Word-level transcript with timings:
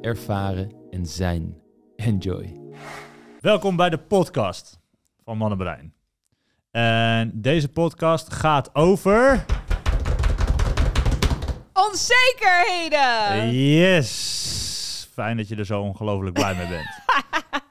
ervaren 0.00 0.72
en 0.90 1.06
zijn. 1.06 1.56
Enjoy. 1.96 2.60
Welkom 3.40 3.76
bij 3.76 3.90
de 3.90 3.98
podcast 3.98 4.80
van 5.24 5.36
Mannenbrein. 5.38 5.94
En 6.70 7.30
deze 7.34 7.68
podcast 7.68 8.32
gaat 8.32 8.74
over... 8.74 9.44
Onzekerheden! 11.72 13.52
Yes! 13.52 15.08
Fijn 15.12 15.36
dat 15.36 15.48
je 15.48 15.56
er 15.56 15.66
zo 15.66 15.80
ongelooflijk 15.80 16.34
blij 16.34 16.54
mee 16.54 16.68
bent. 16.68 16.88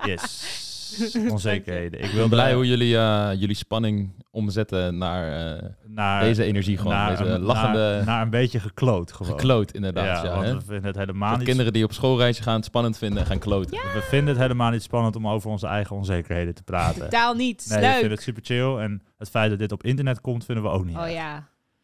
Yes. 0.05 0.64
Onzekerheden. 1.32 2.04
Ik 2.04 2.12
ben 2.16 2.30
blij 2.30 2.54
hoe 2.54 2.68
jullie, 2.68 2.98
eh, 2.98 3.30
jullie 3.38 3.56
spanning 3.56 4.24
omzetten 4.32 4.98
naar 4.98 5.56
eh, 5.58 5.70
naar, 5.88 6.22
deze 6.24 6.44
energie 6.44 6.78
gewoon. 6.78 6.94
naar, 6.94 7.10
deze 7.18 7.24
een- 7.30 7.42
lachende, 7.42 7.80
naar, 7.80 8.06
naar 8.06 8.22
een 8.22 8.30
beetje 8.30 8.60
gekloot 8.60 9.12
gewoon. 9.12 9.32
gekloot 9.32 9.72
inderdaad. 9.72 10.24
Ja, 10.24 10.30
want 10.36 10.46
hè? 10.48 10.54
we 10.56 10.62
vinden 10.62 10.86
het 10.86 10.96
helemaal 10.96 11.36
niet... 11.38 11.46
kinderen 11.48 11.74
die 11.74 11.84
op 11.84 11.94
schoolreisje 11.94 12.44
gaan 12.44 12.56
het 12.56 12.66
spannend 12.66 12.98
vinden 12.98 13.20
en 13.20 13.26
gaan 13.26 13.40
kloten. 13.40 13.72
We 13.72 14.06
vinden 14.10 14.28
het 14.34 14.42
helemaal 14.42 14.72
niet 14.72 14.84
spannend 14.84 15.16
om 15.16 15.28
over 15.28 15.50
onze 15.50 15.68
eigen 15.68 15.96
onzekerheden 15.96 16.54
te 16.55 16.64
praten. 16.64 17.02
Totaal 17.02 17.34
niet. 17.34 17.66
Nee, 17.70 17.77
we 17.80 17.84
Leuk. 17.86 17.94
vinden 17.94 18.12
het 18.12 18.22
super 18.22 18.44
chill. 18.46 18.77
En 18.77 19.02
het 19.18 19.30
feit 19.30 19.49
dat 19.49 19.60
dit 19.60 19.72
op 19.72 19.84
internet 19.84 20.22
komt, 20.22 20.46
vinden 20.46 20.64
we 20.64 20.70
ook 20.70 20.86
niet 20.86 20.98
Oh 20.98 21.10
ja, 21.10 21.34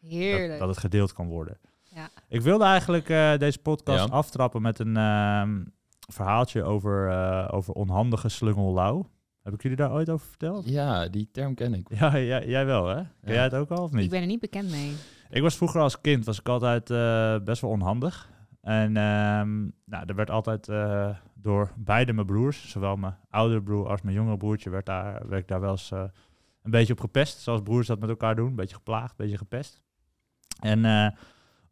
dat, 0.00 0.10
heerlijk. 0.10 0.58
dat 0.58 0.68
het 0.68 0.78
gedeeld 0.78 1.12
kan 1.12 1.26
worden. 1.26 1.58
Ja. 1.94 2.08
Ik 2.28 2.40
wilde 2.40 2.64
eigenlijk 2.64 3.08
eh, 3.08 3.36
deze 3.38 3.58
podcast 3.58 4.08
Ja. 4.08 4.14
aftrappen 4.14 4.62
met 4.62 4.78
een 4.78 4.96
ehm, 4.96 5.60
verhaaltje 6.08 6.62
over, 6.62 7.08
eh, 7.10 7.48
over 7.50 7.74
onhandige 7.74 8.28
slungel 8.28 9.06
Heb 9.42 9.54
ik 9.54 9.62
jullie 9.62 9.76
daar 9.76 9.92
ooit 9.92 10.10
over 10.10 10.26
verteld? 10.26 10.68
Ja, 10.68 11.08
die 11.08 11.28
term 11.32 11.54
ken 11.54 11.74
ik. 11.74 11.86
Ja, 11.94 12.18
jij, 12.18 12.46
jij 12.46 12.66
wel 12.66 12.86
hè? 12.88 12.94
Ken 12.94 13.06
Ja. 13.22 13.32
jij 13.32 13.42
het 13.42 13.54
ook 13.54 13.70
al 13.70 13.82
of 13.82 13.90
Ik 13.92 13.96
niet? 13.96 14.10
ben 14.10 14.20
er 14.20 14.26
niet 14.26 14.40
bekend 14.40 14.70
mee. 14.70 14.92
Ik 15.30 15.42
was 15.42 15.56
vroeger 15.56 15.80
als 15.80 16.00
kind 16.00 16.24
was 16.24 16.38
ik 16.40 16.48
altijd 16.48 16.90
eh, 16.90 17.36
best 17.44 17.60
wel 17.60 17.70
onhandig. 17.70 18.30
En 18.60 18.96
ehm, 18.96 19.60
nou, 19.84 20.04
er 20.06 20.14
werd 20.14 20.30
altijd 20.30 20.68
eh, 20.68 21.16
door 21.34 21.72
beide 21.76 22.12
mijn 22.12 22.26
broers, 22.26 22.70
zowel 22.70 22.96
mijn 22.96 23.16
oudere 23.30 23.62
broer 23.62 23.88
als 23.88 24.02
mijn 24.02 24.16
jongere 24.16 24.36
broertje, 24.36 24.70
werd, 24.70 24.86
daar, 24.86 25.28
werd 25.28 25.42
ik 25.42 25.48
daar 25.48 25.60
wel 25.60 25.70
eens 25.70 25.90
eh, 25.90 26.04
een 26.62 26.70
beetje 26.70 26.92
op 26.92 27.00
gepest. 27.00 27.38
Zoals 27.38 27.60
broers 27.62 27.86
dat 27.86 28.00
met 28.00 28.08
elkaar 28.08 28.36
doen. 28.36 28.46
Een 28.46 28.54
beetje 28.54 28.74
geplaagd, 28.76 29.10
een 29.10 29.16
beetje 29.16 29.36
gepest. 29.38 29.82
En 30.60 30.84
eh, 30.84 31.10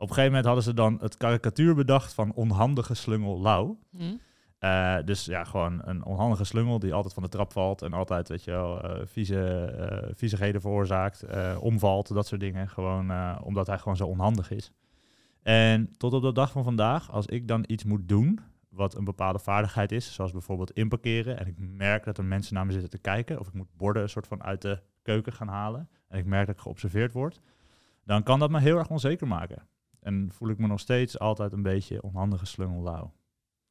op 0.00 0.08
een 0.08 0.14
gegeven 0.14 0.24
moment 0.24 0.44
hadden 0.44 0.64
ze 0.64 0.74
dan 0.74 0.98
het 1.00 1.16
karikatuur 1.16 1.74
bedacht 1.74 2.14
van 2.14 2.32
onhandige 2.34 2.94
slungel 2.94 3.40
Lau. 3.40 3.76
Hm? 3.90 4.16
Eh, 4.58 4.96
dus 5.04 5.24
ja, 5.24 5.44
gewoon 5.44 5.80
een 5.84 6.04
onhandige 6.04 6.44
slungel 6.44 6.78
die 6.78 6.94
altijd 6.94 7.14
van 7.14 7.22
de 7.22 7.28
trap 7.28 7.52
valt 7.52 7.82
en 7.82 7.92
altijd, 7.92 8.28
weet 8.28 8.44
je 8.44 8.50
wel, 8.50 8.82
eh, 8.82 9.06
vieze, 9.06 9.64
eh, 9.64 10.08
viezigheden 10.14 10.60
veroorzaakt, 10.60 11.24
omvalt, 11.58 12.14
dat 12.14 12.26
soort 12.26 12.40
dingen. 12.40 12.68
Gewoon 12.68 13.38
omdat 13.42 13.66
hij 13.66 13.78
gewoon 13.78 13.96
zo 13.96 14.06
onhandig 14.06 14.50
is. 14.50 14.72
En 15.42 15.96
tot 15.96 16.12
op 16.12 16.22
de 16.22 16.32
dag 16.32 16.50
van 16.50 16.64
vandaag, 16.64 17.10
als 17.10 17.26
ik 17.26 17.48
dan 17.48 17.64
iets 17.66 17.84
moet 17.84 18.08
doen, 18.08 18.40
wat 18.68 18.96
een 18.96 19.04
bepaalde 19.04 19.38
vaardigheid 19.38 19.92
is, 19.92 20.14
zoals 20.14 20.32
bijvoorbeeld 20.32 20.72
inparkeren, 20.72 21.38
en 21.38 21.46
ik 21.46 21.54
merk 21.58 22.04
dat 22.04 22.18
er 22.18 22.24
mensen 22.24 22.54
naar 22.54 22.66
me 22.66 22.72
zitten 22.72 22.90
te 22.90 22.98
kijken, 22.98 23.40
of 23.40 23.48
ik 23.48 23.54
moet 23.54 23.76
borden 23.76 24.02
een 24.02 24.08
soort 24.08 24.26
van 24.26 24.42
uit 24.42 24.62
de 24.62 24.82
keuken 25.02 25.32
gaan 25.32 25.48
halen, 25.48 25.88
en 26.08 26.18
ik 26.18 26.26
merk 26.26 26.46
dat 26.46 26.54
ik 26.54 26.60
geobserveerd 26.60 27.12
word, 27.12 27.40
dan 28.04 28.22
kan 28.22 28.38
dat 28.38 28.50
me 28.50 28.60
heel 28.60 28.78
erg 28.78 28.90
onzeker 28.90 29.26
maken. 29.26 29.68
En 30.00 30.28
voel 30.32 30.48
ik 30.48 30.58
me 30.58 30.66
nog 30.66 30.80
steeds 30.80 31.18
altijd 31.18 31.52
een 31.52 31.62
beetje 31.62 32.02
onhandige 32.02 32.46
slungel 32.46 32.82
lauw 32.82 33.12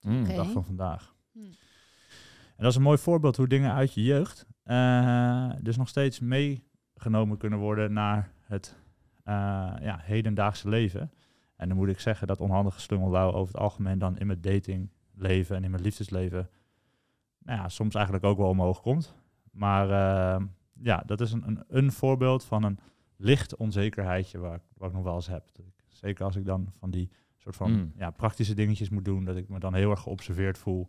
Mm. 0.02 0.24
de 0.24 0.30
Oké. 0.30 0.36
dag 0.36 0.52
van 0.52 0.66
vandaag. 0.66 1.16
Hm. 1.32 1.40
En 1.40 2.66
dat 2.66 2.68
is 2.72 2.76
een 2.76 2.82
mooi 2.82 2.98
voorbeeld 2.98 3.38
hoe 3.38 3.48
dingen 3.48 3.74
uit 3.74 3.94
je 3.94 4.04
jeugd 4.04 4.46
eh, 4.64 5.50
dus 5.62 5.78
nog 5.78 5.88
steeds 5.88 6.20
meegenomen 6.20 7.38
kunnen 7.38 7.60
worden 7.60 7.94
naar 7.94 8.32
het 8.42 8.76
eh, 9.24 9.34
ja, 9.82 10.00
hedendaagse 10.02 10.70
leven. 10.70 11.12
En 11.56 11.68
dan 11.68 11.78
moet 11.78 11.88
ik 11.88 12.00
zeggen 12.00 12.28
dat 12.28 12.40
onhandige 12.42 12.80
slungellouw 12.80 13.32
over 13.32 13.54
het 13.54 13.62
algemeen 13.64 14.00
dan 14.00 14.18
in 14.18 14.28
mijn 14.28 14.42
datingleven 14.42 15.56
en 15.56 15.64
in 15.64 15.72
mijn 15.72 15.84
liefdesleven 15.84 16.50
nou 17.40 17.60
ja, 17.60 17.70
soms 17.70 17.96
eigenlijk 17.96 18.26
ook 18.26 18.38
wel 18.38 18.50
omhoog 18.50 18.82
komt. 18.82 19.16
Maar 19.52 19.90
eh, 19.90 20.46
ja, 20.82 21.04
dat 21.06 21.22
is 21.22 21.32
een, 21.32 21.48
een, 21.48 21.64
een 21.68 21.92
voorbeeld 21.92 22.44
van 22.46 22.64
een 22.64 22.80
licht 23.18 23.56
onzekerheidje 23.56 24.38
waar, 24.38 24.56
ik- 24.56 24.92
nog 24.94 25.04
wel 25.04 25.16
eens 25.16 25.28
heb. 25.28 25.50
Dat 25.54 25.66
ik, 25.66 25.79
zeker 26.00 26.26
als 26.26 26.36
ik 26.36 26.46
dan 26.46 26.68
van 26.80 26.90
die 26.92 27.10
soort 27.38 27.56
van 27.56 27.72
Mm. 27.72 27.92
ja, 27.96 28.12
praktische 28.12 28.54
dingetjes 28.54 28.90
moet 28.90 29.06
doen, 29.06 29.26
dat 29.26 29.36
ik 29.36 29.50
me 29.50 29.60
dan 29.60 29.74
heel 29.74 29.90
erg 29.90 30.02
geobserveerd 30.02 30.58
voel 30.58 30.88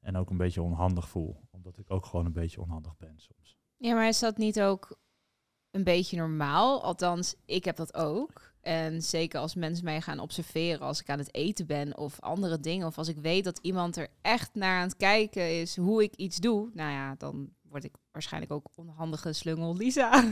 en 0.00 0.16
ook 0.16 0.30
een 0.30 0.36
beetje 0.36 0.62
onhandig 0.62 1.08
voel. 1.08 1.40
Omdat 1.50 1.78
ik 1.78 1.90
ook 1.90 2.06
gewoon 2.06 2.26
een 2.26 2.32
beetje 2.32 2.60
onhandig 2.60 2.96
ben 2.96 3.14
soms. 3.16 3.56
Ja, 3.76 3.94
maar 3.94 4.08
is 4.08 4.18
dat 4.18 4.36
niet 4.36 4.60
ook 4.60 4.98
een 5.70 5.84
beetje 5.84 6.16
normaal? 6.16 6.82
Althans, 6.82 7.34
ik 7.44 7.64
heb 7.64 7.76
dat 7.76 7.94
ook. 7.94 8.54
En 8.60 9.02
zeker 9.02 9.40
als 9.40 9.54
mensen 9.54 9.84
mij 9.84 10.00
gaan 10.00 10.18
observeren 10.18 10.80
als 10.86 11.00
ik 11.00 11.08
aan 11.10 11.18
het 11.18 11.34
eten 11.34 11.66
ben 11.66 11.96
of 11.96 12.20
andere 12.20 12.60
dingen. 12.60 12.86
Of 12.86 12.98
als 12.98 13.08
ik 13.08 13.16
weet 13.18 13.44
dat 13.44 13.58
iemand 13.58 13.96
er 13.96 14.08
echt 14.22 14.54
naar 14.54 14.76
aan 14.78 14.86
het 14.86 14.96
kijken 14.96 15.60
is 15.60 15.76
hoe 15.76 16.02
ik 16.02 16.14
iets 16.14 16.36
doe. 16.36 16.70
Nou 16.74 16.90
ja, 16.90 17.14
dan 17.14 17.50
word 17.62 17.84
ik 17.84 17.94
waarschijnlijk 18.10 18.52
ook 18.52 18.68
onhandige 18.74 19.32
slungel 19.32 19.76
Lisa. 19.76 20.24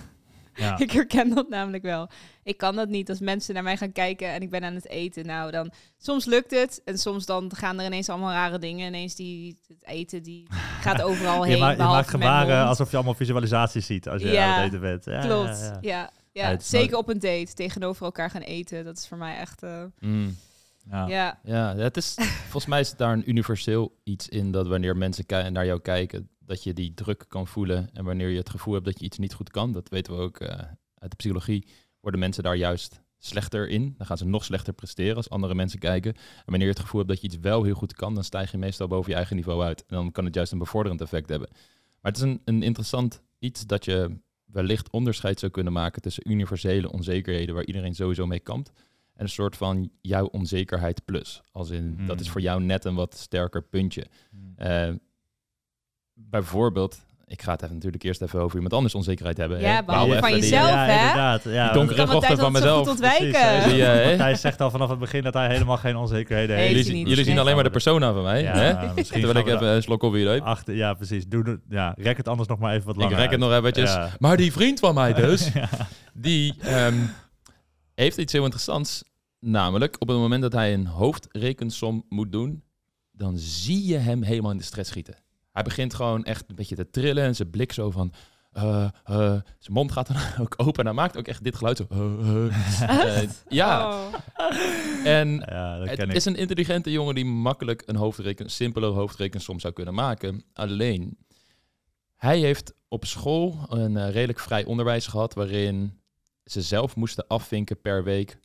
Ja, 0.55 0.79
Ik 0.85 0.91
herken 0.91 1.35
dat 1.35 1.49
namelijk 1.49 1.83
wel. 1.83 2.09
Ik 2.43 2.57
kan 2.57 2.77
dat 2.77 2.89
niet 2.89 3.09
als 3.09 3.21
mensen 3.21 3.55
naar 3.55 3.63
mij 3.63 3.77
gaan 3.77 3.93
kijken 3.93 4.29
en 4.29 4.43
ik 4.43 4.51
ben 4.51 4.65
aan 4.65 4.75
het 4.75 4.89
eten. 4.89 5.27
Nou, 5.27 5.51
dan 5.51 5.71
soms 5.99 6.25
lukt 6.25 6.51
het 6.51 6.83
en 6.85 6.99
soms 6.99 7.27
dan 7.27 7.51
gaan 7.55 7.79
er 7.81 7.87
ineens 7.87 8.09
allemaal 8.09 8.31
rare 8.33 8.59
dingen. 8.59 8.87
Ineens 8.87 9.15
die 9.15 9.59
het 9.69 9.87
eten 9.87 10.23
die 10.23 10.47
gaat 10.87 11.03
overal 11.03 11.43
heen. 11.43 11.53
je, 11.55 11.59
ma- 11.61 11.71
je 11.71 11.77
maakt 11.77 12.09
gebaren 12.09 12.67
alsof 12.67 12.91
je 12.91 12.97
allemaal 12.97 13.15
visualisaties 13.15 13.87
ziet 13.87 14.09
als 14.09 14.23
je 14.23 14.29
Ja, 14.29 14.47
aan 14.55 14.59
het 14.63 14.67
eten 14.69 14.81
bent. 14.81 15.05
Ja, 15.05 15.21
Klopt. 15.21 15.59
ja, 15.59 15.65
Ja, 15.65 15.79
ja. 15.81 16.11
ja. 16.33 16.43
Ja, 16.43 16.49
het 16.51 16.61
is 16.63 16.69
zeker 16.69 16.91
nooit- 16.91 17.03
op 17.03 17.09
een 17.09 17.21
date 17.21 17.55
tegenover 17.55 18.05
elkaar 18.05 18.31
gaan 18.31 18.41
eten. 18.43 18.85
Dat 18.85 18.99
is 18.99 19.07
voor 19.09 19.19
mij 19.19 19.37
echt. 19.37 19.63
eh, 19.63 19.83
Mm. 20.01 20.37
Ja. 20.91 21.07
ja. 21.07 21.39
Ja, 21.45 21.75
het 21.77 21.97
is, 21.97 22.15
volgens 22.43 22.67
mij 22.67 22.81
is 22.81 22.97
daar 22.97 23.13
een 23.13 23.29
universeel 23.31 23.97
iets 24.05 24.29
in 24.29 24.51
dat 24.51 24.67
wanneer 24.67 24.97
mensen 24.97 25.25
naar 25.53 25.67
jou 25.67 25.81
kijken, 25.81 26.29
dat 26.47 26.63
je 26.63 26.73
die 26.73 26.95
druk 26.95 27.25
kan 27.29 27.47
voelen. 27.47 27.91
En 27.93 28.05
wanneer 28.05 28.29
je 28.29 28.39
het 28.39 28.51
gevoel 28.51 28.75
hebt 28.75 28.87
dat 28.87 28.99
je 28.99 29.05
iets 29.05 29.19
niet 29.19 29.35
goed 29.35 29.51
kan, 29.51 29.73
dat 29.73 29.89
weten 29.89 30.17
we 30.17 30.21
ook 30.21 30.39
eh, 30.39 30.49
uit 30.95 31.11
de 31.11 31.17
psychologie, 31.17 31.67
worden 32.01 32.21
mensen 32.21 32.43
daar 32.43 32.57
juist 32.57 33.03
slechter 33.19 33.69
in. 33.69 33.95
Dan 33.97 34.07
gaan 34.07 34.19
ze 34.19 34.27
nog 34.27 34.45
slechter 34.45 34.73
presteren 34.73 35.17
als 35.17 35.31
andere 35.31 35.55
mensen 35.55 35.79
kijken. 35.79 36.15
En 36.15 36.43
wanneer 36.45 36.67
je 36.67 36.73
het 36.73 36.83
gevoel 36.83 37.01
hebt 37.01 37.13
dat 37.13 37.21
je 37.21 37.27
iets 37.27 37.39
wel 37.41 37.63
heel 37.63 37.75
goed 37.75 37.95
kan, 37.95 38.15
dan 38.15 38.25
stijg 38.25 38.51
je 38.51 38.59
meestal 38.59 38.87
boven 38.87 39.11
je 39.11 39.17
eigen 39.17 39.37
niveau 39.37 39.63
uit. 39.63 39.81
En 39.81 39.97
dan 39.97 40.13
kan 40.13 40.25
het 40.25 40.35
juist 40.35 40.53
een 40.53 40.59
bevorderend 40.59 41.01
effect 41.01 41.29
hebben. 41.29 41.49
Maar 42.01 42.13
het 42.13 42.17
is 42.17 42.23
een, 42.23 42.41
een 42.45 42.63
interessant 42.63 43.23
iets 43.39 43.67
dat 43.67 43.85
je 43.85 44.19
wellicht 44.45 44.91
onderscheid 44.91 45.39
zou 45.39 45.53
kunnen 45.53 45.73
maken 45.73 46.03
tussen 46.03 46.31
universele 46.31 46.93
onzekerheden 46.93 47.55
waar 47.55 47.65
iedereen 47.65 47.95
sowieso 47.95 48.27
mee 48.27 48.41
kampt. 48.41 48.73
En 49.15 49.23
een 49.23 49.29
soort 49.29 49.57
van 49.57 49.91
jouw 50.01 50.27
onzekerheid 50.27 51.05
plus. 51.05 51.41
Als 51.53 51.71
in, 51.71 52.07
dat 52.07 52.17
is 52.17 52.23
Hmm. 52.23 52.33
voor 52.33 52.41
jou 52.41 52.63
net 52.63 52.85
een 52.85 52.95
wat 52.95 53.15
sterker 53.15 53.63
puntje. 53.63 54.07
Mm. 54.31 54.55
Bijvoorbeeld, 56.15 56.99
ik 57.27 57.43
ga 57.43 57.53
het 57.53 57.63
even 57.63 57.75
natuurlijk 57.75 58.03
eerst 58.03 58.23
even 58.23 58.41
over 58.41 58.55
iemand 58.55 58.73
anders 58.75 58.95
onzekerheid 58.95 59.37
hebben. 59.37 59.61
Ja, 59.61 59.83
van 59.85 60.05
die, 60.09 60.31
jezelf, 60.31 60.67
eh, 60.69 60.73
ja, 60.73 60.85
hè? 60.85 61.01
inderdaad. 61.01 61.43
Ja, 61.45 61.65
Die 61.65 61.73
donkere 61.73 61.97
Kan 62.05 62.11
rochten 62.15 62.29
Matthijs 62.37 62.39
van 62.39 62.53
mezelf. 62.53 62.87
goed 62.89 62.97
Precies, 62.99 63.19
ontwijken? 63.19 63.49
hij- 63.61 63.69
Zie 63.69 63.77
je, 63.79 63.83
hè? 63.85 64.17
Hij 64.17 64.35
zegt 64.35 64.61
al 64.61 64.71
vanaf 64.71 64.89
het 64.91 64.99
begin 64.99 65.23
dat 65.23 65.35
hij 65.35 65.49
helemaal 65.49 65.77
geen 65.77 65.97
onzekerheden 65.97 66.57
Heeft. 66.57 66.69
Jullie, 66.71 66.85
zien- 66.85 67.09
jullie 67.09 67.25
zien 67.25 67.39
alleen 67.39 67.55
maar 67.55 67.65
de 67.65 67.71
persona 67.71 68.13
van 68.13 68.23
mij. 68.23 68.43
Ja, 68.43 68.55
hè? 68.57 68.73
misschien 68.95 69.21
Terwijl 69.23 69.47
ik 69.47 69.53
even 69.55 69.67
een 69.69 69.83
slok 69.83 70.03
op 70.03 70.13
weer 70.13 70.25
da- 70.39 70.45
achter, 70.45 70.75
ja, 70.75 70.95
precies. 70.95 71.27
Doe, 71.27 71.61
ja, 71.69 71.95
rek 71.99 72.17
het 72.17 72.29
anders 72.29 72.49
nog 72.49 72.59
maar 72.59 72.73
even 72.73 72.87
wat 72.87 72.95
Ik 72.95 73.01
langer 73.01 73.17
rek 73.17 73.31
het 73.31 73.41
uit. 73.43 73.51
nog 73.51 73.59
eventjes. 73.59 73.93
Ja. 73.93 74.11
Maar 74.19 74.37
die 74.37 74.53
vriend 74.53 74.81
van 74.81 74.95
mij 74.95 75.13
dus, 75.15 75.51
Ja. 75.55 75.69
die 76.15 76.55
ehm, 76.61 76.95
heeft 77.95 78.17
iets 78.19 78.33
heel 78.33 78.43
interessants. 78.45 79.05
Namelijk, 79.41 79.97
op 79.99 80.09
het 80.09 80.17
moment 80.17 80.43
dat 80.43 80.53
hij 80.53 80.73
een 80.75 80.87
hoofdrekensom 80.87 82.05
moet 82.09 82.33
doen, 82.33 82.63
dan 83.13 83.39
zie 83.39 83.87
je 83.87 83.97
hem 83.97 84.23
helemaal 84.23 84.51
in 84.51 84.57
de 84.57 84.63
stress 84.65 84.91
schieten. 84.91 85.15
Hij 85.55 85.63
begint 85.63 85.95
gewoon 85.95 86.25
echt 86.25 86.45
een 86.49 86.55
beetje 86.55 86.75
te 86.77 86.91
trillen 86.91 87.25
en 87.25 87.35
zijn 87.35 87.51
blik 87.51 87.73
zo 87.73 87.91
van... 87.91 88.13
eh, 88.53 88.85
eh, 89.05 89.17
zijn 89.59 89.73
mond 89.73 89.93
gaat 89.93 90.07
dan 90.07 90.17
ook 90.45 90.55
open 90.57 90.79
en 90.81 90.85
hij 90.87 90.95
maakt 90.95 91.17
ook 91.17 91.27
echt 91.27 91.45
dit 91.45 91.57
geluid 91.57 91.77
zo... 91.77 91.87
eh, 92.87 93.29
ja, 93.49 93.89
Oh. 93.89 94.15
en 95.05 95.29
Ja, 95.47 95.79
dat 95.79 95.89
het 95.89 95.99
ken 95.99 96.09
ik. 96.11 96.15
is 96.17 96.25
een 96.25 96.37
intelligente 96.37 96.91
jongen 96.91 97.15
die 97.15 97.25
makkelijk 97.25 97.83
een 97.87 97.97
hoofdreken, 97.97 98.51
simpele 98.51 98.87
hoofdrekensom 98.87 99.61
zou 99.61 99.73
kunnen 99.73 99.95
maken. 99.95 100.45
Alleen, 100.53 101.19
hij 102.17 102.39
heeft 102.39 102.73
op 102.89 103.05
school 103.05 103.67
een 103.69 104.11
redelijk 104.11 104.41
vrij 104.41 104.65
onderwijs 104.65 105.07
gehad 105.07 105.35
waarin 105.35 106.01
ze 106.45 106.63
zelf 106.63 106.97
moesten 106.97 107.27
afvinken 107.27 107.81
per 107.81 108.05
week 108.05 108.39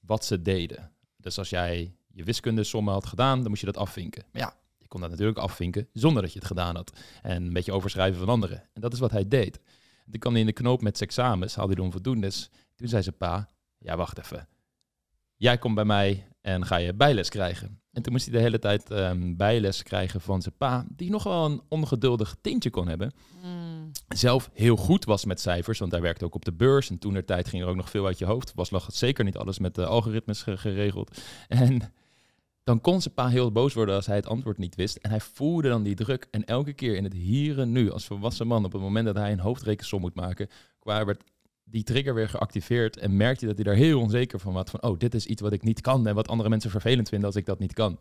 wat 0.00 0.24
ze 0.24 0.42
deden. 0.42 0.90
Dus 1.16 1.38
als 1.38 1.50
jij 1.50 1.94
je 2.12 2.24
wiskundesommen 2.24 2.92
had 2.92 3.06
gedaan, 3.06 3.40
dan 3.40 3.48
moest 3.48 3.60
je 3.60 3.66
dat 3.66 3.76
afvinken. 3.76 4.24
Maar 4.32 4.42
ja, 4.42 4.54
kon 4.92 5.00
dat 5.00 5.10
natuurlijk 5.10 5.38
afvinken 5.38 5.88
zonder 5.92 6.22
dat 6.22 6.32
je 6.32 6.38
het 6.38 6.48
gedaan 6.48 6.76
had. 6.76 6.92
En 7.22 7.42
een 7.42 7.52
beetje 7.52 7.72
overschrijven 7.72 8.18
van 8.18 8.28
anderen. 8.28 8.62
En 8.72 8.80
dat 8.80 8.92
is 8.92 8.98
wat 8.98 9.10
hij 9.10 9.28
deed. 9.28 9.60
Toen 10.10 10.20
kwam 10.20 10.32
hij 10.32 10.40
in 10.40 10.46
de 10.46 10.52
knoop 10.52 10.82
met 10.82 10.96
zijn 10.96 11.08
examens, 11.08 11.54
haalde 11.54 11.72
hij 11.72 11.80
de 11.80 11.86
onvoldoendes. 11.86 12.50
Toen 12.74 12.88
zei 12.88 13.02
zijn 13.02 13.16
pa, 13.16 13.48
ja 13.78 13.96
wacht 13.96 14.18
even. 14.18 14.48
Jij 15.36 15.58
komt 15.58 15.74
bij 15.74 15.84
mij 15.84 16.26
en 16.40 16.66
ga 16.66 16.76
je 16.76 16.94
bijles 16.94 17.28
krijgen. 17.28 17.80
En 17.92 18.02
toen 18.02 18.12
moest 18.12 18.24
hij 18.24 18.34
de 18.34 18.40
hele 18.40 18.58
tijd 18.58 18.90
ehm, 18.90 19.36
bijles 19.36 19.82
krijgen 19.82 20.20
van 20.20 20.42
zijn 20.42 20.54
pa, 20.56 20.86
die 20.88 21.10
nog 21.10 21.22
wel 21.22 21.44
een 21.44 21.60
ongeduldig 21.68 22.36
tintje 22.40 22.70
kon 22.70 22.88
hebben. 22.88 23.12
Mm. 23.44 23.90
Zelf 24.08 24.50
heel 24.52 24.76
goed 24.76 25.04
was 25.04 25.24
met 25.24 25.40
cijfers, 25.40 25.78
want 25.78 25.92
hij 25.92 26.00
werkte 26.00 26.24
ook 26.24 26.34
op 26.34 26.44
de 26.44 26.52
beurs. 26.52 26.90
En 26.90 26.98
toen 26.98 27.12
der 27.12 27.24
tijd 27.24 27.48
ging 27.48 27.62
er 27.62 27.68
ook 27.68 27.76
nog 27.76 27.90
veel 27.90 28.06
uit 28.06 28.18
je 28.18 28.24
hoofd. 28.24 28.52
Was 28.54 28.70
nog 28.70 28.88
zeker 28.92 29.24
niet 29.24 29.36
alles 29.36 29.58
met 29.58 29.74
de 29.74 29.86
algoritmes 29.86 30.42
ge- 30.42 30.56
geregeld. 30.56 31.20
En 31.48 31.92
dan 32.64 32.80
kon 32.80 33.00
zijn 33.00 33.14
pa 33.14 33.28
heel 33.28 33.52
boos 33.52 33.74
worden 33.74 33.94
als 33.94 34.06
hij 34.06 34.16
het 34.16 34.26
antwoord 34.26 34.58
niet 34.58 34.74
wist. 34.74 34.96
En 34.96 35.10
hij 35.10 35.20
voelde 35.20 35.68
dan 35.68 35.82
die 35.82 35.94
druk. 35.94 36.26
En 36.30 36.44
elke 36.44 36.72
keer 36.72 36.96
in 36.96 37.04
het 37.04 37.12
hier 37.12 37.58
en 37.58 37.72
nu, 37.72 37.90
als 37.90 38.06
volwassen 38.06 38.46
man, 38.46 38.64
op 38.64 38.72
het 38.72 38.82
moment 38.82 39.06
dat 39.06 39.16
hij 39.16 39.32
een 39.32 39.40
hoofdrekensom 39.40 40.00
moet 40.00 40.14
maken, 40.14 40.48
qua 40.78 41.04
werd 41.04 41.22
die 41.64 41.82
trigger 41.82 42.14
weer 42.14 42.28
geactiveerd 42.28 42.96
en 42.96 43.16
merkte 43.16 43.46
dat 43.46 43.54
hij 43.54 43.64
daar 43.64 43.74
heel 43.74 44.00
onzeker 44.00 44.40
van 44.40 44.52
was. 44.52 44.70
Van, 44.70 44.82
oh, 44.82 44.98
dit 44.98 45.14
is 45.14 45.26
iets 45.26 45.42
wat 45.42 45.52
ik 45.52 45.62
niet 45.62 45.80
kan 45.80 46.06
en 46.06 46.14
wat 46.14 46.28
andere 46.28 46.48
mensen 46.48 46.70
vervelend 46.70 47.08
vinden 47.08 47.26
als 47.26 47.36
ik 47.36 47.46
dat 47.46 47.58
niet 47.58 47.72
kan. 47.72 47.98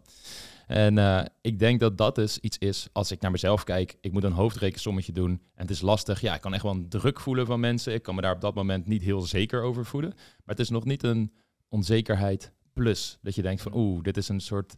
En 0.68 0.98
eh, 0.98 1.26
ik 1.42 1.60
denk 1.60 1.80
dat 1.80 1.98
dat 1.98 2.16
dus 2.16 2.40
iets 2.40 2.58
is, 2.58 2.88
als 2.92 3.12
ik 3.12 3.22
naar 3.22 3.32
mezelf 3.32 3.64
kijk, 3.64 3.98
ik 4.02 4.12
moet 4.12 4.24
een 4.24 4.32
hoofdrekensommetje 4.32 5.12
doen 5.12 5.32
en 5.32 5.62
het 5.62 5.70
is 5.70 5.82
lastig. 5.82 6.22
Ja, 6.22 6.36
ik 6.36 6.42
kan 6.42 6.54
echt 6.54 6.64
wel 6.64 6.86
druk 6.90 7.20
voelen 7.20 7.46
van 7.46 7.60
mensen. 7.60 7.94
Ik 7.94 8.04
kan 8.04 8.16
me 8.16 8.22
daar 8.22 8.36
op 8.36 8.42
dat 8.42 8.56
moment 8.56 8.88
niet 8.88 9.02
heel 9.02 9.22
zeker 9.22 9.62
over 9.62 9.86
voelen. 9.86 10.10
Maar 10.16 10.56
het 10.56 10.60
is 10.60 10.70
nog 10.70 10.86
niet 10.86 11.04
een 11.04 11.32
onzekerheid 11.70 12.52
plus. 12.74 13.18
Dat 13.22 13.36
je 13.36 13.42
denkt 13.42 13.62
van, 13.62 13.76
oeh, 13.76 14.04
dit 14.04 14.18
is 14.18 14.30
een 14.30 14.40
soort 14.40 14.76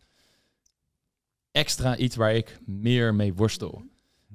extra 1.52 1.98
iets 1.98 2.16
waar 2.16 2.36
ik 2.36 2.60
meer 2.66 3.16
mee 3.16 3.34
worstel. 3.34 3.84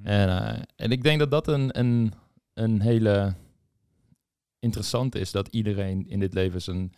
En, 0.03 0.29
eh, 0.29 0.61
en 0.75 0.91
ik 0.91 1.03
denk 1.03 1.19
dat 1.19 1.31
dat 1.31 1.47
een, 1.47 1.79
een, 1.79 2.13
een 2.53 2.81
hele 2.81 3.35
interessante 4.59 5.19
is. 5.19 5.31
Dat 5.31 5.47
iedereen 5.47 6.07
in 6.07 6.19
dit 6.19 6.33
leven 6.33 6.61
zijn 6.61 6.93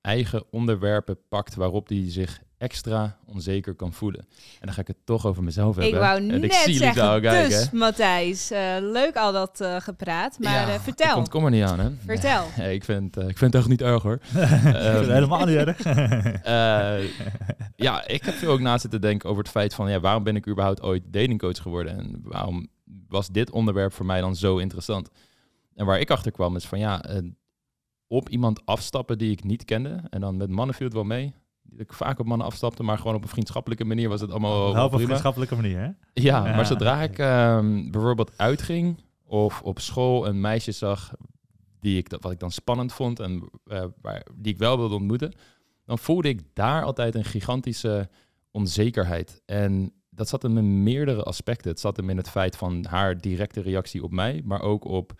eigen 0.00 0.52
onderwerpen 0.52 1.18
pakt 1.28 1.54
waarop 1.54 1.88
hij 1.88 2.10
zich 2.10 2.42
extra 2.58 3.16
onzeker 3.26 3.74
kan 3.74 3.92
voelen. 3.92 4.20
En 4.30 4.66
dan 4.66 4.72
ga 4.74 4.80
ik 4.80 4.86
het 4.86 4.96
toch 5.04 5.26
over 5.26 5.42
mezelf 5.42 5.76
Ik 5.76 5.82
hebben. 5.82 6.00
wou 6.00 6.16
En 6.18 6.26
net 6.26 6.44
ik 6.44 6.52
zie 6.52 6.74
zeggen, 6.74 7.04
zo 7.04 7.20
kijken. 7.20 7.48
dus 7.48 7.70
Matthijs, 7.70 8.50
eh, 8.50 8.76
leuk 8.80 9.16
al 9.16 9.32
dat 9.32 9.60
eh, 9.60 9.76
gepraat, 9.80 10.38
maar 10.38 10.52
Ja, 10.52 10.68
eh, 10.68 10.74
Ik 10.74 10.80
vertel, 10.80 11.16
ontkom 11.16 11.44
er 11.44 11.50
niet 11.50 11.64
aan, 11.64 11.78
hè? 11.80 11.90
vertel. 12.04 12.44
Nee, 12.56 12.74
ik, 12.74 12.84
vind, 12.84 13.16
eh, 13.16 13.28
ik 13.28 13.38
vind 13.38 13.52
het 13.52 13.60
echt 13.62 13.70
niet 13.70 13.82
erg, 13.82 14.02
hoor. 14.02 14.18
Ik 14.22 14.30
vind 14.30 14.62
het 14.62 14.74
Ehm, 14.74 15.10
helemaal 15.12 15.44
niet 15.46 15.56
erg. 15.56 15.82
Eh, 16.42 16.98
ja, 17.76 18.06
ik 18.06 18.24
heb 18.24 18.34
veel 18.34 18.50
ook 18.52 18.60
na 18.60 18.78
zitten 18.78 19.00
denken 19.00 19.28
over 19.28 19.42
het 19.42 19.52
feit 19.52 19.74
van... 19.74 19.90
Ja, 19.90 20.00
waarom 20.00 20.22
ben 20.22 20.36
ik 20.36 20.48
überhaupt 20.48 20.82
ooit 20.82 21.02
datingcoach 21.06 21.62
geworden? 21.62 21.98
En 21.98 22.20
waarom 22.22 22.68
was 23.08 23.28
dit 23.28 23.50
onderwerp 23.50 23.92
voor 23.92 24.06
mij 24.06 24.20
dan 24.20 24.36
zo 24.36 24.56
interessant? 24.56 25.08
En 25.74 25.86
waar 25.86 26.00
ik 26.00 26.10
achter 26.10 26.32
kwam 26.32 26.56
is 26.56 26.64
van 26.64 26.78
ja, 26.78 27.02
eh, 27.02 27.18
op 28.06 28.28
iemand 28.28 28.60
afstappen 28.66 29.18
die 29.18 29.30
ik 29.30 29.44
niet 29.44 29.64
kende. 29.64 30.00
En 30.10 30.20
dan 30.20 30.36
met 30.36 30.50
mannen 30.50 30.74
viel 30.74 30.86
het 30.86 30.94
wel 30.94 31.04
mee. 31.04 31.34
Dat 31.70 31.80
ik 31.80 31.92
vaak 31.92 32.18
op 32.18 32.26
mannen 32.26 32.46
afstapte, 32.46 32.82
maar 32.82 32.98
gewoon 32.98 33.14
op 33.14 33.22
een 33.22 33.28
vriendschappelijke 33.28 33.84
manier 33.84 34.08
was 34.08 34.20
het 34.20 34.30
allemaal 34.30 34.72
Wel 34.74 34.84
op 34.86 34.92
een 34.92 35.00
vriendschappelijke 35.00 35.54
manier, 35.54 35.78
hè? 35.78 35.84
Ja, 35.84 35.94
Ja. 36.46 36.54
maar 36.56 36.66
zodra 36.66 37.02
ik 37.02 37.18
ehm, 37.18 37.90
bijvoorbeeld 37.90 38.32
uitging 38.36 39.00
of 39.24 39.62
op 39.62 39.78
school 39.80 40.26
een 40.26 40.40
meisje 40.40 40.72
zag 40.72 41.12
die 41.80 41.96
ik, 41.98 42.08
dat- 42.08 42.22
wat 42.22 42.32
ik 42.32 42.38
dan 42.40 42.50
spannend 42.50 42.92
vond 42.92 43.20
en 43.20 43.48
eh, 43.66 43.84
waar, 44.02 44.26
die 44.34 44.52
ik 44.52 44.58
wel 44.58 44.76
wilde 44.78 44.94
ontmoeten, 44.94 45.32
dan 45.84 45.98
voelde 45.98 46.28
ik 46.28 46.40
daar 46.52 46.84
altijd 46.84 47.14
een 47.14 47.24
gigantische 47.24 48.08
onzekerheid. 48.50 49.42
En 49.46 49.92
dat 50.10 50.28
zat 50.28 50.42
hem 50.42 50.58
in 50.58 50.82
meerdere 50.82 51.22
aspecten. 51.22 51.70
Het 51.70 51.80
zat 51.80 51.96
hem 51.96 52.10
in 52.10 52.16
het 52.16 52.28
feit 52.30 52.56
van 52.56 52.84
haar 52.88 53.20
directe 53.20 53.60
reactie 53.60 54.02
op 54.02 54.10
mij, 54.10 54.42
maar 54.44 54.60
ook 54.62 54.84
op 54.84 55.12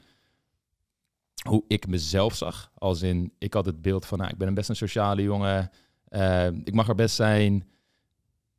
hoe 1.48 1.64
ik 1.68 1.86
mezelf 1.86 2.34
zag. 2.34 2.70
Als 2.74 3.02
in, 3.02 3.32
ik 3.38 3.54
had 3.54 3.64
het 3.66 3.82
beeld 3.82 4.06
van, 4.06 4.18
nou, 4.18 4.30
ik 4.30 4.38
ben 4.38 4.48
een 4.48 4.54
best 4.54 4.68
een 4.68 4.76
sociale 4.76 5.22
jongen, 5.22 5.70
eh, 6.08 6.46
ik 6.46 6.74
mag 6.74 6.88
er 6.88 6.94
best 6.94 7.14
zijn. 7.14 7.66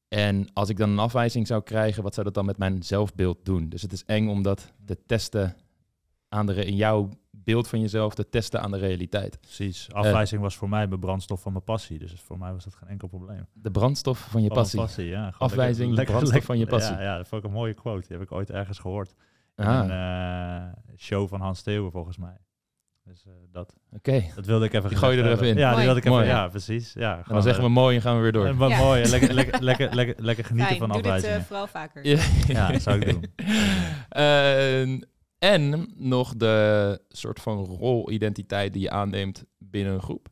En 0.08 0.48
als 0.54 0.70
ik 0.70 0.78
dan 0.78 0.90
een 0.90 1.00
afwijzing 1.00 1.48
zou 1.48 1.62
krijgen, 1.64 2.04
wat 2.04 2.14
zou 2.14 2.26
dat 2.26 2.36
dan 2.36 2.46
met 2.46 2.58
mijn 2.58 2.84
zelfbeeld 2.84 3.46
doen? 3.46 3.70
Dus 3.70 3.82
het 3.82 3.92
is 3.92 4.06
eng 4.06 4.28
om 4.28 4.42
dat 4.42 4.74
te 4.86 4.98
testen 5.06 5.56
aan 6.30 6.46
de 6.46 6.66
in 6.66 6.76
jouw 6.76 7.10
beeld 7.32 7.68
van 7.68 7.80
jezelf, 7.80 8.14
te 8.14 8.30
testen 8.30 8.62
aan 8.62 8.72
de 8.72 8.78
realiteit. 8.78 9.40
Precies. 9.42 9.88
Afwijzing 9.92 10.42
was 10.42 10.56
voor 10.56 10.70
mij 10.70 10.88
mijn 10.88 11.00
brandstof 11.00 11.42
van 11.42 11.52
mijn 11.52 11.64
passie. 11.64 12.00
Dus 12.00 12.14
voor 12.22 12.38
mij 12.38 12.54
was 12.54 12.64
dat 12.64 12.76
geen 12.76 12.90
enkel 12.90 13.08
probleem. 13.08 13.46
De 13.54 13.72
brandstof 13.72 14.20
van 14.20 14.42
je 14.42 14.48
Van 14.48 14.58
passie. 14.58 14.80
passie 14.80 15.06
ja. 15.06 15.34
Afwijzing, 15.38 16.04
brandstof 16.04 16.44
van 16.44 16.58
je 16.58 16.66
passie. 16.66 16.96
Ja, 16.96 17.02
ja, 17.02 17.18
dat 17.18 17.28
vond 17.28 17.44
ik 17.44 17.48
een 17.50 17.56
mooie 17.56 17.74
quote. 17.74 18.08
Die 18.08 18.18
heb 18.18 18.26
ik 18.26 18.32
ooit 18.32 18.50
ergens 18.50 18.80
gehoord. 18.80 19.16
In 19.56 19.66
Ah, 19.66 19.84
een 19.84 19.92
eh, 19.92 20.98
show 20.98 21.28
van 21.28 21.42
Hans 21.42 21.62
Theeuwen, 21.62 21.92
volgens 21.92 22.18
mij. 22.18 22.38
Dus 23.10 23.26
eh, 23.26 23.32
dat, 23.52 23.76
oké. 23.92 24.24
dat 24.36 24.46
wilde 24.46 24.66
ik 24.66 24.74
even 24.74 24.90
Die 24.90 24.98
gooi 24.98 25.18
je 25.18 25.24
er 25.24 25.32
even 25.32 25.48
in. 25.48 25.58
Ja, 25.58 25.76
die 25.76 25.84
wilde 25.84 26.00
ik 26.00 26.06
even, 26.06 26.18
Mooi. 26.18 26.28
ja, 26.30 26.48
precies. 26.48 26.94
Ja, 26.94 27.18
En 27.18 27.24
dan 27.34 27.42
zeggen 27.42 27.64
we 27.64 27.70
mooi 27.70 27.96
en 27.96 28.02
gaan 28.02 28.16
we 28.16 28.22
weer 28.22 28.32
door. 28.32 28.46
En 28.46 28.58
wat 28.58 28.70
Ja. 28.70 28.78
mooi. 28.80 29.06
Lekker, 29.06 29.34
lekker, 29.40 29.64
lekker, 29.64 29.96
lekker, 29.96 30.24
lekker 30.24 30.46
genieten 30.46 30.68
Fijn, 30.78 30.80
van 30.80 30.90
doe 30.90 31.02
dit 31.02 31.12
afwijzingen. 31.12 31.38
eh, 31.40 31.46
vooral 31.46 31.68
vaker. 31.68 32.06
Ja. 32.08 32.20
Ja, 32.48 32.72
dat 32.72 32.82
zou 32.82 33.00
ik 33.00 33.10
doen. 33.12 33.24
En, 34.10 35.08
en 35.40 35.94
nog 35.96 36.36
de 36.36 37.02
soort 37.10 37.40
van 37.40 37.66
rolidentiteit 37.66 38.74
die 38.74 38.82
je 38.82 38.90
aanneemt 38.90 39.46
binnen 39.58 39.94
een 39.94 40.02
groep. 40.02 40.28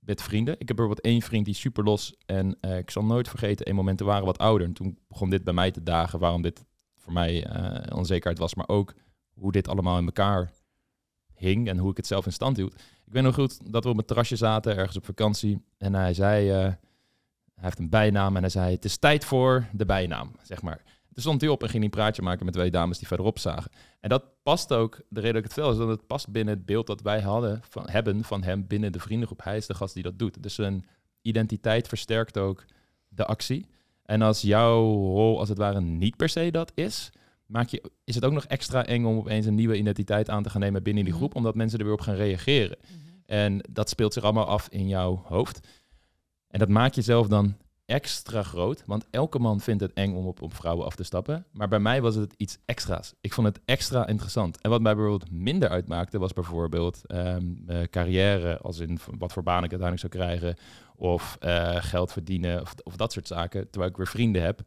Met 0.00 0.22
vrienden. 0.22 0.54
Ik 0.58 0.68
heb 0.68 0.76
bijvoorbeeld 0.76 1.06
één 1.06 1.22
vriend 1.22 1.44
die 1.44 1.54
super 1.54 1.84
los. 1.84 2.14
En 2.26 2.56
eh, 2.60 2.78
ik 2.78 2.90
zal 2.90 3.04
nooit 3.04 3.28
vergeten, 3.28 3.68
een 3.68 3.74
moment, 3.74 3.98
we 4.00 4.04
waren 4.06 4.24
wat 4.24 4.38
ouder. 4.38 4.66
En 4.66 4.72
toen 4.72 4.98
begon 5.08 5.30
dit 5.30 5.44
bij 5.44 5.54
mij 5.54 5.70
te 5.70 5.82
dagen. 5.82 6.18
Waarom 6.18 6.42
dit 6.42 6.64
voor 6.96 7.12
mij 7.12 7.44
eh, 7.44 7.96
onzekerheid 7.96 8.38
was. 8.38 8.54
Maar 8.54 8.68
ook 8.68 8.94
hoe 9.34 9.52
dit 9.52 9.68
allemaal 9.68 9.98
in 9.98 10.04
elkaar 10.04 10.50
hing. 11.38 11.68
En 11.68 11.78
hoe 11.78 11.90
ik 11.90 11.96
het 11.96 12.06
zelf 12.06 12.26
in 12.26 12.32
stand 12.32 12.56
hield. 12.56 12.74
Ik 13.04 13.12
weet 13.12 13.22
nog 13.22 13.34
goed 13.34 13.72
dat 13.72 13.84
we 13.84 13.90
op 13.90 13.98
een 13.98 14.04
terrasje 14.04 14.36
zaten, 14.36 14.76
ergens 14.76 14.96
op 14.96 15.04
vakantie. 15.04 15.62
En 15.78 15.94
hij 15.94 16.14
zei, 16.14 16.50
eh, 16.50 16.56
hij 16.56 16.76
heeft 17.54 17.78
een 17.78 17.88
bijnaam. 17.88 18.36
En 18.36 18.40
hij 18.40 18.50
zei, 18.50 18.74
het 18.74 18.84
is 18.84 18.96
tijd 18.96 19.24
voor 19.24 19.66
de 19.72 19.84
bijnaam, 19.84 20.32
zeg 20.42 20.62
maar. 20.62 20.82
Toen 21.12 21.26
stond 21.26 21.40
hij 21.40 21.50
op 21.50 21.62
en 21.62 21.68
ging 21.68 21.82
hij 21.82 21.92
een 21.92 21.98
praatje 21.98 22.22
maken 22.22 22.44
met 22.44 22.54
twee 22.54 22.70
dames 22.70 22.98
die 22.98 23.06
verderop 23.06 23.38
zagen. 23.38 23.70
En 24.00 24.08
dat 24.08 24.24
past 24.42 24.72
ook, 24.72 24.96
de 25.08 25.20
reden 25.20 25.34
dat 25.34 25.36
ik 25.36 25.42
het 25.44 25.52
vertel, 25.52 25.72
is 25.72 25.78
dat 25.78 25.88
het 25.88 26.06
past 26.06 26.28
binnen 26.28 26.54
het 26.54 26.66
beeld 26.66 26.86
dat 26.86 27.00
wij 27.00 27.20
hadden 27.20 27.60
van, 27.68 27.88
hebben 27.88 28.24
van 28.24 28.42
hem 28.42 28.66
binnen 28.66 28.92
de 28.92 28.98
vriendengroep. 28.98 29.44
Hij 29.44 29.56
is 29.56 29.66
de 29.66 29.74
gast 29.74 29.94
die 29.94 30.02
dat 30.02 30.18
doet. 30.18 30.42
Dus 30.42 30.54
zijn 30.54 30.86
identiteit 31.22 31.88
versterkt 31.88 32.38
ook 32.38 32.64
de 33.08 33.24
actie. 33.24 33.66
En 34.04 34.22
als 34.22 34.40
jouw 34.40 34.82
rol 34.92 35.38
als 35.38 35.48
het 35.48 35.58
ware 35.58 35.80
niet 35.80 36.16
per 36.16 36.28
se 36.28 36.50
dat 36.50 36.72
is, 36.74 37.10
maak 37.48 37.68
je, 37.68 37.90
is 38.04 38.14
het 38.14 38.24
ook 38.24 38.32
nog 38.32 38.44
extra 38.44 38.86
eng 38.86 39.04
om 39.04 39.16
opeens 39.18 39.46
een 39.46 39.54
nieuwe 39.54 39.76
identiteit 39.76 40.30
aan 40.30 40.42
te 40.42 40.50
gaan 40.50 40.60
nemen 40.60 40.82
binnen 40.82 41.04
die 41.04 41.12
Mhm. 41.12 41.22
groep, 41.22 41.34
omdat 41.34 41.54
mensen 41.54 41.78
er 41.78 41.84
weer 41.84 41.94
op 41.94 42.00
gaan 42.00 42.14
reageren. 42.14 42.78
Mhm. 42.80 42.96
En 43.26 43.60
dat 43.70 43.88
speelt 43.88 44.12
zich 44.12 44.22
allemaal 44.22 44.46
af 44.46 44.68
in 44.68 44.88
jouw 44.88 45.22
hoofd. 45.24 45.66
En 46.48 46.58
dat 46.58 46.68
maakt 46.68 46.94
jezelf 46.94 47.28
dan 47.28 47.56
extra 47.84 48.42
groot. 48.42 48.82
Want 48.86 49.06
elke 49.10 49.38
man 49.38 49.60
vindt 49.60 49.82
het 49.82 49.92
eng 49.92 50.14
om 50.14 50.26
op, 50.26 50.42
op 50.42 50.54
vrouwen 50.54 50.86
af 50.86 50.94
te 50.94 51.02
stappen. 51.02 51.46
Maar 51.52 51.68
bij 51.68 51.78
mij 51.78 52.02
was 52.02 52.14
het 52.14 52.34
iets 52.36 52.58
extra's. 52.64 53.14
Ik 53.20 53.32
vond 53.32 53.46
het 53.46 53.60
extra 53.64 54.06
interessant. 54.06 54.60
En 54.60 54.70
wat 54.70 54.80
mij 54.80 54.94
bijvoorbeeld 54.94 55.30
minder 55.30 55.68
uitmaakte, 55.68 56.18
was 56.18 56.32
bijvoorbeeld 56.32 57.06
ehm, 57.06 57.54
eh, 57.66 57.82
carrière. 57.82 58.58
Als 58.58 58.78
in 58.78 58.98
wat 59.18 59.32
voor 59.32 59.42
baan 59.42 59.64
ik 59.64 59.70
uiteindelijk 59.72 60.00
zou 60.00 60.12
krijgen. 60.24 60.56
Of 60.96 61.36
eh, 61.40 61.76
geld 61.82 62.12
verdienen. 62.12 62.60
Of, 62.60 62.74
of 62.82 62.96
dat 62.96 63.12
soort 63.12 63.26
zaken. 63.26 63.70
Terwijl 63.70 63.90
ik 63.90 63.96
weer 63.96 64.06
vrienden 64.06 64.42
heb. 64.42 64.60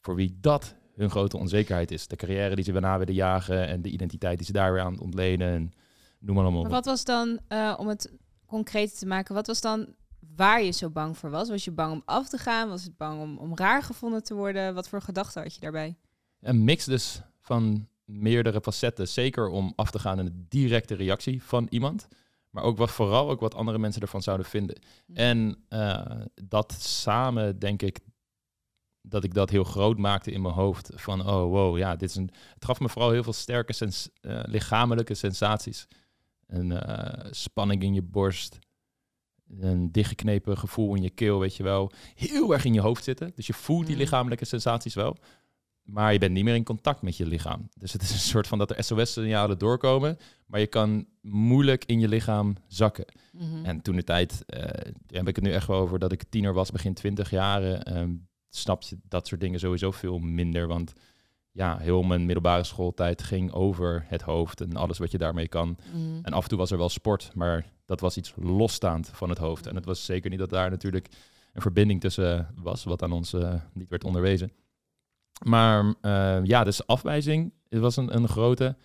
Voor 0.00 0.14
wie 0.14 0.36
dat 0.40 0.74
hun 0.98 1.10
grote 1.10 1.36
onzekerheid 1.36 1.90
is. 1.90 2.06
De 2.06 2.16
carrière 2.16 2.54
die 2.54 2.64
ze 2.64 2.72
daarna 2.72 2.98
willen 2.98 3.14
jagen. 3.14 3.66
En 3.66 3.82
de 3.82 3.90
identiteit 3.90 4.36
die 4.36 4.46
ze 4.46 4.52
daar 4.52 4.72
weer 4.72 4.82
aan 4.82 5.00
ontlenen. 5.00 5.48
En 5.48 5.72
noem 6.18 6.34
maar 6.34 6.44
allemaal. 6.44 6.62
Maar 6.62 6.70
wat 6.70 6.84
was 6.84 7.04
dan, 7.04 7.38
eh, 7.48 7.74
om 7.78 7.88
het 7.88 8.12
concreet 8.46 8.98
te 8.98 9.06
maken, 9.06 9.34
wat 9.34 9.46
was 9.46 9.60
dan 9.60 9.94
waar 10.36 10.62
je 10.62 10.70
zo 10.70 10.90
bang 10.90 11.18
voor 11.18 11.30
was? 11.30 11.48
Was 11.48 11.64
je 11.64 11.70
bang 11.70 11.92
om 11.92 12.02
af 12.04 12.28
te 12.28 12.38
gaan? 12.38 12.68
Was 12.68 12.82
het 12.82 12.96
bang 12.96 13.20
om, 13.20 13.38
om 13.38 13.56
raar 13.56 13.82
gevonden 13.82 14.22
te 14.22 14.34
worden? 14.34 14.74
Wat 14.74 14.88
voor 14.88 15.02
gedachten 15.02 15.42
had 15.42 15.54
je 15.54 15.60
daarbij? 15.60 15.96
Een 16.40 16.64
mix 16.64 16.84
dus 16.84 17.22
van 17.40 17.88
meerdere 18.04 18.60
facetten. 18.60 19.08
Zeker 19.08 19.48
om 19.48 19.72
af 19.76 19.90
te 19.90 19.98
gaan 19.98 20.18
in 20.18 20.24
de 20.24 20.44
directe 20.48 20.94
reactie 20.94 21.42
van 21.42 21.66
iemand. 21.70 22.08
Maar 22.50 22.62
ook 22.62 22.76
wat, 22.76 22.90
vooral 22.90 23.30
ook 23.30 23.40
wat 23.40 23.54
andere 23.54 23.78
mensen 23.78 24.02
ervan 24.02 24.22
zouden 24.22 24.46
vinden. 24.46 24.78
Mhm. 25.06 25.18
En 25.18 25.64
eh, 25.68 26.20
dat 26.34 26.72
samen 26.78 27.58
denk 27.58 27.82
ik 27.82 28.00
dat 29.08 29.24
ik 29.24 29.34
dat 29.34 29.50
heel 29.50 29.64
groot 29.64 29.98
maakte 29.98 30.30
in 30.30 30.42
mijn 30.42 30.54
hoofd. 30.54 30.90
Van 30.94 31.20
oh 31.20 31.26
wow, 31.50 31.78
ja, 31.78 31.96
dit 31.96 32.08
is 32.10 32.16
een. 32.16 32.30
Het 32.54 32.64
gaf 32.64 32.80
me 32.80 32.88
vooral 32.88 33.10
heel 33.10 33.22
veel 33.22 33.32
sterke 33.32 33.72
sens, 33.72 34.08
eh, 34.20 34.40
lichamelijke 34.44 35.14
sensaties. 35.14 35.86
Een 36.46 36.72
eh, 36.72 37.26
spanning 37.30 37.82
in 37.82 37.94
je 37.94 38.02
borst. 38.02 38.58
Een 39.60 39.92
dichtgeknepen 39.92 40.58
gevoel 40.58 40.94
in 40.94 41.02
je 41.02 41.10
keel, 41.10 41.38
weet 41.38 41.56
je 41.56 41.62
wel. 41.62 41.90
Heel 42.14 42.52
erg 42.52 42.64
in 42.64 42.72
je 42.74 42.80
hoofd 42.80 43.04
zitten. 43.04 43.32
Dus 43.34 43.46
je 43.46 43.52
voelt 43.52 43.86
die 43.86 43.94
Mm. 43.94 44.00
lichamelijke 44.00 44.44
sensaties 44.44 44.94
wel. 44.94 45.16
Maar 45.82 46.12
je 46.12 46.18
bent 46.18 46.32
niet 46.32 46.44
meer 46.44 46.54
in 46.54 46.64
contact 46.64 47.02
met 47.02 47.16
je 47.16 47.26
lichaam. 47.26 47.68
Dus 47.78 47.92
het 47.92 48.02
is 48.02 48.10
een 48.12 48.18
soort 48.18 48.46
van 48.46 48.58
dat 48.58 48.70
er 48.70 48.84
SOS-signalen 48.84 49.58
doorkomen. 49.58 50.18
Maar 50.46 50.60
je 50.60 50.66
kan 50.66 51.06
moeilijk 51.20 51.84
in 51.84 52.00
je 52.00 52.08
lichaam 52.08 52.56
zakken. 52.66 53.04
Mhm. 53.32 53.64
En 53.64 53.80
toen 53.82 53.96
de 53.96 54.04
tijd, 54.04 54.42
daar 54.46 54.92
heb 55.06 55.28
ik 55.28 55.36
het 55.36 55.44
nu 55.44 55.52
echt 55.52 55.66
wel 55.66 55.78
over 55.80 55.98
dat 55.98 56.12
ik 56.12 56.22
tiener 56.28 56.52
was, 56.52 56.70
begin 56.70 56.94
twintig 56.94 57.30
jaren. 57.30 57.82
ehm, 57.82 58.10
snap 58.50 58.82
je 58.82 58.98
dat 59.02 59.26
soort 59.26 59.40
dingen 59.40 59.60
sowieso 59.60 59.90
veel 59.90 60.18
minder. 60.18 60.66
Want 60.66 60.92
ja, 61.50 61.78
heel 61.78 62.02
mijn 62.02 62.24
middelbare 62.24 62.64
schooltijd 62.64 63.22
ging 63.22 63.52
over 63.52 64.04
het 64.06 64.22
hoofd 64.22 64.60
en 64.60 64.76
alles 64.76 64.98
wat 64.98 65.10
je 65.10 65.18
daarmee 65.18 65.48
kan. 65.48 65.78
Mhm. 65.92 66.18
En 66.22 66.32
af 66.32 66.42
en 66.42 66.48
toe 66.48 66.58
was 66.58 66.70
er 66.70 66.78
wel 66.78 66.88
sport, 66.88 67.30
maar 67.34 67.72
dat 67.84 68.00
was 68.00 68.16
iets 68.16 68.32
losstaand 68.36 69.10
van 69.12 69.28
het 69.28 69.38
hoofd. 69.38 69.66
En 69.66 69.74
het 69.74 69.84
was 69.84 70.04
zeker 70.04 70.30
niet 70.30 70.38
dat 70.38 70.50
daar 70.50 70.70
natuurlijk 70.70 71.08
een 71.52 71.62
verbinding 71.62 72.00
tussen 72.00 72.48
was, 72.56 72.84
wat 72.84 73.02
aan 73.02 73.12
ons 73.12 73.32
eh, 73.32 73.54
niet 73.72 73.88
werd 73.88 74.04
onderwezen. 74.04 74.52
Maar 75.44 75.94
eh, 76.00 76.40
ja, 76.44 76.64
dus 76.64 76.86
afwijzing 76.86 77.52
het 77.68 77.80
was 77.80 77.96
een, 77.96 78.16
een 78.16 78.28
grote. 78.28 78.76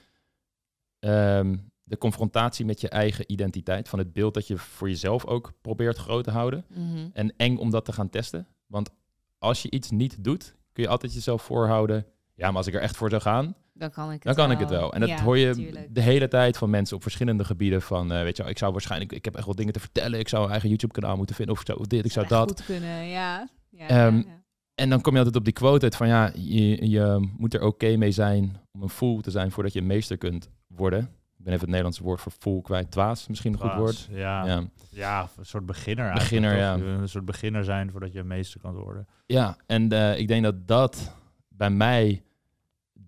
Ehm, 1.00 1.56
de 1.84 1.98
confrontatie 1.98 2.66
met 2.66 2.82
je 2.82 2.90
eigen 2.90 3.32
identiteit, 3.32 3.90
van 3.90 4.00
het 4.00 4.14
beeld 4.14 4.34
dat 4.34 4.48
je 4.48 4.58
voor 4.58 4.90
jezelf 4.90 5.26
ook 5.26 5.54
probeert 5.62 5.98
groot 5.98 6.24
te 6.24 6.32
houden. 6.32 6.66
Mhm. 6.68 7.10
En 7.14 7.34
eng 7.38 7.58
om 7.58 7.70
dat 7.70 7.86
te 7.86 7.94
gaan 7.94 8.10
testen. 8.10 8.48
Want 8.68 8.90
als 9.44 9.62
je 9.62 9.72
iets 9.72 9.92
niet 9.92 10.24
doet, 10.24 10.56
kun 10.74 10.84
je 10.84 10.90
altijd 10.90 11.14
jezelf 11.14 11.42
voorhouden. 11.42 12.06
Ja, 12.36 12.48
maar 12.48 12.58
als 12.58 12.68
ik 12.68 12.74
er 12.74 12.82
echt 12.82 12.98
voor 12.98 13.10
zou 13.10 13.22
gaan, 13.22 13.56
Dan 13.74 13.92
kan 13.92 14.06
ik 14.06 14.14
het 14.14 14.24
dan 14.24 14.36
kan 14.36 14.52
ik 14.52 14.60
het 14.60 14.70
wel. 14.70 14.94
En 14.94 15.00
dat 15.00 15.10
Ja, 15.10 15.22
hoor 15.22 15.38
je 15.38 15.88
de 15.90 16.02
hele 16.02 16.28
tijd 16.28 16.58
van 16.58 16.70
mensen 16.70 16.96
op 16.96 17.02
verschillende 17.02 17.44
gebieden. 17.44 17.82
Van, 17.82 18.12
eh, 18.12 18.22
weet 18.22 18.38
je 18.38 18.44
wel, 18.44 18.52
ik 18.52 18.58
zou 18.58 18.72
waarschijnlijk, 18.72 19.12
ik 19.12 19.26
heb 19.26 19.36
echt 19.36 19.46
wel 19.46 19.56
dingen 19.56 19.74
te 19.74 19.80
vertellen. 19.80 20.20
Ik 20.20 20.28
zou 20.28 20.44
een 20.46 20.52
eigen 20.52 20.70
YouTube-kanaal 20.70 21.18
moeten 21.18 21.36
vinden. 21.36 21.56
Of 21.56 21.62
ik 21.62 21.68
zou 21.68 21.88
dit, 21.88 22.06
ik 22.06 22.12
zou 22.12 22.28
dat. 22.28 22.50
goed 22.50 22.66
kunnen, 22.66 23.06
ja. 23.06 23.50
ja, 23.70 23.88
Ehm, 23.88 24.16
ja, 24.16 24.24
ja. 24.28 24.42
En 24.76 24.90
dan 24.90 25.02
kom 25.02 25.12
je 25.12 25.18
altijd 25.18 25.36
op 25.38 25.44
die 25.44 25.54
quote 25.54 25.84
uit 25.84 25.96
van, 25.96 26.08
ja, 26.08 26.32
je, 26.36 26.90
je 26.90 27.30
moet 27.38 27.54
er 27.54 27.64
oké 27.64 27.96
mee 27.98 28.12
zijn 28.12 28.62
om 28.72 28.82
een 28.82 28.90
fool 28.90 29.22
te 29.22 29.32
zijn 29.32 29.52
voordat 29.52 29.74
je 29.74 29.80
een 29.80 29.88
meester 29.88 30.18
kunt 30.18 30.50
worden. 30.68 31.10
Ik 31.44 31.50
ben 31.50 31.58
even 31.58 31.68
het 31.68 31.76
Nederlandse 31.78 32.04
woord 32.04 32.22
voor 32.22 32.32
fool 32.40 32.62
kwijt. 32.62 32.92
Dwaas, 32.92 33.28
misschien 33.28 33.54
een 33.54 33.60
goed 33.60 33.74
woord. 33.74 34.08
Ja, 34.12 34.46
ja. 34.46 34.64
Ja. 34.90 35.30
een 35.38 35.46
soort 35.46 35.66
beginner 35.66 36.14
Beginner, 36.14 36.58
ja. 36.58 36.74
Een 36.74 37.10
soort 37.10 37.26
beginner 37.26 37.64
zijn 37.64 37.92
voordat 37.92 38.14
je 38.14 38.24
meester 38.24 38.60
kan 38.60 38.74
worden. 38.74 39.08
Ja, 39.26 39.58
en 39.66 39.92
eh, 39.92 40.18
ik 40.18 40.28
denk 40.28 40.44
dat 40.44 40.68
dat 40.68 41.16
bij 41.48 41.70
mij 41.70 42.24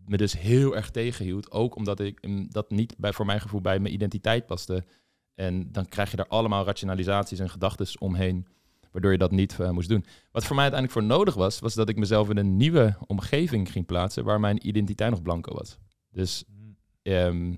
me 0.06 0.18
dus 0.18 0.39
heel 0.39 0.75
erg 0.75 0.89
tegenhield. 0.89 1.51
Ook 1.51 1.75
omdat 1.75 2.00
ik 2.00 2.27
mm, 2.27 2.48
dat 2.50 2.70
niet 2.70 2.96
bij, 2.98 3.13
voor 3.13 3.25
mijn 3.25 3.42
gevoel 3.42 3.62
bij 3.62 3.80
mijn 3.80 3.94
identiteit 3.94 4.46
paste. 4.46 4.86
En 5.36 5.72
dan 5.72 5.86
krijg 5.86 6.12
je 6.12 6.18
daar 6.18 6.27
allemaal 6.27 6.65
rationalisaties 6.65 7.39
en 7.39 7.50
gedachten 7.50 8.01
omheen, 8.01 8.48
waardoor 8.92 9.12
je 9.12 9.18
dat 9.18 9.32
niet 9.32 9.60
eh, 9.60 9.70
moest 9.70 9.89
doen. 9.89 10.06
Wat 10.32 10.46
voor 10.46 10.56
mij 10.56 10.65
uiteindelijk 10.70 11.01
voor 11.01 11.18
nodig 11.18 11.34
was, 11.34 11.60
was 11.60 11.74
dat 11.74 11.89
ik 11.89 11.98
mezelf 11.98 12.30
in 12.30 12.38
een 12.38 12.58
nieuwe 12.58 12.98
omgeving 13.08 13.72
ging 13.72 13.86
plaatsen 13.86 14.24
waar 14.24 14.39
mijn 14.39 14.68
identiteit 14.68 15.12
nog 15.12 15.22
blanco 15.22 15.54
was. 15.54 15.77
Dus 16.12 16.44
ehm, 17.01 17.54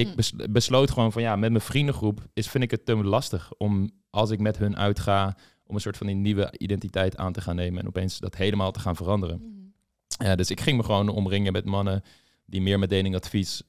ik 0.00 0.08
Hm. 0.08 0.16
bes- 0.16 0.32
besloot 0.50 0.90
gewoon 0.90 1.12
van 1.12 1.22
ja, 1.22 1.36
met 1.36 1.50
mijn 1.50 1.62
vriendengroep 1.62 2.26
is, 2.32 2.48
vind 2.48 2.64
ik 2.64 2.70
het 2.70 2.86
te 2.86 2.96
lastig 2.96 3.52
om 3.58 3.90
als 4.10 4.30
ik 4.30 4.38
met 4.38 4.58
hun 4.58 4.76
uitga, 4.76 5.36
om 5.64 5.74
een 5.74 5.80
soort 5.80 5.96
van 5.96 6.06
die 6.06 6.16
nieuwe 6.16 6.54
identiteit 6.58 7.16
aan 7.16 7.32
te 7.32 7.40
gaan 7.40 7.56
nemen 7.56 7.80
en 7.80 7.86
opeens 7.86 8.18
dat 8.18 8.36
helemaal 8.36 8.72
te 8.72 8.80
gaan 8.80 8.96
veranderen. 8.96 9.36
Mhm. 9.40 10.26
Ja, 10.26 10.36
dus 10.36 10.50
ik 10.50 10.60
ging 10.60 10.76
me 10.76 10.82
gewoon 10.82 11.08
omringen 11.08 11.52
met 11.52 11.64
mannen 11.64 12.02
die 12.46 12.60
meer 12.60 12.78
met 12.78 12.90
datingadvies 12.90 13.62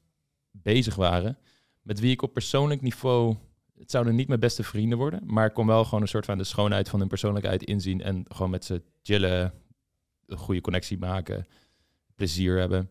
bezig 0.52 0.96
waren, 0.96 1.38
met 1.82 2.00
wie 2.00 2.12
ik 2.12 2.22
op 2.22 2.34
persoonlijk 2.34 2.82
niveau, 2.82 3.36
het 3.78 3.92
zouden 3.92 4.16
niet 4.16 4.28
mijn 4.28 4.40
beste 4.40 4.64
vrienden 4.64 4.98
worden, 4.98 5.22
maar 5.26 5.46
ik 5.46 5.54
kon 5.54 5.68
wel 5.68 5.84
gewoon 5.84 6.02
een 6.02 6.08
soort 6.08 6.26
van 6.26 6.38
de 6.38 6.44
schoonheid 6.44 6.90
van 6.90 7.00
hun 7.00 7.08
persoonlijkheid 7.08 7.64
inzien 7.64 8.02
en 8.02 8.26
gewoon 8.28 8.50
met 8.52 8.66
ze 8.66 8.82
chillen, 9.04 9.54
een 10.26 10.38
goede 10.38 10.62
connectie 10.62 10.98
maken, 10.98 11.48
plezier 12.16 12.60
hebben. 12.60 12.90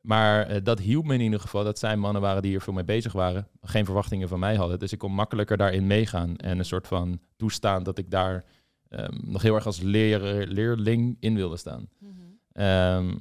Maar 0.00 0.46
eh, 0.46 0.60
dat 0.62 0.78
hielp 0.78 1.04
me 1.04 1.14
in 1.14 1.20
ieder 1.20 1.40
geval 1.40 1.64
dat 1.64 1.78
zij 1.78 1.96
mannen 1.96 2.22
waren 2.22 2.42
die 2.42 2.50
hier 2.50 2.60
veel 2.60 2.72
mee 2.72 2.84
bezig 2.84 3.12
waren. 3.12 3.48
Geen 3.62 3.84
verwachtingen 3.84 4.28
van 4.28 4.38
mij 4.38 4.56
hadden. 4.56 4.78
Dus 4.78 4.92
ik 4.92 4.98
kon 4.98 5.12
makkelijker 5.12 5.56
daarin 5.56 5.86
meegaan. 5.86 6.36
En 6.36 6.58
een 6.58 6.64
soort 6.64 6.86
van 6.86 7.20
toestaan 7.36 7.82
dat 7.82 7.98
ik 7.98 8.10
daar 8.10 8.44
ehm, 8.88 9.16
nog 9.22 9.42
heel 9.42 9.54
erg 9.54 9.66
als 9.66 9.80
leraar, 9.80 10.46
leerling 10.46 11.16
in 11.20 11.34
wilde 11.34 11.56
staan. 11.56 11.88
Mhm. 11.98 12.12
Ehm, 12.52 13.14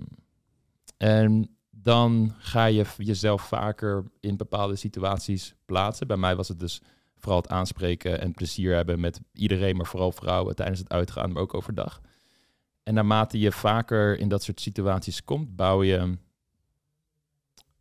en 0.98 1.57
dan 1.69 2.33
ga 2.38 2.65
je 2.65 2.86
jezelf 2.98 3.41
vaker 3.41 4.12
in 4.19 4.38
bepaalde 4.38 4.75
situaties 4.75 5.55
plaatsen. 5.65 6.07
Bij 6.07 6.17
mij 6.17 6.36
was 6.36 6.48
het 6.48 6.59
dus 6.59 6.81
vooral 7.17 7.41
het 7.41 7.50
aanspreken 7.50 8.21
en 8.21 8.31
plezier 8.31 8.75
hebben 8.75 9.00
met 9.00 9.19
iedereen, 9.33 9.75
maar 9.75 9.86
vooral 9.86 10.12
vrouwen 10.12 10.55
tijdens 10.55 10.79
het 10.79 10.89
uitgaan, 10.89 11.31
maar 11.31 11.41
ook 11.41 11.53
overdag. 11.53 12.01
En 12.83 12.93
naarmate 12.93 13.39
je 13.39 13.51
vaker 13.51 14.19
in 14.19 14.29
dat 14.29 14.43
soort 14.43 14.62
situaties 14.62 15.24
komt, 15.24 15.55
bouw 15.55 15.83
je 15.83 16.17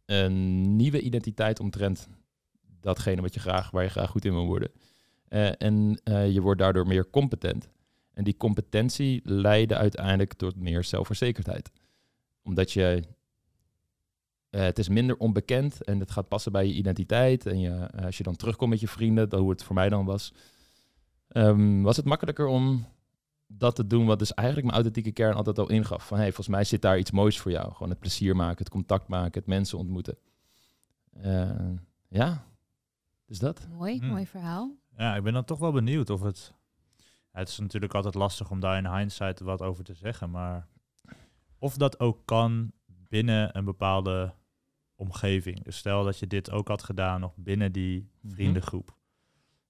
een 0.09 0.77
nieuwe 0.77 1.01
identiteit 1.01 1.61
omtrent 1.61 2.09
datgene 2.81 3.21
wat 3.21 3.35
je 3.35 3.41
graag, 3.41 3.71
waar 3.71 3.83
je 3.83 3.89
graag 3.89 4.11
goed 4.11 4.25
in 4.25 4.33
wil 4.33 4.47
worden. 4.47 4.71
Eh, 5.29 5.63
en 5.63 6.01
eh, 6.05 6.33
je 6.33 6.41
wordt 6.41 6.61
daardoor 6.61 6.87
meer 6.87 7.11
competent. 7.11 7.69
En 8.15 8.25
die 8.25 8.37
competentie 8.37 9.21
leidde 9.25 9.77
uiteindelijk 9.77 10.35
tot 10.35 10.57
meer 10.57 10.85
zelfverzekerdheid. 10.85 11.71
Omdat 12.43 12.73
je, 12.73 13.03
eh, 14.51 14.61
het 14.61 14.79
is 14.79 14.89
minder 14.89 15.17
onbekend 15.17 15.85
en 15.85 16.01
het 16.01 16.11
gaat 16.11 16.29
passen 16.29 16.53
bij 16.53 16.67
je 16.67 16.75
identiteit. 16.75 17.47
En 17.47 17.61
je, 17.61 17.91
als 17.91 18.17
je 18.17 18.23
dan 18.23 18.37
terugkomt 18.37 18.71
met 18.71 18.81
je 18.81 18.89
vrienden, 18.89 19.29
dat 19.29 19.41
hoe 19.41 19.51
het 19.51 19.63
voor 19.63 19.75
mij 19.75 19.89
dan 19.89 20.05
was, 20.05 20.33
ehm, 21.29 21.83
was 21.83 21.97
het 21.97 22.07
makkelijker 22.07 22.47
om 22.47 22.87
dat 23.51 23.77
te 23.77 23.87
doen 23.87 24.07
wat 24.07 24.19
dus 24.19 24.35
eigenlijk 24.35 24.67
mijn 24.71 24.83
authentieke 24.83 25.23
kern 25.23 25.37
altijd 25.37 25.59
al 25.59 25.71
ingaf. 25.71 26.07
Van 26.07 26.17
hey, 26.17 26.27
volgens 26.27 26.49
mij 26.49 26.65
zit 26.65 26.83
daar 26.83 26.99
iets 26.99 27.11
moois 27.11 27.39
voor 27.39 27.51
jou. 27.51 27.73
Gewoon 27.73 27.89
het 27.91 27.99
plezier 27.99 28.37
maken, 28.37 28.59
het 28.59 28.69
contact 28.69 29.09
maken, 29.09 29.41
het 29.41 29.47
mensen 29.49 29.79
ontmoeten. 29.79 30.17
Eh, 31.13 31.71
ja, 32.09 32.47
dus 33.27 33.39
dat. 33.39 33.69
Mooi, 33.71 33.99
Hmm. 33.99 34.09
mooi 34.09 34.27
verhaal. 34.27 34.77
Ja, 34.97 35.17
ik 35.17 35.23
ben 35.23 35.33
dan 35.33 35.45
toch 35.45 35.59
wel 35.59 35.73
benieuwd 35.73 36.11
of 36.11 36.21
het... 36.23 36.57
Het 37.31 37.49
is 37.49 37.59
natuurlijk 37.59 37.95
altijd 37.95 38.15
lastig 38.15 38.51
om 38.51 38.61
daar 38.61 38.77
in 38.79 38.97
hindsight 38.97 39.41
wat 39.41 39.63
over 39.63 39.85
te 39.85 39.95
zeggen, 39.95 40.31
maar 40.31 40.67
of 41.59 41.77
dat 41.77 42.01
ook 42.01 42.19
kan 42.25 42.73
binnen 42.87 43.57
een 43.57 43.65
bepaalde 43.65 44.35
omgeving. 44.95 45.63
Dus 45.63 45.77
stel 45.77 46.05
dat 46.05 46.19
je 46.19 46.27
dit 46.27 46.51
ook 46.51 46.69
had 46.69 46.83
gedaan 46.83 47.21
nog 47.21 47.37
binnen 47.37 47.73
die 47.73 48.09
Mhm. 48.21 48.33
vriendengroep. 48.35 48.97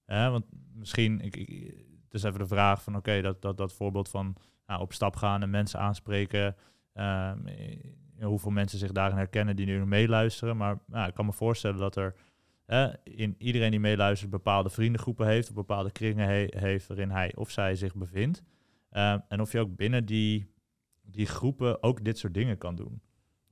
Ja, 0.05 0.31
want 0.31 0.45
misschien, 0.73 1.21
ik, 1.21 1.35
ik, 1.35 1.75
is 2.13 2.23
even 2.23 2.39
de 2.39 2.47
vraag 2.47 2.83
van 2.83 2.95
oké, 2.95 3.21
dat, 3.21 3.41
dat, 3.41 3.57
dat 3.57 3.73
voorbeeld 3.73 4.09
van 4.09 4.35
nou, 4.67 4.81
op 4.81 4.93
stap 4.93 5.15
gaan 5.15 5.41
en 5.41 5.49
mensen 5.49 5.79
aanspreken. 5.79 6.55
ehm, 6.93 7.45
eh, 7.47 8.25
hoeveel 8.25 8.51
mensen 8.51 8.79
zich 8.79 8.91
daarin 8.91 9.17
herkennen 9.17 9.55
die 9.55 9.65
nu 9.65 9.85
meeluisteren. 9.85 10.57
Maar 10.57 10.79
nou, 10.85 11.07
ik 11.07 11.13
kan 11.13 11.25
me 11.25 11.31
voorstellen 11.33 11.77
dat 11.79 11.95
er 11.95 12.15
in 13.03 13.35
iedereen 13.37 13.71
die 13.71 13.79
meeluistert 13.79 14.31
bepaalde 14.31 14.69
vriendengroepen 14.69 15.27
heeft, 15.27 15.49
of 15.49 15.55
bepaalde 15.55 15.91
kringen 15.91 16.27
he- 16.27 16.47
heeft 16.57 16.87
waarin 16.87 17.09
hij 17.09 17.35
of 17.35 17.49
zij 17.49 17.75
zich 17.75 17.95
bevindt. 17.95 18.43
Ehm, 18.89 19.19
en 19.27 19.41
of 19.41 19.51
je 19.51 19.59
ook 19.59 19.75
binnen 19.75 20.05
die, 20.05 20.51
die 21.01 21.25
groepen 21.25 21.83
ook 21.83 22.03
dit 22.03 22.17
soort 22.17 22.33
dingen 22.33 22.57
kan 22.57 22.75
doen. 22.75 23.01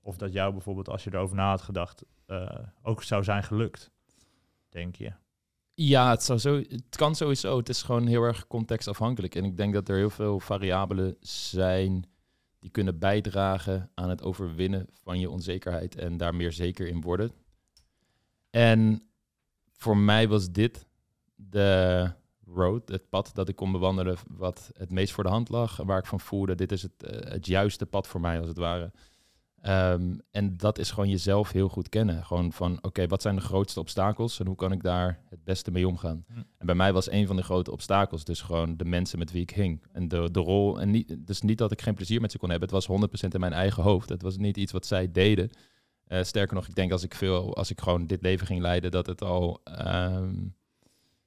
Of 0.02 0.18
dat 0.18 0.34
jou 0.34 0.52
bijvoorbeeld, 0.52 0.90
als 0.90 1.04
je 1.04 1.14
erover 1.14 1.36
na 1.36 1.50
had 1.50 1.62
gedacht, 1.62 2.06
eh, 2.26 2.50
ook 2.82 3.04
zou 3.04 3.24
zijn 3.24 3.44
gelukt, 3.44 3.92
denk 4.70 4.96
je. 4.96 5.12
Ja, 5.80 6.10
het, 6.10 6.24
zo, 6.24 6.56
het 6.56 6.96
kan 6.96 7.16
sowieso. 7.16 7.58
Het 7.58 7.70
is 7.70 7.84
gewoon 7.84 8.08
heel 8.08 8.24
erg 8.24 8.48
contextafhankelijk. 8.48 9.36
En 9.36 9.44
ik 9.44 9.58
denk 9.58 9.74
dat 9.74 9.90
er 9.90 9.96
heel 9.96 10.10
veel 10.10 10.40
variabelen 10.40 11.16
zijn 11.20 12.06
die 12.60 12.70
kunnen 12.70 13.00
bijdragen 13.00 13.92
aan 13.94 14.10
het 14.10 14.24
overwinnen 14.24 14.88
van 14.94 15.20
je 15.20 15.30
onzekerheid 15.30 15.96
en 15.96 16.18
daar 16.18 16.36
meer 16.36 16.52
zeker 16.52 16.88
in 16.88 17.02
worden. 17.02 17.32
En 18.50 19.10
voor 19.72 19.98
mij 19.98 20.28
was 20.28 20.52
dit 20.52 20.88
de 21.36 22.12
road, 22.46 22.90
het 22.90 23.10
pad 23.10 23.32
dat 23.34 23.50
ik 23.50 23.56
kon 23.56 23.72
bewandelen, 23.72 24.18
wat 24.28 24.72
het 24.74 24.92
meest 24.92 25.14
voor 25.14 25.24
de 25.24 25.30
hand 25.30 25.50
lag. 25.50 25.78
Waar 25.78 26.00
ik 26.00 26.06
van 26.06 26.20
voelde, 26.20 26.56
dit 26.56 26.72
is 26.72 26.82
het, 26.82 27.04
eh, 27.04 27.32
het 27.32 27.46
juiste 27.46 27.86
pad 27.86 28.08
voor 28.08 28.22
mij 28.22 28.40
als 28.40 28.48
het 28.48 28.58
ware. 28.58 28.92
Ehm, 29.62 30.16
en 30.32 30.58
dat 30.58 30.78
is 30.78 30.92
gewoon 30.92 31.10
jezelf 31.10 31.52
heel 31.52 31.70
goed 31.70 31.90
kennen. 31.90 32.26
Gewoon 32.26 32.54
van, 32.54 32.78
oké, 32.82 33.08
wat 33.08 33.22
zijn 33.22 33.36
de 33.36 33.42
grootste 33.42 33.80
obstakels 33.80 34.40
en 34.40 34.48
hoe 34.48 34.56
kan 34.56 34.72
ik 34.72 34.84
daar 34.84 35.22
het 35.30 35.44
beste 35.44 35.72
mee 35.72 35.88
omgaan? 35.88 36.26
Hm. 36.28 36.38
En 36.58 36.66
bij 36.66 36.76
mij 36.76 36.94
was 36.94 37.12
een 37.12 37.28
van 37.28 37.36
de 37.36 37.44
grote 37.44 37.72
obstakels 37.72 38.24
dus 38.24 38.42
gewoon 38.42 38.78
de 38.78 38.86
mensen 38.86 39.20
met 39.20 39.32
wie 39.32 39.42
ik 39.42 39.50
hing. 39.50 39.84
En 39.92 40.08
de, 40.08 40.32
de 40.32 40.40
rol, 40.40 40.80
en 40.80 40.92
niet, 40.92 41.16
dus 41.28 41.42
niet 41.42 41.58
dat 41.58 41.72
ik 41.72 41.82
geen 41.82 41.96
plezier 41.96 42.22
met 42.22 42.32
ze 42.32 42.38
kon 42.38 42.50
hebben. 42.50 42.70
Het 42.70 42.88
was 42.88 43.10
100% 43.10 43.28
in 43.34 43.40
mijn 43.40 43.54
eigen 43.54 43.84
hoofd. 43.84 44.10
Het 44.10 44.22
was 44.22 44.38
niet 44.38 44.58
iets 44.58 44.72
wat 44.72 44.86
zij 44.86 45.12
deden. 45.12 45.50
Eh, 46.04 46.24
sterker 46.24 46.56
nog, 46.56 46.68
ik 46.68 46.76
denk 46.76 46.92
als 46.92 47.04
ik 47.04 47.16
veel, 47.16 47.56
als 47.56 47.72
ik 47.72 47.82
gewoon 47.82 48.08
dit 48.08 48.22
leven 48.22 48.48
ging 48.48 48.62
leiden, 48.62 48.92
dat 48.92 49.06
het 49.06 49.22
al, 49.22 49.62
ehm, 49.64 50.36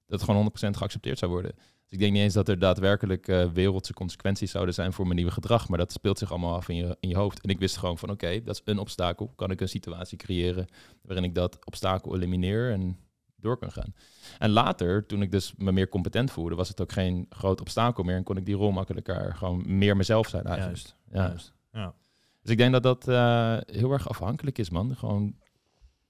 dat 0.06 0.20
het 0.20 0.22
gewoon 0.22 0.36
100% 0.36 0.76
geaccepteerd 0.76 1.18
zou 1.18 1.30
worden. 1.30 1.54
Dus 1.90 1.98
ik 1.98 2.04
denk 2.04 2.12
niet 2.12 2.22
eens 2.22 2.34
dat 2.34 2.48
er 2.48 2.58
daadwerkelijk 2.58 3.28
eh, 3.28 3.50
wereldse 3.52 3.92
consequenties 3.92 4.50
zouden 4.50 4.74
zijn 4.74 4.92
voor 4.92 5.04
mijn 5.04 5.16
nieuwe 5.16 5.32
gedrag, 5.32 5.68
maar 5.68 5.78
dat 5.78 5.92
speelt 5.92 6.18
zich 6.18 6.30
allemaal 6.30 6.54
af 6.54 6.68
in 6.68 6.76
je, 6.76 6.96
in 7.00 7.08
je 7.08 7.16
hoofd. 7.16 7.40
En 7.40 7.50
ik 7.50 7.58
wist 7.58 7.76
gewoon 7.76 7.98
van 7.98 8.10
oké, 8.10 8.42
dat 8.42 8.54
is 8.54 8.62
een 8.64 8.78
obstakel. 8.78 9.32
Kan 9.36 9.50
ik 9.50 9.60
een 9.60 9.68
situatie 9.68 10.18
creëren 10.18 10.66
waarin 11.02 11.24
ik 11.24 11.34
dat 11.34 11.58
obstakel 11.64 12.16
elimineer 12.16 12.72
en 12.72 12.98
door 13.36 13.56
kan 13.58 13.72
gaan. 13.72 13.94
En 14.38 14.50
later, 14.50 15.06
toen 15.06 15.22
ik 15.22 15.30
dus 15.30 15.54
me 15.56 15.72
meer 15.72 15.88
competent 15.88 16.30
voelde, 16.30 16.54
was 16.54 16.68
het 16.68 16.80
ook 16.80 16.92
geen 16.92 17.26
groot 17.30 17.60
obstakel 17.60 18.04
meer 18.04 18.16
en 18.16 18.22
kon 18.22 18.36
ik 18.36 18.46
die 18.46 18.54
rol 18.54 18.70
makkelijker 18.70 19.34
gewoon 19.34 19.78
meer 19.78 19.96
mezelf 19.96 20.28
zijn 20.28 20.44
eigenlijk. 20.44 20.76
Juist. 20.76 20.96
Ja. 21.12 21.26
Juist. 21.26 21.52
Ja. 21.72 21.94
Dus 22.42 22.50
ik 22.50 22.58
denk 22.58 22.72
dat 22.72 22.82
dat 22.82 23.08
eh, 23.08 23.56
heel 23.66 23.92
erg 23.92 24.08
afhankelijk 24.08 24.58
is, 24.58 24.70
man. 24.70 24.96
Gewoon 24.96 25.36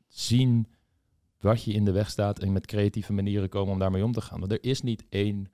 zien 0.09 0.67
wat 1.41 1.65
je 1.65 1.73
in 1.73 1.85
de 1.85 1.93
weg 1.93 2.11
staat 2.11 2.39
en 2.39 2.53
met 2.53 2.67
creatieve 2.67 3.13
manieren 3.13 3.49
komen 3.49 3.73
om 3.73 3.79
daarmee 3.79 4.05
om 4.05 4.13
te 4.13 4.21
gaan. 4.21 4.41
Want 4.41 4.53
er 4.53 4.65
is 4.65 4.83
niet 4.83 5.05
één 5.09 5.49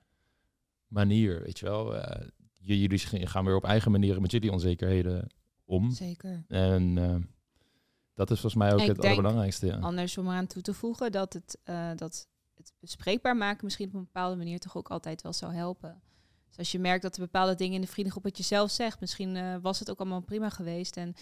manier, 0.87 1.41
weet 1.41 1.59
je 1.59 1.65
wel. 1.65 1.95
Eh, 1.95 2.27
jullie 2.57 3.27
gaan 3.27 3.45
weer 3.45 3.55
op 3.55 3.63
eigen 3.63 3.91
manieren 3.91 4.21
met 4.21 4.31
jullie 4.31 4.51
onzekerheden 4.51 5.27
om. 5.65 5.91
Zeker. 5.91 6.45
En 6.47 6.97
eh, 6.97 7.15
dat 8.13 8.31
is 8.31 8.39
volgens 8.39 8.61
mij 8.63 8.73
ook 8.73 8.79
Ik 8.79 8.87
het 8.87 8.95
denk- 8.95 9.07
allerbelangrijkste. 9.07 9.65
Ja. 9.65 9.77
Anders 9.77 10.17
om 10.17 10.27
eraan 10.27 10.47
toe 10.47 10.61
te 10.61 10.73
voegen 10.73 11.11
dat 11.11 11.33
het, 11.33 11.57
eh, 11.63 11.89
dat 11.95 12.27
het 12.55 12.73
bespreekbaar 12.79 13.37
maken 13.37 13.65
misschien 13.65 13.87
op 13.87 13.93
een 13.93 14.03
bepaalde 14.03 14.35
manier 14.35 14.59
toch 14.59 14.77
ook 14.77 14.89
altijd 14.89 15.21
wel 15.21 15.33
zou 15.33 15.53
helpen. 15.53 16.01
Dus 16.47 16.57
als 16.57 16.71
je 16.71 16.79
merkt 16.79 17.01
dat 17.03 17.15
er 17.15 17.21
bepaalde 17.21 17.55
dingen 17.55 17.75
in 17.75 17.81
de 17.81 17.87
vriendengroep 17.87 18.23
wat 18.23 18.37
je 18.37 18.43
zelf 18.43 18.71
zegt, 18.71 18.99
misschien 18.99 19.35
eh, 19.35 19.55
was 19.61 19.79
het 19.79 19.89
ook 19.89 19.99
allemaal 19.99 20.21
prima 20.21 20.49
geweest. 20.49 20.97
En 20.97 21.15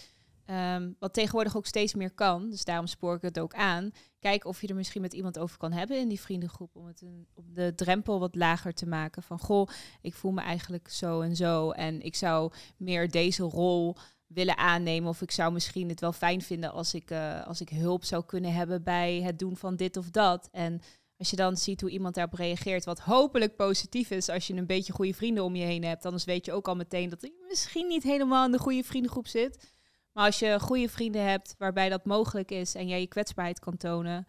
ehm, 0.46 0.92
wat 0.98 1.12
tegenwoordig 1.12 1.56
ook 1.56 1.66
steeds 1.66 1.94
meer 1.94 2.10
kan, 2.10 2.50
dus 2.50 2.64
daarom 2.64 2.86
spoor 2.86 3.14
ik 3.14 3.22
het 3.22 3.38
ook 3.38 3.54
aan. 3.54 3.90
Kijk 4.18 4.44
of 4.44 4.60
je 4.60 4.66
er 4.66 4.74
misschien 4.74 5.02
met 5.02 5.12
iemand 5.12 5.38
over 5.38 5.58
kan 5.58 5.72
hebben 5.72 5.98
in 5.98 6.08
die 6.08 6.20
vriendengroep. 6.20 6.76
Om 6.76 6.86
het 6.86 7.02
een, 7.02 7.26
de 7.52 7.74
drempel 7.74 8.20
wat 8.20 8.34
lager 8.34 8.74
te 8.74 8.86
maken. 8.86 9.22
Van 9.22 9.38
goh, 9.38 9.68
ik 10.00 10.14
voel 10.14 10.32
me 10.32 10.40
eigenlijk 10.40 10.88
zo 10.88 11.20
en 11.20 11.36
zo. 11.36 11.70
En 11.70 12.02
ik 12.02 12.14
zou 12.14 12.52
meer 12.76 13.10
deze 13.10 13.42
rol 13.42 13.96
willen 14.26 14.56
aannemen. 14.56 15.08
Of 15.08 15.22
ik 15.22 15.30
zou 15.30 15.52
misschien 15.52 15.88
het 15.88 16.00
wel 16.00 16.12
fijn 16.12 16.42
vinden 16.42 16.72
als 16.72 16.94
ik, 16.94 17.10
eh, 17.10 17.46
als 17.46 17.60
ik 17.60 17.68
hulp 17.68 18.04
zou 18.04 18.24
kunnen 18.24 18.52
hebben 18.52 18.82
bij 18.82 19.22
het 19.22 19.38
doen 19.38 19.56
van 19.56 19.76
dit 19.76 19.96
of 19.96 20.10
dat. 20.10 20.48
En 20.52 20.80
als 21.18 21.30
je 21.30 21.36
dan 21.36 21.56
ziet 21.56 21.80
hoe 21.80 21.90
iemand 21.90 22.14
daarop 22.14 22.34
reageert, 22.34 22.84
wat 22.84 23.00
hopelijk 23.00 23.56
positief 23.56 24.10
is 24.10 24.28
als 24.28 24.46
je 24.46 24.54
een 24.54 24.66
beetje 24.66 24.92
goede 24.92 25.14
vrienden 25.14 25.44
om 25.44 25.56
je 25.56 25.64
heen 25.64 25.84
hebt, 25.84 26.04
anders 26.04 26.24
weet 26.24 26.46
je 26.46 26.52
ook 26.52 26.68
al 26.68 26.76
meteen 26.76 27.08
dat 27.08 27.20
je 27.20 27.44
misschien 27.48 27.86
niet 27.86 28.02
helemaal 28.02 28.44
in 28.44 28.52
de 28.52 28.58
goede 28.58 28.84
vriendengroep 28.84 29.26
zit. 29.26 29.75
Maar 30.16 30.24
als 30.24 30.38
je 30.38 30.60
goede 30.60 30.88
vrienden 30.88 31.28
hebt 31.28 31.54
waarbij 31.58 31.88
dat 31.88 32.04
mogelijk 32.04 32.50
is 32.50 32.74
en 32.74 32.88
jij 32.88 33.00
je 33.00 33.06
kwetsbaarheid 33.06 33.58
kan 33.58 33.76
tonen, 33.76 34.26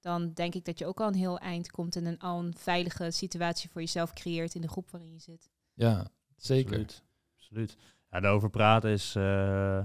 dan 0.00 0.32
denk 0.32 0.54
ik 0.54 0.64
dat 0.64 0.78
je 0.78 0.86
ook 0.86 1.00
al 1.00 1.06
een 1.06 1.14
heel 1.14 1.38
eind 1.38 1.70
komt 1.70 1.96
en 1.96 2.06
een, 2.06 2.18
al 2.18 2.38
een 2.38 2.54
veilige 2.56 3.10
situatie 3.10 3.70
voor 3.70 3.80
jezelf 3.80 4.12
creëert 4.12 4.54
in 4.54 4.60
de 4.60 4.68
groep 4.68 4.90
waarin 4.90 5.12
je 5.12 5.18
zit. 5.18 5.50
ja, 5.74 6.06
zeker. 6.36 6.70
Absoluut. 6.70 7.02
Absoluut. 7.36 7.76
Ja, 8.10 8.20
daarover 8.20 8.50
praten 8.50 8.90
is, 8.90 9.14
eh, 9.16 9.78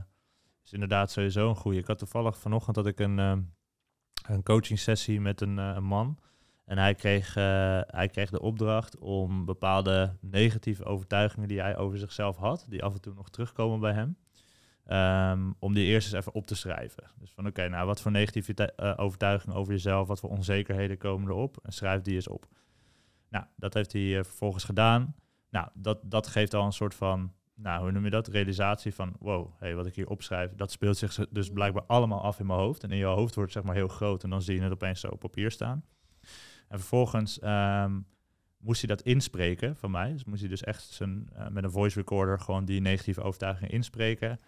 is 0.63 0.73
inderdaad 0.73 1.11
sowieso 1.11 1.49
een 1.49 1.55
goede. 1.55 1.77
Ik 1.77 1.87
had 1.87 1.97
toevallig 1.97 2.37
vanochtend 2.37 2.75
dat 2.75 2.87
ik 2.87 2.99
een, 2.99 3.19
ehm, 3.19 3.41
een 4.27 4.43
coaching 4.43 4.79
sessie 4.79 5.21
met 5.21 5.41
een, 5.41 5.59
eh, 5.59 5.71
een 5.75 5.83
man. 5.83 6.19
En 6.65 6.77
hij 6.77 6.95
kreeg, 6.95 7.35
eh, 7.35 7.81
hij 7.87 8.07
kreeg 8.11 8.29
de 8.29 8.41
opdracht 8.41 8.97
om 8.97 9.45
bepaalde 9.45 10.17
negatieve 10.21 10.85
overtuigingen 10.85 11.47
die 11.47 11.61
hij 11.61 11.77
over 11.77 11.97
zichzelf 11.97 12.37
had, 12.37 12.65
die 12.67 12.83
af 12.83 12.93
en 12.93 13.01
toe 13.01 13.13
nog 13.13 13.29
terugkomen 13.29 13.79
bij 13.79 13.93
hem, 13.93 14.17
ehm, 14.85 15.51
om 15.59 15.73
die 15.73 15.85
eerst 15.85 16.07
eens 16.07 16.19
even 16.19 16.33
op 16.33 16.47
te 16.47 16.55
schrijven. 16.55 17.03
Dus 17.19 17.31
van 17.31 17.47
oké, 17.47 17.69
nou 17.69 17.85
wat 17.85 18.01
voor 18.01 18.11
negatieve 18.11 18.53
eh, 18.53 18.93
overtuigingen 18.97 19.57
over 19.57 19.73
jezelf, 19.73 20.07
wat 20.07 20.19
voor 20.19 20.29
onzekerheden 20.29 20.97
komen 20.97 21.29
erop 21.29 21.57
en 21.63 21.71
schrijf 21.71 22.01
die 22.01 22.15
eens 22.15 22.27
op. 22.27 22.47
Nou, 23.29 23.45
dat 23.55 23.73
heeft 23.73 23.93
hij 23.93 24.17
eh, 24.17 24.23
vervolgens 24.23 24.63
gedaan. 24.63 25.15
Nou, 25.49 25.67
dat, 25.73 25.99
dat 26.03 26.27
geeft 26.27 26.53
al 26.53 26.65
een 26.65 26.71
soort 26.71 26.95
van, 26.95 27.33
nou, 27.55 27.81
hoe 27.81 27.91
noem 27.91 28.03
je 28.03 28.09
dat? 28.09 28.27
Realisatie 28.27 28.93
van, 28.93 29.15
wow, 29.19 29.51
hey, 29.59 29.75
wat 29.75 29.85
ik 29.85 29.95
hier 29.95 30.09
opschrijf, 30.09 30.55
dat 30.55 30.71
speelt 30.71 30.97
zich 30.97 31.27
dus 31.29 31.49
blijkbaar 31.49 31.83
allemaal 31.87 32.21
af 32.21 32.39
in 32.39 32.45
mijn 32.45 32.59
hoofd. 32.59 32.83
En 32.83 32.91
in 32.91 32.97
je 32.97 33.05
hoofd 33.05 33.35
wordt 33.35 33.53
het 33.53 33.63
zeg 33.63 33.63
maar 33.63 33.81
heel 33.81 33.87
groot 33.95 34.23
en 34.23 34.29
dan 34.29 34.41
zie 34.41 34.55
je 34.55 34.61
het 34.61 34.71
opeens 34.71 34.99
zo 34.99 35.07
op 35.07 35.19
papier 35.19 35.51
staan. 35.51 35.85
En 36.67 36.79
vervolgens 36.79 37.39
ehm, 37.39 37.99
moest 38.57 38.81
hij 38.81 38.95
dat 38.95 39.05
inspreken 39.05 39.75
van 39.75 39.91
mij. 39.91 40.11
Dus 40.11 40.23
moest 40.23 40.39
hij 40.39 40.49
dus 40.49 40.63
echt 40.63 40.83
zijn, 40.83 41.29
eh, 41.33 41.47
met 41.47 41.63
een 41.63 41.71
voice 41.71 41.97
recorder 41.97 42.39
gewoon 42.39 42.65
die 42.65 42.81
negatieve 42.81 43.21
overtuigingen 43.21 43.71
inspreken. 43.71 44.39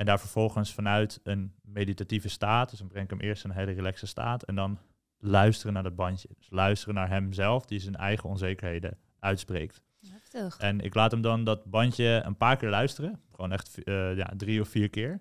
En 0.00 0.06
daar 0.06 0.20
vervolgens 0.20 0.74
vanuit 0.74 1.20
een 1.22 1.54
meditatieve 1.62 2.28
staat, 2.28 2.70
dus 2.70 2.78
dan 2.78 2.88
breng 2.88 3.04
ik 3.04 3.10
hem 3.10 3.20
eerst 3.20 3.44
in 3.44 3.50
een 3.50 3.56
hele 3.56 3.72
relaxe 3.72 4.06
staat 4.06 4.42
en 4.42 4.54
dan 4.54 4.78
luisteren 5.18 5.72
naar 5.72 5.82
dat 5.82 5.96
bandje. 5.96 6.28
Dus 6.36 6.50
luisteren 6.50 6.94
naar 6.94 7.08
hemzelf, 7.08 7.66
die 7.66 7.78
zijn 7.78 7.96
eigen 7.96 8.28
onzekerheden 8.28 8.98
uitspreekt. 9.18 9.82
Heftig. 10.10 10.58
En 10.58 10.80
ik 10.80 10.94
laat 10.94 11.10
hem 11.10 11.20
dan 11.20 11.44
dat 11.44 11.64
bandje 11.64 12.22
een 12.24 12.36
paar 12.36 12.56
keer 12.56 12.68
luisteren. 12.68 13.20
Gewoon 13.30 13.52
echt 13.52 13.84
eh, 13.84 14.16
ja, 14.16 14.32
drie 14.36 14.60
of 14.60 14.68
vier 14.68 14.90
keer. 14.90 15.20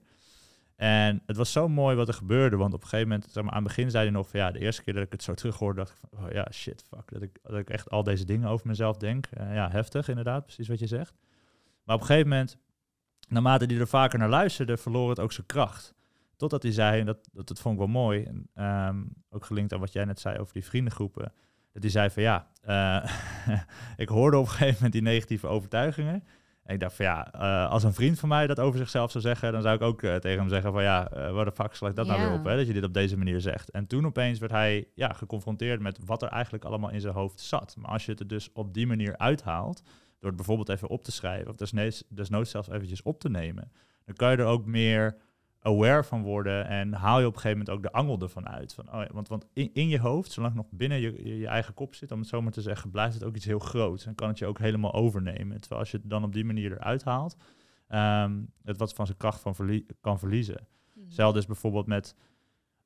En 0.75 1.21
het 1.25 1.37
was 1.37 1.51
zo 1.51 1.67
mooi 1.67 1.95
wat 1.95 2.07
er 2.07 2.13
gebeurde. 2.13 2.57
Want 2.57 2.73
op 2.73 2.81
een 2.81 2.87
gegeven 2.87 3.09
moment, 3.09 3.31
zeg 3.31 3.43
maar, 3.43 3.53
aan 3.53 3.63
het 3.63 3.75
begin 3.75 3.91
zei 3.91 4.03
hij 4.03 4.13
nog 4.13 4.29
van 4.29 4.39
ja, 4.39 4.51
de 4.51 4.59
eerste 4.59 4.83
keer 4.83 4.93
dat 4.93 5.03
ik 5.03 5.11
het 5.11 5.23
zo 5.23 5.33
terughoorde, 5.33 5.77
dacht 5.79 5.91
ik 5.91 5.97
van 6.09 6.25
oh 6.25 6.31
ja, 6.31 6.47
shit, 6.51 6.83
fuck. 6.87 7.11
Dat 7.11 7.21
ik, 7.21 7.39
dat 7.41 7.59
ik 7.59 7.69
echt 7.69 7.89
al 7.89 8.03
deze 8.03 8.25
dingen 8.25 8.49
over 8.49 8.67
mezelf 8.67 8.97
denk. 8.97 9.25
Eh, 9.25 9.53
ja, 9.53 9.69
heftig 9.69 10.09
inderdaad, 10.09 10.43
precies 10.43 10.67
wat 10.67 10.79
je 10.79 10.87
zegt. 10.87 11.13
Maar 11.83 11.95
op 11.95 12.01
een 12.01 12.07
gegeven 12.07 12.29
moment, 12.29 12.57
naarmate 13.29 13.65
hij 13.65 13.77
er 13.77 13.87
vaker 13.87 14.19
naar 14.19 14.29
luisterde, 14.29 14.77
verloor 14.77 15.09
het 15.09 15.19
ook 15.19 15.31
zijn 15.31 15.47
kracht. 15.47 15.93
Totdat 16.35 16.63
hij 16.63 16.71
zei, 16.71 16.99
en 16.99 17.05
dat, 17.05 17.29
dat, 17.31 17.47
dat 17.47 17.59
vond 17.59 17.73
ik 17.73 17.79
wel 17.79 17.89
mooi, 17.89 18.23
en, 18.23 18.49
ehm, 18.53 18.97
ook 19.29 19.45
gelinkt 19.45 19.73
aan 19.73 19.79
wat 19.79 19.93
jij 19.93 20.05
net 20.05 20.19
zei 20.19 20.39
over 20.39 20.53
die 20.53 20.65
vriendengroepen, 20.65 21.33
dat 21.73 21.81
hij 21.81 21.91
zei 21.91 22.09
van 22.09 22.23
ja, 22.23 22.47
eh, 22.61 23.11
ik 24.03 24.09
hoorde 24.09 24.37
op 24.37 24.43
een 24.43 24.49
gegeven 24.49 24.73
moment 24.73 24.93
die 24.93 25.01
negatieve 25.01 25.47
overtuigingen. 25.47 26.23
En 26.63 26.73
ik 26.73 26.79
dacht 26.79 26.95
van 26.95 27.05
ja, 27.05 27.31
eh, 27.33 27.71
als 27.71 27.83
een 27.83 27.93
vriend 27.93 28.19
van 28.19 28.29
mij 28.29 28.47
dat 28.47 28.59
over 28.59 28.79
zichzelf 28.79 29.11
zou 29.11 29.23
zeggen, 29.23 29.51
dan 29.51 29.61
zou 29.61 29.75
ik 29.75 29.81
ook 29.81 30.03
eh, 30.03 30.15
tegen 30.15 30.39
hem 30.39 30.49
zeggen 30.49 30.71
van 30.71 30.83
ja, 30.83 31.09
waar 31.31 31.45
de 31.45 31.51
fuck 31.51 31.73
sla 31.73 31.87
ik 31.87 31.95
dat 31.95 32.07
nou 32.07 32.21
weer 32.21 32.39
op, 32.39 32.45
hè, 32.45 32.55
dat 32.55 32.67
je 32.67 32.73
dit 32.73 32.83
op 32.83 32.93
deze 32.93 33.17
manier 33.17 33.41
zegt. 33.41 33.71
En 33.71 33.87
toen 33.87 34.05
opeens 34.05 34.39
werd 34.39 34.51
hij 34.51 34.87
ja, 34.93 35.13
geconfronteerd 35.13 35.79
met 35.79 35.99
wat 36.05 36.21
er 36.21 36.29
eigenlijk 36.29 36.63
allemaal 36.63 36.89
in 36.89 37.01
zijn 37.01 37.13
hoofd 37.13 37.39
zat. 37.39 37.75
Maar 37.77 37.91
als 37.91 38.05
je 38.05 38.11
het 38.11 38.19
er 38.19 38.27
dus 38.27 38.51
op 38.53 38.73
die 38.73 38.87
manier 38.87 39.17
uithaalt, 39.17 39.81
door 40.19 40.27
het 40.27 40.35
bijvoorbeeld 40.35 40.69
even 40.69 40.87
op 40.87 41.03
te 41.03 41.11
schrijven, 41.11 41.49
of 41.49 41.55
desnoods, 41.55 42.03
desnoods 42.09 42.51
zelfs 42.51 42.69
eventjes 42.69 43.01
op 43.01 43.19
te 43.19 43.29
nemen, 43.29 43.71
dan 44.05 44.15
kan 44.15 44.31
je 44.31 44.37
er 44.37 44.45
ook 44.45 44.65
meer 44.65 45.17
aware 45.61 46.03
van 46.03 46.21
worden 46.21 46.67
en 46.67 46.93
haal 46.93 47.19
je 47.19 47.25
op 47.25 47.33
een 47.33 47.39
gegeven 47.39 47.57
moment 47.57 47.77
ook 47.77 47.91
de 47.91 47.97
angel 47.97 48.19
ervan 48.19 48.47
uit. 48.47 48.73
Van, 48.73 48.93
oh 48.93 49.01
ja, 49.01 49.09
want 49.13 49.27
want 49.27 49.45
in, 49.53 49.69
in 49.73 49.87
je 49.87 49.99
hoofd, 49.99 50.31
zolang 50.31 50.55
het 50.55 50.63
nog 50.63 50.71
binnen 50.71 50.99
je, 50.99 51.37
je, 51.37 51.47
eigen 51.47 51.73
kop 51.73 51.95
zit, 51.95 52.11
om 52.11 52.19
het 52.19 52.27
zo 52.27 52.41
maar 52.41 52.51
te 52.51 52.61
zeggen, 52.61 52.91
blijft 52.91 53.13
het 53.13 53.23
ook 53.23 53.35
iets 53.35 53.45
heel 53.45 53.59
groots. 53.59 54.05
En 54.05 54.15
kan 54.15 54.27
het 54.27 54.37
je 54.37 54.45
ook 54.45 54.59
helemaal 54.59 54.93
overnemen. 54.93 55.59
Terwijl 55.59 55.81
als 55.81 55.91
je 55.91 55.97
het 55.97 56.09
dan 56.09 56.23
op 56.23 56.33
die 56.33 56.45
manier 56.45 56.71
eruit 56.71 57.03
haalt, 57.03 57.37
ehm, 57.87 58.41
het 58.63 58.77
wat 58.77 58.93
van 58.93 59.05
zijn 59.05 59.17
kracht 59.17 59.41
van 59.41 59.55
verlie- 59.55 59.85
kan 60.01 60.19
verliezen. 60.19 60.67
Mhm. 60.93 61.05
Hetzelfde 61.05 61.39
is 61.39 61.45
bijvoorbeeld 61.45 61.87
met, 61.87 62.15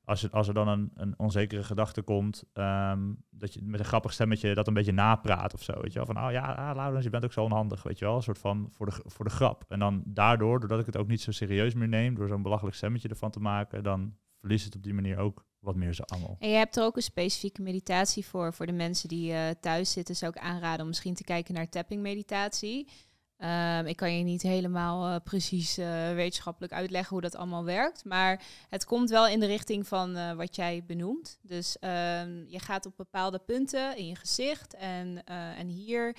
als, 0.04 0.20
je, 0.20 0.30
als 0.30 0.48
er 0.48 0.54
dan 0.54 0.68
een, 0.68 0.90
een 0.94 1.14
onzekere 1.16 1.64
gedachte 1.64 2.02
komt, 2.02 2.44
ehm, 2.52 3.12
dat 3.30 3.54
je 3.54 3.62
met 3.62 3.80
een 3.80 3.86
grappig 3.86 4.12
stemmetje 4.12 4.54
dat 4.54 4.66
een 4.66 4.74
beetje 4.74 4.92
napraat 4.92 5.54
of 5.54 5.62
zo. 5.62 5.72
Weet 5.80 5.92
je 5.92 6.04
wel, 6.04 6.14
van, 6.14 6.24
oh 6.24 6.30
ja, 6.30 6.54
ah, 6.54 7.02
je 7.02 7.10
bent 7.10 7.24
ook 7.24 7.32
zo 7.32 7.44
onhandig, 7.44 7.82
weet 7.82 7.98
je 7.98 8.04
wel. 8.04 8.16
Een 8.16 8.22
soort 8.22 8.38
van 8.38 8.68
voor 8.70 8.86
de, 8.86 9.02
voor 9.04 9.24
de 9.24 9.30
grap. 9.30 9.64
En 9.68 9.78
dan 9.78 10.02
daardoor, 10.06 10.60
doordat 10.60 10.80
ik 10.80 10.86
het 10.86 10.96
ook 10.96 11.08
niet 11.08 11.20
zo 11.20 11.30
serieus 11.30 11.74
meer 11.74 11.88
neem, 11.88 12.14
door 12.14 12.28
zo'n 12.28 12.42
belachelijk 12.42 12.76
stemmetje 12.76 13.08
ervan 13.08 13.30
te 13.30 13.40
maken, 13.40 13.82
dan 13.82 14.14
verliest 14.38 14.64
het 14.64 14.76
op 14.76 14.82
die 14.82 14.94
manier 14.94 15.18
ook 15.18 15.46
wat 15.58 15.76
meer 15.76 15.94
zijn 15.94 16.08
angel. 16.08 16.36
En 16.38 16.48
je 16.48 16.56
hebt 16.56 16.76
er 16.76 16.84
ook 16.84 16.96
een 16.96 17.02
specifieke 17.02 17.62
meditatie 17.62 18.26
voor. 18.26 18.52
Voor 18.52 18.66
de 18.66 18.72
mensen 18.72 19.08
die 19.08 19.32
eh, 19.32 19.50
thuis 19.60 19.92
zitten, 19.92 20.16
zou 20.16 20.32
ik 20.34 20.42
aanraden 20.42 20.80
om 20.80 20.86
misschien 20.86 21.14
te 21.14 21.24
kijken 21.24 21.54
naar 21.54 21.68
tapping 21.68 22.02
meditatie. 22.02 22.88
Ehm, 23.36 23.86
ik 23.86 23.96
kan 23.96 24.18
je 24.18 24.24
niet 24.24 24.42
helemaal 24.42 25.08
eh, 25.08 25.20
precies 25.24 25.78
eh, 25.78 26.14
wetenschappelijk 26.14 26.72
uitleggen 26.72 27.12
hoe 27.12 27.20
dat 27.20 27.36
allemaal 27.36 27.64
werkt. 27.64 28.04
Maar 28.04 28.42
het 28.68 28.84
komt 28.84 29.10
wel 29.10 29.28
in 29.28 29.40
de 29.40 29.46
richting 29.46 29.86
van 29.86 30.16
eh, 30.16 30.32
wat 30.32 30.56
jij 30.56 30.84
benoemt. 30.86 31.38
Dus 31.42 31.78
ehm, 31.78 32.44
je 32.46 32.58
gaat 32.58 32.86
op 32.86 32.96
bepaalde 32.96 33.38
punten 33.38 33.96
in 33.96 34.06
je 34.06 34.16
gezicht 34.16 34.74
en, 34.74 35.24
en 35.56 35.66
hier 35.66 36.16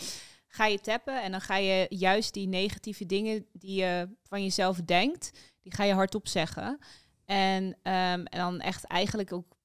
ga 0.47 0.65
je 0.65 0.79
tappen. 0.79 1.23
En 1.23 1.31
dan 1.31 1.41
ga 1.41 1.55
je 1.57 1.85
juist 1.89 2.33
die 2.33 2.47
negatieve 2.47 3.05
dingen 3.05 3.45
die 3.51 3.75
je 3.81 4.09
van 4.23 4.43
jezelf 4.43 4.81
denkt, 4.81 5.31
die 5.61 5.73
ga 5.73 5.83
je 5.83 5.93
hardop 5.93 6.27
zeggen. 6.27 6.79
En, 7.25 7.77
ehm, 7.83 8.25
en 8.25 8.37
dan 8.37 8.59
echt 8.59 8.85
eigenlijk 8.85 9.33
ook 9.33 9.55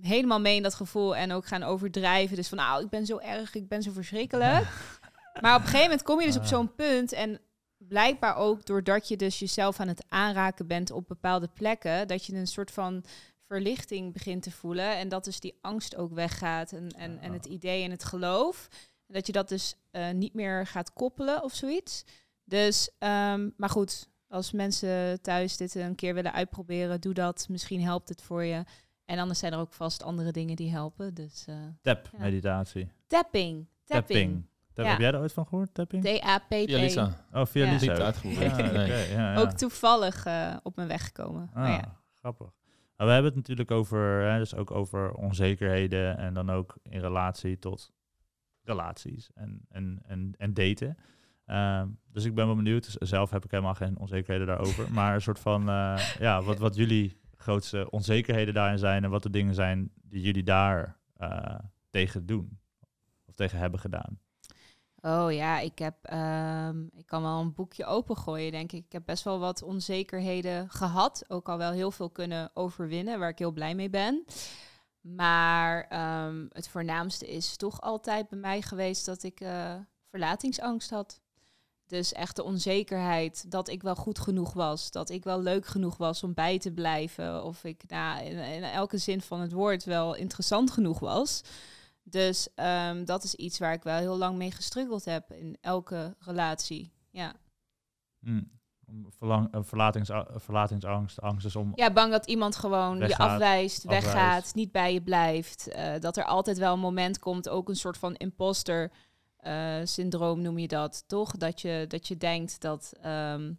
helemaal 0.00 0.40
mee 0.40 0.56
in 0.56 0.62
dat 0.62 0.74
gevoel 0.74 1.16
en 1.16 1.32
ook 1.32 1.46
gaan 1.46 1.62
overdrijven. 1.62 2.36
Dus 2.36 2.48
van, 2.48 2.58
nou, 2.58 2.84
ik 2.84 2.90
ben 2.90 3.06
zo 3.06 3.18
erg, 3.18 3.54
ik 3.54 3.68
ben 3.68 3.82
zo 3.82 3.90
verschrikkelijk. 3.92 4.66
maar 5.40 5.54
op 5.54 5.60
een 5.60 5.66
gegeven 5.66 5.82
moment 5.82 6.02
kom 6.02 6.20
je 6.20 6.26
dus 6.26 6.36
op 6.36 6.42
Ah. 6.42 6.48
zo'n 6.48 6.74
punt 6.74 7.12
en 7.12 7.40
blijkbaar 7.78 8.36
ook 8.36 8.66
doordat 8.66 9.08
je 9.08 9.16
dus 9.16 9.38
jezelf 9.38 9.80
aan 9.80 9.88
het 9.88 10.04
aanraken 10.08 10.66
bent 10.66 10.90
op 10.90 11.08
bepaalde 11.08 11.48
plekken, 11.48 12.08
dat 12.08 12.24
je 12.24 12.34
een 12.34 12.46
soort 12.46 12.70
van 12.70 13.04
verlichting 13.46 14.12
begint 14.12 14.42
te 14.42 14.50
voelen 14.50 14.96
en 14.96 15.08
dat 15.08 15.24
dus 15.24 15.40
die 15.40 15.58
angst 15.60 15.96
ook 15.96 16.12
weggaat 16.12 16.72
en, 16.72 16.88
en, 16.88 17.18
en 17.20 17.32
het 17.32 17.46
idee 17.46 17.84
en 17.84 17.90
het 17.90 18.04
geloof. 18.04 18.68
Dat 19.06 19.26
je 19.26 19.32
dat 19.32 19.48
dus 19.48 19.74
eh, 19.90 20.10
niet 20.10 20.34
meer 20.34 20.66
gaat 20.66 20.92
koppelen 20.92 21.42
of 21.42 21.54
zoiets. 21.54 22.04
Dus, 22.44 22.90
ehm, 22.98 23.50
maar 23.56 23.68
goed, 23.70 24.08
als 24.28 24.52
mensen 24.52 25.22
thuis 25.22 25.56
dit 25.56 25.74
een 25.74 25.94
keer 25.94 26.14
willen 26.14 26.32
uitproberen, 26.32 27.00
doe 27.00 27.14
dat. 27.14 27.46
Misschien 27.48 27.80
helpt 27.82 28.08
het 28.08 28.22
voor 28.22 28.44
je. 28.44 28.64
En 29.04 29.18
anders 29.18 29.38
zijn 29.38 29.52
er 29.52 29.58
ook 29.58 29.72
vast 29.72 30.02
andere 30.02 30.30
dingen 30.32 30.56
die 30.56 30.70
helpen. 30.70 31.14
Dus 31.14 31.44
eh, 31.46 31.56
Tap, 31.82 32.08
Ja. 32.12 32.18
meditatie. 32.18 32.88
tapping. 33.06 33.66
Tapping. 33.84 34.34
Tap, 34.34 34.50
Ja. 34.84 34.90
Heb 34.90 35.00
jij 35.00 35.12
er 35.12 35.20
ooit 35.20 35.32
van 35.32 35.46
gehoord, 35.46 35.74
tapping? 35.74 36.04
T-A-P-T. 36.04 36.70
Ja, 36.70 36.78
Lisa. 36.78 37.10
Oh, 37.32 37.46
via 37.46 37.64
Ja. 37.64 37.72
Lisa. 37.72 38.12
Ook. 39.36 39.38
Ook 39.38 39.50
toevallig 39.50 40.24
eh, 40.26 40.56
op 40.62 40.76
mijn 40.76 40.88
weg 40.88 41.04
gekomen. 41.04 41.50
Maar 41.54 41.64
Ah, 41.72 41.78
ja. 41.78 41.96
grappig. 42.14 42.52
Maar 42.96 43.06
we 43.06 43.12
hebben 43.12 43.30
het 43.30 43.40
natuurlijk 43.40 43.70
over, 43.70 44.22
hè, 44.30 44.38
dus 44.38 44.54
ook 44.54 44.70
over 44.70 45.12
onzekerheden 45.14 46.18
en 46.18 46.34
dan 46.34 46.50
ook 46.50 46.76
in 46.82 47.00
relatie 47.00 47.58
tot 47.58 47.92
relaties 48.62 49.30
en, 49.34 49.60
en, 49.68 50.00
en, 50.06 50.34
en 50.38 50.54
daten. 50.54 50.96
Ehm, 51.46 51.88
dus 52.12 52.24
ik 52.24 52.34
ben 52.34 52.46
wel 52.46 52.56
benieuwd. 52.56 52.84
Z- 52.84 52.94
Zelf 52.98 53.30
heb 53.30 53.44
ik 53.44 53.50
helemaal 53.50 53.74
geen 53.74 53.98
onzekerheden 53.98 54.46
daarover. 54.46 54.92
maar 54.92 55.14
een 55.14 55.20
soort 55.22 55.38
van, 55.38 55.68
eh, 55.68 55.98
ja, 56.18 56.42
wat, 56.42 56.58
wat 56.58 56.74
jullie 56.76 57.20
grootste 57.36 57.90
onzekerheden 57.90 58.54
daarin 58.54 58.78
zijn 58.78 59.04
en 59.04 59.10
wat 59.10 59.22
de 59.22 59.30
dingen 59.30 59.54
zijn 59.54 59.90
die 60.02 60.20
jullie 60.22 60.42
daar 60.42 60.96
eh, 61.16 61.58
tegen 61.90 62.26
doen 62.26 62.58
of 63.26 63.34
tegen 63.34 63.58
hebben 63.58 63.80
gedaan. 63.80 64.18
Oh 65.06 65.32
ja, 65.32 65.58
ik 65.58 65.78
heb, 65.78 65.96
ehm, 66.02 66.84
ik 66.96 67.06
kan 67.06 67.22
wel 67.22 67.40
een 67.40 67.54
boekje 67.54 67.84
opengooien, 67.84 68.52
denk 68.52 68.72
ik. 68.72 68.84
Ik 68.84 68.92
heb 68.92 69.02
best 69.04 69.24
wel 69.24 69.38
wat 69.38 69.62
onzekerheden 69.62 70.70
gehad. 70.70 71.24
Ook 71.28 71.48
al 71.48 71.58
wel 71.58 71.70
heel 71.70 71.90
veel 71.90 72.10
kunnen 72.10 72.50
overwinnen, 72.54 73.18
waar 73.18 73.28
ik 73.28 73.38
heel 73.38 73.52
blij 73.52 73.74
mee 73.74 73.90
ben. 73.90 74.24
Maar 75.00 75.86
ehm, 75.88 76.46
het 76.48 76.68
voornaamste 76.68 77.28
is 77.28 77.56
toch 77.56 77.80
altijd 77.80 78.28
bij 78.28 78.38
mij 78.38 78.62
geweest 78.62 79.06
dat 79.06 79.22
ik 79.22 79.40
uh, 79.40 79.74
verlatingsangst 80.10 80.90
had. 80.90 81.20
Dus 81.86 82.12
echt 82.12 82.36
de 82.36 82.44
onzekerheid 82.44 83.50
dat 83.50 83.68
ik 83.68 83.82
wel 83.82 83.96
goed 83.96 84.18
genoeg 84.18 84.52
was, 84.52 84.90
dat 84.90 85.10
ik 85.10 85.24
wel 85.24 85.40
leuk 85.40 85.66
genoeg 85.66 85.96
was 85.96 86.22
om 86.22 86.34
bij 86.34 86.58
te 86.58 86.72
blijven, 86.72 87.44
of 87.44 87.64
ik 87.64 87.82
nou, 87.88 88.24
in 88.24 88.62
elke 88.62 88.98
zin 88.98 89.20
van 89.20 89.40
het 89.40 89.52
woord 89.52 89.84
wel 89.84 90.14
interessant 90.14 90.70
genoeg 90.70 90.98
was. 90.98 91.42
Dus 92.08 92.48
um, 92.56 93.04
dat 93.04 93.24
is 93.24 93.34
iets 93.34 93.58
waar 93.58 93.72
ik 93.72 93.82
wel 93.82 93.96
heel 93.96 94.16
lang 94.16 94.36
mee 94.36 94.50
gestruggeld 94.50 95.04
heb 95.04 95.32
in 95.32 95.56
elke 95.60 96.16
relatie. 96.18 96.92
Ja. 97.10 97.34
Mm. 98.20 98.50
Verlang, 99.08 99.54
uh, 99.54 99.60
verlatings, 99.62 100.10
uh, 100.10 100.22
verlatingsangst, 100.28 101.20
angst 101.20 101.46
is 101.46 101.56
om. 101.56 101.72
Ja, 101.74 101.92
bang 101.92 102.10
dat 102.10 102.26
iemand 102.26 102.56
gewoon 102.56 102.98
weggaat, 102.98 103.18
je 103.18 103.34
afwijst, 103.34 103.84
afwijst, 103.84 104.04
weggaat, 104.04 104.54
niet 104.54 104.72
bij 104.72 104.92
je 104.92 105.02
blijft. 105.02 105.68
Uh, 105.76 105.98
dat 105.98 106.16
er 106.16 106.24
altijd 106.24 106.58
wel 106.58 106.72
een 106.72 106.80
moment 106.80 107.18
komt, 107.18 107.48
ook 107.48 107.68
een 107.68 107.76
soort 107.76 107.98
van 107.98 108.14
imposter 108.14 108.92
syndroom 109.84 110.40
noem 110.40 110.58
je 110.58 110.68
dat, 110.68 111.04
toch? 111.06 111.36
Dat 111.36 111.60
je, 111.60 111.84
dat 111.88 112.08
je 112.08 112.16
denkt 112.16 112.60
dat, 112.60 112.92
um, 113.06 113.58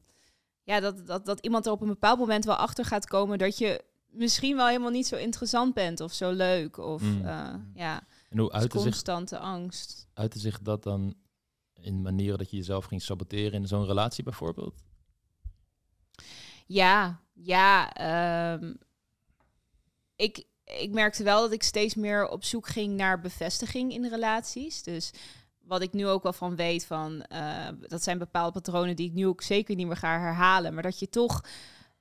ja, 0.64 0.80
dat, 0.80 1.08
dat, 1.08 1.26
dat 1.26 1.40
iemand 1.40 1.66
er 1.66 1.72
op 1.72 1.82
een 1.82 1.88
bepaald 1.88 2.20
moment 2.20 2.46
wel 2.46 2.56
achter 2.56 2.86
gaat 2.86 3.08
komen 3.08 3.38
dat 3.38 3.58
je 3.58 3.84
misschien 4.08 4.56
wel 4.56 4.68
helemaal 4.68 4.92
niet 4.92 5.08
zo 5.08 5.16
interessant 5.16 5.74
bent 5.74 6.02
of 6.02 6.14
zo 6.14 6.32
leuk. 6.32 6.78
Of 6.78 7.02
mm. 7.02 7.26
ja. 7.74 8.02
En 8.30 8.38
hoe 8.38 8.52
uitte 8.52 8.78
constante 8.78 9.36
zich, 9.36 9.44
angst. 9.44 10.08
Uitte 10.14 10.40
zich 10.40 10.62
dat 10.62 10.84
dan 10.84 11.16
in 11.74 12.02
manieren 12.02 12.38
dat 12.38 12.50
je 12.50 12.58
jezelf 12.58 12.86
ging 12.86 13.02
saboteren 13.02 13.54
in 13.54 13.68
zo'n 13.68 13.86
relatie 13.86 14.24
bijvoorbeeld? 14.24 14.76
Ja, 16.66 17.22
ja. 17.34 17.94
Um, 18.54 18.78
ik, 20.16 20.44
ik 20.64 20.92
merkte 20.92 21.24
wel 21.24 21.42
dat 21.42 21.52
ik 21.52 21.64
steeds 21.64 21.96
meer 21.96 22.30
op 22.30 22.44
zoek 22.44 22.68
ging 22.68 22.96
naar 22.96 23.20
bevestiging 23.20 23.94
in 23.94 24.06
relaties. 24.06 24.84
Dus 24.84 25.12
wat 25.64 25.82
ik 25.82 25.94
nu 25.94 26.08
ook 26.08 26.24
wel 26.24 26.34
van 26.34 26.56
weet, 26.56 26.86
van, 26.86 27.26
uh, 27.32 27.68
dat 27.82 28.04
zijn 28.04 28.18
bepaalde 28.18 28.52
patronen 28.52 28.96
die 28.96 29.08
ik 29.08 29.14
nu 29.14 29.28
ook 29.28 29.42
zeker 29.42 29.76
niet 29.76 29.88
meer 29.88 29.98
ga 29.98 30.20
herhalen. 30.20 30.74
Maar 30.74 30.84
dat 30.84 31.00
je 31.00 31.10
toch 31.10 31.44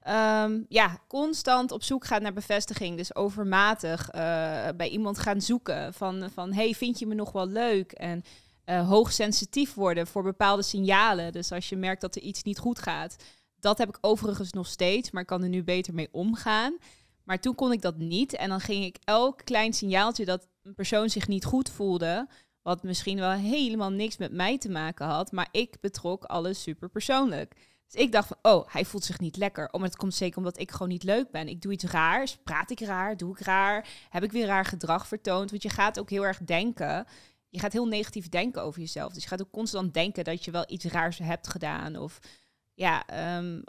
um, 0.08 0.66
ja, 0.68 0.98
constant 1.06 1.72
op 1.72 1.82
zoek 1.82 2.04
gaat 2.04 2.22
naar 2.22 2.32
bevestiging. 2.32 2.96
Dus 2.96 3.14
overmatig 3.14 4.06
uh, 4.06 4.68
bij 4.76 4.88
iemand 4.88 5.18
gaan 5.18 5.40
zoeken 5.40 5.94
van, 5.94 6.30
van 6.32 6.52
hey, 6.52 6.74
vind 6.74 6.98
je 6.98 7.06
me 7.06 7.14
nog 7.14 7.32
wel 7.32 7.46
leuk? 7.46 7.92
En 7.92 8.22
uh, 8.66 8.88
hoogsensitief 8.88 9.74
worden 9.74 10.06
voor 10.06 10.22
bepaalde 10.22 10.62
signalen. 10.62 11.32
Dus 11.32 11.52
als 11.52 11.68
je 11.68 11.76
merkt 11.76 12.00
dat 12.00 12.16
er 12.16 12.22
iets 12.22 12.42
niet 12.42 12.58
goed 12.58 12.78
gaat. 12.78 13.16
Dat 13.60 13.78
heb 13.78 13.88
ik 13.88 13.98
overigens 14.00 14.52
nog 14.52 14.66
steeds, 14.66 15.10
maar 15.10 15.22
ik 15.22 15.28
kan 15.28 15.42
er 15.42 15.48
nu 15.48 15.64
beter 15.64 15.94
mee 15.94 16.08
omgaan. 16.12 16.76
Maar 17.24 17.40
toen 17.40 17.54
kon 17.54 17.72
ik 17.72 17.82
dat 17.82 17.96
niet. 17.96 18.32
En 18.32 18.48
dan 18.48 18.60
ging 18.60 18.84
ik 18.84 18.96
elk 19.04 19.40
klein 19.44 19.72
signaaltje 19.72 20.24
dat 20.24 20.48
een 20.62 20.74
persoon 20.74 21.10
zich 21.10 21.28
niet 21.28 21.44
goed 21.44 21.70
voelde, 21.70 22.28
wat 22.62 22.82
misschien 22.82 23.18
wel 23.18 23.30
helemaal 23.30 23.90
niks 23.90 24.16
met 24.16 24.32
mij 24.32 24.58
te 24.58 24.68
maken 24.68 25.06
had, 25.06 25.32
maar 25.32 25.48
ik 25.50 25.80
betrok 25.80 26.24
alles 26.24 26.62
super 26.62 26.88
persoonlijk. 26.88 27.54
Dus 27.86 28.00
ik 28.00 28.12
dacht 28.12 28.28
van, 28.28 28.36
oh, 28.42 28.72
hij 28.72 28.84
voelt 28.84 29.04
zich 29.04 29.18
niet 29.18 29.36
lekker. 29.36 29.66
Oh, 29.66 29.80
maar 29.80 29.88
het 29.88 29.98
komt 29.98 30.14
zeker 30.14 30.38
omdat 30.38 30.58
ik 30.58 30.70
gewoon 30.70 30.88
niet 30.88 31.02
leuk 31.02 31.30
ben. 31.30 31.48
Ik 31.48 31.62
doe 31.62 31.72
iets 31.72 31.84
raars, 31.84 32.36
praat 32.36 32.70
ik 32.70 32.80
raar, 32.80 33.16
doe 33.16 33.30
ik 33.30 33.40
raar, 33.40 33.88
heb 34.10 34.22
ik 34.22 34.32
weer 34.32 34.46
raar 34.46 34.64
gedrag 34.64 35.06
vertoond. 35.06 35.50
Want 35.50 35.62
je 35.62 35.68
gaat 35.68 35.98
ook 35.98 36.10
heel 36.10 36.26
erg 36.26 36.38
denken, 36.38 37.06
je 37.48 37.58
gaat 37.58 37.72
heel 37.72 37.86
negatief 37.86 38.28
denken 38.28 38.62
over 38.62 38.80
jezelf. 38.80 39.12
Dus 39.12 39.22
je 39.22 39.28
gaat 39.28 39.40
ook 39.40 39.50
constant 39.50 39.94
denken 39.94 40.24
dat 40.24 40.44
je 40.44 40.50
wel 40.50 40.64
iets 40.66 40.84
raars 40.84 41.18
hebt 41.18 41.48
gedaan. 41.48 41.96
Of 41.96 42.18
ja, 42.74 43.04
um, 43.38 43.62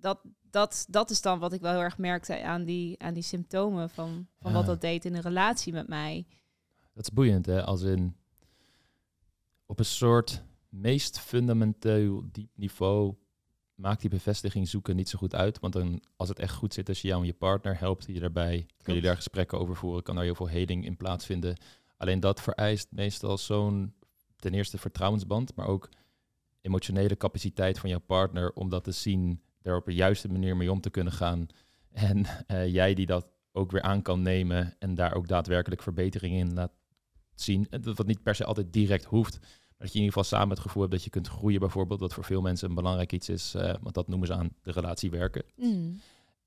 dat, 0.00 0.20
dat, 0.50 0.86
dat 0.88 1.10
is 1.10 1.20
dan 1.20 1.38
wat 1.38 1.52
ik 1.52 1.60
wel 1.60 1.72
heel 1.72 1.80
erg 1.80 1.98
merkte 1.98 2.42
aan 2.42 2.64
die, 2.64 3.02
aan 3.02 3.14
die 3.14 3.22
symptomen 3.22 3.90
van, 3.90 4.26
van 4.40 4.52
wat 4.52 4.66
dat 4.66 4.80
deed 4.80 5.04
in 5.04 5.14
een 5.14 5.20
relatie 5.22 5.72
met 5.72 5.88
mij. 5.88 6.26
Dat 6.94 7.04
is 7.04 7.12
boeiend, 7.12 7.46
hè? 7.46 7.64
Als 7.64 7.82
in 7.82 8.16
op 9.66 9.78
een 9.78 9.84
soort 9.84 10.42
meest 10.68 11.20
fundamenteel 11.20 12.22
diep 12.32 12.50
niveau 12.54 13.14
maakt 13.82 14.00
die 14.00 14.10
bevestiging 14.10 14.68
zoeken 14.68 14.96
niet 14.96 15.08
zo 15.08 15.18
goed 15.18 15.34
uit. 15.34 15.60
Want 15.60 15.72
dan, 15.72 16.02
als 16.16 16.28
het 16.28 16.38
echt 16.38 16.54
goed 16.54 16.74
zit, 16.74 16.88
als 16.88 17.02
je 17.02 17.08
jou 17.08 17.20
en 17.20 17.26
je 17.26 17.32
partner 17.32 17.78
helpt 17.78 18.06
je 18.06 18.20
daarbij, 18.20 18.66
kun 18.82 18.94
je 18.94 19.00
daar 19.00 19.16
gesprekken 19.16 19.58
over 19.58 19.76
voeren, 19.76 20.02
kan 20.02 20.14
daar 20.14 20.24
heel 20.24 20.34
veel 20.34 20.48
heling 20.48 20.84
in 20.84 20.96
plaatsvinden. 20.96 21.56
Alleen 21.96 22.20
dat 22.20 22.40
vereist 22.40 22.88
meestal 22.90 23.38
zo'n, 23.38 23.94
ten 24.36 24.54
eerste 24.54 24.78
vertrouwensband, 24.78 25.56
maar 25.56 25.66
ook 25.66 25.88
emotionele 26.60 27.16
capaciteit 27.16 27.78
van 27.78 27.90
jouw 27.90 28.00
partner 28.06 28.52
om 28.52 28.68
dat 28.68 28.84
te 28.84 28.92
zien, 28.92 29.42
daar 29.62 29.76
op 29.76 29.84
de 29.84 29.94
juiste 29.94 30.28
manier 30.28 30.56
mee 30.56 30.72
om 30.72 30.80
te 30.80 30.90
kunnen 30.90 31.12
gaan. 31.12 31.46
En 31.92 32.26
uh, 32.46 32.66
jij 32.66 32.94
die 32.94 33.06
dat 33.06 33.26
ook 33.52 33.70
weer 33.70 33.82
aan 33.82 34.02
kan 34.02 34.22
nemen 34.22 34.76
en 34.78 34.94
daar 34.94 35.14
ook 35.14 35.28
daadwerkelijk 35.28 35.82
verbetering 35.82 36.34
in 36.34 36.54
laat 36.54 36.72
zien. 37.34 37.66
Dat 37.70 37.96
dat 37.96 38.06
niet 38.06 38.22
per 38.22 38.34
se 38.34 38.44
altijd 38.44 38.72
direct 38.72 39.04
hoeft, 39.04 39.38
dat 39.82 39.92
je 39.92 39.98
in 39.98 40.04
ieder 40.04 40.18
geval 40.18 40.38
samen 40.38 40.54
het 40.54 40.64
gevoel 40.66 40.82
hebt 40.82 40.94
dat 40.94 41.04
je 41.04 41.10
kunt 41.10 41.28
groeien, 41.28 41.60
bijvoorbeeld, 41.60 42.00
wat 42.00 42.14
voor 42.14 42.24
veel 42.24 42.40
mensen 42.40 42.68
een 42.68 42.74
belangrijk 42.74 43.12
iets 43.12 43.28
is, 43.28 43.54
uh, 43.54 43.74
want 43.80 43.94
dat 43.94 44.08
noemen 44.08 44.26
ze 44.26 44.34
aan 44.34 44.50
de 44.62 44.72
relatie 44.72 45.10
werken. 45.10 45.44
Mm. 45.56 46.00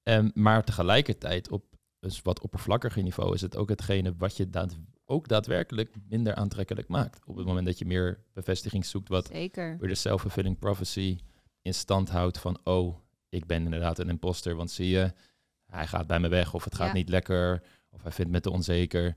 Um, 0.03 0.31
maar 0.33 0.63
tegelijkertijd 0.63 1.51
op 1.51 1.63
een 1.99 2.11
wat 2.23 2.41
oppervlakkiger 2.41 3.03
niveau 3.03 3.33
is 3.33 3.41
het 3.41 3.55
ook 3.55 3.69
hetgene 3.69 4.13
wat 4.17 4.37
je 4.37 4.49
daad, 4.49 4.77
ook 5.05 5.27
daadwerkelijk 5.27 5.93
minder 6.09 6.35
aantrekkelijk 6.35 6.87
maakt. 6.87 7.25
Op 7.25 7.35
het 7.35 7.45
moment 7.45 7.65
dat 7.65 7.79
je 7.79 7.85
meer 7.85 8.19
bevestiging 8.33 8.85
zoekt, 8.85 9.09
wat 9.09 9.27
Zeker. 9.31 9.77
weer 9.79 9.89
de 9.89 9.95
self-fulfilling 9.95 10.59
prophecy 10.59 11.17
in 11.61 11.73
stand 11.73 12.09
houdt 12.09 12.37
van, 12.37 12.57
oh, 12.63 12.95
ik 13.29 13.45
ben 13.45 13.63
inderdaad 13.63 13.99
een 13.99 14.09
imposter, 14.09 14.55
want 14.55 14.71
zie 14.71 14.89
je, 14.89 15.13
hij 15.65 15.87
gaat 15.87 16.07
bij 16.07 16.19
me 16.19 16.27
weg 16.27 16.53
of 16.53 16.63
het 16.63 16.75
gaat 16.75 16.93
niet 16.93 17.09
lekker 17.09 17.63
of 17.89 18.03
hij 18.03 18.11
vindt 18.11 18.31
me 18.31 18.39
te 18.39 18.51
onzeker. 18.51 19.15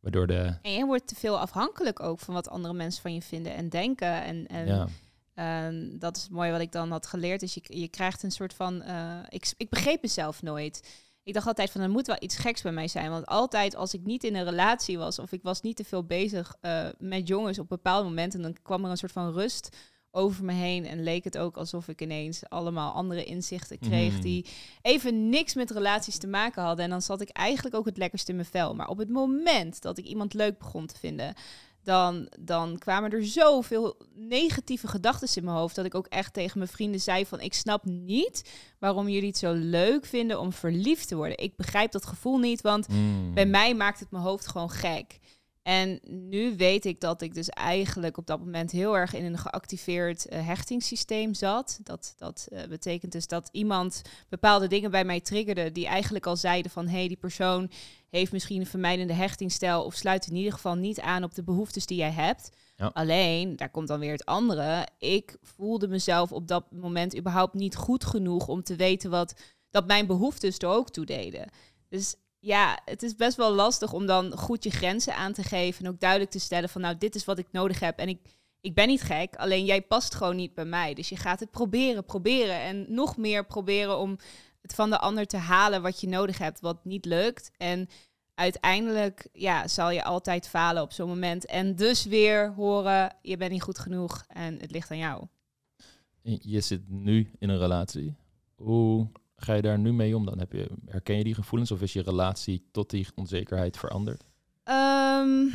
Waardoor 0.00 0.26
de... 0.26 0.58
En 0.62 0.72
je 0.72 0.84
wordt 0.84 1.06
te 1.06 1.14
veel 1.14 1.38
afhankelijk 1.38 2.00
ook 2.00 2.18
van 2.18 2.34
wat 2.34 2.48
andere 2.48 2.74
mensen 2.74 3.02
van 3.02 3.14
je 3.14 3.22
vinden 3.22 3.54
en 3.54 3.68
denken. 3.68 4.22
En, 4.22 4.46
en 4.46 4.66
ja. 4.66 5.70
uh, 5.70 5.98
dat 5.98 6.16
is 6.16 6.28
mooi 6.28 6.50
wat 6.50 6.60
ik 6.60 6.72
dan 6.72 6.90
had 6.90 7.06
geleerd. 7.06 7.40
Dus 7.40 7.54
je, 7.54 7.62
je 7.64 7.88
krijgt 7.88 8.22
een 8.22 8.30
soort 8.30 8.54
van... 8.54 8.82
Uh, 8.86 9.18
ik, 9.28 9.52
ik 9.56 9.68
begreep 9.68 10.02
mezelf 10.02 10.42
nooit. 10.42 11.04
Ik 11.22 11.34
dacht 11.34 11.46
altijd 11.46 11.70
van, 11.70 11.80
er 11.80 11.90
moet 11.90 12.06
wel 12.06 12.16
iets 12.20 12.36
geks 12.36 12.62
bij 12.62 12.72
mij 12.72 12.88
zijn. 12.88 13.10
Want 13.10 13.26
altijd 13.26 13.74
als 13.74 13.94
ik 13.94 14.04
niet 14.04 14.24
in 14.24 14.34
een 14.34 14.44
relatie 14.44 14.98
was... 14.98 15.18
of 15.18 15.32
ik 15.32 15.42
was 15.42 15.60
niet 15.60 15.76
te 15.76 15.84
veel 15.84 16.04
bezig 16.04 16.56
uh, 16.62 16.86
met 16.98 17.28
jongens 17.28 17.58
op 17.58 17.68
bepaalde 17.68 18.08
momenten... 18.08 18.42
dan 18.42 18.56
kwam 18.62 18.84
er 18.84 18.90
een 18.90 18.96
soort 18.96 19.12
van 19.12 19.32
rust 19.32 19.76
over 20.10 20.44
me 20.44 20.52
heen. 20.52 20.86
En 20.86 21.02
leek 21.02 21.24
het 21.24 21.38
ook 21.38 21.56
alsof 21.56 21.88
ik 21.88 22.00
ineens 22.00 22.48
allemaal 22.48 22.92
andere 22.92 23.24
inzichten 23.24 23.78
kreeg. 23.78 24.14
Mm. 24.14 24.20
die 24.20 24.46
even 24.82 25.28
niks 25.28 25.54
met 25.54 25.70
relaties 25.70 26.18
te 26.18 26.26
maken 26.26 26.62
hadden. 26.62 26.84
En 26.84 26.90
dan 26.90 27.02
zat 27.02 27.20
ik 27.20 27.28
eigenlijk 27.28 27.76
ook 27.76 27.84
het 27.84 27.96
lekkerst 27.96 28.28
in 28.28 28.34
mijn 28.34 28.46
vel. 28.46 28.74
Maar 28.74 28.88
op 28.88 28.98
het 28.98 29.08
moment 29.08 29.82
dat 29.82 29.98
ik 29.98 30.04
iemand 30.04 30.34
leuk 30.34 30.58
begon 30.58 30.86
te 30.86 30.98
vinden. 30.98 31.34
Dan, 31.82 32.28
dan 32.40 32.78
kwamen 32.78 33.10
er 33.10 33.26
zoveel 33.26 33.96
negatieve 34.14 34.88
gedachten 34.88 35.28
in 35.34 35.44
mijn 35.44 35.56
hoofd. 35.56 35.74
Dat 35.74 35.84
ik 35.84 35.94
ook 35.94 36.06
echt 36.06 36.32
tegen 36.32 36.58
mijn 36.58 36.70
vrienden 36.70 37.00
zei: 37.00 37.26
van 37.26 37.40
ik 37.40 37.54
snap 37.54 37.84
niet 37.84 38.50
waarom 38.78 39.08
jullie 39.08 39.28
het 39.28 39.38
zo 39.38 39.52
leuk 39.52 40.06
vinden 40.06 40.40
om 40.40 40.52
verliefd 40.52 41.08
te 41.08 41.16
worden. 41.16 41.38
Ik 41.38 41.56
begrijp 41.56 41.92
dat 41.92 42.06
gevoel 42.06 42.38
niet. 42.38 42.60
Want 42.60 42.88
mm. 42.88 43.34
bij 43.34 43.46
mij 43.46 43.74
maakt 43.74 44.00
het 44.00 44.10
mijn 44.10 44.24
hoofd 44.24 44.46
gewoon 44.46 44.70
gek. 44.70 45.18
En 45.62 46.00
nu 46.02 46.56
weet 46.56 46.84
ik 46.84 47.00
dat 47.00 47.22
ik 47.22 47.34
dus 47.34 47.48
eigenlijk 47.48 48.16
op 48.16 48.26
dat 48.26 48.38
moment 48.38 48.70
heel 48.70 48.96
erg 48.96 49.14
in 49.14 49.24
een 49.24 49.38
geactiveerd 49.38 50.26
uh, 50.32 50.46
hechtingssysteem 50.46 51.34
zat. 51.34 51.80
Dat, 51.82 52.14
dat 52.16 52.48
uh, 52.48 52.62
betekent 52.68 53.12
dus 53.12 53.26
dat 53.26 53.48
iemand 53.52 54.02
bepaalde 54.28 54.66
dingen 54.66 54.90
bij 54.90 55.04
mij 55.04 55.20
triggerde 55.20 55.72
die 55.72 55.86
eigenlijk 55.86 56.26
al 56.26 56.36
zeiden 56.36 56.70
van 56.70 56.86
hé, 56.86 56.98
hey, 56.98 57.08
die 57.08 57.16
persoon 57.16 57.70
heeft 58.08 58.32
misschien 58.32 58.60
een 58.60 58.66
vermijdende 58.66 59.12
hechtingstijl 59.12 59.84
of 59.84 59.94
sluit 59.94 60.26
in 60.26 60.36
ieder 60.36 60.52
geval 60.52 60.74
niet 60.74 61.00
aan 61.00 61.24
op 61.24 61.34
de 61.34 61.42
behoeftes 61.42 61.86
die 61.86 61.98
jij 61.98 62.12
hebt. 62.12 62.50
Ja. 62.76 62.90
Alleen, 62.92 63.56
daar 63.56 63.70
komt 63.70 63.88
dan 63.88 64.00
weer 64.00 64.12
het 64.12 64.24
andere. 64.24 64.86
Ik 64.98 65.36
voelde 65.42 65.88
mezelf 65.88 66.32
op 66.32 66.48
dat 66.48 66.72
moment 66.72 67.16
überhaupt 67.16 67.54
niet 67.54 67.76
goed 67.76 68.04
genoeg 68.04 68.48
om 68.48 68.62
te 68.62 68.76
weten 68.76 69.10
wat 69.10 69.40
dat 69.70 69.86
mijn 69.86 70.06
behoeftes 70.06 70.58
er 70.58 70.68
ook 70.68 70.90
toe 70.90 71.06
deden. 71.06 71.50
Dus 71.88 72.14
ja, 72.40 72.80
het 72.84 73.02
is 73.02 73.14
best 73.14 73.36
wel 73.36 73.52
lastig 73.52 73.92
om 73.92 74.06
dan 74.06 74.36
goed 74.36 74.64
je 74.64 74.70
grenzen 74.70 75.14
aan 75.14 75.32
te 75.32 75.42
geven. 75.42 75.84
En 75.84 75.90
ook 75.90 76.00
duidelijk 76.00 76.30
te 76.30 76.40
stellen 76.40 76.68
van 76.68 76.80
nou, 76.80 76.98
dit 76.98 77.14
is 77.14 77.24
wat 77.24 77.38
ik 77.38 77.46
nodig 77.52 77.80
heb. 77.80 77.98
En 77.98 78.08
ik, 78.08 78.20
ik 78.60 78.74
ben 78.74 78.86
niet 78.86 79.02
gek, 79.02 79.36
alleen 79.36 79.64
jij 79.64 79.82
past 79.82 80.14
gewoon 80.14 80.36
niet 80.36 80.54
bij 80.54 80.64
mij. 80.64 80.94
Dus 80.94 81.08
je 81.08 81.16
gaat 81.16 81.40
het 81.40 81.50
proberen, 81.50 82.04
proberen. 82.04 82.60
En 82.60 82.86
nog 82.88 83.16
meer 83.16 83.46
proberen 83.46 83.98
om 83.98 84.16
het 84.62 84.74
van 84.74 84.90
de 84.90 84.98
ander 84.98 85.26
te 85.26 85.36
halen 85.36 85.82
wat 85.82 86.00
je 86.00 86.08
nodig 86.08 86.38
hebt, 86.38 86.60
wat 86.60 86.84
niet 86.84 87.04
lukt. 87.04 87.50
En 87.56 87.88
uiteindelijk 88.34 89.28
ja, 89.32 89.68
zal 89.68 89.90
je 89.90 90.04
altijd 90.04 90.48
falen 90.48 90.82
op 90.82 90.92
zo'n 90.92 91.08
moment. 91.08 91.46
En 91.46 91.76
dus 91.76 92.04
weer 92.04 92.52
horen, 92.52 93.16
je 93.22 93.36
bent 93.36 93.50
niet 93.50 93.62
goed 93.62 93.78
genoeg 93.78 94.24
en 94.28 94.60
het 94.60 94.70
ligt 94.70 94.90
aan 94.90 94.98
jou. 94.98 95.26
Je 96.22 96.60
zit 96.60 96.88
nu 96.88 97.30
in 97.38 97.48
een 97.48 97.58
relatie. 97.58 98.14
Hoe 98.54 99.08
ga 99.40 99.54
je 99.54 99.62
daar 99.62 99.78
nu 99.78 99.92
mee 99.92 100.16
om 100.16 100.26
dan? 100.26 100.38
Heb 100.38 100.52
je, 100.52 100.70
herken 100.86 101.16
je 101.16 101.24
die 101.24 101.34
gevoelens 101.34 101.70
of 101.70 101.82
is 101.82 101.92
je 101.92 102.02
relatie 102.02 102.68
tot 102.70 102.90
die 102.90 103.06
onzekerheid 103.14 103.76
veranderd? 103.76 104.24
Um, 104.64 105.52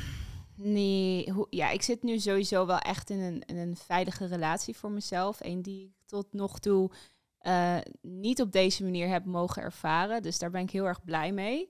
Nee, 0.57 1.33
ja, 1.49 1.69
ik 1.69 1.81
zit 1.81 2.03
nu 2.03 2.19
sowieso 2.19 2.65
wel 2.65 2.79
echt 2.79 3.09
in 3.09 3.19
een, 3.19 3.43
een 3.45 3.75
veilige 3.75 4.25
relatie 4.25 4.75
voor 4.75 4.91
mezelf. 4.91 5.39
Een 5.41 5.61
die 5.61 5.83
ik 5.83 5.91
tot 6.05 6.33
nog 6.33 6.59
toe 6.59 6.91
eh, 7.37 7.77
niet 8.01 8.41
op 8.41 8.51
deze 8.51 8.83
manier 8.83 9.07
heb 9.07 9.25
mogen 9.25 9.61
ervaren. 9.61 10.21
Dus 10.21 10.39
daar 10.39 10.49
ben 10.49 10.61
ik 10.61 10.71
heel 10.71 10.85
erg 10.85 11.03
blij 11.03 11.31
mee. 11.31 11.69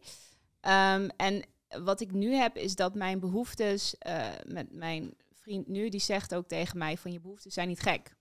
Ehm, 0.60 1.08
en 1.18 1.46
wat 1.84 2.02
ik 2.02 2.12
nu 2.12 2.34
heb, 2.34 2.56
is 2.56 2.76
dat 2.76 2.96
mijn 2.96 3.20
behoeftes 3.20 3.98
eh, 3.98 4.28
met 4.48 4.72
mijn 4.72 5.14
vriend 5.34 5.68
nu, 5.68 5.90
die 5.90 6.00
zegt 6.00 6.36
ook 6.36 6.48
tegen 6.48 6.78
mij 6.78 6.98
van 6.98 7.12
je 7.12 7.20
behoeftes 7.20 7.54
zijn 7.54 7.68
niet 7.68 7.82
gek. 7.82 8.16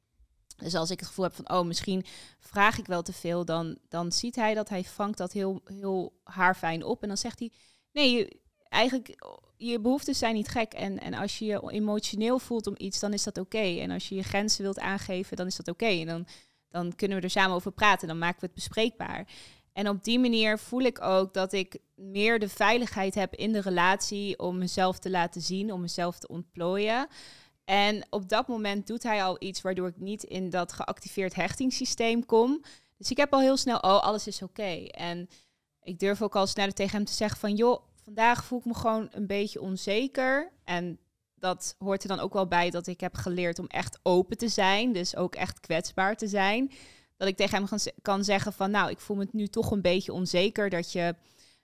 Dus 0.57 0.75
als 0.75 0.91
ik 0.91 0.99
het 0.99 1.09
gevoel 1.09 1.25
heb 1.25 1.35
van, 1.35 1.51
oh, 1.51 1.67
misschien 1.67 2.05
vraag 2.41 2.79
ik 2.79 2.87
wel 2.87 3.03
te 3.03 3.13
veel, 3.13 3.45
dan, 3.45 3.79
dan 3.89 4.13
ziet 4.13 4.37
hij 4.37 4.55
dat 4.55 4.69
hij 4.69 4.85
vangt 4.85 5.19
dat 5.19 5.33
heel, 5.33 5.61
heel 5.65 6.21
haarfijn 6.25 6.85
op. 6.85 7.03
En 7.03 7.09
dan 7.09 7.17
zegt 7.17 7.39
hij, 7.39 7.53
nee, 7.93 8.13
je, 8.13 8.41
eigenlijk, 8.69 9.25
je 9.57 9.81
behoeftes 9.81 10.19
zijn 10.19 10.35
niet 10.35 10.49
gek. 10.49 10.73
En, 10.73 11.01
en 11.01 11.15
als 11.15 11.39
je 11.39 11.45
je 11.45 11.71
emotioneel 11.71 12.39
voelt 12.39 12.67
om 12.67 12.75
iets, 12.77 13.01
dan 13.01 13.13
is 13.13 13.23
dat 13.23 13.39
oké. 13.39 13.79
En 13.81 13.91
als 13.91 14.09
je 14.09 14.15
je 14.15 14.23
grenzen 14.23 14.63
wilt 14.63 14.79
aangeven, 14.79 15.37
dan 15.37 15.47
is 15.47 15.57
dat 15.57 15.69
oké. 15.69 15.87
En 15.87 16.07
dan, 16.07 16.27
dan 16.69 16.95
kunnen 16.95 17.19
we 17.19 17.25
er 17.25 17.31
samen 17.31 17.57
over 17.57 17.73
praten. 17.73 18.09
Dan 18.09 18.19
maken 18.19 18.41
we 18.41 18.47
het 18.47 18.55
bespreekbaar. 18.55 19.27
En 19.73 19.89
op 19.89 20.05
die 20.05 20.19
manier 20.19 20.59
voel 20.59 20.81
ik 20.81 21.01
ook 21.01 21.35
dat 21.35 21.53
ik 21.53 21.79
meer 21.95 22.39
de 22.39 22.49
veiligheid 22.49 23.15
heb 23.15 23.35
in 23.35 23.53
de 23.53 23.61
relatie 23.61 24.39
om 24.39 24.59
mezelf 24.59 24.99
te 24.99 25.11
laten 25.11 25.41
zien, 25.41 25.73
om 25.73 25.81
mezelf 25.81 26.19
te 26.19 26.29
ontplooien. 26.29 27.09
En 27.65 28.07
op 28.11 28.29
dat 28.29 28.49
moment 28.49 28.87
doet 28.87 29.03
hij 29.03 29.25
al 29.25 29.37
iets 29.39 29.61
waardoor 29.61 29.89
ik 29.89 30.01
niet 30.01 30.23
in 30.23 30.51
dat 30.51 30.73
geactiveerd 30.73 31.35
hechtingssysteem 31.35 32.27
kom. 32.27 32.63
Dus 32.97 33.11
ik 33.11 33.17
heb 33.17 33.33
al 33.33 33.41
heel 33.41 33.57
snel, 33.57 33.79
oh, 33.79 34.03
alles 34.03 34.27
is 34.27 34.43
oké. 34.43 34.87
En 34.87 35.29
ik 35.83 35.99
durf 35.99 36.23
ook 36.23 36.37
al 36.37 36.47
sneller 36.47 36.75
tegen 36.75 36.97
hem 36.97 37.05
te 37.05 37.13
zeggen 37.13 37.39
van, 37.39 37.55
joh, 37.55 37.83
vandaag 38.03 38.45
voel 38.45 38.59
ik 38.59 38.65
me 38.65 38.75
gewoon 38.75 39.09
een 39.11 39.27
beetje 39.27 39.61
onzeker. 39.61 40.53
En 40.65 40.99
dat 41.35 41.75
hoort 41.79 42.03
er 42.03 42.09
dan 42.09 42.21
ook 42.21 42.33
wel 42.33 42.47
bij 42.47 42.71
dat 42.71 42.87
ik 42.87 43.01
heb 43.01 43.15
geleerd 43.15 43.59
om 43.59 43.67
echt 43.67 43.99
open 44.03 44.37
te 44.37 44.49
zijn. 44.49 44.93
Dus 44.93 45.17
ook 45.17 45.35
echt 45.35 45.61
kwetsbaar 45.61 46.17
te 46.17 46.29
zijn. 46.29 46.73
Dat 47.17 47.29
ik 47.29 47.37
tegen 47.37 47.69
hem 47.69 47.79
kan 48.03 48.25
zeggen 48.25 48.53
van, 48.53 48.71
nou, 48.71 48.91
ik 48.91 49.01
voel 49.01 49.17
me 49.17 49.29
nu 49.31 49.47
toch 49.47 49.71
een 49.71 49.83
beetje 49.83 50.13
onzeker 50.13 50.71
dat 50.71 50.93
je 50.93 51.15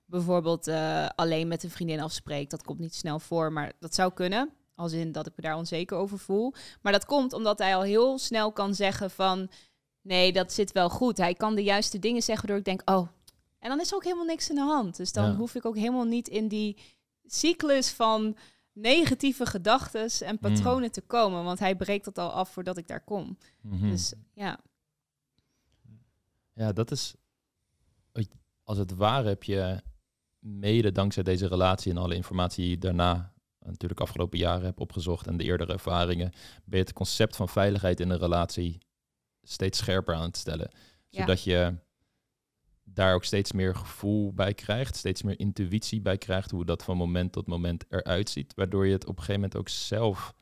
bijvoorbeeld 0.05 0.69
uh, 0.69 1.09
alleen 1.15 1.49
met 1.49 1.63
een 1.63 1.71
vriendin 1.71 2.01
afspreekt. 2.01 2.51
Dat 2.51 2.63
komt 2.63 2.79
niet 2.79 2.95
snel 2.95 3.19
voor, 3.19 3.53
maar 3.53 3.73
dat 3.79 3.95
zou 3.95 4.13
kunnen. 4.13 4.51
Als 4.81 4.93
in 4.93 5.13
dat 5.13 5.27
ik 5.27 5.33
me 5.37 5.43
daar 5.43 5.57
onzeker 5.57 5.97
over 5.97 6.19
voel. 6.19 6.55
Maar 6.83 6.93
dat 6.93 7.05
komt 7.05 7.33
omdat 7.33 7.59
hij 7.59 7.77
al 7.77 7.83
heel 7.83 8.19
snel 8.19 8.53
kan 8.53 8.75
zeggen 8.75 9.11
van... 9.11 9.51
Nee, 10.03 10.33
dat 10.33 10.53
zit 10.53 10.73
wel 10.73 10.89
goed. 10.89 11.17
Hij 11.17 11.35
kan 11.35 11.55
de 11.55 11.63
juiste 11.63 11.99
dingen 11.99 12.23
zeggen 12.23 12.47
waardoor 12.47 12.73
ik 12.73 12.79
denk... 12.79 12.91
Oh, 12.91 13.09
en 13.59 13.69
dan 13.69 13.81
is 13.81 13.91
er 13.91 13.97
ook 13.97 14.05
helemaal 14.05 14.25
niks 14.25 14.49
in 14.49 14.55
de 14.55 14.61
hand. 14.61 14.97
Dus 14.97 15.13
dan 15.13 15.35
hoef 15.35 15.55
ik 15.55 15.65
ook 15.65 15.77
helemaal 15.77 16.05
niet 16.05 16.29
in 16.29 16.49
die 16.49 16.77
cyclus 17.25 17.91
van 17.91 18.37
negatieve 18.73 19.47
gedachten 19.47 20.11
en 20.21 20.33
mm. 20.33 20.39
patronen 20.39 20.91
te 20.91 21.01
komen. 21.01 21.45
Want 21.45 21.59
hij 21.59 21.77
breekt 21.77 22.05
dat 22.05 22.19
al 22.19 22.31
af 22.31 22.49
voordat 22.49 22.77
ik 22.77 22.89
daar 22.89 23.05
kom. 23.05 23.39
Mhm. 23.61 23.91
Dus 23.91 24.13
ja. 24.33 24.61
Ja, 26.55 26.73
dat 26.73 26.91
is... 26.91 27.15
Als 28.65 28.79
het 28.79 28.95
ware 28.95 29.29
heb 29.29 29.43
je 29.43 29.83
mede 30.39 30.93
dankzij 30.93 31.23
deze 31.23 31.47
relatie 31.47 31.91
en 31.91 31.99
alle 31.99 32.15
informatie 32.15 32.79
daarna 32.79 33.33
natuurlijk 33.67 34.01
afgelopen 34.01 34.39
jaren 34.39 34.65
heb 34.65 34.81
opgezocht 34.81 35.27
en 35.27 35.37
de 35.37 35.45
eerdere 35.45 35.73
ervaringen, 35.73 36.31
ben 36.65 36.79
je 36.79 36.85
het 36.85 36.93
concept 36.93 37.37
van 37.37 37.49
veiligheid 37.49 38.01
in 38.01 38.11
een 38.11 38.19
relatie 38.19 38.79
steeds 39.43 39.79
scherper 39.79 40.15
aan 40.15 40.23
het 40.23 40.37
stellen. 40.37 40.71
Zodat 41.09 41.43
je 41.43 41.75
daar 42.85 43.15
ook 43.15 43.25
steeds 43.25 43.53
meer 43.53 43.75
gevoel 43.75 44.33
bij 44.33 44.55
krijgt, 44.55 44.97
steeds 44.97 45.23
meer 45.23 45.39
intuïtie 45.39 46.01
bij 46.01 46.19
krijgt, 46.19 46.51
hoe 46.51 46.65
dat 46.65 46.85
van 46.85 46.97
moment 46.97 47.33
tot 47.33 47.47
moment 47.47 47.85
eruit 47.89 48.31
ziet, 48.31 48.55
waardoor 48.55 48.87
je 48.87 48.93
het 48.93 49.07
op 49.07 49.09
een 49.09 49.23
gegeven 49.23 49.41
moment 49.41 49.57
ook 49.57 49.69
zelf 49.69 50.35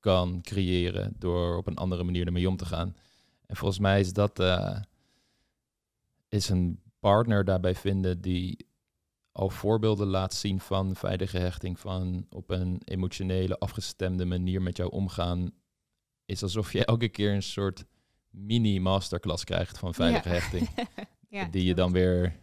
kan 0.00 0.40
creëren 0.42 1.12
door 1.18 1.56
op 1.56 1.66
een 1.66 1.76
andere 1.76 2.04
manier 2.04 2.26
ermee 2.26 2.48
om 2.48 2.56
te 2.56 2.66
gaan. 2.66 2.96
En 3.46 3.56
volgens 3.56 3.80
mij 3.80 4.00
is 4.00 4.12
dat 4.12 4.40
uh, 4.40 4.78
is 6.28 6.48
een 6.48 6.80
partner 6.98 7.44
daarbij 7.44 7.74
vinden 7.74 8.20
die 8.20 8.66
al 9.36 9.50
voorbeelden 9.50 10.06
laat 10.06 10.34
zien 10.34 10.60
van 10.60 10.94
veilige 10.94 11.38
hechting, 11.38 11.78
van 11.78 12.26
op 12.30 12.50
een 12.50 12.80
emotionele, 12.84 13.58
afgestemde 13.58 14.24
manier 14.24 14.62
met 14.62 14.76
jou 14.76 14.90
omgaan, 14.90 15.50
is 16.24 16.42
alsof 16.42 16.72
je 16.72 16.84
elke 16.84 17.08
keer 17.08 17.34
een 17.34 17.42
soort 17.42 17.84
mini-masterclass 18.30 19.44
krijgt 19.44 19.78
van 19.78 19.94
veilige 19.94 20.28
hechting. 20.28 20.68
ja, 21.28 21.44
die 21.44 21.64
je 21.64 21.74
dan 21.74 21.92
weer 21.92 22.40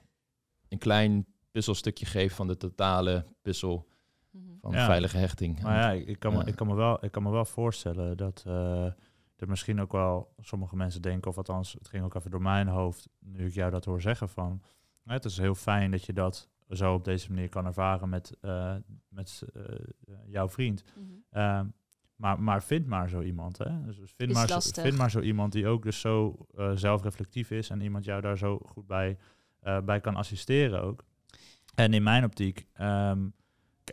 een 0.69 0.77
klein 0.77 1.25
puzzelstukje 1.51 2.05
geeft 2.05 2.35
van 2.35 2.47
de 2.47 2.57
totale 2.57 3.25
puzzel 3.41 3.87
mhm. 4.31 4.57
van 4.61 4.73
veilige 4.73 5.17
hechting. 5.17 5.61
Maar 5.61 5.75
ja, 5.75 5.91
ik 6.07 6.19
kan, 6.19 6.33
me, 6.33 6.43
ik, 6.45 6.55
kan 6.55 6.67
me 6.67 6.75
wel, 6.75 7.05
ik 7.05 7.11
kan 7.11 7.23
me 7.23 7.29
wel 7.29 7.45
voorstellen 7.45 8.17
dat 8.17 8.43
uh, 8.47 8.85
er 9.35 9.47
misschien 9.47 9.81
ook 9.81 9.91
wel 9.91 10.33
sommige 10.39 10.75
mensen 10.75 11.01
denken, 11.01 11.31
of 11.31 11.37
althans, 11.37 11.73
het 11.73 11.87
ging 11.87 12.03
ook 12.03 12.15
even 12.15 12.31
door 12.31 12.41
mijn 12.41 12.67
hoofd, 12.67 13.09
nu 13.19 13.45
ik 13.45 13.53
jou 13.53 13.71
dat 13.71 13.85
hoor 13.85 14.01
zeggen 14.01 14.29
van, 14.29 14.61
het 15.03 15.25
is 15.25 15.37
heel 15.37 15.55
fijn 15.55 15.91
dat 15.91 16.05
je 16.05 16.13
dat 16.13 16.51
zo 16.75 16.93
op 16.93 17.03
deze 17.03 17.31
manier 17.31 17.49
kan 17.49 17.65
ervaren 17.65 18.09
met, 18.09 18.37
uh, 18.41 18.75
met 19.09 19.43
uh, 19.55 19.63
jouw 20.25 20.49
vriend. 20.49 20.83
Mm 20.95 21.71
maar, 22.15 22.41
maar 22.41 22.63
vind 22.63 22.85
maar 22.85 23.09
zo 23.09 23.21
iemand. 23.21 23.57
Hè? 23.57 23.85
Dus 23.85 24.13
vind, 24.15 24.33
maar 24.33 24.47
zo, 24.47 24.59
vind 24.81 24.97
maar 24.97 25.11
zo 25.11 25.19
iemand 25.19 25.51
die 25.51 25.67
ook 25.67 25.83
dus 25.83 25.99
zo 25.99 26.47
uh, 26.55 26.71
zelfreflectief 26.75 27.51
is 27.51 27.69
en 27.69 27.81
iemand 27.81 28.05
jou 28.05 28.21
daar 28.21 28.37
zo 28.37 28.59
goed 28.65 28.87
bij, 28.87 29.17
bij 29.83 29.99
kan 29.99 30.15
assisteren 30.15 30.81
ook. 30.81 31.03
En 31.75 31.93
in 31.93 32.03
mijn 32.03 32.23
optiek, 32.23 32.65
um, 32.81 33.33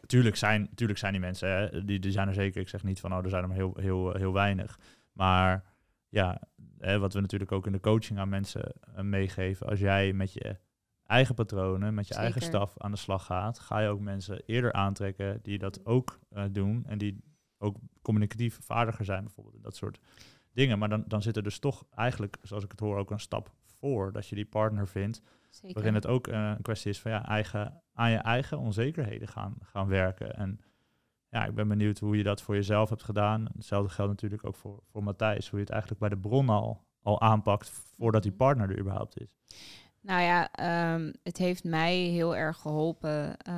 tuurlijk, 0.06 0.36
zijn, 0.36 0.70
tuurlijk 0.74 0.98
zijn 0.98 1.12
die 1.12 1.20
mensen, 1.20 1.48
hè, 1.48 1.84
die, 1.84 1.98
die 1.98 2.10
zijn 2.10 2.28
er 2.28 2.34
zeker. 2.34 2.60
Ik 2.60 2.68
zeg 2.68 2.82
niet 2.82 3.00
van, 3.00 3.12
oh, 3.12 3.24
er 3.24 3.30
zijn 3.30 3.42
er 3.42 3.48
maar 3.48 3.56
heel, 3.56 3.76
heel, 3.76 4.12
heel 4.12 4.32
weinig. 4.32 4.78
Maar 5.12 5.64
ja, 6.08 6.40
hè, 6.78 6.98
wat 6.98 7.12
we 7.12 7.20
natuurlijk 7.20 7.52
ook 7.52 7.66
in 7.66 7.72
de 7.72 7.80
coaching 7.80 8.18
aan 8.18 8.28
mensen 8.28 8.72
meegeven, 9.00 9.66
als 9.66 9.78
jij 9.78 10.12
met 10.12 10.32
je 10.32 10.56
eigen 11.10 11.34
patronen, 11.34 11.94
met 11.94 12.08
je 12.08 12.14
eigen 12.14 12.42
staf 12.42 12.78
aan 12.78 12.90
de 12.90 12.96
slag 12.96 13.24
gaat, 13.24 13.58
ga 13.58 13.78
je 13.78 13.88
ook 13.88 14.00
mensen 14.00 14.42
eerder 14.46 14.72
aantrekken 14.72 15.38
die 15.42 15.58
dat 15.58 15.86
ook 15.86 16.18
uh, 16.32 16.44
doen 16.50 16.84
en 16.86 16.98
die 16.98 17.20
ook 17.58 17.76
communicatief 18.02 18.58
vaardiger 18.62 19.04
zijn, 19.04 19.24
bijvoorbeeld 19.24 19.56
in 19.56 19.62
dat 19.62 19.76
soort 19.76 20.00
dingen. 20.52 20.78
Maar 20.78 20.88
dan, 20.88 21.04
dan 21.06 21.22
zit 21.22 21.36
er 21.36 21.42
dus 21.42 21.58
toch 21.58 21.84
eigenlijk, 21.94 22.36
zoals 22.42 22.64
ik 22.64 22.70
het 22.70 22.80
hoor, 22.80 22.98
ook 22.98 23.10
een 23.10 23.20
stap 23.20 23.50
voor 23.78 24.12
dat 24.12 24.28
je 24.28 24.34
die 24.34 24.44
partner 24.44 24.88
vindt, 24.88 25.22
Zeker. 25.50 25.74
waarin 25.74 25.94
het 25.94 26.06
ook 26.06 26.28
uh, 26.28 26.52
een 26.56 26.62
kwestie 26.62 26.90
is 26.90 27.00
van 27.00 27.10
ja, 27.10 27.26
eigen, 27.26 27.82
aan 27.92 28.10
je 28.10 28.16
eigen 28.16 28.58
onzekerheden 28.58 29.28
gaan, 29.28 29.56
gaan 29.62 29.88
werken. 29.88 30.36
En 30.36 30.60
ja, 31.28 31.46
ik 31.46 31.54
ben 31.54 31.68
benieuwd 31.68 31.98
hoe 31.98 32.16
je 32.16 32.22
dat 32.22 32.42
voor 32.42 32.54
jezelf 32.54 32.88
hebt 32.88 33.02
gedaan. 33.02 33.48
Hetzelfde 33.54 33.90
geldt 33.90 34.10
natuurlijk 34.10 34.46
ook 34.46 34.56
voor, 34.56 34.82
voor 34.90 35.02
Matthijs, 35.02 35.48
hoe 35.48 35.58
je 35.58 35.64
het 35.64 35.72
eigenlijk 35.72 36.00
bij 36.00 36.10
de 36.10 36.18
bron 36.18 36.48
al, 36.48 36.84
al 37.02 37.20
aanpakt 37.20 37.70
voordat 37.70 38.22
die 38.22 38.32
mhm. 38.32 38.40
partner 38.40 38.70
er 38.70 38.78
überhaupt 38.78 39.20
is. 39.20 39.36
Nou 40.02 40.22
ja, 40.22 40.48
um, 40.94 41.12
het 41.22 41.36
heeft 41.36 41.64
mij 41.64 41.96
heel 41.96 42.36
erg 42.36 42.56
geholpen 42.56 43.36
uh, 43.48 43.54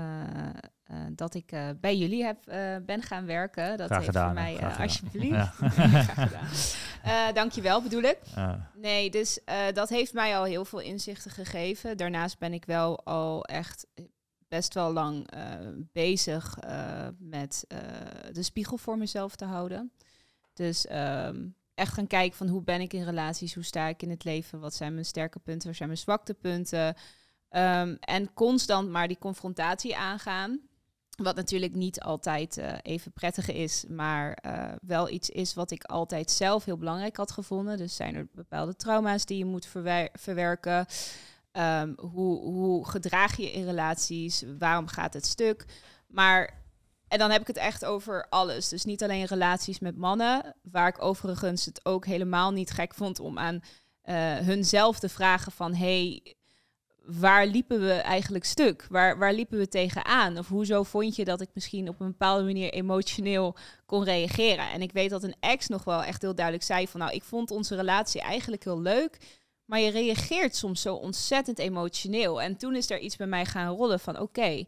uh, 0.90 0.96
dat 1.11 1.35
ik 1.35 1.52
uh, 1.52 1.68
bij 1.81 1.96
jullie 1.96 2.24
heb, 2.24 2.38
ben 2.87 3.02
gaan 3.02 3.26
werken. 3.26 3.76
Dat 3.76 3.87
graag 3.87 3.98
heeft 3.98 4.11
gedaan, 4.11 4.24
voor 4.24 4.42
mij, 4.42 4.55
graag 4.55 4.81
alsjeblieft. 4.81 5.35
Ja. 5.35 5.44
gedaan. 6.26 7.35
dankjewel, 7.35 7.83
bedoel 7.83 8.02
ik. 8.02 8.18
Nee, 8.74 9.11
dus 9.11 9.40
dat 9.72 9.88
heeft 9.88 10.12
mij 10.12 10.37
al 10.37 10.44
heel 10.44 10.64
veel 10.64 10.81
inzichten 10.81 11.31
gegeven. 11.31 11.96
Daarnaast 11.96 12.38
ben 12.38 12.52
ik 12.52 12.64
wel 12.64 13.05
al 13.05 13.44
echt 13.44 13.87
best 14.48 14.74
wel 14.74 14.92
lang 14.92 15.28
bezig 15.92 16.59
met 17.18 17.64
de 18.33 18.42
spiegel 18.42 18.76
voor 18.76 18.98
mezelf 18.98 19.37
te 19.37 19.44
houden. 19.44 19.92
Dus 20.55 20.87
um, 20.90 21.55
echt 21.74 21.92
gaan 21.92 22.06
kijken 22.06 22.37
van 22.37 22.48
hoe 22.48 22.62
ben 22.62 22.80
ik 22.80 22.92
in 22.92 23.04
relaties, 23.04 23.54
hoe 23.54 23.64
sta 23.64 23.87
ik 23.87 24.02
in 24.02 24.11
het 24.11 24.24
leven, 24.24 24.61
wat 24.61 24.74
zijn 24.74 24.92
mijn 24.92 25.04
sterke 25.04 25.38
punten, 25.38 25.68
wat 25.68 25.76
zijn 25.76 25.88
mijn 25.88 26.00
zwakte 26.00 26.35
punten. 26.35 26.87
Um, 27.50 27.96
en 28.00 28.32
constant 28.35 28.90
maar 28.90 29.08
die 29.08 29.18
confrontatie 29.18 29.96
aangaan. 29.96 30.61
Wat 31.16 31.37
natuurlijk 31.37 31.74
niet 31.74 32.00
altijd 32.00 32.58
uh, 32.58 32.72
even 32.82 33.12
prettig 33.12 33.50
is, 33.50 33.85
maar 33.88 34.38
uh, 34.46 34.72
wel 34.82 35.08
iets 35.08 35.30
is 35.30 35.54
wat 35.54 35.70
ik 35.70 35.85
altijd 35.85 36.30
zelf 36.30 36.64
heel 36.64 36.76
belangrijk 36.76 37.16
had 37.16 37.30
gevonden. 37.30 37.76
Dus 37.76 37.96
zijn 37.96 38.14
er 38.14 38.28
bepaalde 38.32 38.76
trauma's 38.76 39.24
die 39.24 39.38
je 39.38 39.44
moet 39.44 39.66
verwer 39.66 40.08
verwerken. 40.12 40.87
Um, 41.52 41.94
hoe, 41.98 42.40
hoe 42.40 42.88
gedraag 42.88 43.37
je 43.37 43.52
in 43.52 43.64
relaties? 43.64 44.44
Waarom 44.58 44.87
gaat 44.87 45.14
het 45.14 45.26
stuk? 45.26 45.64
Maar 46.06 46.62
en 47.12 47.18
dan 47.18 47.31
heb 47.31 47.40
ik 47.40 47.46
het 47.46 47.57
echt 47.57 47.85
over 47.85 48.27
alles. 48.29 48.68
Dus 48.68 48.85
niet 48.85 49.03
alleen 49.03 49.25
relaties 49.25 49.79
met 49.79 49.96
mannen, 49.96 50.55
waar 50.62 50.88
ik 50.88 51.03
overigens 51.03 51.64
het 51.64 51.85
ook 51.85 52.07
helemaal 52.07 52.51
niet 52.51 52.70
gek 52.70 52.94
vond 52.94 53.20
om 53.20 53.38
aan 53.38 53.55
uh, 53.55 54.37
hunzelf 54.37 54.98
te 54.98 55.09
vragen 55.09 55.53
van 55.53 55.75
hey, 55.75 56.35
waar 57.05 57.46
liepen 57.46 57.81
we 57.81 57.92
eigenlijk 57.92 58.44
stuk? 58.44 58.87
Waar, 58.88 59.18
waar 59.18 59.33
liepen 59.33 59.59
we 59.59 59.68
tegenaan? 59.68 60.38
Of 60.38 60.48
hoezo 60.48 60.83
vond 60.83 61.16
je 61.16 61.25
dat 61.25 61.40
ik 61.40 61.48
misschien 61.55 61.88
op 61.88 62.01
een 62.01 62.07
bepaalde 62.07 62.44
manier 62.44 62.72
emotioneel 62.72 63.57
kon 63.87 64.05
reageren? 64.05 64.70
En 64.70 64.83
ik 64.83 64.92
weet 64.92 65.11
dat 65.11 65.22
een 65.22 65.37
ex 65.40 65.68
nog 65.68 65.85
wel 65.85 66.03
echt 66.03 66.22
heel 66.22 66.35
duidelijk 66.35 66.64
zei 66.64 66.88
van 66.88 67.01
nou, 67.01 67.12
ik 67.12 67.22
vond 67.22 67.51
onze 67.51 67.77
relatie 67.77 68.20
eigenlijk 68.20 68.64
heel 68.64 68.81
leuk. 68.81 69.18
Maar 69.64 69.81
je 69.81 69.90
reageert 69.90 70.57
soms 70.57 70.83
zo 70.83 70.94
ontzettend 70.94 71.59
emotioneel. 71.59 72.42
En 72.42 72.57
toen 72.57 72.75
is 72.75 72.90
er 72.90 72.98
iets 72.98 73.16
bij 73.16 73.27
mij 73.27 73.44
gaan 73.44 73.75
rollen 73.75 74.01
van 74.01 74.18
oké, 74.18 74.64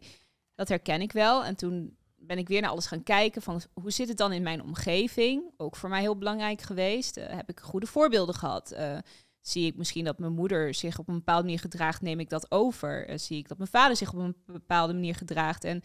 dat 0.55 0.69
herken 0.69 1.01
ik 1.01 1.11
wel. 1.11 1.45
En 1.45 1.55
toen 1.55 1.97
ben 2.25 2.37
ik 2.37 2.47
weer 2.47 2.61
naar 2.61 2.69
alles 2.69 2.85
gaan 2.85 3.03
kijken 3.03 3.41
van 3.41 3.61
hoe 3.73 3.91
zit 3.91 4.07
het 4.07 4.17
dan 4.17 4.31
in 4.31 4.43
mijn 4.43 4.63
omgeving? 4.63 5.51
Ook 5.57 5.75
voor 5.75 5.89
mij 5.89 6.01
heel 6.01 6.17
belangrijk 6.17 6.61
geweest. 6.61 7.17
Eh, 7.17 7.35
heb 7.35 7.49
ik 7.49 7.59
goede 7.59 7.85
voorbeelden 7.85 8.35
gehad? 8.35 8.71
Eh, 8.71 8.97
zie 9.41 9.65
ik 9.65 9.77
misschien 9.77 10.05
dat 10.05 10.19
mijn 10.19 10.33
moeder 10.33 10.73
zich 10.73 10.99
op 10.99 11.07
een 11.07 11.15
bepaalde 11.15 11.43
manier 11.43 11.59
gedraagt, 11.59 12.01
neem 12.01 12.19
ik 12.19 12.29
dat 12.29 12.51
over? 12.51 13.07
Eh, 13.07 13.17
zie 13.17 13.37
ik 13.37 13.47
dat 13.47 13.57
mijn 13.57 13.69
vader 13.69 13.95
zich 13.95 14.13
op 14.13 14.19
een 14.19 14.35
bepaalde 14.45 14.93
manier 14.93 15.15
gedraagt? 15.15 15.63
En 15.63 15.81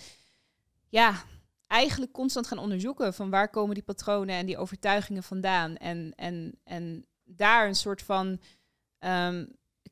ja, 0.88 1.14
eigenlijk 1.66 2.12
constant 2.12 2.46
gaan 2.46 2.59
onderzoeken 2.59 3.14
van 3.14 3.31
waar 3.31 3.50
komen 3.50 3.74
die 3.74 3.85
patronen 3.85 4.35
en 4.35 4.46
die 4.46 4.59
overtuigingen 4.59 5.22
vandaan. 5.22 5.76
En, 5.76 6.12
en, 6.16 6.59
en 6.64 7.07
daar 7.24 7.66
een 7.66 7.74
soort 7.74 8.03
van 8.03 8.40
ehm, 8.98 9.46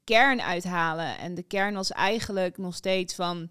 kern 0.05 0.43
uithalen. 0.43 1.19
En 1.19 1.35
de 1.35 1.43
kern 1.43 1.75
was 1.75 1.93
eigenlijk 1.93 2.59
nog 2.59 2.75
steeds 2.75 3.15
van 3.15 3.51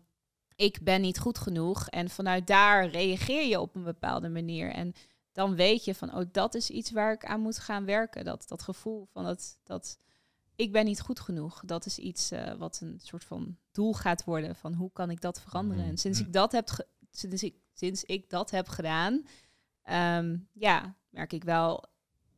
ik 0.57 0.83
ben 0.83 1.01
niet 1.01 1.19
goed 1.19 1.37
genoeg. 1.37 1.87
En 1.87 2.09
vanuit 2.09 2.47
daar 2.47 2.87
reageer 2.87 3.47
je 3.47 3.59
op 3.59 3.75
een 3.75 3.83
bepaalde 3.83 4.29
manier. 4.29 4.71
En 4.71 4.93
dan 5.31 5.55
weet 5.55 5.85
je 5.85 5.95
van, 5.95 6.15
oh, 6.15 6.25
dat 6.31 6.55
is 6.55 6.69
iets 6.69 6.91
waar 6.91 7.13
ik 7.13 7.25
aan 7.25 7.41
moet 7.41 7.59
gaan 7.59 7.85
werken. 7.85 8.25
Dat, 8.25 8.47
dat 8.47 8.61
gevoel 8.61 9.07
van 9.11 9.23
dat, 9.23 9.59
dat 9.63 9.99
ik 10.55 10.71
ben 10.71 10.85
niet 10.85 10.99
goed 10.99 11.19
genoeg. 11.19 11.61
Dat 11.65 11.85
is 11.85 11.97
iets 11.97 12.31
uh, 12.31 12.53
wat 12.53 12.79
een 12.81 12.99
soort 13.03 13.23
van 13.23 13.57
doel 13.71 13.93
gaat 13.93 14.23
worden 14.23 14.55
van 14.55 14.73
hoe 14.73 14.91
kan 14.91 15.09
ik 15.09 15.21
dat 15.21 15.41
veranderen. 15.41 15.81
Mhm. 15.81 15.91
En 15.91 15.97
sinds 15.97 16.19
ik 16.19 16.33
dat 16.33 16.51
heb, 16.51 16.87
sinds 17.11 17.43
ik, 17.43 17.55
sinds 17.73 18.03
ik 18.03 18.29
dat 18.29 18.51
heb 18.51 18.67
gedaan, 18.67 19.25
ehm, 19.81 20.37
ja, 20.53 20.95
merk 21.09 21.33
ik 21.33 21.43
wel 21.43 21.85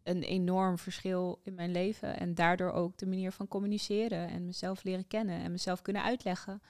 een 0.04 0.24
enorm 0.24 0.78
verschil 0.78 1.40
in 1.44 1.54
mijn 1.54 1.72
leven. 1.72 2.20
En 2.20 2.36
daardoor 2.36 2.72
ook 2.72 2.98
de 2.98 3.08
manier 3.08 3.32
van 3.32 3.48
communiceren 3.48 4.30
en 4.30 4.46
mezelf 4.46 4.84
leren 4.84 5.08
kennen 5.08 5.42
en 5.42 5.52
mezelf 5.52 5.82
kunnen 5.82 6.04
uitleggen. 6.04 6.62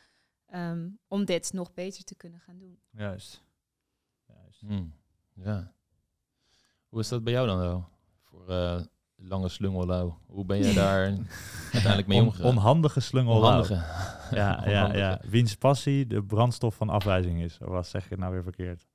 Ehm, 0.51 0.87
om 1.07 1.25
dit 1.25 1.53
nog 1.53 1.73
beter 1.73 2.03
te 2.03 2.15
kunnen 2.15 2.39
gaan 2.39 2.57
doen. 2.57 2.79
Juist. 2.91 3.43
Juist. 4.27 4.61
Hmm, 4.61 4.93
Ja. 5.33 5.71
Hoe 6.89 6.99
is 6.99 7.07
dat 7.07 7.23
bij 7.23 7.33
jou 7.33 7.47
dan 7.47 7.57
wel? 7.59 7.87
Voor 8.23 8.47
eh, 8.49 8.81
lange 9.15 9.49
slungellouw. 9.49 10.19
Hoe 10.25 10.45
ben 10.45 10.57
je 10.57 10.73
daar 10.83 11.17
uiteindelijk 11.63 12.07
mee 12.07 12.19
On- 12.19 12.25
omgegaan? 12.25 12.49
onhandige 12.51 12.99
slungel. 12.99 13.35
Onhandige. 13.35 13.73
Ja, 14.31 14.35
ja, 14.35 14.55
Onhandige. 14.65 14.97
ja. 14.99 15.19
Wiens 15.27 15.55
passie 15.55 16.07
de 16.07 16.23
brandstof 16.23 16.75
van 16.75 16.89
afwijzing 16.89 17.41
is. 17.41 17.57
Of 17.61 17.67
was 17.67 17.89
zeg 17.89 18.03
ik 18.03 18.09
het 18.09 18.19
nou 18.19 18.33
weer 18.33 18.43
verkeerd? 18.43 18.87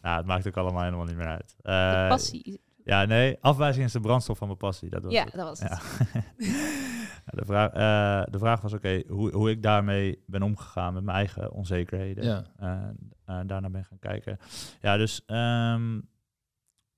Nou, 0.00 0.16
het 0.16 0.26
maakt 0.26 0.46
ook 0.46 0.56
allemaal 0.56 0.82
helemaal 0.82 1.04
niet 1.04 1.16
meer 1.16 1.26
uit. 1.26 1.54
De 1.56 1.68
Eh, 1.70 2.08
passie. 2.08 2.60
Ja, 2.84 3.04
nee, 3.04 3.36
afwijzing 3.40 3.84
is 3.84 3.92
de 3.92 4.00
brandstof 4.00 4.38
van 4.38 4.46
mijn 4.46 4.58
passie. 4.58 4.88
Dat 4.90 5.02
was 5.02 5.12
Ja, 5.12 5.24
het. 5.24 5.32
dat 5.32 5.46
was 5.48 5.60
het. 5.60 5.68
Ja. 5.68 6.22
Ja, 7.30 7.38
de, 7.38 7.44
vraag, 7.44 7.70
eh, 7.72 8.32
de 8.32 8.38
vraag 8.38 8.60
was, 8.60 8.72
oké, 8.72 9.02
hoe, 9.08 9.32
hoe 9.32 9.50
ik 9.50 9.62
daarmee 9.62 10.22
ben 10.26 10.42
omgegaan 10.42 10.94
met 10.94 11.04
mijn 11.04 11.16
eigen 11.16 11.52
onzekerheden. 11.52 12.24
Ja. 12.24 12.44
Eh, 12.56 12.88
eh, 13.24 13.46
daarna 13.46 13.70
ben 13.70 13.84
gaan 13.84 13.98
kijken. 13.98 14.38
Ja, 14.80 14.96
dus 14.96 15.24
ehm, 15.26 16.00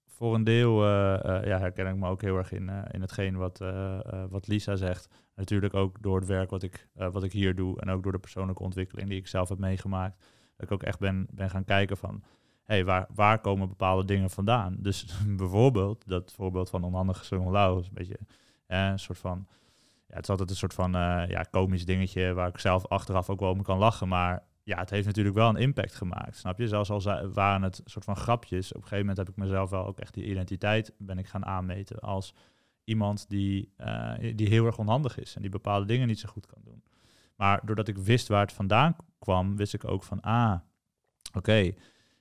voor 0.07 0.35
een 0.35 0.45
deel 0.45 0.85
eh, 0.85 1.45
ja, 1.45 1.59
herken 1.59 1.87
ik 1.87 1.97
me 1.97 2.09
ook 2.09 2.23
heel 2.23 2.37
erg 2.37 2.53
in, 2.53 2.71
in 2.91 3.01
hetgeen 3.01 3.37
wat, 3.37 3.59
wat 4.31 4.47
Lisa 4.47 4.77
zegt. 4.77 5.09
Natuurlijk 5.35 5.75
ook 5.75 6.03
door 6.03 6.17
het 6.17 6.29
werk 6.29 6.51
wat 6.51 6.63
ik, 6.63 6.89
wat 6.95 7.23
ik 7.23 7.33
hier 7.33 7.55
doe 7.55 7.81
en 7.81 7.91
ook 7.91 8.03
door 8.03 8.13
de 8.13 8.19
persoonlijke 8.19 8.63
ontwikkeling 8.63 9.09
die 9.09 9.19
ik 9.19 9.27
zelf 9.27 9.49
heb 9.49 9.59
meegemaakt. 9.59 10.19
Dat 10.57 10.67
ik 10.67 10.73
ook 10.73 10.83
echt 10.83 10.99
ben, 10.99 11.27
ben 11.31 11.51
gaan 11.51 11.65
kijken 11.65 11.97
van, 11.97 12.23
hey, 12.63 12.85
waar, 12.85 13.07
waar 13.15 13.41
komen 13.41 13.69
bepaalde 13.69 14.05
dingen 14.05 14.31
vandaan? 14.31 14.77
Dus 14.79 15.07
bijvoorbeeld, 15.37 16.09
dat 16.09 16.33
voorbeeld 16.33 16.71
van 16.71 16.85
onhandige 16.85 17.25
Sungel 17.25 17.51
Lau 17.51 17.79
een 17.79 17.89
beetje 17.93 18.19
een 18.67 18.99
soort 18.99 19.19
van... 19.19 19.47
Het 20.15 20.23
is 20.23 20.31
altijd 20.31 20.51
een 20.51 20.57
soort 20.57 20.75
van 20.75 20.95
eh, 20.95 21.23
ja, 21.29 21.43
komisch 21.43 21.85
dingetje 21.85 22.33
waar 22.33 22.49
ik 22.49 22.59
zelf 22.59 22.87
achteraf 22.87 23.31
ook 23.31 23.41
wel 23.41 23.51
om 23.51 23.63
kan 23.63 23.79
lachen. 23.79 24.09
Maar 24.09 24.43
ja, 24.63 24.79
het 24.79 24.91
heeft 24.91 25.07
natuurlijk 25.07 25.37
wel 25.37 25.49
een 25.49 25.57
impact 25.57 25.95
gemaakt, 25.95 26.37
snap 26.37 26.59
je? 26.59 26.69
Zelfs 26.69 26.91
al 26.91 27.31
waren 27.33 27.63
het 27.63 27.81
soort 27.85 28.05
van 28.05 28.17
grapjes. 28.17 28.69
Op 28.69 28.77
een 28.77 28.83
gegeven 28.83 29.07
moment 29.07 29.19
heb 29.19 29.29
ik 29.29 29.37
mezelf 29.37 29.71
wel 29.71 29.87
ook 29.87 29.99
echt 29.99 30.15
die 30.15 30.25
identiteit 30.25 30.93
ben 30.99 31.19
ik 31.19 31.27
gaan 31.27 31.45
aanmeten 31.45 31.99
als 31.99 32.35
iemand 32.85 33.29
die, 33.29 33.73
eh, 33.77 34.13
die 34.35 34.49
heel 34.49 34.67
erg 34.67 34.79
onhandig 34.79 35.19
is 35.19 35.37
en 35.37 35.43
die 35.43 35.51
bepaalde 35.51 35.87
dingen 35.87 36.07
niet 36.07 36.19
zo 36.19 36.29
goed 36.29 36.47
kan 36.47 36.63
doen. 36.65 36.83
Maar 37.37 37.61
doordat 37.65 37.89
ik 37.89 37.97
wist 37.97 38.29
waar 38.29 38.41
het 38.41 38.53
vandaan 38.53 38.97
kwam, 39.19 39.57
wist 39.57 39.75
ik 39.75 39.89
ook 39.89 40.03
van, 40.05 40.21
ah, 40.21 40.59
oké, 41.35 41.73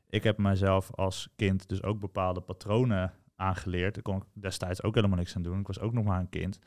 ik 0.09 0.23
heb 0.23 0.37
mezelf 0.37 0.91
als 0.95 1.29
kind 1.35 1.69
dus 1.69 1.83
ook 1.83 1.99
bepaalde 1.99 2.41
patronen 2.41 3.13
aangeleerd. 3.35 3.93
Daar 3.93 4.03
kon 4.03 4.15
ik 4.15 4.23
destijds 4.33 4.83
ook 4.83 4.95
helemaal 4.95 5.17
niks 5.17 5.35
aan 5.35 5.41
doen. 5.41 5.59
Ik 5.59 5.67
was 5.67 5.79
ook 5.79 5.93
nog 5.93 6.03
maar 6.03 6.19
een 6.19 6.29
kind. 6.29 6.59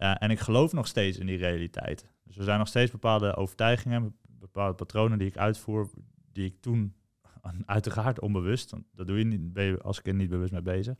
Eh, 0.00 0.14
en 0.18 0.30
ik 0.30 0.38
geloof 0.38 0.72
nog 0.72 0.86
steeds 0.86 1.18
in 1.18 1.26
die 1.26 1.36
realiteit. 1.36 2.06
Dus 2.24 2.36
er 2.36 2.44
zijn 2.44 2.58
nog 2.58 2.68
steeds 2.68 2.90
bepaalde 2.90 3.36
overtuigingen, 3.36 4.16
bepaalde 4.22 4.74
patronen 4.74 5.18
die 5.18 5.28
ik 5.28 5.36
uitvoer, 5.36 5.90
die 6.32 6.44
ik 6.44 6.60
toen, 6.60 6.94
uiteraard 7.66 8.20
onbewust, 8.20 8.70
want 8.70 8.84
dat 8.94 9.06
doe 9.06 9.18
je 9.18 9.24
niet, 9.24 9.52
ben 9.52 9.64
je 9.64 9.82
als 9.82 10.02
kind 10.02 10.16
niet 10.16 10.30
bewust 10.30 10.52
mee 10.52 10.62
bezig, 10.62 10.94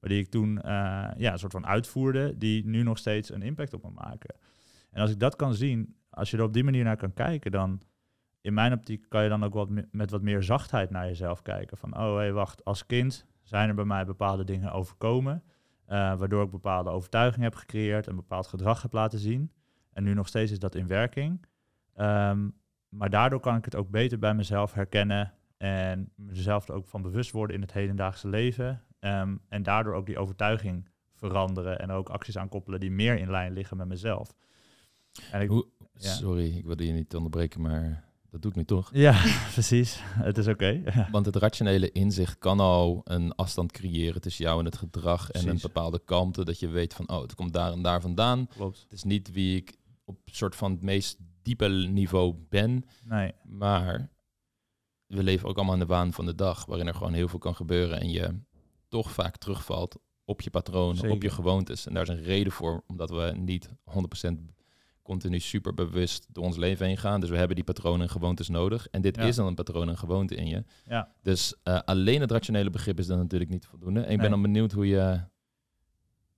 maar 0.00 0.10
die 0.10 0.18
ik 0.18 0.30
toen 0.30 0.60
eh, 0.60 0.70
ja, 1.16 1.32
een 1.32 1.38
soort 1.38 1.52
van 1.52 1.66
uitvoerde, 1.66 2.38
die 2.38 2.66
nu 2.66 2.82
nog 2.82 2.98
steeds 2.98 3.32
een 3.32 3.42
impact 3.42 3.74
op 3.74 3.82
me 3.82 3.90
maken. 3.90 4.34
En 4.90 5.00
als 5.00 5.10
ik 5.10 5.18
dat 5.18 5.36
kan 5.36 5.54
zien, 5.54 5.96
als 6.10 6.30
je 6.30 6.36
er 6.36 6.42
op 6.42 6.52
die 6.52 6.64
manier 6.64 6.84
naar 6.84 6.96
kan 6.96 7.12
kijken, 7.12 7.50
dan 7.50 7.80
in 8.40 8.54
mijn 8.54 8.72
optiek 8.72 9.06
kan 9.08 9.22
je 9.22 9.28
dan 9.28 9.44
ook 9.44 9.54
wat 9.54 9.68
me- 9.68 9.88
met 9.90 10.10
wat 10.10 10.22
meer 10.22 10.42
zachtheid 10.42 10.90
naar 10.90 11.06
jezelf 11.06 11.42
kijken. 11.42 11.76
Van, 11.76 11.96
oh 11.96 12.12
hé, 12.12 12.16
hey, 12.16 12.32
wacht, 12.32 12.64
als 12.64 12.86
kind 12.86 13.26
zijn 13.42 13.68
er 13.68 13.74
bij 13.74 13.84
mij 13.84 14.04
bepaalde 14.04 14.44
dingen 14.44 14.72
overkomen, 14.72 15.42
waardoor 15.86 16.44
ik 16.44 16.50
bepaalde 16.50 16.90
overtuigingen 16.90 17.44
heb 17.48 17.54
gecreëerd 17.58 18.06
en 18.06 18.16
bepaald 18.16 18.46
gedrag 18.46 18.82
heb 18.82 18.92
laten 18.92 19.18
zien. 19.18 19.50
En 19.92 20.04
nu 20.04 20.14
nog 20.14 20.28
steeds 20.28 20.52
is 20.52 20.58
dat 20.58 20.74
in 20.74 20.86
werking. 20.86 21.46
Ehm, 21.94 22.48
maar 22.88 23.10
daardoor 23.10 23.40
kan 23.40 23.56
ik 23.56 23.64
het 23.64 23.76
ook 23.76 23.90
beter 23.90 24.18
bij 24.18 24.34
mezelf 24.34 24.72
herkennen 24.72 25.32
en 25.56 26.10
mezelf 26.14 26.68
er 26.68 26.74
ook 26.74 26.86
van 26.86 27.02
bewust 27.02 27.30
worden 27.30 27.56
in 27.56 27.62
het 27.62 27.72
hedendaagse 27.72 28.28
leven. 28.28 28.82
Ehm, 29.00 29.36
en 29.48 29.62
daardoor 29.62 29.94
ook 29.94 30.06
die 30.06 30.18
overtuiging 30.18 30.88
veranderen 31.14 31.78
en 31.78 31.90
ook 31.90 32.08
acties 32.08 32.38
aankoppelen 32.38 32.80
die 32.80 32.90
meer 32.90 33.18
in 33.18 33.30
lijn 33.30 33.52
liggen 33.52 33.76
met 33.76 33.88
mezelf. 33.88 34.34
En 35.32 35.40
ik, 35.40 35.48
Hoe- 35.48 35.66
Ja. 35.98 36.10
Sorry, 36.12 36.56
ik 36.56 36.64
wilde 36.64 36.86
je 36.86 36.92
niet 36.92 37.14
onderbreken, 37.16 37.60
maar 37.60 38.04
dat 38.40 38.52
doe 38.52 38.62
ik 38.62 38.70
nu 38.70 38.76
toch. 38.76 38.90
Ja, 38.92 39.22
precies. 39.52 40.00
Het 40.02 40.38
is 40.38 40.46
oké. 40.46 40.82
Want 41.10 41.26
het 41.26 41.36
rationele 41.36 41.92
inzicht 41.92 42.38
kan 42.38 42.60
al 42.60 43.00
een 43.04 43.34
afstand 43.34 43.72
creëren 43.72 44.20
tussen 44.20 44.44
jou 44.44 44.58
en 44.58 44.64
het 44.64 44.76
gedrag 44.76 45.30
en 45.30 45.48
een 45.48 45.58
bepaalde 45.62 46.02
kalmte. 46.04 46.44
Dat 46.44 46.58
je 46.58 46.68
weet 46.68 46.94
van, 46.94 47.08
oh, 47.08 47.22
het 47.22 47.34
komt 47.34 47.52
daar 47.52 47.72
en 47.72 47.82
daar 47.82 48.00
vandaan. 48.00 48.48
Klopt. 48.48 48.80
Het 48.82 48.92
is 48.92 49.02
niet 49.02 49.32
wie 49.32 49.56
ik 49.56 49.76
op 50.04 50.18
soort 50.24 50.56
van 50.56 50.70
het 50.70 50.82
meest 50.82 51.18
diepe 51.42 51.68
niveau 51.68 52.34
ben, 52.48 52.84
Nee, 53.04 53.32
maar 53.44 54.10
we 55.06 55.22
leven 55.22 55.48
ook 55.48 55.56
allemaal 55.56 55.74
in 55.74 55.80
de 55.80 55.86
waan 55.86 56.12
van 56.12 56.26
de 56.26 56.34
dag, 56.34 56.66
waarin 56.66 56.86
er 56.86 56.94
gewoon 56.94 57.12
heel 57.12 57.28
veel 57.28 57.38
kan 57.38 57.54
gebeuren 57.54 58.00
en 58.00 58.10
je 58.10 58.40
toch 58.88 59.12
vaak 59.12 59.36
terugvalt 59.36 59.98
op 60.24 60.40
je 60.40 60.50
patronen, 60.50 61.10
op 61.10 61.22
je 61.22 61.30
gewoontes. 61.30 61.86
En 61.86 61.94
daar 61.94 62.02
is 62.02 62.08
een 62.08 62.22
reden 62.22 62.52
voor, 62.52 62.82
omdat 62.86 63.10
we 63.10 63.32
niet 63.36 63.68
100% 63.68 64.55
continu 65.06 65.38
super 65.40 65.74
bewust 65.74 66.26
door 66.32 66.44
ons 66.44 66.56
leven 66.56 66.86
heen 66.86 66.96
gaan. 66.96 67.20
Dus 67.20 67.30
we 67.30 67.36
hebben 67.36 67.56
die 67.56 67.64
patronen 67.64 68.00
en 68.00 68.08
gewoontes 68.12 68.48
nodig. 68.48 68.86
En 68.90 69.00
dit 69.02 69.16
Ja. 69.16 69.22
is 69.22 69.36
dan 69.36 69.46
een 69.46 69.54
patroon 69.54 69.88
en 69.88 69.98
gewoonte 69.98 70.34
in 70.34 70.46
je. 70.46 70.64
ja. 70.84 71.12
Dus 71.22 71.54
eh, 71.62 71.78
alleen 71.84 72.20
het 72.20 72.30
rationele 72.30 72.70
begrip 72.70 72.98
is 72.98 73.06
dan 73.06 73.18
natuurlijk 73.18 73.50
niet 73.50 73.66
voldoende. 73.66 74.00
En 74.00 74.12
ik 74.12 74.18
ben 74.20 74.30
dan 74.30 74.42
benieuwd 74.42 74.72
hoe 74.72 74.86
je 74.86 75.20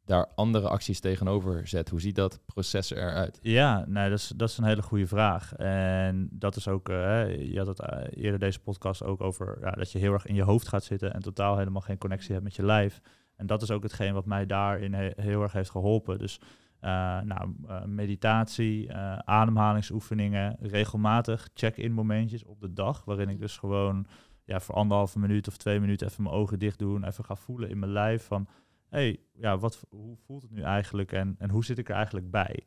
daar 0.05 0.27
andere 0.35 0.69
acties 0.69 1.01
tegenover 1.01 1.67
zet. 1.69 1.89
Hoe 1.89 2.01
ziet 2.01 2.15
dat 2.15 2.41
proces 2.47 2.91
eruit? 2.91 3.39
Ja, 3.43 3.85
nee, 3.89 4.09
dat 4.11 4.19
is, 4.19 4.33
dat 4.37 4.49
is 4.49 4.59
een 4.59 4.65
hele 4.65 4.83
goede 4.83 5.07
vraag. 5.07 5.53
En 5.55 6.29
dat 6.33 6.57
is 6.57 6.69
ook, 6.69 6.89
hè, 6.89 7.23
je 7.25 7.59
had 7.59 7.67
het 7.67 7.81
eh, 7.81 8.23
eerder 8.25 8.39
deze 8.39 8.59
podcast 8.61 9.03
ook 9.03 9.21
over 9.21 9.59
ja, 9.61 9.71
dat 9.71 9.93
je 9.93 9.99
heel 9.99 10.13
erg 10.13 10.27
in 10.27 10.35
je 10.35 10.43
hoofd 10.43 10.69
gaat 10.69 10.85
zitten 10.85 11.15
en 11.15 11.21
totaal 11.23 11.59
helemaal 11.59 11.81
geen 11.81 11.99
connectie 11.99 12.33
hebt 12.33 12.45
met 12.45 12.57
je 12.57 12.65
lijf. 12.65 13.01
En 13.37 13.47
dat 13.47 13.63
is 13.63 13.71
ook 13.71 13.83
hetgeen 13.83 14.15
wat 14.15 14.27
mij 14.27 14.47
daarin 14.47 14.95
he- 14.95 15.13
heel 15.17 15.43
erg 15.43 15.53
heeft 15.53 15.71
geholpen. 15.71 16.19
Dus 16.19 16.41
nou, 16.81 17.55
eh, 17.69 17.85
meditatie, 17.85 18.89
eh, 18.89 19.19
ademhalingsoefeningen, 19.19 20.57
regelmatig 20.61 21.49
check-in 21.55 21.93
momentjes 21.93 22.45
op 22.45 22.61
de 22.61 22.73
dag, 22.73 23.05
waarin 23.05 23.29
ik 23.29 23.39
dus 23.39 23.57
gewoon 23.57 24.07
ja, 24.45 24.61
voor 24.61 24.75
anderhalve 24.75 25.19
minuut 25.19 25.49
of 25.49 25.57
twee 25.57 25.81
minuten 25.81 26.07
even 26.07 26.23
mijn 26.23 26.35
ogen 26.35 26.59
dicht 26.59 26.79
doen, 26.79 27.05
even 27.05 27.25
ga 27.25 27.35
voelen 27.35 27.71
in 27.71 27.79
mijn 27.79 27.93
lijf 27.93 28.27
van, 28.27 28.49
hey, 28.89 29.21
ja, 29.33 29.59
wat, 29.59 29.85
hoe 29.91 30.17
voelt 30.17 30.43
het 30.43 30.51
nu 30.51 30.63
eigenlijk 30.63 31.13
en, 31.13 31.35
en 31.39 31.51
hoe 31.51 31.65
zit 31.65 31.79
ik 31.79 31.89
er 31.89 31.95
eigenlijk 31.95 32.31
bij? 32.31 32.67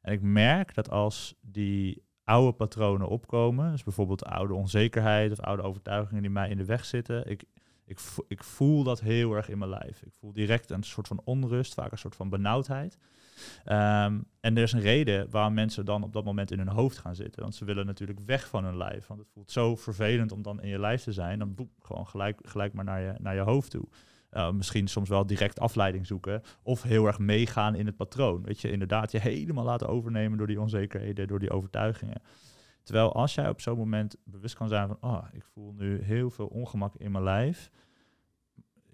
En 0.00 0.12
ik 0.12 0.22
merk 0.22 0.74
dat 0.74 0.90
als 0.90 1.34
die 1.40 2.02
oude 2.24 2.52
patronen 2.52 3.08
opkomen, 3.08 3.70
dus 3.70 3.82
bijvoorbeeld 3.82 4.24
oude 4.24 4.54
onzekerheid 4.54 5.32
of 5.32 5.40
oude 5.40 5.62
overtuigingen 5.62 6.22
die 6.22 6.30
mij 6.30 6.48
in 6.48 6.56
de 6.56 6.64
weg 6.64 6.84
zitten, 6.84 7.30
ik, 7.30 7.44
ik, 7.84 8.00
ik 8.28 8.44
voel 8.44 8.82
dat 8.82 9.00
heel 9.00 9.34
erg 9.34 9.48
in 9.48 9.58
mijn 9.58 9.70
lijf. 9.70 10.02
Ik 10.02 10.12
voel 10.12 10.32
direct 10.32 10.70
een 10.70 10.82
soort 10.82 11.06
van 11.06 11.20
onrust, 11.24 11.74
vaak 11.74 11.92
een 11.92 11.98
soort 11.98 12.16
van 12.16 12.28
benauwdheid. 12.28 12.98
Ehm, 13.64 14.20
en 14.40 14.56
er 14.56 14.62
is 14.62 14.72
een 14.72 14.80
reden 14.80 15.30
waarom 15.30 15.54
mensen 15.54 15.84
dan 15.84 16.02
op 16.02 16.12
dat 16.12 16.24
moment 16.24 16.50
in 16.50 16.58
hun 16.58 16.68
hoofd 16.68 16.98
gaan 16.98 17.14
zitten. 17.14 17.42
Want 17.42 17.54
ze 17.54 17.64
willen 17.64 17.86
natuurlijk 17.86 18.20
weg 18.26 18.48
van 18.48 18.64
hun 18.64 18.76
lijf. 18.76 19.06
Want 19.06 19.20
het 19.20 19.28
voelt 19.32 19.50
zo 19.50 19.76
vervelend 19.76 20.32
om 20.32 20.42
dan 20.42 20.62
in 20.62 20.68
je 20.68 20.78
lijf 20.78 21.02
te 21.02 21.12
zijn. 21.12 21.38
Dan 21.38 21.54
boep, 21.54 21.70
gewoon 21.82 22.06
gelijk, 22.06 22.38
gelijk 22.42 22.72
maar 22.72 22.84
naar 22.84 23.00
je, 23.00 23.14
naar 23.18 23.34
je 23.34 23.40
hoofd 23.40 23.70
toe. 23.70 23.88
Uh, 24.32 24.50
misschien 24.50 24.88
soms 24.88 25.08
wel 25.08 25.26
direct 25.26 25.60
afleiding 25.60 26.06
zoeken. 26.06 26.42
Of 26.62 26.82
heel 26.82 27.06
erg 27.06 27.18
meegaan 27.18 27.74
in 27.74 27.86
het 27.86 27.96
patroon. 27.96 28.42
Weet 28.42 28.60
je, 28.60 28.70
inderdaad, 28.70 29.12
je 29.12 29.18
helemaal 29.18 29.64
laten 29.64 29.88
overnemen 29.88 30.38
door 30.38 30.46
die 30.46 30.60
onzekerheden, 30.60 31.28
door 31.28 31.38
die 31.38 31.50
overtuigingen. 31.50 32.22
Terwijl 32.82 33.12
als 33.12 33.34
jij 33.34 33.48
op 33.48 33.60
zo'n 33.60 33.78
moment 33.78 34.16
bewust 34.24 34.54
kan 34.54 34.68
zijn 34.68 34.88
van, 34.88 34.96
oh, 35.00 35.24
ik 35.32 35.44
voel 35.44 35.72
nu 35.72 36.02
heel 36.02 36.30
veel 36.30 36.46
ongemak 36.46 36.94
in 36.94 37.12
mijn 37.12 37.24
lijf. 37.24 37.70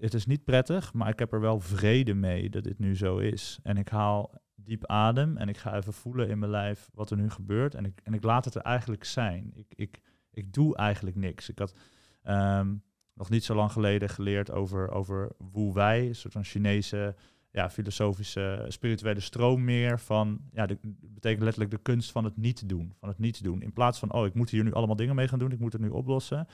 Het 0.00 0.14
is 0.14 0.26
niet 0.26 0.44
prettig, 0.44 0.92
maar 0.92 1.08
ik 1.08 1.18
heb 1.18 1.32
er 1.32 1.40
wel 1.40 1.60
vrede 1.60 2.14
mee 2.14 2.50
dat 2.50 2.64
dit 2.64 2.78
nu 2.78 2.96
zo 2.96 3.18
is. 3.18 3.58
En 3.62 3.76
ik 3.76 3.88
haal 3.88 4.32
diep 4.54 4.86
adem 4.86 5.36
en 5.36 5.48
ik 5.48 5.56
ga 5.56 5.76
even 5.76 5.92
voelen 5.92 6.28
in 6.28 6.38
mijn 6.38 6.50
lijf 6.50 6.88
wat 6.94 7.10
er 7.10 7.16
nu 7.16 7.30
gebeurt. 7.30 7.74
En 7.74 7.84
ik, 7.84 8.00
en 8.02 8.14
ik 8.14 8.22
laat 8.22 8.44
het 8.44 8.54
er 8.54 8.62
eigenlijk 8.62 9.04
zijn. 9.04 9.52
Ik, 9.54 9.66
ik, 9.74 10.00
ik 10.30 10.52
doe 10.52 10.76
eigenlijk 10.76 11.16
niks. 11.16 11.48
Ik 11.48 11.58
had 11.58 11.74
ehm, 12.22 12.74
nog 13.14 13.30
niet 13.30 13.44
zo 13.44 13.54
lang 13.54 13.72
geleden 13.72 14.08
geleerd 14.08 14.50
over, 14.50 14.90
over 14.90 15.32
Wu 15.52 15.72
Wei, 15.72 16.08
een 16.08 16.14
soort 16.14 16.32
van 16.32 16.44
Chinese 16.44 17.14
ja, 17.50 17.70
filosofische, 17.70 18.64
spirituele 18.68 19.20
stroom 19.20 19.64
meer 19.64 20.00
van, 20.00 20.40
ja, 20.52 20.66
dat 20.66 20.78
betekent 21.00 21.42
letterlijk 21.42 21.70
de 21.70 21.82
kunst 21.82 22.12
van 22.12 22.24
het 22.24 22.36
niet 22.36 22.68
doen, 22.68 22.92
van 22.98 23.08
het 23.08 23.18
niets 23.18 23.38
doen. 23.38 23.62
In 23.62 23.72
plaats 23.72 23.98
van, 23.98 24.12
oh, 24.12 24.26
ik 24.26 24.34
moet 24.34 24.50
hier 24.50 24.64
nu 24.64 24.72
allemaal 24.72 24.96
dingen 24.96 25.14
mee 25.14 25.28
gaan 25.28 25.38
doen, 25.38 25.52
ik 25.52 25.58
moet 25.58 25.72
het 25.72 25.82
nu 25.82 25.88
oplossen. 25.88 26.46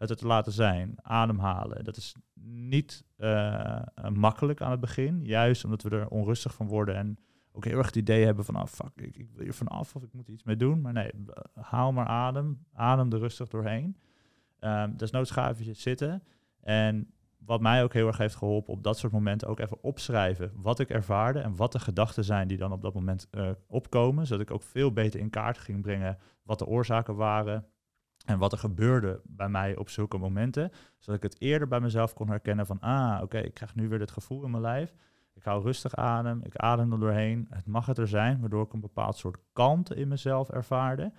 Het 0.00 0.08
het 0.08 0.22
laten 0.22 0.52
zijn, 0.52 0.94
ademhalen. 1.02 1.84
Dat 1.84 1.96
is 1.96 2.14
niet 2.42 3.04
uh, 3.18 3.80
makkelijk 4.12 4.60
aan 4.60 4.70
het 4.70 4.80
begin, 4.80 5.24
juist 5.24 5.64
omdat 5.64 5.82
we 5.82 5.90
er 5.90 6.08
onrustig 6.08 6.54
van 6.54 6.66
worden 6.66 6.96
en 6.96 7.18
ook 7.52 7.64
heel 7.64 7.78
erg 7.78 7.86
het 7.86 7.96
idee 7.96 8.24
hebben 8.24 8.44
van, 8.44 8.56
oh 8.56 8.66
fuck, 8.66 8.92
ik, 8.94 9.16
ik 9.16 9.30
wil 9.32 9.42
hier 9.42 9.54
vanaf 9.54 9.96
of 9.96 10.02
ik 10.02 10.12
moet 10.12 10.28
iets 10.28 10.44
mee 10.44 10.56
doen. 10.56 10.80
Maar 10.80 10.92
nee, 10.92 11.10
haal 11.54 11.92
maar 11.92 12.06
adem, 12.06 12.64
adem 12.72 13.12
er 13.12 13.18
rustig 13.18 13.48
doorheen. 13.48 13.96
Um, 14.60 14.96
desnoods 14.96 15.30
ga 15.30 15.54
zitten 15.72 16.22
en 16.60 17.12
wat 17.38 17.60
mij 17.60 17.82
ook 17.82 17.92
heel 17.92 18.06
erg 18.06 18.18
heeft 18.18 18.34
geholpen 18.34 18.72
op 18.72 18.82
dat 18.82 18.98
soort 18.98 19.12
momenten 19.12 19.48
ook 19.48 19.60
even 19.60 19.82
opschrijven 19.82 20.52
wat 20.54 20.78
ik 20.78 20.90
ervaarde 20.90 21.38
en 21.38 21.56
wat 21.56 21.72
de 21.72 21.78
gedachten 21.78 22.24
zijn 22.24 22.48
die 22.48 22.58
dan 22.58 22.72
op 22.72 22.82
dat 22.82 22.94
moment 22.94 23.28
uh, 23.30 23.50
opkomen, 23.66 24.26
zodat 24.26 24.42
ik 24.42 24.50
ook 24.50 24.62
veel 24.62 24.92
beter 24.92 25.20
in 25.20 25.30
kaart 25.30 25.58
ging 25.58 25.82
brengen 25.82 26.18
wat 26.42 26.58
de 26.58 26.66
oorzaken 26.66 27.16
waren 27.16 27.66
en 28.26 28.38
wat 28.38 28.52
er 28.52 28.58
gebeurde 28.58 29.20
bij 29.24 29.48
mij 29.48 29.76
op 29.76 29.88
zulke 29.88 30.18
momenten, 30.18 30.70
zodat 30.98 31.24
ik 31.24 31.30
het 31.30 31.40
eerder 31.40 31.68
bij 31.68 31.80
mezelf 31.80 32.14
kon 32.14 32.28
herkennen 32.28 32.66
van 32.66 32.80
ah, 32.80 33.22
oké, 33.22 33.38
ik 33.38 33.54
krijg 33.54 33.74
nu 33.74 33.88
weer 33.88 33.98
dit 33.98 34.10
gevoel 34.10 34.44
in 34.44 34.50
mijn 34.50 34.62
lijf. 34.62 34.94
Ik 35.34 35.42
hou 35.42 35.62
rustig 35.62 35.94
adem, 35.96 36.40
ik 36.42 36.56
adem 36.56 36.92
er 36.92 37.00
doorheen. 37.00 37.46
Het 37.50 37.66
mag 37.66 37.86
het 37.86 37.98
er 37.98 38.08
zijn, 38.08 38.40
waardoor 38.40 38.64
ik 38.64 38.72
een 38.72 38.80
bepaald 38.80 39.16
soort 39.16 39.38
kalmte 39.52 39.94
in 39.94 40.08
mezelf 40.08 40.48
ervaarde 40.48 41.12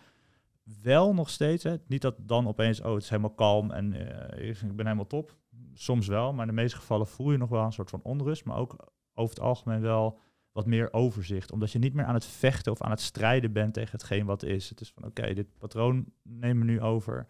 wel 0.81 1.13
nog 1.13 1.29
steeds, 1.29 1.63
hè, 1.63 1.75
niet 1.87 2.01
dat 2.01 2.15
dan 2.19 2.47
opeens, 2.47 2.81
oh, 2.81 2.93
het 2.93 3.03
is 3.03 3.09
helemaal 3.09 3.33
kalm 3.33 3.71
en 3.71 3.93
uh, 3.93 4.49
ik 4.49 4.75
ben 4.75 4.85
helemaal 4.85 5.07
top 5.07 5.37
soms 5.73 6.07
wel, 6.07 6.33
maar 6.33 6.47
in 6.47 6.55
de 6.55 6.61
meeste 6.61 6.77
gevallen 6.77 7.07
voel 7.07 7.31
je 7.31 7.37
nog 7.37 7.49
wel 7.49 7.63
een 7.63 7.71
soort 7.71 7.89
van 7.89 8.01
onrust, 8.03 8.45
maar 8.45 8.57
ook 8.57 8.75
over 9.13 9.35
het 9.35 9.43
algemeen 9.43 9.81
wel 9.81 10.19
wat 10.51 10.65
meer 10.65 10.93
overzicht. 10.93 11.51
Omdat 11.51 11.71
je 11.71 11.79
niet 11.79 11.93
meer 11.93 12.05
aan 12.05 12.13
het 12.13 12.25
vechten 12.25 12.71
of 12.71 12.81
aan 12.81 12.91
het 12.91 13.01
strijden 13.01 13.51
bent 13.51 13.73
tegen 13.73 13.91
hetgeen 13.91 14.25
wat 14.25 14.43
is. 14.43 14.69
Het 14.69 14.81
is 14.81 14.91
van 14.91 15.05
oké, 15.05 15.33
dit 15.33 15.57
patroon 15.57 16.05
nemen 16.23 16.65
we 16.65 16.71
nu 16.71 16.81
over. 16.81 17.27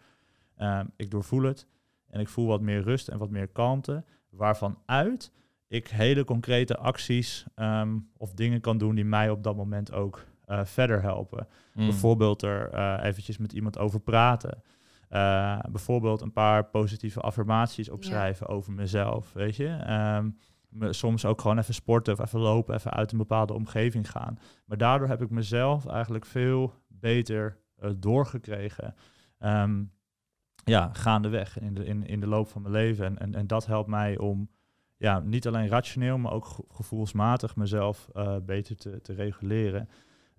Ehm, 0.56 0.86
ik 0.96 1.10
doorvoel 1.10 1.42
het 1.42 1.66
en 2.08 2.20
ik 2.20 2.28
voel 2.28 2.46
wat 2.46 2.60
meer 2.60 2.82
rust 2.82 3.08
en 3.08 3.18
wat 3.18 3.30
meer 3.30 3.48
kalmte. 3.48 4.04
Waarvan 4.30 4.78
uit 4.86 5.32
ik 5.72 5.88
hele 5.88 6.24
concrete 6.24 6.76
acties 6.76 7.44
ehm, 7.54 7.98
of 8.16 8.32
dingen 8.32 8.60
kan 8.60 8.78
doen 8.78 8.94
die 8.94 9.04
mij 9.04 9.30
op 9.30 9.42
dat 9.42 9.56
moment 9.56 9.92
ook 9.92 10.24
uh, 10.48 10.64
verder 10.64 11.02
helpen. 11.02 11.48
Mm. 11.74 11.86
Bijvoorbeeld 11.86 12.42
er 12.42 12.74
uh, 12.74 12.98
eventjes 13.02 13.38
met 13.38 13.52
iemand 13.52 13.78
over 13.78 14.00
praten. 14.00 14.62
Uh, 15.10 15.58
bijvoorbeeld 15.70 16.20
een 16.20 16.32
paar 16.32 16.64
positieve 16.64 17.20
affirmaties 17.20 17.90
opschrijven 17.90 18.46
over 18.46 18.72
mezelf, 18.72 19.32
weet 19.32 19.56
je. 19.56 19.68
Um, 20.16 20.38
soms 20.80 21.24
ook 21.24 21.40
gewoon 21.40 21.58
even 21.58 21.74
sporten 21.74 22.12
of 22.12 22.20
even 22.20 22.40
lopen, 22.40 22.74
even 22.74 22.90
uit 22.90 23.12
een 23.12 23.18
bepaalde 23.18 23.52
omgeving 23.52 24.10
gaan. 24.10 24.38
Maar 24.66 24.78
daardoor 24.78 25.08
heb 25.08 25.22
ik 25.22 25.30
mezelf 25.30 25.86
eigenlijk 25.86 26.26
veel 26.26 26.74
beter 26.88 27.58
uh, 27.82 27.90
doorgekregen. 27.96 28.94
Um, 29.38 29.92
ja, 30.64 30.90
gaandeweg 30.92 31.60
in 31.60 31.74
de, 31.74 31.84
in, 31.84 32.06
in 32.06 32.20
de 32.20 32.26
loop 32.26 32.48
van 32.48 32.62
mijn 32.62 32.74
leven. 32.74 33.04
En, 33.04 33.18
en, 33.18 33.34
en 33.34 33.46
dat 33.46 33.66
helpt 33.66 33.88
mij 33.88 34.18
om 34.18 34.50
ja, 34.96 35.20
niet 35.20 35.46
alleen 35.46 35.68
rationeel, 35.68 36.18
maar 36.18 36.32
ook 36.32 36.56
gevoelsmatig 36.68 37.56
mezelf 37.56 38.08
uh, 38.14 38.36
beter 38.42 38.76
te, 38.76 39.00
te 39.00 39.12
reguleren. 39.12 39.88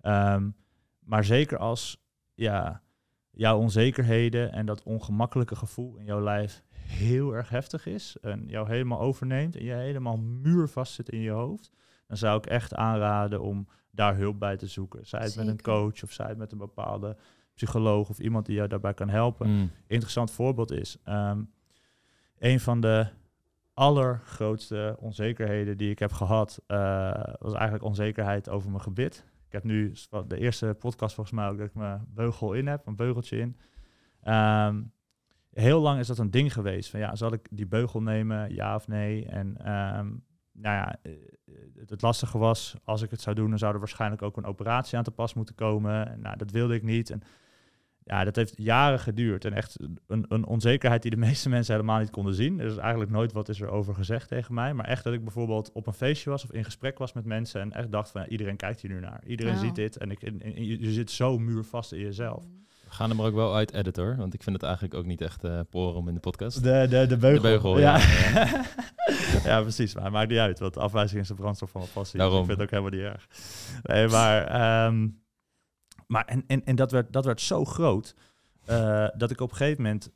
Um, 0.02 0.56
maar 0.98 1.24
zeker 1.24 1.58
als 1.58 2.04
ja, 2.34 2.82
jouw 3.30 3.58
onzekerheden 3.58 4.52
en 4.52 4.66
dat 4.66 4.82
ongemakkelijke 4.82 5.56
gevoel 5.56 5.96
in 5.96 6.04
jouw 6.04 6.20
lijf 6.20 6.63
heel 6.86 7.34
erg 7.34 7.48
heftig 7.48 7.86
is 7.86 8.16
en 8.20 8.44
jou 8.46 8.68
helemaal 8.68 9.00
overneemt 9.00 9.56
en 9.56 9.64
je 9.64 9.72
helemaal 9.72 10.16
muurvast 10.16 10.92
zit 10.92 11.08
in 11.08 11.20
je 11.20 11.30
hoofd, 11.30 11.70
dan 12.06 12.16
zou 12.16 12.38
ik 12.38 12.46
echt 12.46 12.74
aanraden 12.74 13.40
om 13.40 13.68
daar 13.90 14.16
hulp 14.16 14.38
bij 14.38 14.56
te 14.56 14.66
zoeken. 14.66 15.06
Zij 15.06 15.20
het 15.20 15.36
met 15.36 15.46
een 15.46 15.62
coach 15.62 16.02
of 16.02 16.12
zij 16.12 16.26
het 16.26 16.38
met 16.38 16.52
een 16.52 16.58
bepaalde 16.58 17.16
psycholoog 17.54 18.08
of 18.08 18.18
iemand 18.18 18.46
die 18.46 18.54
jou 18.54 18.68
daarbij 18.68 18.94
kan 18.94 19.08
helpen. 19.08 19.48
Mm. 19.48 19.70
Interessant 19.86 20.30
voorbeeld 20.30 20.70
is, 20.70 20.96
um, 21.08 21.50
een 22.38 22.60
van 22.60 22.80
de 22.80 23.06
allergrootste 23.74 24.96
onzekerheden 25.00 25.76
die 25.76 25.90
ik 25.90 25.98
heb 25.98 26.12
gehad, 26.12 26.62
uh, 26.68 27.12
was 27.38 27.52
eigenlijk 27.52 27.84
onzekerheid 27.84 28.48
over 28.48 28.70
mijn 28.70 28.82
gebit. 28.82 29.24
Ik 29.46 29.52
heb 29.52 29.64
nu 29.64 29.92
de 30.26 30.38
eerste 30.38 30.76
podcast 30.78 31.14
volgens 31.14 31.36
mij 31.36 31.48
ook 31.48 31.58
dat 31.58 31.66
ik 31.66 31.74
mijn 31.74 32.06
beugel 32.08 32.52
in 32.52 32.66
heb, 32.66 32.86
een 32.86 32.96
beugeltje 32.96 33.38
in. 33.38 33.56
Ehm, 34.22 34.82
heel 35.54 35.80
lang 35.80 35.98
is 35.98 36.06
dat 36.06 36.18
een 36.18 36.30
ding 36.30 36.52
geweest. 36.52 36.90
Van 36.90 37.00
ja, 37.00 37.16
zal 37.16 37.32
ik 37.32 37.46
die 37.50 37.66
beugel 37.66 38.02
nemen, 38.02 38.54
ja 38.54 38.74
of 38.74 38.88
nee? 38.88 39.26
En 39.26 39.72
um, 39.98 40.24
nou 40.52 40.76
ja, 40.76 40.96
eh, 41.02 41.12
het, 41.86 42.02
lastige 42.02 42.38
was, 42.38 42.74
als 42.84 43.02
ik 43.02 43.10
het 43.10 43.20
zou 43.20 43.36
doen, 43.36 43.48
dan 43.48 43.58
zou 43.58 43.72
er 43.72 43.78
waarschijnlijk 43.78 44.22
ook 44.22 44.36
een 44.36 44.44
operatie 44.44 44.98
aan 44.98 45.04
te 45.04 45.10
pas 45.10 45.34
moeten 45.34 45.54
komen. 45.54 46.10
En, 46.10 46.20
nou, 46.20 46.36
dat 46.36 46.50
wilde 46.50 46.74
ik 46.74 46.82
niet. 46.82 47.10
En 47.10 47.22
ja, 48.04 48.24
dat 48.24 48.36
heeft 48.36 48.54
jaren 48.56 48.98
geduurd. 48.98 49.44
En 49.44 49.52
echt 49.52 49.76
een, 50.06 50.24
een 50.28 50.46
onzekerheid 50.46 51.02
die 51.02 51.10
de 51.10 51.16
meeste 51.26 51.48
mensen 51.48 51.74
helemaal 51.74 51.98
niet 51.98 52.10
konden 52.10 52.34
zien. 52.34 52.60
Er 52.60 52.66
is 52.66 52.76
eigenlijk 52.76 53.10
nooit 53.10 53.32
wat 53.32 53.48
is 53.48 53.60
er 53.60 53.68
over 53.68 53.94
gezegd 53.94 54.28
tegen 54.28 54.54
mij. 54.54 54.74
Maar 54.74 54.86
echt 54.86 55.04
dat 55.04 55.12
ik 55.12 55.24
bijvoorbeeld 55.24 55.72
op 55.72 55.86
een 55.86 55.92
feestje 55.92 56.30
was 56.30 56.44
of 56.44 56.52
in 56.52 56.64
gesprek 56.64 56.98
was 56.98 57.12
met 57.12 57.24
mensen 57.24 57.60
en 57.60 57.72
echt 57.72 57.90
dacht 57.90 58.10
van 58.10 58.20
ja, 58.20 58.28
iedereen 58.28 58.56
kijkt 58.56 58.80
hier 58.80 58.90
nu 58.90 59.00
naar. 59.00 59.24
Iedereen 59.26 59.56
ziet 59.56 59.74
dit 59.74 59.96
en, 59.96 60.10
ik, 60.10 60.22
en, 60.22 60.64
je, 60.64 60.92
zit 60.92 61.10
zo 61.10 61.38
muurvast 61.38 61.92
in 61.92 62.00
jezelf. 62.00 62.44
We 62.44 62.73
gaan 62.94 63.10
hem 63.10 63.18
er 63.18 63.26
ook 63.26 63.34
wel 63.34 63.54
uit 63.54 63.72
editor, 63.72 64.16
want 64.16 64.34
ik 64.34 64.42
vind 64.42 64.56
het 64.56 64.64
eigenlijk 64.64 64.94
ook 64.94 65.04
niet 65.04 65.20
echt 65.20 65.44
uh, 65.44 65.60
poren 65.70 65.96
om 65.96 66.08
in 66.08 66.14
de 66.14 66.20
podcast. 66.20 66.62
De, 66.62 66.86
de, 66.88 67.06
de 67.06 67.16
beugel. 67.16 67.42
De 67.42 67.48
beugel 67.48 67.78
ja. 67.78 67.98
Ja. 69.44 69.60
precies. 69.60 69.94
Maar 69.94 70.04
het 70.04 70.12
maakt 70.12 70.28
niet 70.28 70.38
uit, 70.38 70.58
want 70.58 70.76
afwijzing 70.76 71.20
is 71.20 71.28
de 71.28 71.34
brandstof 71.34 71.70
van 71.70 71.80
mijn 71.80 71.92
passie. 71.92 72.18
Daarom. 72.18 72.40
Ik 72.40 72.46
vind 72.46 72.58
het 72.58 72.66
ook 72.66 72.82
helemaal 72.82 73.00
niet 73.00 73.12
erg. 73.12 73.28
Nee, 73.82 74.08
maar... 74.08 74.86
Um, 74.86 75.22
maar 76.06 76.24
en, 76.24 76.44
en, 76.46 76.64
en 76.64 76.76
dat, 76.76 76.90
werd, 76.90 77.12
dat 77.12 77.24
werd 77.24 77.40
zo 77.40 77.64
groot 77.64 78.14
uh, 78.70 79.08
dat 79.16 79.30
ik 79.30 79.40
op 79.40 79.50
een 79.50 79.56
gegeven 79.56 79.82
moment 79.82 80.12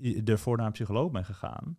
uh, 0.00 0.28
ervoor 0.28 0.56
naar 0.56 0.66
een 0.66 0.72
psycholoog 0.72 1.10
ben 1.10 1.24
gegaan. 1.24 1.78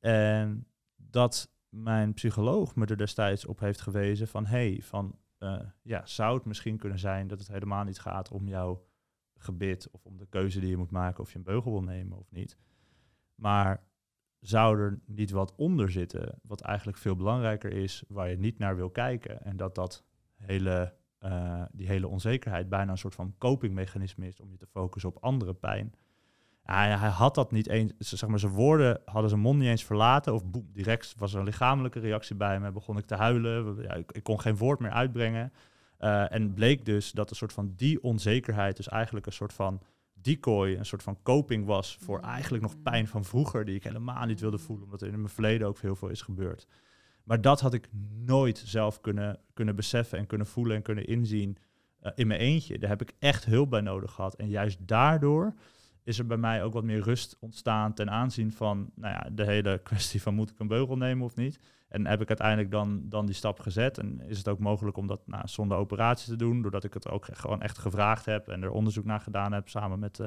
En 0.00 0.66
dat 0.96 1.52
mijn 1.68 2.14
psycholoog 2.14 2.74
me 2.74 2.86
er 2.86 2.96
destijds 2.96 3.46
op 3.46 3.60
heeft 3.60 3.80
gewezen 3.80 4.28
van... 4.28 4.46
hey, 4.46 4.80
van, 4.82 5.18
uh, 5.38 5.60
ja, 5.82 6.06
zou 6.06 6.36
het 6.36 6.44
misschien 6.44 6.78
kunnen 6.78 6.98
zijn 6.98 7.28
dat 7.28 7.38
het 7.38 7.48
helemaal 7.48 7.84
niet 7.84 8.00
gaat 8.00 8.30
om 8.30 8.48
jouw 8.48 8.84
gebit... 9.42 9.90
of 9.90 10.04
om 10.04 10.16
de 10.16 10.26
keuze 10.26 10.60
die 10.60 10.68
je 10.68 10.76
moet 10.76 10.90
maken 10.90 11.22
of 11.22 11.32
je 11.32 11.38
een 11.38 11.44
beugel 11.44 11.72
wil 11.72 11.82
nemen 11.82 12.18
of 12.18 12.30
niet. 12.30 12.58
Maar 13.34 13.84
zou 14.40 14.78
er 14.78 15.00
niet 15.06 15.30
wat 15.30 15.54
onder 15.56 15.90
zitten 15.90 16.38
wat 16.42 16.60
eigenlijk 16.60 16.98
veel 16.98 17.16
belangrijker 17.16 17.72
is... 17.72 18.04
waar 18.08 18.30
je 18.30 18.38
niet 18.38 18.58
naar 18.58 18.76
wil 18.76 18.90
kijken 18.90 19.44
en 19.44 19.56
dat 19.56 19.74
dat 19.74 20.04
hele 20.36 20.94
uh, 21.24 21.62
die 21.72 21.86
hele 21.86 22.08
onzekerheid 22.08 22.68
bijna 22.68 22.90
een 22.90 22.98
soort 22.98 23.14
van 23.14 23.34
copingmechanisme 23.38 24.26
is 24.26 24.40
om 24.40 24.50
je 24.50 24.56
te 24.56 24.66
focussen 24.66 25.10
op 25.10 25.22
andere 25.22 25.54
pijn. 25.54 25.94
hij 26.62 27.08
had 27.08 27.34
dat 27.34 27.52
niet 27.52 27.68
eens, 27.68 27.92
zeg 27.98 28.28
maar, 28.28 28.38
zijn 28.38 28.52
woorden 28.52 29.00
hadden 29.04 29.28
zijn 29.30 29.42
mond 29.42 29.58
niet 29.58 29.68
eens 29.68 29.84
verlaten. 29.84 30.34
Of 30.34 30.44
boem, 30.44 30.68
direct 30.72 31.14
was 31.18 31.32
er 31.32 31.38
een 31.38 31.44
lichamelijke 31.44 32.00
reactie 32.00 32.36
bij 32.36 32.60
me. 32.60 32.72
Begon 32.72 32.98
ik 32.98 33.04
te 33.04 33.14
huilen. 33.14 33.82
Ja, 33.82 33.94
ik, 33.94 34.22
kon 34.22 34.40
geen 34.40 34.56
woord 34.56 34.78
meer 34.78 34.90
uitbrengen. 34.90 35.52
Uh, 36.04 36.32
en 36.32 36.54
bleek 36.54 36.84
dus 36.84 37.12
dat 37.12 37.30
een 37.30 37.36
soort 37.36 37.52
van 37.52 37.72
die 37.76 38.02
onzekerheid, 38.02 38.76
dus 38.76 38.88
eigenlijk 38.88 39.26
een 39.26 39.32
soort 39.32 39.52
van 39.52 39.80
decoy, 40.12 40.74
een 40.74 40.86
soort 40.86 41.02
van 41.02 41.18
coping 41.22 41.66
was 41.66 41.96
voor 42.00 42.20
eigenlijk 42.20 42.62
nog 42.62 42.82
pijn 42.82 43.06
van 43.06 43.24
vroeger, 43.24 43.64
die 43.64 43.74
ik 43.74 43.84
helemaal 43.84 44.26
niet 44.26 44.40
wilde 44.40 44.58
voelen, 44.58 44.84
omdat 44.84 45.00
er 45.00 45.08
in 45.08 45.20
mijn 45.20 45.28
verleden 45.28 45.66
ook 45.66 45.78
heel 45.78 45.96
veel 45.96 46.08
is 46.08 46.22
gebeurd. 46.22 46.66
Maar 47.24 47.40
dat 47.40 47.60
had 47.60 47.74
ik 47.74 47.88
nooit 48.24 48.62
zelf 48.64 49.00
kunnen, 49.00 49.38
kunnen 49.54 49.76
beseffen 49.76 50.18
en 50.18 50.26
kunnen 50.26 50.46
voelen 50.46 50.76
en 50.76 50.82
kunnen 50.82 51.06
inzien 51.06 51.56
uh, 52.02 52.12
in 52.14 52.26
mijn 52.26 52.40
eentje. 52.40 52.78
Daar 52.78 52.90
heb 52.90 53.02
ik 53.02 53.12
echt 53.18 53.44
hulp 53.44 53.70
bij 53.70 53.80
nodig 53.80 54.12
gehad. 54.12 54.34
En 54.34 54.48
juist 54.48 54.88
daardoor 54.88 55.54
is 56.02 56.18
er 56.18 56.26
bij 56.26 56.36
mij 56.36 56.62
ook 56.62 56.72
wat 56.72 56.84
meer 56.84 57.00
rust 57.00 57.36
ontstaan 57.40 57.94
ten 57.94 58.10
aanzien 58.10 58.52
van 58.52 58.90
nou 58.94 59.14
ja, 59.14 59.30
de 59.32 59.44
hele 59.44 59.80
kwestie 59.82 60.22
van 60.22 60.34
moet 60.34 60.50
ik 60.50 60.58
een 60.58 60.66
beugel 60.66 60.96
nemen 60.96 61.24
of 61.24 61.36
niet. 61.36 61.60
En 61.92 62.06
heb 62.06 62.20
ik 62.20 62.28
uiteindelijk 62.28 62.70
dan, 62.70 63.08
dan 63.08 63.26
die 63.26 63.34
stap 63.34 63.60
gezet. 63.60 63.98
En 63.98 64.20
is 64.26 64.38
het 64.38 64.48
ook 64.48 64.58
mogelijk 64.58 64.96
om 64.96 65.06
dat 65.06 65.26
nou, 65.26 65.48
zonder 65.48 65.76
operatie 65.76 66.28
te 66.28 66.36
doen, 66.36 66.62
doordat 66.62 66.84
ik 66.84 66.94
het 66.94 67.08
ook 67.08 67.26
gewoon 67.32 67.62
echt 67.62 67.78
gevraagd 67.78 68.24
heb 68.24 68.48
en 68.48 68.62
er 68.62 68.70
onderzoek 68.70 69.04
naar 69.04 69.20
gedaan 69.20 69.52
heb 69.52 69.68
samen 69.68 69.98
met 69.98 70.18
uh, 70.18 70.26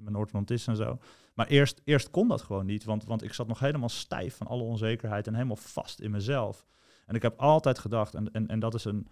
mijn 0.00 0.16
orthodontist 0.16 0.68
en 0.68 0.76
zo. 0.76 0.98
Maar 1.34 1.46
eerst, 1.46 1.80
eerst 1.84 2.10
kon 2.10 2.28
dat 2.28 2.42
gewoon 2.42 2.66
niet, 2.66 2.84
want, 2.84 3.04
want 3.04 3.22
ik 3.22 3.32
zat 3.32 3.46
nog 3.46 3.58
helemaal 3.58 3.88
stijf 3.88 4.36
van 4.36 4.46
alle 4.46 4.62
onzekerheid 4.62 5.26
en 5.26 5.34
helemaal 5.34 5.56
vast 5.56 6.00
in 6.00 6.10
mezelf. 6.10 6.66
En 7.06 7.14
ik 7.14 7.22
heb 7.22 7.38
altijd 7.40 7.78
gedacht, 7.78 8.14
en, 8.14 8.32
en, 8.32 8.46
en 8.46 8.58
dat, 8.58 8.74
is 8.74 8.84
een, 8.84 9.08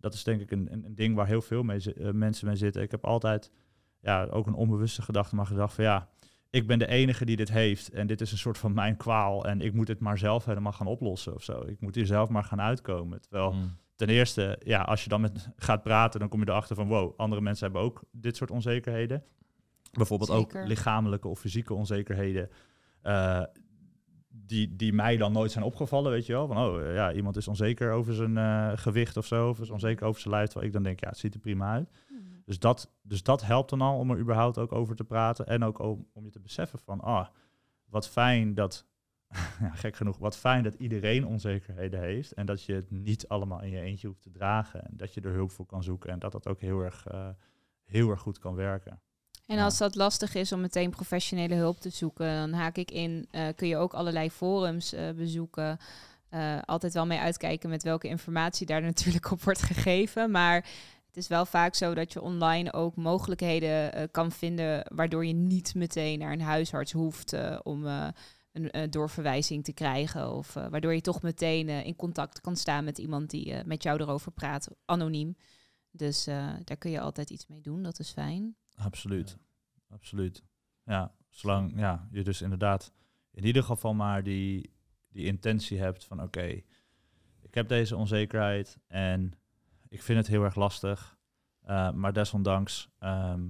dat 0.00 0.14
is 0.14 0.24
denk 0.24 0.40
ik 0.40 0.50
een, 0.50 0.68
een, 0.72 0.94
ding 0.94 1.16
waar 1.16 1.26
heel 1.26 1.42
veel 1.42 1.62
mee, 1.62 1.80
uh, 1.96 2.10
mensen 2.10 2.46
mee 2.46 2.56
zitten. 2.56 2.82
Ik 2.82 2.90
heb 2.90 3.04
altijd 3.04 3.50
ja, 4.00 4.24
ook 4.24 4.46
een 4.46 4.54
onbewuste 4.54 5.02
gedachte, 5.02 5.34
maar 5.34 5.46
gedacht 5.46 5.74
van 5.74 5.84
ja, 5.84 6.08
ik 6.56 6.66
ben 6.66 6.78
de 6.78 6.86
enige 6.86 7.24
die 7.24 7.36
dit 7.36 7.50
heeft 7.50 7.88
en 7.90 8.06
dit 8.06 8.20
is 8.20 8.32
een 8.32 8.38
soort 8.38 8.58
van 8.58 8.74
mijn 8.74 8.96
kwaal 8.96 9.44
en 9.46 9.60
ik 9.60 9.72
moet 9.72 9.88
het 9.88 10.00
maar 10.00 10.18
zelf 10.18 10.44
helemaal 10.44 10.72
gaan 10.72 10.86
oplossen 10.86 11.34
of 11.34 11.42
zo. 11.42 11.62
Ik 11.66 11.80
moet 11.80 11.94
hier 11.94 12.06
zelf 12.06 12.28
maar 12.28 12.44
gaan 12.44 12.60
uitkomen. 12.60 13.20
Terwijl 13.20 13.52
Mm. 13.52 13.76
ten 13.96 14.08
eerste, 14.08 14.60
ja, 14.64 14.82
als 14.82 15.02
je 15.02 15.08
dan 15.08 15.20
met 15.20 15.48
gaat 15.56 15.82
praten, 15.82 16.20
dan 16.20 16.28
kom 16.28 16.40
je 16.40 16.48
erachter 16.48 16.76
van 16.76 16.88
wow, 16.88 17.12
andere 17.16 17.40
mensen 17.40 17.64
hebben 17.64 17.82
ook 17.82 18.02
dit 18.10 18.36
soort 18.36 18.50
onzekerheden. 18.50 19.22
Bijvoorbeeld 19.92 20.30
Zeker. 20.30 20.60
ook 20.62 20.68
lichamelijke 20.68 21.28
of 21.28 21.38
fysieke 21.40 21.74
onzekerheden. 21.74 22.48
eh, 23.02 23.42
die, 24.28 24.76
die 24.76 24.92
mij 24.92 25.16
dan 25.16 25.32
nooit 25.32 25.50
zijn 25.50 25.64
opgevallen, 25.64 26.10
weet 26.12 26.26
je 26.26 26.32
wel. 26.32 26.46
Van, 26.46 26.56
oh 26.58 26.92
ja, 26.94 27.12
iemand 27.12 27.36
is 27.36 27.48
onzeker 27.48 27.92
over 27.92 28.14
zijn 28.14 28.36
eh, 28.36 28.72
gewicht 28.74 29.16
of 29.16 29.26
zo. 29.26 29.48
Of 29.48 29.60
is 29.60 29.70
onzeker 29.70 30.06
over 30.06 30.20
zijn 30.20 30.34
lijf. 30.34 30.46
Terwijl 30.46 30.66
ik 30.66 30.72
dan 30.72 30.82
denk, 30.82 31.00
ja, 31.00 31.08
het 31.08 31.18
ziet 31.18 31.34
er 31.34 31.40
prima 31.40 31.72
uit. 31.72 31.90
Dus 32.46 32.58
dat, 32.58 32.90
dus 33.02 33.22
dat 33.22 33.44
helpt 33.44 33.70
dan 33.70 33.80
al 33.80 33.98
om 33.98 34.10
er 34.10 34.18
überhaupt 34.18 34.58
ook 34.58 34.72
over 34.72 34.96
te 34.96 35.04
praten. 35.04 35.46
En 35.46 35.64
ook 35.64 35.78
om, 35.78 36.06
om 36.12 36.24
je 36.24 36.30
te 36.30 36.40
beseffen 36.40 36.78
van, 36.78 37.00
ah, 37.00 37.26
wat 37.84 38.08
fijn 38.08 38.54
dat, 38.54 38.86
ja, 39.60 39.70
gek 39.70 39.96
genoeg, 39.96 40.18
wat 40.18 40.36
fijn 40.36 40.62
dat 40.62 40.74
iedereen 40.74 41.26
onzekerheden 41.26 42.00
heeft. 42.00 42.32
En 42.32 42.46
dat 42.46 42.62
je 42.62 42.74
het 42.74 42.90
niet 42.90 43.28
allemaal 43.28 43.62
in 43.62 43.70
je 43.70 43.80
eentje 43.80 44.06
hoeft 44.06 44.22
te 44.22 44.30
dragen. 44.30 44.84
En 44.84 44.96
dat 44.96 45.14
je 45.14 45.20
er 45.20 45.32
hulp 45.32 45.50
voor 45.50 45.66
kan 45.66 45.82
zoeken. 45.82 46.10
En 46.10 46.18
dat 46.18 46.32
dat 46.32 46.46
ook 46.46 46.60
heel 46.60 46.80
erg, 46.80 47.06
eh, 47.06 47.28
heel 47.84 48.10
erg 48.10 48.20
goed 48.20 48.38
kan 48.38 48.54
werken. 48.54 49.00
En 49.46 49.58
als 49.58 49.78
dat 49.78 49.94
lastig 49.94 50.34
is 50.34 50.52
om 50.52 50.60
meteen 50.60 50.90
professionele 50.90 51.54
hulp 51.54 51.80
te 51.80 51.90
zoeken, 51.90 52.34
dan 52.34 52.52
haak 52.52 52.76
ik 52.76 52.90
in. 52.90 53.28
eh, 53.30 53.48
kun 53.56 53.68
je 53.68 53.76
ook 53.76 53.94
allerlei 53.94 54.30
forums 54.30 54.92
eh, 54.92 55.10
bezoeken. 55.10 55.78
Altijd 56.64 56.92
wel 56.92 57.06
mee 57.06 57.18
uitkijken 57.18 57.70
met 57.70 57.82
welke 57.82 58.08
informatie 58.08 58.66
daar 58.66 58.82
natuurlijk 58.92 59.30
op 59.30 59.42
wordt 59.42 59.62
gegeven. 59.62 60.30
Maar 60.30 60.64
het 61.16 61.24
is 61.24 61.30
wel 61.30 61.46
vaak 61.46 61.74
zo 61.74 61.94
dat 61.94 62.12
je 62.12 62.20
online 62.22 62.72
ook 62.72 62.96
mogelijkheden 62.96 63.92
eh, 63.92 64.04
kan 64.10 64.32
vinden. 64.32 64.86
waardoor 64.94 65.26
je 65.26 65.32
niet 65.32 65.74
meteen 65.74 66.18
naar 66.18 66.32
een 66.32 66.40
huisarts 66.40 66.92
hoeft 66.92 67.32
eh, 67.32 67.58
om 67.62 67.86
eh, 67.86 68.08
een 68.52 68.70
eh, 68.70 68.90
doorverwijzing 68.90 69.64
te 69.64 69.72
krijgen. 69.72 70.32
Of 70.32 70.56
eh, 70.56 70.68
waardoor 70.68 70.94
je 70.94 71.00
toch 71.00 71.22
meteen 71.22 71.68
eh, 71.68 71.86
in 71.86 71.96
contact 71.96 72.40
kan 72.40 72.56
staan 72.56 72.84
met 72.84 72.98
iemand 72.98 73.30
die 73.30 73.64
met 73.64 73.82
jou 73.82 74.00
erover 74.00 74.32
praat, 74.32 74.68
anoniem. 74.84 75.36
Dus 75.90 76.26
eh, 76.26 76.54
daar 76.64 76.76
kun 76.76 76.90
je 76.90 77.00
altijd 77.00 77.30
iets 77.30 77.46
mee 77.46 77.60
doen, 77.60 77.82
dat 77.82 77.98
is 77.98 78.10
fijn. 78.10 78.56
Absoluut. 78.74 79.36
Absoluut. 79.88 80.42
Ja, 80.84 81.14
zolang 81.28 81.72
ja, 81.76 82.08
je 82.10 82.22
dus 82.24 82.42
inderdaad 82.42 82.92
in 83.30 83.44
ieder 83.44 83.62
geval 83.62 83.94
maar 83.94 84.22
die, 84.22 84.70
die 85.08 85.24
intentie 85.26 85.78
hebt 85.78 86.04
van 86.04 86.22
oké, 86.22 86.46
ik 87.40 87.54
heb 87.54 87.68
deze 87.68 87.96
onzekerheid 87.96 88.78
en 88.86 89.32
ik 89.88 90.02
vind 90.02 90.18
het 90.18 90.26
heel 90.26 90.44
erg 90.44 90.54
lastig. 90.54 91.16
eh, 91.60 91.90
maar 91.92 92.12
desondanks 92.12 92.88
ehm, 92.98 93.48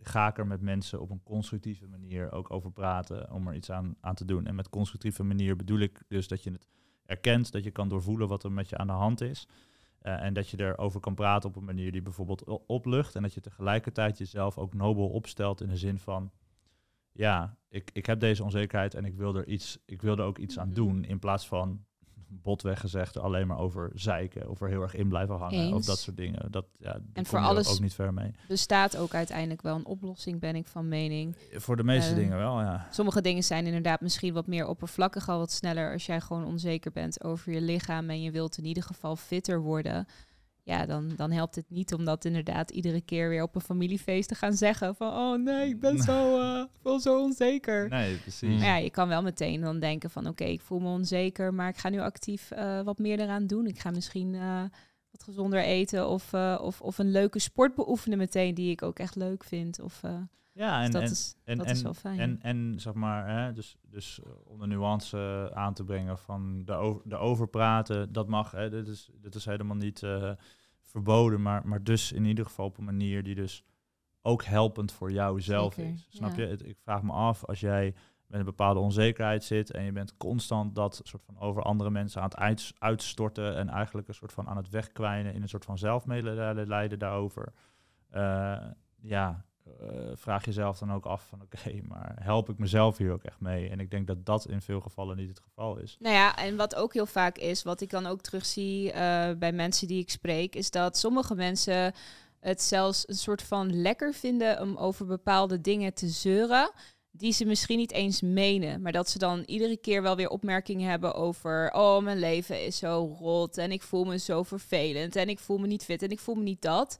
ga 0.00 0.28
ik 0.28 0.38
er 0.38 0.46
met 0.46 0.60
mensen 0.60 1.00
op 1.00 1.10
een 1.10 1.22
constructieve 1.22 1.86
manier 1.86 2.32
ook 2.32 2.50
over 2.50 2.72
praten 2.72 3.32
om 3.32 3.48
er 3.48 3.54
iets 3.54 3.70
aan, 3.70 3.96
aan 4.00 4.14
te 4.14 4.24
doen. 4.24 4.46
En 4.46 4.54
met 4.54 4.68
constructieve 4.68 5.22
manier 5.22 5.56
bedoel 5.56 5.78
ik 5.78 6.02
dus 6.08 6.28
dat 6.28 6.42
je 6.42 6.50
het 6.50 6.68
erkent, 7.06 7.52
dat 7.52 7.64
je 7.64 7.70
kan 7.70 7.88
doorvoelen 7.88 8.28
wat 8.28 8.44
er 8.44 8.52
met 8.52 8.68
je 8.68 8.76
aan 8.76 8.86
de 8.86 8.92
hand 8.92 9.20
is. 9.20 9.46
Eh, 9.98 10.22
en 10.22 10.34
dat 10.34 10.48
je 10.48 10.60
erover 10.60 11.00
kan 11.00 11.14
praten 11.14 11.48
op 11.48 11.56
een 11.56 11.64
manier 11.64 11.92
die 11.92 12.02
bijvoorbeeld 12.02 12.44
oplucht. 12.66 13.14
En 13.16 13.22
dat 13.22 13.34
je 13.34 13.40
tegelijkertijd 13.40 14.18
jezelf 14.18 14.58
ook 14.58 14.74
nobel 14.74 15.08
opstelt 15.08 15.60
in 15.60 15.68
de 15.68 15.76
zin 15.76 15.98
van... 15.98 16.30
Ja, 17.12 17.56
ik, 17.68 17.90
ik 17.92 18.06
heb 18.06 18.20
deze 18.20 18.42
onzekerheid 18.44 18.94
en 18.94 19.04
ik 19.04 19.14
wil 19.14 19.34
er, 19.36 19.46
iets, 19.46 19.78
ik 19.84 20.02
wil 20.02 20.16
er 20.18 20.24
ook 20.24 20.38
iets 20.38 20.58
aan 20.58 20.66
Mhm. 20.66 20.74
doen. 20.74 21.04
In 21.04 21.18
plaats 21.18 21.48
van 21.48 21.84
botweg 22.28 22.80
gezegd 22.80 23.18
alleen 23.18 23.46
maar 23.46 23.58
over 23.58 23.90
zeiken. 23.94 24.48
Of 24.50 24.60
er 24.60 24.68
heel 24.68 24.82
erg 24.82 24.94
in 24.94 25.08
blijven 25.08 25.36
hangen. 25.36 25.72
Of 25.72 25.84
dat 25.84 25.98
soort 25.98 26.16
dingen. 26.16 26.50
Dat, 26.50 26.64
ja, 26.78 26.98
kom 27.12 27.26
voor 27.26 27.38
alles- 27.38 27.72
ook 27.72 27.80
niet 27.80 27.94
ver 27.94 28.14
mee. 28.14 28.30
bestaat 28.48 28.96
ook 28.96 29.14
uiteindelijk 29.14 29.62
wel 29.62 29.74
een 29.76 29.86
oplossing, 29.86 30.40
ben 30.40 30.56
ik 30.56 30.66
van 30.66 30.88
mening. 30.88 31.36
Voor 31.52 31.76
de 31.76 31.84
meeste 31.84 32.10
Eh, 32.10 32.16
dingen 32.16 32.36
wel, 32.38 32.60
ja. 32.60 32.88
Sommige 32.90 33.20
dingen 33.20 33.42
zijn 33.44 33.66
inderdaad 33.66 34.00
misschien 34.00 34.34
wat 34.34 34.46
meer 34.46 34.66
oppervlakkig, 34.66 35.28
al 35.28 35.38
wat 35.38 35.52
sneller 35.52 35.92
als 35.92 36.06
jij 36.06 36.20
gewoon 36.20 36.44
onzeker 36.44 36.92
bent 36.92 37.24
over 37.24 37.52
je 37.52 37.60
lichaam 37.60 38.10
en 38.10 38.22
je 38.22 38.30
wilt 38.30 38.58
in 38.58 38.64
ieder 38.64 38.82
geval 38.82 39.16
fitter 39.16 39.60
worden. 39.60 40.06
Ja, 40.66 40.86
dan, 40.86 41.12
dan 41.16 41.30
helpt 41.30 41.54
het 41.54 41.70
niet 41.70 41.94
om 41.94 42.04
dat 42.04 42.24
inderdaad 42.24 42.70
iedere 42.70 43.00
keer 43.00 43.28
weer 43.28 43.42
op 43.42 43.54
een 43.54 43.60
familiefeest 43.60 44.28
te 44.28 44.34
gaan 44.34 44.52
zeggen 44.52 44.94
van 44.94 45.08
oh 45.08 45.38
nee, 45.38 45.68
ik 45.68 45.80
ben 45.80 45.98
zo, 45.98 46.40
voel 46.82 47.00
zo 47.00 47.22
onzeker. 47.22 47.88
Nee, 47.88 48.16
precies. 48.16 48.58
Maar 48.58 48.66
ja, 48.66 48.76
je 48.76 48.90
kan 48.90 49.08
wel 49.08 49.22
meteen 49.22 49.60
dan 49.60 49.78
denken 49.78 50.10
van 50.10 50.26
oké, 50.26 50.44
ik 50.44 50.60
voel 50.60 50.80
me 50.80 50.88
onzeker, 50.88 51.54
maar 51.54 51.68
ik 51.68 51.76
ga 51.76 51.88
nu 51.88 52.00
actief 52.00 52.50
eh, 52.50 52.80
wat 52.80 52.98
meer 52.98 53.20
eraan 53.20 53.46
doen. 53.46 53.66
Ik 53.66 53.78
ga 53.78 53.90
misschien 53.90 54.34
eh, 54.34 54.62
wat 55.10 55.22
gezonder 55.22 55.60
eten 55.60 56.08
of, 56.08 56.34
of, 56.60 56.80
of 56.80 56.98
een 56.98 57.10
leuke 57.10 57.38
sport 57.38 57.74
beoefenen 57.74 58.18
meteen 58.18 58.54
die 58.54 58.70
ik 58.70 58.82
ook 58.82 58.98
echt 58.98 59.16
leuk 59.16 59.44
vind. 59.44 59.80
Of, 59.80 60.02
Ja, 60.54 60.78
dus 60.78 60.86
en, 60.86 60.92
dat, 60.92 61.02
en, 61.02 61.10
is, 61.10 61.36
en, 61.44 61.58
dat 61.58 61.66
en, 61.66 61.72
is 61.72 61.82
wel 61.82 61.94
fijn. 61.94 62.18
En, 62.18 62.42
en 62.42 62.74
zeg 62.80 62.92
maar, 62.94 63.28
hè, 63.28 63.52
dus, 63.52 63.76
dus 63.82 64.20
eh, 64.22 64.30
om 64.44 64.58
de 64.58 64.66
nuance 64.66 65.50
aan 65.54 65.74
te 65.74 65.84
brengen 65.84 66.18
van 66.18 66.64
de, 66.64 66.72
over, 66.72 67.02
de 67.04 67.16
overpraten, 67.16 68.12
dat 68.12 68.28
mag. 68.28 68.50
Hè, 68.50 68.70
dit, 68.70 68.88
is, 68.88 69.10
dit 69.20 69.34
is 69.34 69.44
helemaal 69.44 69.76
niet 69.76 70.02
eh, 70.02 70.32
verboden, 70.82 71.42
maar, 71.42 71.68
maar 71.68 71.82
dus 71.82 72.12
in 72.12 72.24
ieder 72.24 72.44
geval 72.44 72.66
op 72.66 72.78
een 72.78 72.84
manier 72.84 73.22
die 73.22 73.34
dus 73.34 73.64
ook 74.22 74.44
helpend 74.44 74.92
voor 74.92 75.12
jou 75.12 75.40
zelf 75.40 75.74
Zeker, 75.74 75.92
is. 75.92 76.06
Snap 76.08 76.36
ja. 76.36 76.42
je? 76.42 76.48
Het- 76.48 76.66
ik 76.66 76.78
vraag 76.82 77.02
me 77.02 77.12
af 77.12 77.44
als 77.44 77.60
jij 77.60 77.94
met 78.26 78.38
een 78.38 78.44
bepaalde 78.46 78.80
onzekerheid 78.80 79.44
zit 79.44 79.70
en 79.70 79.84
je 79.84 79.92
bent 79.92 80.16
constant 80.16 80.74
dat 80.74 81.00
soort 81.04 81.22
van 81.24 81.38
over 81.38 81.62
andere 81.62 81.90
mensen 81.90 82.20
aan 82.22 82.28
het 82.28 82.36
uit- 82.36 82.72
uitstorten 82.78 83.56
en 83.56 83.68
eigenlijk 83.68 84.08
een 84.08 84.14
soort 84.14 84.32
van 84.32 84.48
aan 84.48 84.56
het 84.56 84.68
wegkwijnen 84.68 85.34
in 85.34 85.42
een 85.42 85.48
soort 85.48 85.64
van 85.64 85.78
zelfmedelijden 85.78 86.98
daarover. 86.98 87.52
Eh, 88.10 88.56
ja, 89.00 89.44
eh, 89.64 90.10
vraag 90.14 90.44
jezelf 90.44 90.78
dan 90.78 90.92
ook 90.92 91.06
af 91.06 91.26
van 91.28 91.42
oké, 91.42 91.80
maar 91.92 92.16
help 92.20 92.48
ik 92.48 92.58
mezelf 92.58 92.96
hier 92.96 93.12
ook 93.12 93.22
echt 93.22 93.40
mee? 93.40 93.68
En 93.68 93.80
ik 93.80 93.90
denk 93.90 94.06
dat 94.06 94.26
dat 94.26 94.46
in 94.48 94.62
veel 94.62 94.80
gevallen 94.80 95.16
niet 95.16 95.28
het 95.28 95.40
geval 95.40 95.76
is. 95.76 95.96
Nou 96.00 96.14
ja, 96.14 96.36
en 96.36 96.56
wat 96.56 96.74
ook 96.74 96.92
heel 96.92 97.06
vaak 97.06 97.38
is, 97.38 97.62
wat 97.62 97.80
ik 97.80 97.90
dan 97.90 98.06
ook 98.06 98.20
terugzie 98.20 98.92
eh 98.92 99.30
bij 99.38 99.52
mensen 99.52 99.88
die 99.88 100.00
ik 100.00 100.10
spreek, 100.10 100.54
is 100.54 100.70
dat 100.70 100.98
sommige 100.98 101.34
mensen 101.34 101.92
het 102.40 102.62
zelfs 102.62 103.08
een 103.08 103.14
soort 103.14 103.42
van 103.42 103.80
lekker 103.80 104.14
vinden 104.14 104.60
om 104.60 104.76
over 104.76 105.06
bepaalde 105.06 105.60
dingen 105.60 105.94
te 105.94 106.08
zeuren. 106.08 106.70
Die 107.10 107.32
ze 107.32 107.44
misschien 107.44 107.78
niet 107.78 107.92
eens 107.92 108.20
menen, 108.20 108.82
maar 108.82 108.92
dat 108.92 109.08
ze 109.08 109.18
dan 109.18 109.42
iedere 109.46 109.76
keer 109.76 110.02
wel 110.02 110.16
weer 110.16 110.28
opmerkingen 110.28 110.90
hebben 110.90 111.14
over: 111.14 111.72
Oh, 111.72 112.02
mijn 112.02 112.18
leven 112.18 112.64
is 112.64 112.76
zo 112.76 113.16
rot 113.18 113.58
en 113.58 113.72
ik 113.72 113.82
voel 113.82 114.04
me 114.04 114.18
zo 114.18 114.42
vervelend 114.42 115.16
en 115.16 115.28
ik 115.28 115.38
voel 115.38 115.58
me 115.58 115.66
niet 115.66 115.84
fit 115.84 116.02
en 116.02 116.10
ik 116.10 116.18
voel 116.18 116.34
me 116.34 116.42
niet 116.42 116.62
dat. 116.62 116.98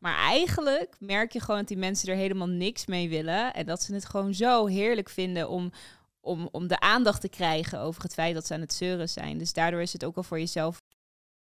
Maar 0.00 0.16
eigenlijk 0.16 0.96
merk 0.98 1.32
je 1.32 1.40
gewoon 1.40 1.58
dat 1.58 1.68
die 1.68 1.76
mensen 1.76 2.08
er 2.08 2.16
helemaal 2.16 2.48
niks 2.48 2.86
mee 2.86 3.08
willen 3.08 3.54
en 3.54 3.66
dat 3.66 3.82
ze 3.82 3.94
het 3.94 4.04
gewoon 4.04 4.34
zo 4.34 4.66
heerlijk 4.66 5.08
vinden 5.08 5.48
om 5.48 5.72
om, 6.22 6.48
om 6.52 6.66
de 6.66 6.80
aandacht 6.80 7.20
te 7.20 7.28
krijgen 7.28 7.78
over 7.80 8.02
het 8.02 8.14
feit 8.14 8.34
dat 8.34 8.46
ze 8.46 8.54
aan 8.54 8.60
het 8.60 8.72
zeuren 8.72 9.08
zijn. 9.08 9.38
Dus 9.38 9.52
daardoor 9.52 9.80
is 9.80 9.92
het 9.92 10.04
ook 10.04 10.16
al 10.16 10.22
voor 10.22 10.38
jezelf. 10.38 10.82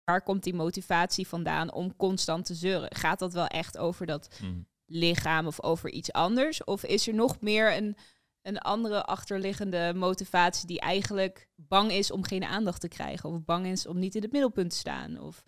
Waar 0.04 0.22
komt 0.22 0.42
die 0.42 0.54
motivatie 0.54 1.28
vandaan 1.28 1.72
om 1.72 1.96
constant 1.96 2.44
te 2.44 2.54
zeuren? 2.54 2.94
Gaat 2.94 3.18
dat 3.18 3.32
wel 3.32 3.46
echt 3.46 3.78
over 3.78 4.06
dat 4.06 4.28
Mm. 4.42 4.66
lichaam 4.86 5.46
of 5.46 5.62
over 5.62 5.90
iets 5.90 6.12
anders? 6.12 6.64
Of 6.64 6.84
is 6.84 7.08
er 7.08 7.14
nog 7.14 7.40
meer 7.40 7.76
een, 7.76 7.96
een 8.42 8.58
andere 8.58 9.04
achterliggende 9.04 9.92
motivatie 9.96 10.66
die 10.66 10.80
eigenlijk 10.80 11.48
bang 11.56 11.92
is 11.92 12.10
om 12.10 12.24
geen 12.24 12.44
aandacht 12.44 12.80
te 12.80 12.88
krijgen? 12.88 13.30
Of 13.30 13.44
bang 13.44 13.66
is 13.66 13.86
om 13.86 13.98
niet 13.98 14.14
in 14.14 14.22
het 14.22 14.32
middelpunt 14.32 14.70
te 14.70 14.76
staan? 14.76 15.20
Of, 15.20 15.42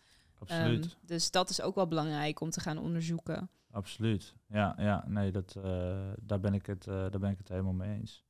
Absoluut. 0.50 0.84
ehm, 0.84 1.06
dus 1.06 1.30
dat 1.30 1.50
is 1.50 1.62
ook 1.62 1.74
wel 1.74 1.86
belangrijk 1.86 2.40
om 2.40 2.50
te 2.50 2.60
gaan 2.60 2.78
onderzoeken. 2.78 3.48
Absoluut. 3.70 4.34
Ja, 4.48 4.74
ja 4.78 5.04
nee, 5.06 5.30
dat, 5.30 5.56
eh, 5.64 5.72
daar, 6.20 6.40
ben 6.40 6.54
ik 6.54 6.66
het, 6.66 6.86
eh, 6.86 6.94
daar 6.94 7.18
ben 7.18 7.30
ik 7.30 7.38
het 7.38 7.48
helemaal 7.48 7.72
mee 7.72 7.98
eens. 7.98 8.24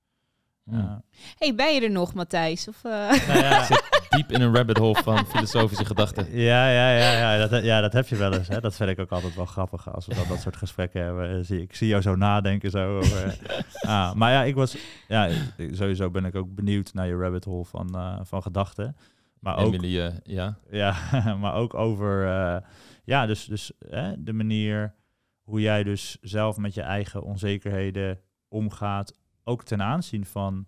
Mm. 0.64 0.78
Ja. 0.78 1.02
hey, 1.38 1.54
ben 1.54 1.74
je 1.74 1.80
er 1.80 1.90
nog, 1.90 2.14
Matthijs? 2.14 2.68
Of, 2.68 2.84
eh, 2.84 3.26
Nou 3.26 3.38
ja, 3.38 3.66
Diep 4.08 4.32
in 4.32 4.40
een 4.40 4.54
rabbit 4.54 4.78
hole 4.78 5.02
van 5.02 5.26
filosofische 5.34 5.84
gedachten. 5.84 6.36
Ja, 6.36 6.68
ja, 6.68 6.90
ja, 6.90 7.12
ja, 7.12 7.46
dat, 7.46 7.64
ja, 7.64 7.80
dat 7.80 7.92
heb 7.92 8.08
je 8.08 8.16
wel 8.16 8.32
eens. 8.32 8.48
Hè. 8.48 8.60
Dat 8.60 8.74
vind 8.74 8.90
ik 8.90 8.98
ook 8.98 9.10
altijd 9.10 9.34
wel 9.34 9.44
grappig 9.44 9.94
als 9.94 10.06
we 10.06 10.14
dan 10.14 10.28
dat 10.28 10.40
soort 10.40 10.56
gesprekken 10.56 11.02
hebben. 11.02 11.44
Zie, 11.44 11.62
ik 11.62 11.74
zie 11.74 11.88
jou 11.88 12.02
zo 12.02 12.16
nadenken. 12.16 12.70
Zo 12.70 12.98
over, 12.98 13.38
ah, 13.80 14.14
maar 14.14 14.32
ja, 14.32 14.42
ik 14.42 14.54
was, 14.54 14.76
ja, 15.08 15.30
sowieso 15.72 16.10
ben 16.10 16.24
ik 16.24 16.34
ook 16.34 16.54
benieuwd 16.54 16.94
naar 16.94 17.06
je 17.06 17.16
rabbit 17.16 17.44
hole 17.44 17.64
van, 17.64 17.94
eh, 17.94 18.18
van 18.22 18.42
gedachten. 18.42 18.96
Maar 19.44 19.56
ook, 19.56 19.74
Emily, 19.74 20.00
eh, 20.00 20.12
ja. 20.22 20.58
ja, 20.70 20.94
maar 21.40 21.54
ook 21.54 21.74
over 21.74 22.26
eh, 22.26 22.60
ja, 23.04 23.26
dus, 23.26 23.44
dus 23.44 23.72
hè, 23.88 24.22
de 24.22 24.32
manier 24.32 24.94
hoe 25.42 25.60
jij 25.60 25.82
dus 25.82 26.18
zelf 26.20 26.56
met 26.56 26.74
je 26.74 26.80
eigen 26.82 27.22
onzekerheden 27.22 28.20
omgaat. 28.48 29.18
Ook 29.42 29.64
ten 29.64 29.82
aanzien 29.82 30.26
van 30.26 30.66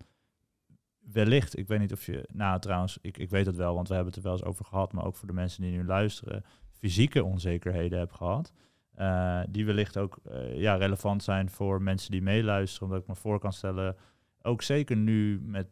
wellicht, 0.98 1.58
ik 1.58 1.68
weet 1.68 1.78
niet 1.78 1.92
of 1.92 2.06
je, 2.06 2.28
nou 2.32 2.60
trouwens, 2.60 2.98
ik, 3.00 3.18
ik 3.18 3.30
weet 3.30 3.46
het 3.46 3.56
wel, 3.56 3.74
want 3.74 3.88
we 3.88 3.94
hebben 3.94 4.12
het 4.12 4.22
er 4.22 4.28
wel 4.28 4.38
eens 4.38 4.48
over 4.48 4.64
gehad, 4.64 4.92
maar 4.92 5.04
ook 5.04 5.16
voor 5.16 5.28
de 5.28 5.34
mensen 5.34 5.62
die 5.62 5.70
nu 5.72 5.84
luisteren, 5.84 6.44
fysieke 6.70 7.24
onzekerheden 7.24 7.98
heb 7.98 8.12
gehad. 8.12 8.52
eh, 8.94 9.40
die 9.48 9.66
wellicht 9.66 9.96
ook 9.96 10.18
ja, 10.54 10.74
relevant 10.74 11.22
zijn 11.22 11.50
voor 11.50 11.82
mensen 11.82 12.10
die 12.10 12.22
meeluisteren, 12.22 12.88
omdat 12.88 13.02
ik 13.02 13.08
me 13.08 13.14
voor 13.14 13.38
kan 13.38 13.52
stellen, 13.52 13.96
ook 14.42 14.62
zeker 14.62 14.96
nu 14.96 15.40
met 15.42 15.68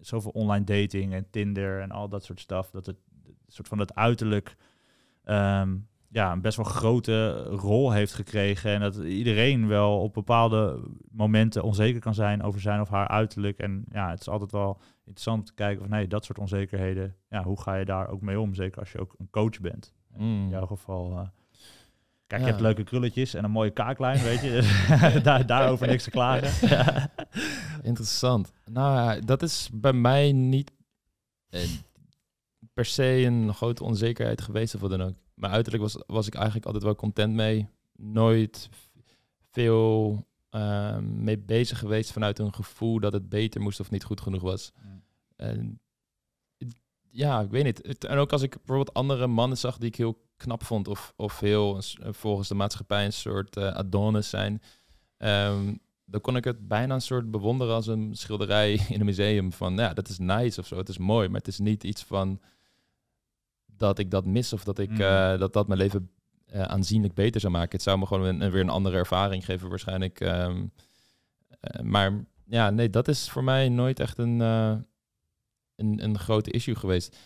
zoveel 0.00 0.30
online 0.30 0.64
dating 0.64 1.12
en 1.12 1.30
Tinder 1.30 1.80
en 1.80 1.90
al 1.90 2.08
dat 2.08 2.24
soort 2.24 2.40
stuff, 2.40 2.70
dat 2.70 2.86
het 2.86 2.96
soort 3.46 3.68
van 3.68 3.78
het 3.78 3.94
uiterlijk 3.94 4.56
ehm, 5.24 5.76
ja, 6.12 6.32
een 6.32 6.40
best 6.40 6.56
wel 6.56 6.66
grote 6.66 7.42
rol 7.42 7.92
heeft 7.92 8.14
gekregen. 8.14 8.70
En 8.74 8.80
dat 8.80 8.96
iedereen 8.96 9.66
wel 9.68 10.00
op 10.02 10.12
bepaalde 10.14 10.80
momenten 11.10 11.62
onzeker 11.62 12.00
kan 12.00 12.14
zijn 12.14 12.42
over 12.42 12.60
zijn 12.60 12.80
of 12.80 12.88
haar 12.88 13.08
uiterlijk. 13.08 13.58
En 13.58 13.84
ja, 13.92 14.10
het 14.10 14.20
is 14.20 14.28
altijd 14.28 14.52
wel 14.52 14.80
interessant 14.98 15.38
om 15.38 15.44
te 15.44 15.54
kijken 15.54 15.80
van 15.80 15.90
nee, 15.90 16.06
dat 16.08 16.24
soort 16.24 16.38
onzekerheden. 16.38 17.16
Ja, 17.28 17.42
hoe 17.42 17.60
ga 17.60 17.74
je 17.74 17.84
daar 17.84 18.08
ook 18.08 18.20
mee 18.20 18.40
om? 18.40 18.54
Zeker 18.54 18.80
als 18.80 18.92
je 18.92 18.98
ook 19.00 19.14
een 19.18 19.30
coach 19.30 19.60
bent. 19.60 19.92
In 20.16 20.24
Mm. 20.24 20.48
jouw 20.48 20.66
geval. 20.66 21.10
eh, 21.10 21.16
kijk, 22.26 22.40
Ja. 22.40 22.46
je 22.46 22.52
hebt 22.52 22.60
leuke 22.60 22.84
krulletjes 22.84 23.34
en 23.34 23.44
een 23.44 23.50
mooie 23.50 23.70
kaaklijn, 23.70 24.22
weet 24.22 24.40
je. 24.40 24.50
Dus 24.50 24.88
daar, 25.22 25.46
daarover 25.46 25.86
niks 25.86 26.04
te 26.04 26.10
klagen. 26.10 26.68
Interessant. 27.82 28.52
Nou, 28.64 29.20
dat 29.24 29.42
is 29.42 29.68
bij 29.72 29.92
mij 29.92 30.32
niet 30.32 30.72
eh, 31.48 31.68
per 32.72 32.84
se 32.84 33.04
een 33.04 33.54
grote 33.54 33.84
onzekerheid 33.84 34.40
geweest 34.40 34.74
of 34.74 34.80
wat 34.80 34.90
dan 34.90 35.02
ook. 35.02 35.14
Mijn 35.34 35.52
uiterlijk 35.52 35.82
was, 35.82 35.96
was 36.06 36.26
ik 36.26 36.34
eigenlijk 36.34 36.66
altijd 36.66 36.84
wel 36.84 36.94
content 36.94 37.34
mee. 37.34 37.68
Nooit 37.92 38.68
veel 39.50 40.26
ehm, 40.50 41.22
mee 41.24 41.38
bezig 41.38 41.78
geweest 41.78 42.12
vanuit 42.12 42.38
een 42.38 42.54
gevoel 42.54 43.00
dat 43.00 43.12
het 43.12 43.28
beter 43.28 43.60
moest 43.60 43.80
of 43.80 43.90
niet 43.90 44.04
goed 44.04 44.20
genoeg 44.20 44.42
was. 44.42 44.72
En 45.36 45.80
ja, 47.10 47.40
ik 47.40 47.50
weet 47.50 47.64
niet. 47.64 48.04
En 48.06 48.18
ook 48.18 48.32
als 48.32 48.42
ik 48.42 48.50
bijvoorbeeld 48.50 48.94
andere 48.94 49.26
mannen 49.26 49.58
zag 49.58 49.78
die 49.78 49.88
ik 49.88 49.96
heel 49.96 50.28
knap 50.36 50.64
vond 50.64 50.88
of, 50.88 51.12
of 51.16 51.40
heel 51.40 51.78
eh, 51.78 52.12
volgens 52.12 52.48
de 52.48 52.54
maatschappij 52.54 53.04
een 53.04 53.12
soort 53.12 53.56
eh, 53.56 53.72
Adonis 53.72 54.30
zijn, 54.30 54.62
ehm, 55.16 55.74
dan 56.10 56.20
kon 56.20 56.36
ik 56.36 56.44
het 56.44 56.68
bijna 56.68 56.94
een 56.94 57.00
soort 57.00 57.30
bewonderen 57.30 57.74
als 57.74 57.86
een 57.86 58.14
schilderij 58.14 58.72
in 58.88 59.00
een 59.00 59.06
museum. 59.06 59.52
Van 59.52 59.76
ja, 59.76 59.92
dat 59.94 60.08
is 60.08 60.18
nice 60.18 60.60
of 60.60 60.66
zo. 60.66 60.76
Het 60.76 60.88
is 60.88 60.98
mooi, 60.98 61.28
maar 61.28 61.38
het 61.38 61.48
is 61.48 61.58
niet 61.58 61.84
iets 61.84 62.02
van 62.02 62.40
dat 63.66 63.98
ik 63.98 64.10
dat 64.10 64.24
mis 64.24 64.52
of 64.52 64.64
dat 64.64 64.78
ik 64.78 64.90
Mm. 64.90 65.00
eh, 65.00 65.38
dat 65.38 65.52
dat 65.52 65.66
mijn 65.66 65.80
leven 65.80 66.10
eh, 66.46 66.62
aanzienlijk 66.62 67.14
beter 67.14 67.40
zou 67.40 67.52
maken. 67.52 67.70
Het 67.72 67.82
zou 67.82 67.98
me 67.98 68.06
gewoon 68.06 68.24
een, 68.40 68.50
weer 68.50 68.60
een 68.60 68.68
andere 68.68 68.96
ervaring 68.96 69.44
geven 69.44 69.68
waarschijnlijk. 69.68 70.20
ehm. 70.20 70.66
Eh, 71.60 71.82
maar 71.82 72.24
ja, 72.46 72.70
nee, 72.70 72.90
dat 72.90 73.08
is 73.08 73.30
voor 73.30 73.44
mij 73.44 73.68
nooit 73.68 74.00
echt 74.00 74.18
een, 74.18 74.40
een, 74.40 74.84
een 75.76 76.18
grote 76.18 76.50
issue 76.50 76.74
geweest. 76.74 77.16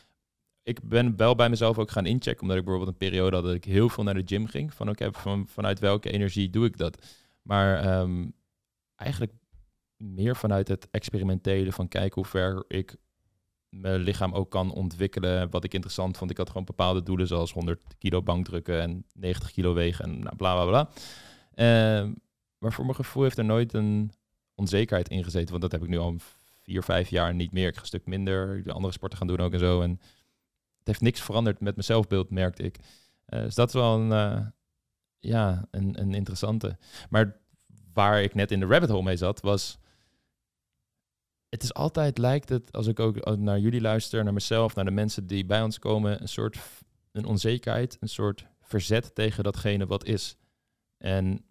Ik 0.62 0.88
ben 0.88 1.16
wel 1.16 1.34
bij 1.34 1.48
mezelf 1.48 1.78
ook 1.78 1.90
gaan 1.90 2.06
inchecken, 2.06 2.42
omdat 2.42 2.56
ik 2.56 2.64
bijvoorbeeld 2.64 2.92
een 2.92 3.08
periode 3.08 3.36
had 3.36 3.44
dat 3.44 3.54
ik 3.54 3.64
heel 3.64 3.88
veel 3.88 4.04
naar 4.04 4.14
de 4.14 4.22
gym 4.24 4.46
ging. 4.46 4.74
Van 4.74 4.88
oké, 4.88 5.12
van, 5.12 5.46
vanuit 5.48 5.78
welke 5.78 6.10
energie 6.10 6.50
doe 6.50 6.66
ik 6.66 6.76
dat? 6.76 7.06
Maar 7.42 7.78
ehm, 7.78 8.26
eigenlijk 8.96 9.32
meer 9.96 10.36
vanuit 10.36 10.68
het 10.68 10.88
experimentele 10.90 11.72
van 11.72 11.88
kijken 11.88 12.14
hoe 12.14 12.30
ver 12.30 12.64
ik 12.68 12.96
mijn 13.68 14.00
lichaam 14.00 14.32
ook 14.32 14.50
kan 14.50 14.72
ontwikkelen. 14.72 15.50
Wat 15.50 15.64
ik 15.64 15.74
interessant 15.74 16.16
vond. 16.16 16.30
Ik 16.30 16.36
had 16.36 16.48
gewoon 16.48 16.64
bepaalde 16.64 17.02
doelen 17.02 17.26
zoals 17.26 17.52
100 17.52 17.82
kilo 17.98 18.22
bankdrukken 18.22 18.80
en 18.80 19.04
90 19.12 19.52
kilo 19.52 19.74
wegen 19.74 20.04
en 20.04 20.18
nou, 20.18 20.36
bla 20.36 20.54
bla 20.54 20.66
bla. 20.66 20.90
Ehm, 21.54 22.12
maar 22.58 22.72
voor 22.72 22.84
mijn 22.84 22.96
gevoel 22.96 23.22
heeft 23.22 23.38
er 23.38 23.44
nooit 23.44 23.72
een 23.72 24.12
onzekerheid 24.54 25.08
in 25.08 25.24
gezeten. 25.24 25.50
Want 25.50 25.62
dat 25.62 25.72
heb 25.72 25.82
ik 25.82 25.88
nu 25.88 25.98
al 25.98 26.16
vier, 26.62 26.82
vijf 26.82 27.08
jaar 27.08 27.34
niet 27.34 27.52
meer. 27.52 27.68
Ik 27.68 27.74
ga 27.74 27.80
een 27.80 27.86
stuk 27.86 28.06
minder 28.06 28.62
de 28.62 28.72
andere 28.72 28.92
sporten 28.92 29.18
gaan 29.18 29.26
doen 29.26 29.40
ook 29.40 29.52
en 29.52 29.58
zo. 29.58 29.80
En 29.80 29.90
het 30.78 30.86
heeft 30.86 31.00
niks 31.00 31.20
veranderd 31.20 31.60
met 31.60 31.74
mijn 31.74 31.86
zelfbeeld, 31.86 32.30
merkte 32.30 32.62
ik. 32.62 32.78
Eh, 33.24 33.40
dus 33.40 33.54
dat 33.54 33.68
is 33.68 33.74
wel 33.74 33.98
een, 33.98 34.12
eh, 34.12 34.46
ja, 35.18 35.66
een, 35.70 36.00
een 36.00 36.14
interessante. 36.14 36.76
Maar 37.10 37.36
waar 37.94 38.22
ik 38.22 38.34
net 38.34 38.50
in 38.50 38.60
de 38.60 38.66
rabbit 38.66 38.90
hole 38.90 39.02
mee 39.02 39.16
zat, 39.16 39.40
was... 39.40 39.78
Het 41.48 41.62
is 41.62 41.74
altijd, 41.74 42.18
lijkt 42.18 42.48
het, 42.48 42.72
als 42.72 42.86
ik 42.86 43.00
ook 43.00 43.36
naar 43.36 43.58
jullie 43.58 43.80
luister, 43.80 44.24
naar 44.24 44.32
mezelf, 44.32 44.74
naar 44.74 44.84
de 44.84 44.90
mensen 44.90 45.26
die 45.26 45.46
bij 45.46 45.62
ons 45.62 45.78
komen, 45.78 46.20
een 46.20 46.28
soort 46.28 46.58
een 47.14 47.24
onzekerheid, 47.24 47.96
een 48.00 48.08
soort 48.08 48.46
verzet 48.60 49.14
tegen 49.14 49.44
datgene 49.44 49.86
wat 49.86 50.04
is. 50.04 50.36
En 50.98 51.44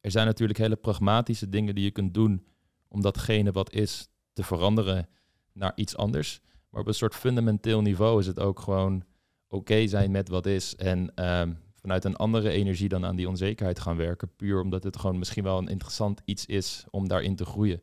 er 0.00 0.10
zijn 0.10 0.26
natuurlijk 0.26 0.58
hele 0.58 0.76
pragmatische 0.76 1.48
dingen 1.48 1.74
die 1.74 1.84
je 1.84 1.90
kunt 1.90 2.14
doen 2.14 2.46
om 2.88 3.00
datgene 3.00 3.52
wat 3.52 3.72
is 3.72 4.08
te 4.32 4.42
veranderen 4.42 5.08
naar 5.52 5.72
iets 5.74 5.96
anders. 5.96 6.40
Maar 6.70 6.80
op 6.80 6.86
een 6.86 6.94
soort 6.94 7.14
fundamenteel 7.14 7.80
niveau 7.80 8.20
is 8.20 8.26
het 8.26 8.40
ook 8.40 8.60
gewoon 8.60 9.04
oké 9.48 9.86
zijn 9.86 10.10
met 10.10 10.28
wat 10.28 10.46
is. 10.46 10.76
En 10.76 11.14
ehm, 11.14 11.52
vanuit 11.82 12.04
een 12.04 12.16
andere 12.16 12.50
energie 12.50 12.88
dan 12.88 13.04
aan 13.04 13.16
die 13.16 13.28
onzekerheid 13.28 13.80
gaan 13.80 13.96
werken. 13.96 14.36
Puur 14.36 14.60
omdat 14.60 14.84
het 14.84 14.98
gewoon 14.98 15.18
misschien 15.18 15.44
wel 15.44 15.58
een 15.58 15.68
interessant 15.68 16.20
iets 16.24 16.46
is 16.46 16.84
om 16.90 17.08
daarin 17.08 17.36
te 17.36 17.44
groeien. 17.44 17.82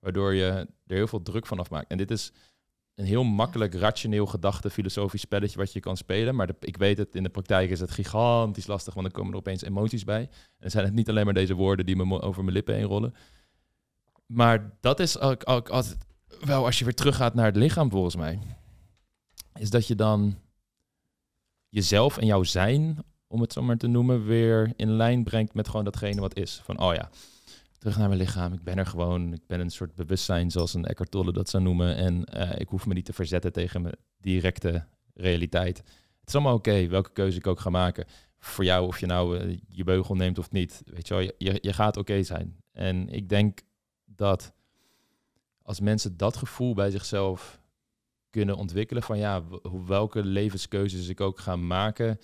Waardoor 0.00 0.34
je 0.34 0.44
er 0.86 0.96
heel 0.96 1.06
veel 1.06 1.22
druk 1.22 1.46
van 1.46 1.58
afmaakt. 1.58 1.90
En 1.90 1.96
dit 1.96 2.10
is 2.10 2.32
een 2.94 3.04
heel 3.04 3.24
makkelijk, 3.24 3.74
rationeel 3.74 4.26
gedachte, 4.26 4.70
filosofisch 4.70 5.20
spelletje 5.20 5.58
wat 5.58 5.72
je 5.72 5.80
kan 5.80 5.96
spelen. 5.96 6.34
Maar 6.34 6.50
ik 6.60 6.76
weet 6.76 6.98
het, 6.98 7.14
in 7.14 7.22
de 7.22 7.28
praktijk 7.28 7.70
is 7.70 7.80
het 7.80 7.90
gigantisch 7.90 8.66
lastig, 8.66 8.94
want 8.94 9.06
dan 9.06 9.16
komen 9.16 9.32
er 9.32 9.38
opeens 9.38 9.62
emoties 9.62 10.04
bij. 10.04 10.28
En 10.58 10.70
zijn 10.70 10.84
het 10.84 10.94
niet 10.94 11.08
alleen 11.08 11.24
maar 11.24 11.34
deze 11.34 11.54
woorden 11.54 11.86
die 11.86 11.96
me 11.96 12.20
over 12.20 12.42
mijn 12.42 12.54
lippen 12.54 12.74
heen 12.74 12.84
rollen. 12.84 13.14
Maar 14.26 14.76
dat 14.80 15.00
is 15.00 15.18
ook, 15.18 15.68
wel 16.40 16.64
als 16.64 16.78
je 16.78 16.84
weer 16.84 16.94
teruggaat 16.94 17.34
naar 17.34 17.46
het 17.46 17.56
lichaam, 17.56 17.90
volgens 17.90 18.16
mij. 18.16 18.38
Is 19.54 19.70
dat 19.70 19.86
je 19.86 19.94
dan 19.94 20.38
jezelf 21.68 22.18
en 22.18 22.26
jouw 22.26 22.42
zijn, 22.42 23.04
om 23.28 23.40
het 23.40 23.52
zo 23.52 23.62
maar 23.62 23.76
te 23.76 23.86
noemen, 23.86 24.24
weer 24.24 24.72
in 24.76 24.90
lijn 24.90 25.24
brengt 25.24 25.54
met 25.54 25.68
gewoon 25.68 25.84
datgene 25.84 26.20
wat 26.20 26.36
is. 26.36 26.60
Van, 26.64 26.80
oh 26.80 26.94
ja, 26.94 27.10
terug 27.78 27.98
naar 27.98 28.08
mijn 28.08 28.20
lichaam. 28.20 28.52
Ik 28.52 28.62
ben 28.62 28.78
er 28.78 28.86
gewoon. 28.86 29.32
Ik 29.32 29.46
ben 29.46 29.60
een 29.60 29.70
soort 29.70 29.94
bewustzijn, 29.94 30.50
zoals 30.50 30.74
een 30.74 30.84
Eckhart 30.84 31.10
Tolle 31.10 31.32
dat 31.32 31.48
zou 31.48 31.62
noemen. 31.62 31.96
En 31.96 32.24
eh, 32.24 32.60
ik 32.60 32.68
hoef 32.68 32.86
me 32.86 32.94
niet 32.94 33.04
te 33.04 33.12
verzetten 33.12 33.52
tegen 33.52 33.82
mijn 33.82 33.96
directe 34.20 34.84
realiteit. 35.14 35.78
Het 36.20 36.28
is 36.28 36.34
allemaal 36.34 36.54
oké, 36.54 36.86
welke 36.86 37.12
keuze 37.12 37.38
ik 37.38 37.46
ook 37.46 37.60
ga 37.60 37.70
maken. 37.70 38.06
Voor 38.38 38.64
jou, 38.64 38.86
of 38.86 39.00
je 39.00 39.06
nou 39.06 39.38
eh, 39.38 39.58
je 39.68 39.84
beugel 39.84 40.14
neemt 40.14 40.38
of 40.38 40.50
niet. 40.50 40.82
Weet 40.84 41.08
je 41.08 41.14
wel, 41.14 41.22
je, 41.22 41.58
je, 41.60 41.72
gaat 41.72 41.96
oké 41.96 42.22
zijn. 42.22 42.56
En 42.72 43.08
ik 43.08 43.28
denk 43.28 43.60
dat 44.04 44.52
als 45.62 45.80
mensen 45.80 46.16
dat 46.16 46.36
gevoel 46.36 46.74
bij 46.74 46.90
zichzelf 46.90 47.60
kunnen 48.30 48.56
ontwikkelen 48.56 49.02
van 49.02 49.18
ja, 49.18 49.42
welke 49.86 50.24
levenskeuzes 50.24 51.08
ik 51.08 51.20
ook 51.20 51.38
ga 51.38 51.56
maken, 51.56 52.18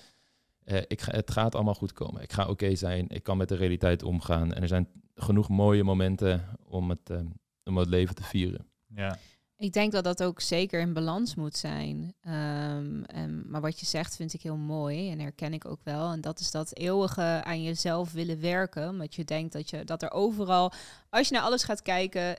eh, 0.64 0.82
ik 0.86 1.00
ga, 1.00 1.12
het 1.12 1.30
gaat 1.30 1.54
allemaal 1.54 1.74
goed 1.74 1.92
komen. 1.92 2.22
Ik 2.22 2.32
ga 2.32 2.48
oké 2.48 2.74
zijn, 2.74 3.08
ik 3.08 3.22
kan 3.22 3.36
met 3.36 3.48
de 3.48 3.54
realiteit 3.54 4.02
omgaan 4.02 4.52
en 4.52 4.62
er 4.62 4.68
zijn 4.68 4.88
genoeg 5.14 5.48
mooie 5.48 5.84
momenten 5.84 6.48
om 6.64 6.90
het, 6.90 7.10
eh, 7.10 7.20
om 7.64 7.76
het 7.76 7.88
leven 7.88 8.14
te 8.14 8.22
vieren. 8.22 8.66
Ja. 8.86 9.18
Ik 9.56 9.72
denk 9.72 9.92
dat 9.92 10.04
dat 10.04 10.22
ook 10.22 10.40
zeker 10.40 10.80
in 10.80 10.92
balans 10.92 11.34
moet 11.34 11.56
zijn. 11.56 12.14
Ehm, 12.20 13.02
en, 13.02 13.50
maar 13.50 13.60
wat 13.60 13.80
je 13.80 13.86
zegt 13.86 14.16
vind 14.16 14.34
ik 14.34 14.42
heel 14.42 14.56
mooi 14.56 15.10
en 15.10 15.20
herken 15.20 15.52
ik 15.52 15.64
ook 15.64 15.80
wel. 15.82 16.12
En 16.12 16.20
dat 16.20 16.40
is 16.40 16.50
dat 16.50 16.76
eeuwige 16.76 17.42
aan 17.44 17.62
jezelf 17.62 18.12
willen 18.12 18.40
werken. 18.40 18.88
Omdat 18.88 19.14
je 19.14 19.24
denkt 19.24 19.52
dat, 19.52 19.70
je, 19.70 19.84
dat 19.84 20.02
er 20.02 20.10
overal, 20.10 20.72
als 21.10 21.28
je 21.28 21.34
naar 21.34 21.42
alles 21.42 21.64
gaat 21.64 21.82
kijken, 21.82 22.36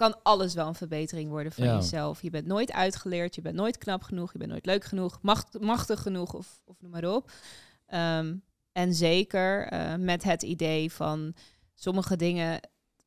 kan 0.00 0.22
alles 0.22 0.54
wel 0.54 0.66
een 0.66 0.74
verbetering 0.74 1.30
worden 1.30 1.52
van 1.52 1.64
Ja. 1.64 1.74
jezelf. 1.74 2.22
Je 2.22 2.30
bent 2.30 2.46
nooit 2.46 2.72
uitgeleerd, 2.72 3.34
je 3.34 3.40
bent 3.40 3.54
nooit 3.54 3.78
knap 3.78 4.02
genoeg, 4.02 4.32
je 4.32 4.38
bent 4.38 4.50
nooit 4.50 4.66
leuk 4.66 4.84
genoeg, 4.84 5.18
macht, 5.22 5.60
machtig 5.60 6.00
genoeg 6.02 6.34
of, 6.34 6.60
of 6.64 6.76
noem 6.80 6.90
maar 6.90 7.04
op. 7.14 7.30
Ehm, 7.86 8.34
en 8.72 8.94
zeker 8.94 9.66
eh, 9.66 9.94
met 9.94 10.22
het 10.22 10.42
idee 10.42 10.92
van 10.92 11.34
sommige 11.74 12.16
dingen 12.16 12.60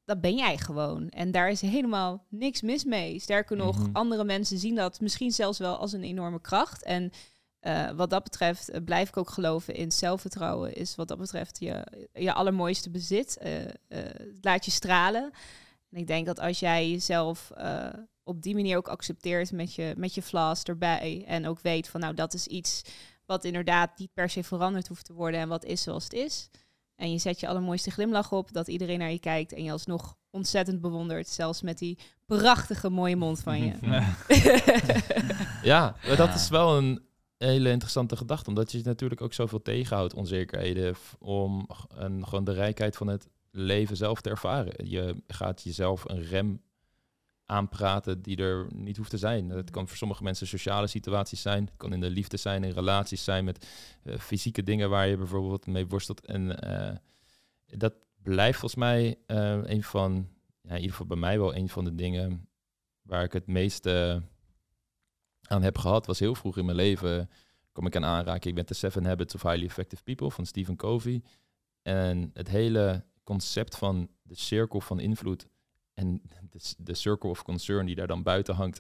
dat 0.06 0.22
ben 0.22 0.36
jij 0.36 0.58
gewoon. 0.58 1.10
En 1.10 1.32
daar 1.32 1.50
is 1.50 1.62
helemaal 1.62 2.26
niks 2.30 2.62
mis 2.62 2.84
mee. 2.84 3.20
Sterker 3.20 3.58
nog, 3.58 3.78
Mhm. 3.80 3.90
andere 3.94 4.24
mensen 4.24 4.58
zien 4.58 4.76
dat 4.76 5.00
misschien 5.02 5.32
zelfs 5.32 5.58
wel 5.60 5.78
als 5.78 5.94
een 5.94 6.04
enorme 6.04 6.42
kracht. 6.42 6.84
En 6.84 7.12
eh, 7.60 7.90
wat 7.92 8.10
dat 8.10 8.24
betreft 8.24 8.70
eh, 8.70 8.84
blijf 8.84 9.08
ik 9.10 9.18
ook 9.18 9.30
geloven 9.30 9.76
in 9.76 9.92
zelfvertrouwen. 9.92 10.74
Is 10.74 10.96
wat 10.96 11.08
dat 11.08 11.18
betreft 11.18 11.60
je, 11.60 11.86
je 12.14 12.34
allermooiste 12.34 12.90
bezit. 12.90 13.38
Eh, 13.38 13.52
laat 14.42 14.66
je 14.66 14.72
stralen. 14.72 15.32
En 15.94 16.00
ik 16.00 16.08
denk 16.08 16.26
dat 16.26 16.40
als 16.40 16.60
jij 16.60 16.90
jezelf 16.90 17.52
eh, 17.56 17.88
op 18.24 18.42
die 18.42 18.56
manier 18.56 18.78
ook 18.78 18.88
accepteert 18.88 19.52
met 19.52 19.76
je, 19.76 19.94
met 19.98 20.14
je 20.14 20.22
flaws 20.22 20.64
erbij. 20.64 21.24
En 21.28 21.48
ook 21.48 21.60
weet 21.60 21.90
van 21.90 22.00
nou 22.00 22.14
dat 22.14 22.34
is 22.34 22.48
iets 22.48 22.82
wat 23.26 23.44
inderdaad 23.44 23.98
niet 23.98 24.14
per 24.14 24.30
se 24.30 24.44
veranderd 24.44 24.88
hoeft 24.88 25.06
te 25.06 25.14
worden. 25.14 25.40
En 25.40 25.48
wat 25.48 25.66
is 25.66 25.82
zoals 25.82 26.04
het 26.04 26.14
is. 26.14 26.50
En 26.96 27.12
je 27.12 27.18
zet 27.18 27.40
je 27.40 27.48
allermooiste 27.48 27.92
glimlach 27.92 28.32
op, 28.32 28.54
dat 28.54 28.68
iedereen 28.68 29.00
naar 29.00 29.12
je 29.12 29.20
kijkt 29.20 29.54
en 29.54 29.64
je 29.64 29.72
alsnog 29.72 30.16
ontzettend 30.30 30.82
bewondert. 30.82 31.28
Zelfs 31.28 31.62
met 31.62 31.78
die 31.78 31.98
prachtige 32.26 32.90
mooie 32.90 33.16
mond 33.16 33.40
van 33.40 33.64
je. 33.64 33.74
Ja, 35.64 35.96
maar 36.08 36.16
dat 36.16 36.36
is 36.36 36.50
wel 36.50 36.78
een 36.78 37.06
hele 37.38 37.70
interessante 37.70 38.18
gedachte, 38.18 38.50
omdat 38.50 38.72
je 38.72 38.82
natuurlijk 38.84 39.22
ook 39.22 39.34
zoveel 39.34 39.62
tegenhoudt, 39.62 40.14
onzekerheden, 40.14 40.96
om 41.20 41.68
een, 41.88 42.28
gewoon 42.28 42.44
de 42.44 42.54
rijkheid 42.54 42.96
van 42.96 43.08
het 43.08 43.28
leven 43.56 43.98
zelf 43.98 44.22
te 44.22 44.30
ervaren. 44.30 44.90
Je 44.90 45.16
gaat 45.28 45.62
jezelf 45.62 46.10
een 46.10 46.24
rem 46.24 46.62
aanpraten 47.46 48.22
die 48.22 48.38
er 48.38 48.68
niet 48.74 48.98
hoeft 48.98 49.10
te 49.10 49.18
zijn. 49.18 49.50
Het 49.50 49.70
kan 49.70 49.88
voor 49.88 49.98
sommige 49.98 50.24
mensen 50.24 50.48
sociale 50.48 50.88
situaties 50.88 51.42
zijn, 51.42 51.66
het 51.66 51.78
kan 51.78 51.94
in 51.94 52.00
de 52.00 52.10
liefde 52.10 52.38
zijn, 52.38 52.64
in 52.64 52.72
relaties 52.72 53.24
zijn 53.24 53.46
met 53.46 53.68
eh, 54.04 54.18
fysieke 54.18 54.64
dingen 54.64 54.90
waar 54.90 55.08
je 55.08 55.18
bijvoorbeeld 55.18 55.68
mee 55.68 55.88
worstelt. 55.88 56.26
En 56.26 56.60
eh, 56.60 56.98
dat 57.66 57.94
blijft 58.22 58.60
volgens 58.60 58.82
mij 58.82 59.18
eh, 59.26 59.60
een 59.64 59.84
van, 59.84 60.30
ja, 60.62 60.70
in 60.70 60.76
ieder 60.76 60.92
geval 60.92 61.06
bij 61.06 61.18
mij 61.18 61.40
wel 61.40 61.56
een 61.56 61.70
van 61.70 61.84
de 61.84 61.96
dingen 61.96 62.48
waar 63.02 63.24
ik 63.24 63.34
het 63.34 63.48
meeste 63.48 64.22
aan 65.42 65.64
heb 65.64 65.78
gehad, 65.78 66.06
was 66.06 66.20
heel 66.20 66.36
vroeg 66.36 66.58
in 66.58 66.66
mijn 66.66 66.78
leven 66.78 67.30
kom 67.74 67.86
ik 67.86 67.96
aan 67.96 68.06
aanraken. 68.06 68.50
Ik 68.50 68.56
ben 68.56 68.66
The 68.66 68.74
Seven 68.74 69.06
Habits 69.06 69.36
of 69.36 69.42
Highly 69.42 69.66
Effective 69.66 70.04
People 70.04 70.32
van 70.32 70.46
Stephen 70.46 70.76
Covey. 70.76 71.22
En 71.82 72.32
het 72.34 72.48
hele 72.48 73.04
concept 73.24 73.78
van 73.78 74.10
de 74.22 74.36
cirkel 74.36 74.82
van 74.82 75.00
invloed 75.00 75.48
en 75.94 76.22
de, 76.50 76.60
de 76.78 76.94
circle 76.94 77.30
of 77.30 77.44
concern 77.44 77.86
die 77.86 77.96
daar 77.96 78.08
dan 78.08 78.24
buiten 78.24 78.56
hangt. 78.56 78.80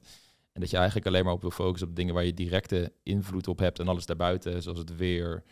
En 0.51 0.61
dat 0.61 0.69
je 0.69 0.77
eigenlijk 0.77 1.07
alleen 1.07 1.23
maar 1.23 1.33
op 1.33 1.41
wil 1.41 1.51
focussen 1.51 1.87
op 1.87 1.95
dingen 1.95 2.13
waar 2.13 2.25
je 2.25 2.33
directe 2.33 2.93
invloed 3.03 3.47
op 3.47 3.59
hebt 3.59 3.79
en 3.79 3.87
alles 3.87 4.05
daarbuiten, 4.05 4.61
zoals 4.61 4.79
het 4.79 4.95
weer, 4.95 5.43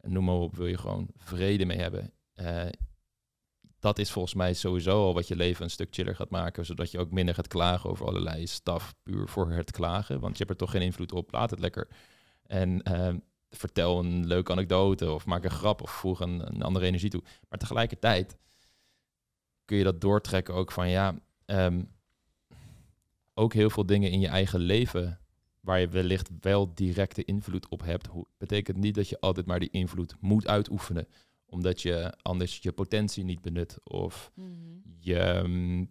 noem 0.00 0.24
maar 0.24 0.34
op, 0.34 0.56
wil 0.56 0.66
je 0.66 0.78
gewoon 0.78 1.08
vrede 1.16 1.64
mee 1.64 1.78
hebben. 1.78 2.12
Uh, 2.36 2.64
dat 3.78 3.98
is 3.98 4.10
volgens 4.10 4.34
mij 4.34 4.54
sowieso 4.54 5.04
al 5.04 5.14
wat 5.14 5.28
je 5.28 5.36
leven 5.36 5.64
een 5.64 5.70
stuk 5.70 5.94
chiller 5.94 6.14
gaat 6.14 6.30
maken, 6.30 6.66
zodat 6.66 6.90
je 6.90 6.98
ook 6.98 7.10
minder 7.10 7.34
gaat 7.34 7.48
klagen 7.48 7.90
over 7.90 8.06
allerlei 8.06 8.46
staf, 8.46 8.94
puur 9.02 9.28
voor 9.28 9.50
het 9.50 9.70
klagen, 9.70 10.20
want 10.20 10.32
je 10.32 10.44
hebt 10.44 10.50
er 10.50 10.66
toch 10.66 10.70
geen 10.70 10.82
invloed 10.82 11.12
op. 11.12 11.32
Laat 11.32 11.50
het 11.50 11.60
lekker. 11.60 11.88
En 12.42 12.90
uh, 12.90 13.14
vertel 13.50 13.98
een 13.98 14.26
leuke 14.26 14.52
anekdote 14.52 15.12
of 15.12 15.26
maak 15.26 15.44
een 15.44 15.50
grap 15.50 15.82
of 15.82 15.90
voeg 15.90 16.20
een, 16.20 16.54
een, 16.54 16.62
andere 16.62 16.86
energie 16.86 17.10
toe. 17.10 17.22
Maar 17.48 17.58
tegelijkertijd 17.58 18.36
kun 19.64 19.76
je 19.76 19.84
dat 19.84 20.00
doortrekken 20.00 20.54
ook 20.54 20.72
van 20.72 20.88
ja, 20.88 21.14
um, 21.46 21.88
ook 23.34 23.52
heel 23.52 23.70
veel 23.70 23.86
dingen 23.86 24.10
in 24.10 24.20
je 24.20 24.28
eigen 24.28 24.60
leven 24.60 25.20
waar 25.60 25.80
je 25.80 25.88
wellicht 25.88 26.30
wel 26.40 26.74
directe 26.74 27.24
invloed 27.24 27.68
op 27.68 27.82
hebt, 27.82 28.08
betekent 28.38 28.76
niet 28.76 28.94
dat 28.94 29.08
je 29.08 29.20
altijd 29.20 29.46
maar 29.46 29.60
die 29.60 29.70
invloed 29.70 30.16
moet 30.20 30.46
uitoefenen 30.46 31.08
omdat 31.46 31.82
je 31.82 32.14
anders 32.22 32.58
je 32.58 32.72
potentie 32.72 33.24
niet 33.24 33.42
benut 33.42 33.78
of 33.84 34.30
mhm. 34.34 34.50
je 34.98 35.42
mm, 35.46 35.90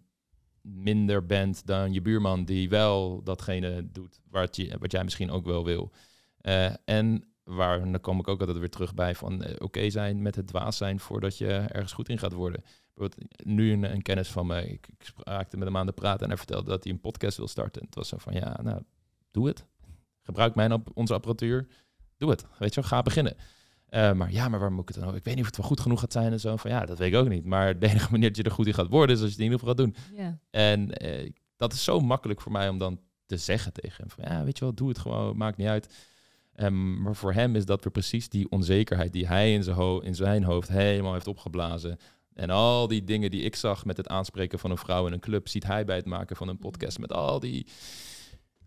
minder 0.61 1.25
bent 1.25 1.65
dan 1.65 1.93
je 1.93 2.01
buurman 2.01 2.45
die 2.45 2.69
wel 2.69 3.23
datgene 3.23 3.91
doet 3.91 4.19
wat, 4.29 4.55
je, 4.55 4.77
wat 4.79 4.91
jij 4.91 5.03
misschien 5.03 5.31
ook 5.31 5.45
wel 5.45 5.65
wil. 5.65 5.91
Uh, 6.41 6.73
en 6.85 7.23
waar, 7.45 7.91
dan 7.91 8.01
kom 8.01 8.19
ik 8.19 8.27
ook 8.27 8.39
altijd 8.39 8.57
weer 8.57 8.69
terug 8.69 8.93
bij 8.93 9.15
van 9.15 9.43
uh, 9.43 9.55
oké 9.57 9.89
zijn 9.89 10.21
met 10.21 10.35
het 10.35 10.47
dwaas 10.47 10.77
zijn 10.77 10.99
voordat 10.99 11.37
je 11.37 11.47
ergens 11.47 11.93
goed 11.93 12.09
in 12.09 12.17
gaat 12.17 12.33
worden. 12.33 12.63
Nu 13.43 13.71
een, 13.71 13.83
een 13.83 14.01
kennis 14.01 14.29
van 14.29 14.47
mij, 14.47 14.65
ik, 14.65 14.87
ik 14.87 15.13
raakte 15.17 15.57
met 15.57 15.67
hem 15.67 15.77
aan 15.77 15.85
de 15.85 15.91
praten 15.91 16.21
en 16.21 16.27
hij 16.27 16.37
vertelde 16.37 16.69
dat 16.69 16.83
hij 16.83 16.93
een 16.93 16.99
podcast 16.99 17.37
wil 17.37 17.47
starten. 17.47 17.81
En 17.81 17.87
het 17.87 17.95
was 17.95 18.07
zo 18.07 18.17
van 18.17 18.33
ja, 18.33 18.59
nou, 18.63 18.81
doe 19.31 19.47
het. 19.47 19.65
Gebruik 20.21 20.55
mijn 20.55 20.83
onze 20.93 21.13
apparatuur. 21.13 21.67
Doe 22.17 22.29
het. 22.29 22.45
Weet 22.59 22.73
je 22.73 22.81
wel, 22.81 22.89
ga 22.89 23.01
beginnen. 23.01 23.35
Uh, 23.89 24.13
maar 24.13 24.31
ja, 24.31 24.49
maar 24.49 24.59
waar 24.59 24.71
moet 24.71 24.89
ik 24.89 24.95
het 24.95 25.03
dan 25.03 25.07
ook? 25.09 25.15
Ik 25.15 25.23
weet 25.23 25.35
niet 25.35 25.43
of 25.43 25.49
het 25.49 25.57
wel 25.57 25.67
goed 25.67 25.79
genoeg 25.79 25.99
gaat 25.99 26.11
zijn 26.11 26.31
en 26.31 26.39
zo. 26.39 26.55
Van 26.55 26.71
ja, 26.71 26.85
dat 26.85 26.97
weet 26.97 27.13
ik 27.13 27.19
ook 27.19 27.29
niet. 27.29 27.45
Maar 27.45 27.79
de 27.79 27.87
enige 27.87 28.11
manier 28.11 28.27
dat 28.27 28.37
je 28.37 28.43
er 28.43 28.51
goed 28.51 28.67
in 28.67 28.73
gaat 28.73 28.87
worden 28.87 29.15
is 29.15 29.21
als 29.21 29.31
je 29.33 29.41
het 29.41 29.45
in 29.45 29.51
ieder 29.51 29.59
geval 29.59 29.75
gaat 29.75 29.85
doen. 29.85 30.17
Yeah. 30.17 30.33
En 30.49 31.05
uh, 31.05 31.31
dat 31.57 31.73
is 31.73 31.83
zo 31.83 31.99
makkelijk 31.99 32.41
voor 32.41 32.51
mij 32.51 32.69
om 32.69 32.77
dan 32.77 32.99
te 33.25 33.37
zeggen 33.37 33.73
tegen 33.73 34.03
hem. 34.03 34.09
Van 34.09 34.35
ja, 34.35 34.43
weet 34.43 34.57
je 34.57 34.63
wel, 34.63 34.73
doe 34.73 34.89
het 34.89 34.97
gewoon, 34.97 35.37
maakt 35.37 35.57
niet 35.57 35.67
uit. 35.67 35.93
Um, 36.57 37.01
maar 37.01 37.15
voor 37.15 37.33
hem 37.33 37.55
is 37.55 37.65
dat 37.65 37.83
weer 37.83 37.91
precies 37.91 38.29
die 38.29 38.49
onzekerheid 38.49 39.13
die 39.13 39.27
hij 39.27 39.53
in 39.53 39.63
zijn, 39.63 40.01
in 40.01 40.15
zijn 40.15 40.43
hoofd 40.43 40.67
helemaal 40.67 41.13
heeft 41.13 41.27
opgeblazen. 41.27 41.97
En 42.33 42.49
al 42.49 42.87
die 42.87 43.03
dingen 43.03 43.31
die 43.31 43.41
ik 43.41 43.55
zag 43.55 43.85
met 43.85 43.97
het 43.97 44.07
aanspreken 44.07 44.59
van 44.59 44.71
een 44.71 44.77
vrouw 44.77 45.07
in 45.07 45.13
een 45.13 45.19
club, 45.19 45.47
ziet 45.47 45.65
hij 45.65 45.85
bij 45.85 45.95
het 45.95 46.05
maken 46.05 46.35
van 46.35 46.47
een 46.47 46.57
podcast 46.57 46.99
met 46.99 47.13
al 47.13 47.39
die, 47.39 47.67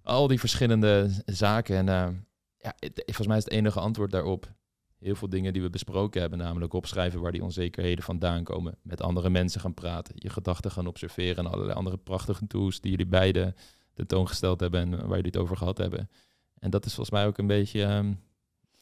al 0.03 0.27
die 0.27 0.39
verschillende 0.39 1.11
zaken. 1.25 1.77
En 1.77 1.87
uh, 1.87 2.17
ja, 2.57 2.75
het, 2.79 3.03
volgens 3.05 3.27
mij 3.27 3.37
is 3.37 3.45
het 3.45 3.53
enige 3.53 3.81
antwoord 3.81 4.11
daarop 4.11 4.57
heel 4.99 5.15
veel 5.15 5.29
dingen 5.29 5.53
die 5.53 5.63
we 5.63 5.71
besproken 5.71 6.21
hebben, 6.21 6.39
namelijk 6.39 6.73
opschrijven 6.73 7.21
waar 7.21 7.33
die 7.33 7.43
onzekerheden 7.43 8.05
vandaan 8.05 8.45
komen, 8.45 8.79
met 8.83 9.03
andere 9.03 9.31
mensen 9.31 9.61
gaan 9.61 9.75
praten, 9.75 10.15
je 10.19 10.31
gedachten 10.31 10.71
gaan 10.71 10.87
observeren 10.87 11.45
en 11.45 11.53
allerlei 11.53 11.79
andere 11.79 11.97
prachtige 11.97 12.47
tools 12.47 12.81
die 12.81 12.91
jullie 12.91 13.07
beiden 13.07 13.55
tentoongesteld 13.95 14.61
hebben 14.61 14.81
en 14.81 14.91
waar 14.91 15.17
jullie 15.17 15.31
het 15.31 15.37
over 15.37 15.57
gehad 15.57 15.79
hebben. 15.79 16.11
En 16.61 16.71
dat 16.71 16.87
is 16.87 16.95
volgens 16.95 17.17
mij 17.17 17.27
ook 17.27 17.39
een 17.39 17.47
beetje 17.47 17.83
um, 17.83 18.21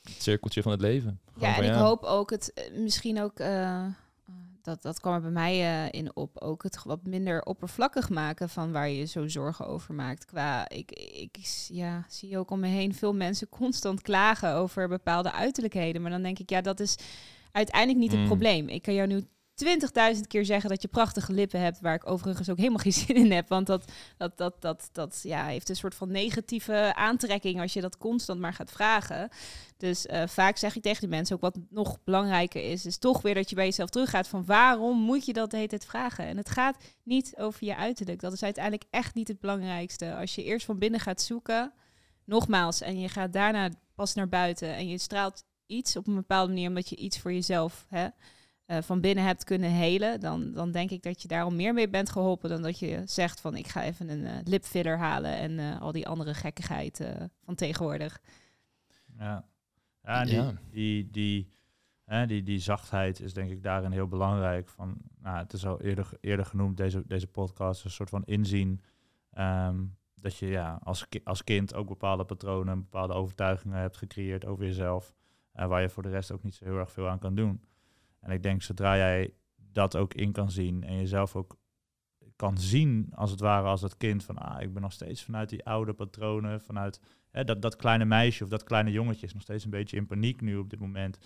het 0.02 0.22
cirkeltje 0.22 0.62
van 0.62 0.72
het 0.72 0.80
leven. 0.80 1.20
ja, 1.38 1.56
en 1.56 1.64
ik 1.64 1.72
hoop 1.72 2.02
ook 2.02 2.30
het 2.30 2.52
eh, 2.52 2.78
misschien 2.78 3.20
ook. 3.20 3.40
Uh 3.40 3.86
dat, 4.66 4.82
dat 4.82 5.00
kwam 5.00 5.14
er 5.14 5.20
bij 5.20 5.30
mij 5.30 5.84
uh, 5.84 6.00
in 6.00 6.16
op. 6.16 6.38
Ook 6.38 6.62
het 6.62 6.82
wat 6.84 7.06
minder 7.06 7.42
oppervlakkig 7.42 8.10
maken 8.10 8.48
van 8.48 8.72
waar 8.72 8.88
je 8.88 9.04
zo 9.04 9.28
zorgen 9.28 9.66
over 9.66 9.94
maakt. 9.94 10.24
Qua, 10.24 10.68
ik, 10.68 10.90
ik 10.92 11.36
ja, 11.68 12.04
zie 12.08 12.38
ook 12.38 12.50
om 12.50 12.60
me 12.60 12.66
heen 12.66 12.94
veel 12.94 13.14
mensen 13.14 13.48
constant 13.48 14.02
klagen 14.02 14.54
over 14.54 14.88
bepaalde 14.88 15.32
uiterlijkheden. 15.32 16.02
Maar 16.02 16.10
dan 16.10 16.22
denk 16.22 16.38
ik, 16.38 16.50
ja, 16.50 16.60
dat 16.60 16.80
is 16.80 16.96
uiteindelijk 17.52 17.98
niet 17.98 18.10
het 18.10 18.20
mm. 18.20 18.26
probleem. 18.26 18.68
Ik 18.68 18.82
kan 18.82 18.94
jou 18.94 19.08
nu 19.08 19.24
20.000 19.64 20.20
keer 20.26 20.44
zeggen 20.44 20.70
dat 20.70 20.82
je 20.82 20.88
prachtige 20.88 21.32
lippen 21.32 21.61
hebt, 21.61 21.80
waar 21.80 21.94
ik 21.94 22.11
overigens 22.11 22.50
ook 22.50 22.57
helemaal 22.57 22.78
geen 22.78 22.92
zin 23.07 23.16
in 23.16 23.32
heb. 23.32 23.48
Want 23.48 23.66
dat, 23.66 23.92
dat, 24.16 24.36
dat, 24.36 24.61
dat, 24.61 24.88
dat 24.92 25.20
ja, 25.22 25.44
heeft 25.44 25.68
een 25.68 25.76
soort 25.76 25.94
van 25.94 26.11
negatieve 26.11 26.94
aantrekking 26.94 27.61
als 27.61 27.72
je 27.72 27.80
dat 27.80 27.98
constant 27.98 28.40
maar 28.40 28.52
gaat 28.52 28.70
vragen. 28.70 29.28
Dus 29.76 30.07
uh, 30.07 30.22
vaak 30.26 30.57
zeg 30.57 30.76
ik 30.76 30.82
tegen 30.82 31.00
die 31.00 31.09
mensen 31.09 31.34
ook 31.36 31.42
wat 31.42 31.59
nog 31.70 31.98
belangrijker 32.04 32.70
is, 32.70 32.86
is 32.86 32.98
toch 32.98 33.22
weer 33.22 33.34
dat 33.34 33.48
je 33.48 33.54
bij 33.54 33.64
jezelf 33.64 33.90
teruggaat 33.90 34.28
van 34.28 34.44
waarom 34.44 34.98
moet 34.98 35.24
je 35.24 35.32
dat 35.32 35.50
de 35.50 35.57
hele 35.57 35.68
tijd 35.68 35.84
vragen? 35.84 36.26
En 36.26 36.36
het 36.36 36.50
gaat 36.50 36.76
niet 37.02 37.36
over 37.36 37.64
je 37.64 37.76
uiterlijk. 37.76 38.20
Dat 38.20 38.32
is 38.32 38.42
uiteindelijk 38.42 38.84
echt 38.90 39.14
niet 39.14 39.28
het 39.28 39.40
belangrijkste. 39.40 40.14
Als 40.14 40.34
je 40.34 40.44
eerst 40.44 40.66
van 40.66 40.78
binnen 40.78 41.00
gaat 41.00 41.20
zoeken, 41.22 41.72
nogmaals, 42.24 42.80
en 42.80 43.00
je 43.00 43.09
gaat 43.09 43.32
daarna 43.32 43.70
pas 43.94 44.14
naar 44.14 44.28
buiten 44.28 44.74
en 44.74 44.88
je 44.88 44.98
straalt 44.98 45.44
iets 45.66 45.96
op 45.96 46.07
een 46.07 46.14
bepaalde 46.14 46.52
manier 46.52 46.68
omdat 46.68 46.88
je 46.88 46.96
iets 46.96 47.18
voor 47.18 47.32
jezelf 47.32 47.86
hè, 47.88 48.09
uh, 48.66 48.78
van 48.80 49.00
binnen 49.00 49.24
hebt 49.24 49.44
kunnen 49.44 49.70
helen, 49.70 50.20
dan, 50.20 50.52
dan 50.52 50.70
denk 50.70 50.90
ik 50.90 51.02
dat 51.02 51.22
je 51.22 51.28
daarom 51.28 51.56
meer 51.56 51.74
mee 51.74 51.88
bent 51.88 52.10
geholpen 52.10 52.48
dan 52.48 52.62
dat 52.62 52.78
je 52.78 53.02
zegt 53.04 53.40
van 53.40 53.56
ik 53.56 53.66
ga 53.66 53.82
even 53.82 54.08
een 54.08 54.24
uh, 54.24 54.32
lipfiller 54.44 54.98
halen 54.98 55.36
en 55.36 55.50
uh, 55.50 55.80
al 55.80 55.92
die 55.92 56.08
andere 56.08 56.34
gekkigheid 56.34 57.14
van 57.44 57.54
tegenwoordig. 57.54 58.20
Ja, 59.18 59.44
ja 60.02 60.24
die, 60.24 60.34
ja. 60.34 60.52
die, 60.70 61.10
die, 61.10 61.48
hè, 62.04 62.26
die, 62.26 62.42
die 62.42 62.58
zachtheid 62.58 63.20
is 63.20 63.34
denk 63.34 63.50
ik 63.50 63.62
daarin 63.62 63.92
heel 63.92 64.08
belangrijk. 64.08 64.68
Van, 64.68 64.96
nou, 65.18 65.38
het 65.38 65.52
is 65.52 65.66
al 65.66 65.80
eerder, 65.80 66.10
eerder 66.20 66.46
genoemd, 66.46 66.76
deze, 66.76 67.02
deze 67.06 67.26
podcast, 67.26 67.84
een 67.84 67.90
soort 67.90 68.10
van 68.10 68.24
inzien. 68.24 68.80
Um, 69.38 69.96
dat 70.14 70.36
je 70.36 70.46
ja, 70.46 70.78
als, 70.82 71.08
ki 71.08 71.20
als 71.24 71.44
kind 71.44 71.74
ook 71.74 71.88
bepaalde 71.88 72.24
patronen, 72.24 72.80
bepaalde 72.80 73.12
overtuigingen 73.12 73.78
hebt 73.78 73.96
gecreëerd 73.96 74.44
over 74.44 74.64
jezelf. 74.64 75.14
waar 75.52 75.80
je 75.80 75.88
voor 75.88 76.02
de 76.02 76.08
rest 76.08 76.32
ook 76.32 76.42
niet 76.42 76.54
zo 76.54 76.64
heel 76.64 76.78
erg 76.78 76.92
veel 76.92 77.08
aan 77.08 77.18
kan 77.18 77.34
doen. 77.34 77.60
En 78.26 78.32
ik 78.32 78.42
denk, 78.42 78.62
zodra 78.62 78.96
jij 78.96 79.34
dat 79.56 79.96
ook 79.96 80.14
in 80.14 80.32
kan 80.32 80.50
zien 80.50 80.84
en 80.84 80.96
jezelf 80.96 81.36
ook 81.36 81.58
kan 82.36 82.58
zien, 82.58 83.12
als 83.14 83.30
het 83.30 83.40
ware, 83.40 83.66
als 83.66 83.80
dat 83.80 83.96
kind, 83.96 84.24
van 84.24 84.38
ah, 84.38 84.62
ik 84.62 84.72
ben 84.72 84.82
nog 84.82 84.92
steeds 84.92 85.24
vanuit 85.24 85.48
die 85.48 85.64
oude 85.64 85.92
patronen, 85.92 86.60
vanuit 86.60 87.00
hè, 87.30 87.44
dat, 87.44 87.62
dat 87.62 87.76
kleine 87.76 88.04
meisje 88.04 88.44
of 88.44 88.50
dat 88.50 88.64
kleine 88.64 88.90
jongetje 88.90 89.26
is 89.26 89.32
nog 89.32 89.42
steeds 89.42 89.64
een 89.64 89.70
beetje 89.70 89.96
in 89.96 90.06
paniek 90.06 90.40
nu 90.40 90.56
op 90.56 90.70
dit 90.70 90.80
moment. 90.80 91.18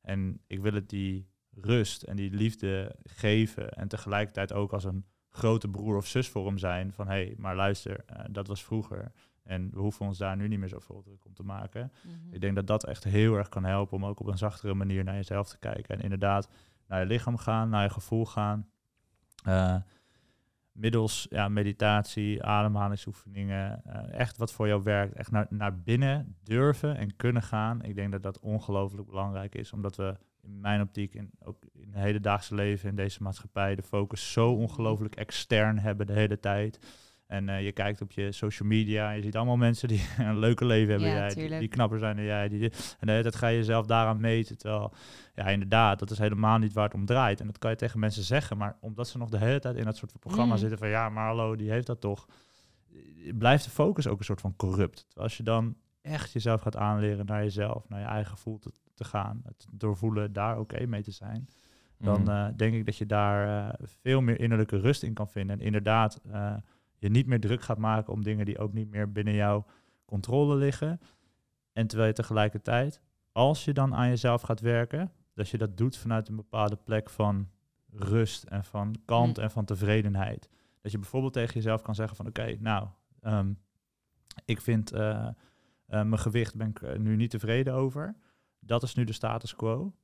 En 0.00 0.40
ik 0.46 0.60
wil 0.60 0.72
het 0.72 0.88
die 0.88 1.28
rust 1.50 2.02
en 2.02 2.16
die 2.16 2.30
liefde 2.30 2.96
geven 3.02 3.70
en 3.70 3.88
tegelijkertijd 3.88 4.52
ook 4.52 4.72
als 4.72 4.84
een 4.84 5.04
grote 5.28 5.68
broer 5.68 5.96
of 5.96 6.06
zus 6.06 6.28
voor 6.28 6.46
hem 6.46 6.58
zijn 6.58 6.92
van 6.92 7.06
hé, 7.06 7.12
hey, 7.12 7.34
maar 7.36 7.56
luister, 7.56 8.04
uh, 8.10 8.24
dat 8.30 8.46
was 8.46 8.64
vroeger. 8.64 9.12
En 9.50 9.70
we 9.72 9.78
hoeven 9.78 10.06
ons 10.06 10.18
daar 10.18 10.36
nu 10.36 10.48
niet 10.48 10.58
meer 10.58 10.68
zoveel 10.68 11.02
druk 11.02 11.24
om 11.24 11.34
te 11.34 11.42
maken. 11.42 11.92
Mhm. 12.02 12.34
Ik 12.34 12.40
denk 12.40 12.54
dat 12.54 12.66
dat 12.66 12.84
echt 12.84 13.04
heel 13.04 13.36
erg 13.36 13.48
kan 13.48 13.64
helpen 13.64 13.96
om 13.96 14.04
ook 14.04 14.20
op 14.20 14.26
een 14.26 14.38
zachtere 14.38 14.74
manier 14.74 15.04
naar 15.04 15.14
jezelf 15.14 15.48
te 15.48 15.58
kijken. 15.58 15.96
En 15.96 16.02
inderdaad 16.02 16.48
naar 16.86 17.00
je 17.00 17.06
lichaam 17.06 17.36
gaan, 17.36 17.68
naar 17.68 17.82
je 17.82 17.90
gevoel 17.90 18.26
gaan. 18.26 18.68
Uh, 19.46 19.76
middels 20.72 21.26
ja, 21.30 21.48
meditatie, 21.48 22.42
ademhalingsoefeningen, 22.42 23.82
uh, 23.86 24.12
echt 24.12 24.36
wat 24.36 24.52
voor 24.52 24.66
jou 24.66 24.82
werkt. 24.82 25.14
Echt 25.14 25.30
naar, 25.30 25.46
naar 25.50 25.78
binnen 25.78 26.36
durven 26.42 26.96
en 26.96 27.16
kunnen 27.16 27.42
gaan. 27.42 27.82
Ik 27.82 27.94
denk 27.94 28.12
dat 28.12 28.22
dat 28.22 28.40
ongelooflijk 28.40 29.06
belangrijk 29.06 29.54
is, 29.54 29.72
omdat 29.72 29.96
we 29.96 30.16
in 30.42 30.60
mijn 30.60 30.80
optiek, 30.80 31.14
in, 31.14 31.30
ook 31.44 31.64
in 31.72 31.88
het 31.92 32.02
hedendaagse 32.02 32.54
leven, 32.54 32.88
in 32.88 32.96
deze 32.96 33.22
maatschappij, 33.22 33.74
de 33.74 33.82
focus 33.82 34.32
zo 34.32 34.52
ongelooflijk 34.52 35.16
extern 35.16 35.78
hebben 35.78 36.06
de 36.06 36.12
hele 36.12 36.40
tijd. 36.40 36.78
En 37.30 37.48
uh, 37.48 37.64
je 37.64 37.72
kijkt 37.72 38.00
op 38.00 38.12
je 38.12 38.32
social 38.32 38.68
media, 38.68 39.10
je 39.10 39.22
ziet 39.22 39.36
allemaal 39.36 39.56
mensen 39.56 39.88
die 39.88 40.06
een 40.18 40.38
leuke 40.38 40.64
leven 40.64 40.90
hebben. 40.90 41.08
Ja, 41.08 41.28
jij, 41.28 41.58
die, 41.58 41.68
knapper 41.68 41.98
zijn 41.98 42.16
dan 42.16 42.24
jij. 42.24 42.48
Die, 42.48 42.72
en 42.98 43.06
de 43.06 43.22
dat 43.22 43.36
ga 43.36 43.46
je 43.46 43.56
jezelf 43.56 43.86
daaraan 43.86 44.20
meten. 44.20 44.58
Terwijl, 44.58 44.92
ja, 45.34 45.46
inderdaad, 45.46 45.98
dat 45.98 46.10
is 46.10 46.18
helemaal 46.18 46.58
niet 46.58 46.72
waar 46.72 46.84
het 46.84 46.94
om 46.94 47.06
draait. 47.06 47.40
En 47.40 47.46
dat 47.46 47.58
kan 47.58 47.70
je 47.70 47.76
tegen 47.76 48.00
mensen 48.00 48.22
zeggen. 48.22 48.56
Maar 48.56 48.76
omdat 48.80 49.08
ze 49.08 49.18
nog 49.18 49.28
de 49.28 49.38
hele 49.38 49.58
tijd 49.58 49.76
in 49.76 49.84
dat 49.84 49.96
soort 49.96 50.18
programma 50.18 50.54
mm. 50.54 50.60
zitten 50.60 50.78
van 50.78 50.88
ja, 50.88 51.08
maar 51.08 51.26
hallo, 51.26 51.56
die 51.56 51.70
heeft 51.70 51.86
dat 51.86 52.00
toch. 52.00 52.26
Blijft 53.34 53.64
de 53.64 53.70
focus 53.70 54.06
ook 54.06 54.18
een 54.18 54.24
soort 54.24 54.40
van 54.40 54.56
corrupt. 54.56 54.96
Terwijl 54.96 55.28
als 55.28 55.36
je 55.36 55.42
dan 55.42 55.76
echt 56.02 56.32
jezelf 56.32 56.60
gaat 56.60 56.76
aanleren 56.76 57.26
naar 57.26 57.42
jezelf, 57.42 57.88
naar 57.88 58.00
je 58.00 58.06
eigen 58.06 58.30
gevoel 58.30 58.58
te, 58.58 58.72
te 58.94 59.04
gaan, 59.04 59.40
het 59.44 59.66
doorvoelen, 59.72 60.32
daar 60.32 60.58
oké 60.58 60.86
mee 60.86 61.02
te 61.02 61.10
zijn. 61.10 61.48
Dan 61.98 62.30
uh, 62.30 62.46
denk 62.56 62.74
ik 62.74 62.86
dat 62.86 62.96
je 62.96 63.06
daar 63.06 63.68
uh, 63.68 63.86
veel 64.00 64.20
meer 64.20 64.40
innerlijke 64.40 64.78
rust 64.78 65.02
in 65.02 65.14
kan 65.14 65.28
vinden. 65.28 65.58
En 65.58 65.64
inderdaad, 65.64 66.20
je 67.00 67.08
niet 67.08 67.26
meer 67.26 67.40
druk 67.40 67.62
gaat 67.62 67.78
maken 67.78 68.12
om 68.12 68.22
dingen 68.22 68.44
die 68.44 68.58
ook 68.58 68.72
niet 68.72 68.90
meer 68.90 69.12
binnen 69.12 69.34
jouw 69.34 69.66
controle 70.04 70.54
liggen. 70.54 71.00
En 71.72 71.86
terwijl 71.86 72.08
je 72.08 72.14
tegelijkertijd, 72.14 73.00
als 73.32 73.64
je 73.64 73.72
dan 73.72 73.94
aan 73.94 74.08
jezelf 74.08 74.42
gaat 74.42 74.60
werken, 74.60 75.12
dat 75.34 75.48
je 75.48 75.58
dat 75.58 75.76
doet 75.76 75.96
vanuit 75.96 76.28
een 76.28 76.36
bepaalde 76.36 76.76
plek 76.76 77.10
van 77.10 77.48
rust 77.92 78.44
en 78.44 78.64
van 78.64 78.94
kant 79.04 79.36
mm. 79.36 79.42
en 79.42 79.50
van 79.50 79.64
tevredenheid. 79.64 80.48
Dat 80.80 80.92
je 80.92 80.98
bijvoorbeeld 80.98 81.32
tegen 81.32 81.54
jezelf 81.54 81.82
kan 81.82 81.94
zeggen 81.94 82.16
van 82.16 82.26
oké, 82.26 82.56
nou, 82.58 82.88
um, 83.22 83.58
ik 84.44 84.60
vind 84.60 84.94
uh, 84.94 85.28
Eh, 85.90 86.02
mijn 86.02 86.18
gewicht 86.18 86.56
ben 86.56 86.68
ik 86.68 86.82
eh, 86.82 86.98
nu 86.98 87.16
niet 87.16 87.30
tevreden 87.30 87.74
over. 87.74 88.16
Dat 88.60 88.82
is 88.82 88.94
nu 88.94 89.04
de 89.04 89.12
status 89.12 89.54
quo. 89.54 89.94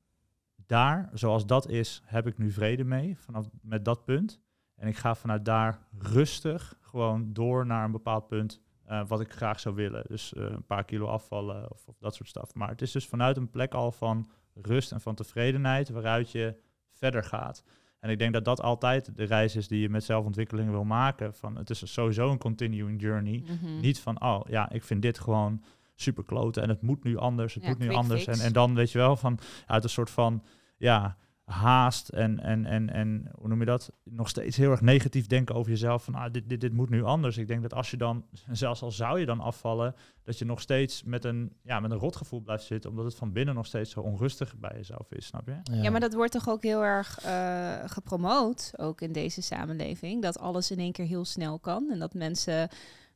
Daar, 0.66 1.10
zoals 1.12 1.46
dat 1.46 1.68
is, 1.68 2.02
heb 2.04 2.26
ik 2.26 2.38
nu 2.38 2.50
vrede 2.50 2.84
mee 2.84 3.18
vanaf 3.18 3.48
met 3.62 3.84
dat 3.84 4.04
punt. 4.04 4.40
En 4.76 4.88
ik 4.88 4.96
ga 4.96 5.14
vanuit 5.14 5.44
daar 5.44 5.78
rustig 5.98 6.74
gewoon 6.80 7.32
door 7.32 7.66
naar 7.66 7.84
een 7.84 7.92
bepaald 7.92 8.26
punt 8.26 8.60
eh, 8.84 9.02
wat 9.06 9.20
ik 9.20 9.32
graag 9.32 9.60
zou 9.60 9.74
willen. 9.74 10.04
Dus 10.08 10.34
eh, 10.34 10.42
een 10.42 10.66
paar 10.66 10.84
kilo 10.84 11.06
afvallen 11.06 11.70
of, 11.70 11.86
of 11.86 11.98
dat 11.98 12.14
soort 12.14 12.28
stuff. 12.28 12.54
Maar 12.54 12.68
het 12.68 12.82
is 12.82 12.92
dus 12.92 13.06
vanuit 13.06 13.36
een 13.36 13.50
plek 13.50 13.74
al 13.74 13.92
van 13.92 14.30
rust 14.54 14.92
en 14.92 15.00
van 15.00 15.14
tevredenheid 15.14 15.88
waaruit 15.88 16.30
je 16.30 16.54
verder 16.92 17.24
gaat. 17.24 17.64
En 18.00 18.10
ik 18.10 18.18
denk 18.18 18.32
dat 18.32 18.44
dat 18.44 18.60
altijd 18.60 19.16
de 19.16 19.24
reis 19.24 19.56
is 19.56 19.68
die 19.68 19.80
je 19.80 19.88
met 19.88 20.04
zelfontwikkeling 20.04 20.70
wil 20.70 20.84
maken. 20.84 21.34
Van, 21.34 21.56
het 21.56 21.70
is 21.70 21.92
sowieso 21.92 22.30
een 22.30 22.38
continuing 22.38 23.00
journey. 23.00 23.44
Mhm. 23.46 23.80
Niet 23.80 24.00
van, 24.00 24.22
oh 24.22 24.40
ja, 24.48 24.70
ik 24.70 24.84
vind 24.84 25.02
dit 25.02 25.18
gewoon 25.18 25.62
super 25.94 26.24
kloten 26.24 26.62
en 26.62 26.68
het 26.68 26.82
moet 26.82 27.04
nu 27.04 27.16
anders, 27.16 27.54
het 27.54 27.62
Ja, 27.62 27.68
moet 27.68 27.78
nu 27.78 27.90
anders. 27.90 28.24
fix. 28.24 28.38
En, 28.38 28.44
en 28.44 28.52
dan 28.52 28.74
weet 28.74 28.92
je 28.92 28.98
wel 28.98 29.16
van 29.16 29.38
uit 29.66 29.84
een 29.84 29.90
soort 29.90 30.10
van 30.10 30.42
ja, 30.76 31.16
haast 31.46 32.08
en, 32.08 32.40
en, 32.40 32.66
en, 32.66 32.90
en 32.90 33.30
hoe 33.38 33.48
noem 33.48 33.60
je 33.60 33.66
dat? 33.66 33.92
Nog 34.04 34.28
steeds 34.28 34.56
heel 34.56 34.70
erg 34.70 34.80
negatief 34.80 35.26
denken 35.26 35.54
over 35.54 35.70
jezelf. 35.70 36.04
Van 36.04 36.14
ah, 36.14 36.32
dit, 36.32 36.48
dit, 36.48 36.60
dit 36.60 36.72
moet 36.72 36.90
nu 36.90 37.02
anders. 37.02 37.36
Ik 37.36 37.48
denk 37.48 37.62
dat 37.62 37.74
als 37.74 37.90
je 37.90 37.96
dan, 37.96 38.24
zelfs 38.50 38.82
al 38.82 38.90
zou 38.90 39.20
je 39.20 39.26
dan 39.26 39.40
afvallen, 39.40 39.94
dat 40.22 40.38
je 40.38 40.44
nog 40.44 40.60
steeds 40.60 41.02
met 41.02 41.24
een, 41.24 41.52
ja, 41.62 41.80
met 41.80 41.90
een 41.90 41.98
rotgevoel 41.98 42.40
blijft 42.40 42.64
zitten, 42.64 42.90
omdat 42.90 43.04
het 43.04 43.14
van 43.14 43.32
binnen 43.32 43.54
nog 43.54 43.66
steeds 43.66 43.90
zo 43.90 44.00
onrustig 44.00 44.56
bij 44.56 44.72
jezelf 44.74 45.12
is, 45.12 45.26
snap 45.26 45.46
je? 45.46 45.82
Ja, 45.82 45.90
maar 45.90 46.00
dat 46.00 46.14
wordt 46.14 46.32
toch 46.32 46.48
ook 46.48 46.62
heel 46.62 46.84
erg 46.84 47.18
eh, 47.18 47.74
gepromoot, 47.84 48.72
ook 48.76 49.00
in 49.00 49.12
deze 49.12 49.42
samenleving, 49.42 50.22
dat 50.22 50.38
alles 50.38 50.70
in 50.70 50.78
één 50.78 50.92
keer 50.92 51.06
heel 51.06 51.24
snel 51.24 51.58
kan 51.58 51.90
en 51.90 51.98
dat 51.98 52.14
mensen 52.14 52.68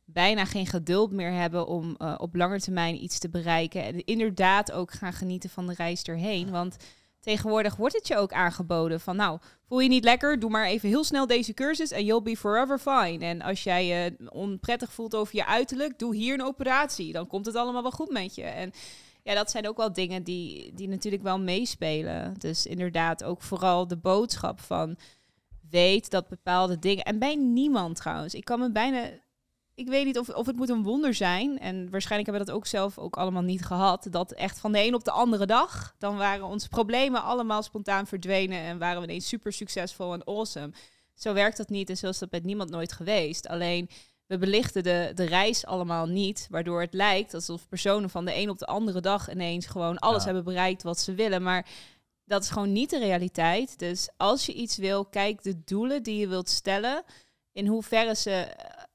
bijna 0.05 0.45
geen 0.45 0.67
geduld 0.67 1.13
meer 1.13 1.33
hebben 1.33 1.67
om 1.67 1.95
eh, 1.97 2.15
op 2.19 2.35
lange 2.35 2.61
termijn 2.61 3.03
iets 3.03 3.19
te 3.19 3.29
bereiken 3.29 3.85
en 3.85 4.05
inderdaad 4.05 4.73
ook 4.73 4.93
gaan 4.93 5.13
genieten 5.13 5.51
van 5.51 5.67
de 5.67 5.75
reis 5.75 6.03
erheen, 6.03 6.51
want 6.51 6.77
tegenwoordig 7.21 7.77
wordt 7.77 7.95
het 7.95 8.07
je 8.07 8.17
ook 8.17 8.33
aangeboden 8.33 9.01
van 9.01 9.17
nou, 9.17 9.39
voel 9.69 9.81
je 9.81 9.89
niet 9.89 10.05
lekker, 10.05 10.39
doe 10.39 10.51
maar 10.51 10.67
even 10.67 10.89
heel 10.89 11.05
snel 11.05 11.27
deze 11.27 11.55
cursus 11.55 11.91
en 11.91 12.05
you'll 12.05 12.23
be 12.23 12.37
forever 12.37 12.79
fine. 12.79 13.25
En 13.25 13.43
als 13.43 13.63
jij 13.63 13.87
je 13.87 14.29
onprettig 14.29 14.93
voelt 14.93 15.15
over 15.15 15.37
je 15.37 15.47
uiterlijk, 15.47 15.99
doe 15.99 16.15
hier 16.15 16.35
een 16.35 16.45
operatie, 16.45 17.13
dan 17.13 17.27
komt 17.27 17.47
het 17.47 17.55
allemaal 17.55 17.83
wel 17.83 17.91
goed 17.91 18.11
met 18.11 18.35
je. 18.35 18.43
En 18.43 18.73
ja, 19.23 19.35
dat 19.35 19.51
zijn 19.51 19.69
ook 19.69 19.77
wel 19.77 19.93
dingen 19.93 20.23
die, 20.23 20.75
die 20.75 20.89
natuurlijk 20.89 21.23
wel 21.23 21.41
meespelen. 21.41 22.35
Dus 22.39 22.67
inderdaad 22.67 23.25
ook 23.25 23.43
vooral 23.43 23.87
de 23.87 23.97
boodschap 23.97 24.61
van 24.61 24.97
weet 25.71 26.11
dat 26.11 26.29
bepaalde 26.29 26.79
dingen. 26.79 27.05
En 27.05 27.19
bij 27.19 27.35
niemand 27.35 27.97
trouwens. 27.97 28.35
Ik 28.35 28.45
kan 28.45 28.61
me 28.61 28.73
bijna. 28.73 29.11
Ik 29.81 29.89
weet 29.89 30.05
niet 30.05 30.19
of, 30.19 30.29
of 30.29 30.47
het 30.47 30.57
moet 30.57 30.69
een 30.69 30.83
wonder 30.83 31.15
zijn. 31.15 31.59
En 31.59 31.91
waarschijnlijk 31.91 32.31
hebben 32.31 32.47
we 32.47 32.53
dat 32.53 32.57
ook 32.57 32.67
zelf 32.67 32.99
ook 32.99 33.17
allemaal 33.17 33.43
niet 33.43 33.65
gehad. 33.65 34.07
Dat 34.11 34.33
echt 34.33 34.59
van 34.59 34.73
de 34.73 34.85
een 34.85 34.95
op 34.95 35.05
de 35.05 35.11
andere 35.11 35.47
dag. 35.47 35.95
Dan 35.99 36.17
waren 36.17 36.45
onze 36.45 36.69
problemen 36.69 37.23
allemaal 37.23 37.63
spontaan 37.63 38.07
verdwenen. 38.07 38.59
En 38.61 38.79
waren 38.79 39.01
we 39.01 39.07
ineens 39.07 39.29
super 39.29 39.53
succesvol 39.53 40.13
en 40.13 40.25
awesome. 40.27 40.73
Zo 41.15 41.33
werkt 41.33 41.57
dat 41.57 41.69
niet. 41.69 41.91
En 41.91 41.97
zo 41.97 42.09
is 42.09 42.19
dat 42.19 42.31
met 42.31 42.45
niemand 42.45 42.71
nooit 42.71 42.93
geweest. 42.93 43.49
Alleen 43.49 43.89
we 44.27 44.39
belichten 44.39 44.83
de, 44.83 45.13
de 45.15 45.25
reis 45.25 45.67
allemaal 45.67 46.07
niet. 46.07 46.47
Waardoor 46.51 46.81
het 46.81 46.95
lijkt 46.95 47.35
alsof 47.35 47.69
personen 47.69 48.11
van 48.11 48.25
de 48.25 48.37
een 48.37 48.51
op 48.51 48.59
de 48.59 48.67
andere 48.67 49.01
dag 49.01 49.31
ineens 49.31 49.67
gewoon 49.67 49.99
alles 49.99 50.19
Ja. 50.19 50.25
hebben 50.25 50.45
bereikt 50.45 50.83
wat 50.83 50.99
ze 50.99 51.15
willen. 51.15 51.43
Maar 51.43 51.67
dat 52.25 52.43
is 52.43 52.51
gewoon 52.51 52.73
niet 52.73 52.91
de 52.91 52.99
realiteit. 52.99 53.79
Dus 53.79 54.09
als 54.17 54.47
je 54.47 54.53
iets 54.53 54.77
wil, 54.77 55.05
kijk 55.05 55.43
de 55.43 55.65
doelen 55.65 56.03
die 56.03 56.19
je 56.19 56.29
wilt 56.29 56.49
stellen. 56.49 57.03
In 57.53 57.67
hoeverre 57.67 58.15
ze 58.15 58.49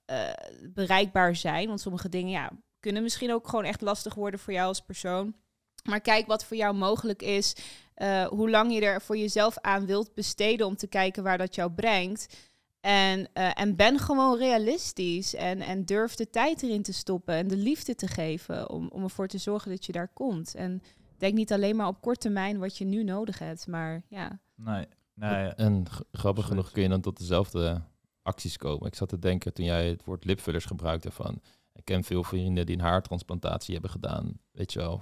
eh, 0.06 0.30
bereikbaar 0.74 1.36
zijn. 1.36 1.68
Want 1.68 1.82
sommige 1.82 2.10
dingen 2.10 2.32
ja, 2.32 2.52
kunnen 2.80 3.04
misschien 3.04 3.34
ook 3.34 3.48
gewoon 3.48 3.66
echt 3.66 3.82
lastig 3.82 4.14
worden 4.14 4.40
voor 4.40 4.54
jou 4.54 4.68
als 4.68 4.82
persoon. 4.82 5.36
Maar 5.84 6.02
kijk 6.02 6.28
wat 6.28 6.46
voor 6.46 6.58
jou 6.58 6.76
mogelijk 6.76 7.22
is. 7.22 7.56
eh, 7.96 8.26
hoe 8.28 8.50
lang 8.50 8.74
je 8.74 8.82
er 8.82 9.02
voor 9.02 9.18
jezelf 9.18 9.58
aan 9.62 9.86
wilt 9.86 10.14
besteden 10.14 10.68
om 10.68 10.76
te 10.76 10.88
kijken 10.88 11.24
waar 11.24 11.38
dat 11.38 11.56
jou 11.56 11.72
brengt. 11.72 12.38
En, 12.80 13.28
eh, 13.34 13.60
en 13.60 13.76
ben 13.76 14.00
gewoon 14.00 14.38
realistisch. 14.38 15.36
En, 15.36 15.62
en 15.62 15.86
durf 15.86 16.16
de 16.16 16.30
tijd 16.30 16.64
erin 16.64 16.82
te 16.82 16.94
stoppen 16.94 17.36
en 17.36 17.48
de 17.48 17.58
liefde 17.58 17.96
te 17.96 18.08
geven. 18.08 18.70
Om, 18.70 18.88
om 18.88 19.04
ervoor 19.04 19.28
te 19.28 19.38
zorgen 19.38 19.72
dat 19.72 19.86
je 19.86 19.92
daar 19.92 20.08
komt. 20.14 20.56
En 20.56 20.82
denk 21.18 21.34
niet 21.34 21.54
alleen 21.54 21.76
maar 21.76 21.88
op 21.88 22.02
korte 22.02 22.20
termijn 22.20 22.60
wat 22.60 22.78
je 22.78 22.86
nu 22.86 23.04
nodig 23.04 23.40
hebt. 23.40 23.68
Maar 23.68 24.04
ja, 24.08 24.40
Nee, 24.56 24.86
nee. 25.14 25.48
En 25.48 25.84
grappig 26.12 26.46
genoeg 26.46 26.72
kun 26.72 26.84
je 26.84 26.90
dan 26.90 27.02
tot 27.02 27.18
dezelfde 27.18 27.82
acties 28.26 28.58
komen. 28.58 28.88
Ik 28.88 28.96
zat 28.96 29.10
te 29.10 29.20
denken 29.20 29.54
toen 29.54 29.66
jij 29.66 29.88
het 29.88 30.04
woord 30.04 30.26
lipvullers 30.26 30.66
gebruikte 30.66 31.12
van... 31.12 31.42
Ik 31.74 31.86
ken 31.86 32.04
veel 32.04 32.24
vrienden 32.24 32.66
die 32.66 32.76
een 32.76 32.82
haartransplantatie 32.82 33.74
hebben 33.74 33.92
gedaan, 33.92 34.40
weet 34.52 34.74
je 34.74 34.80
wel. 34.80 35.02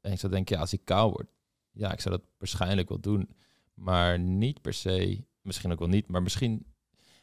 En 0.00 0.12
ik 0.12 0.18
zou 0.18 0.32
denken, 0.32 0.54
ja, 0.54 0.60
als 0.60 0.72
ik 0.72 0.84
kaal 0.84 1.10
word, 1.10 1.28
ja, 1.70 1.92
ik 1.92 2.00
zou 2.00 2.16
dat 2.16 2.24
waarschijnlijk 2.38 2.88
wel 2.88 3.00
doen. 3.00 3.36
Maar 3.74 4.18
niet 4.18 4.60
per 4.60 4.74
se, 4.74 5.24
misschien 5.42 5.72
ook 5.72 5.78
wel 5.78 5.88
niet, 5.88 6.08
maar 6.08 6.22
misschien... 6.22 6.66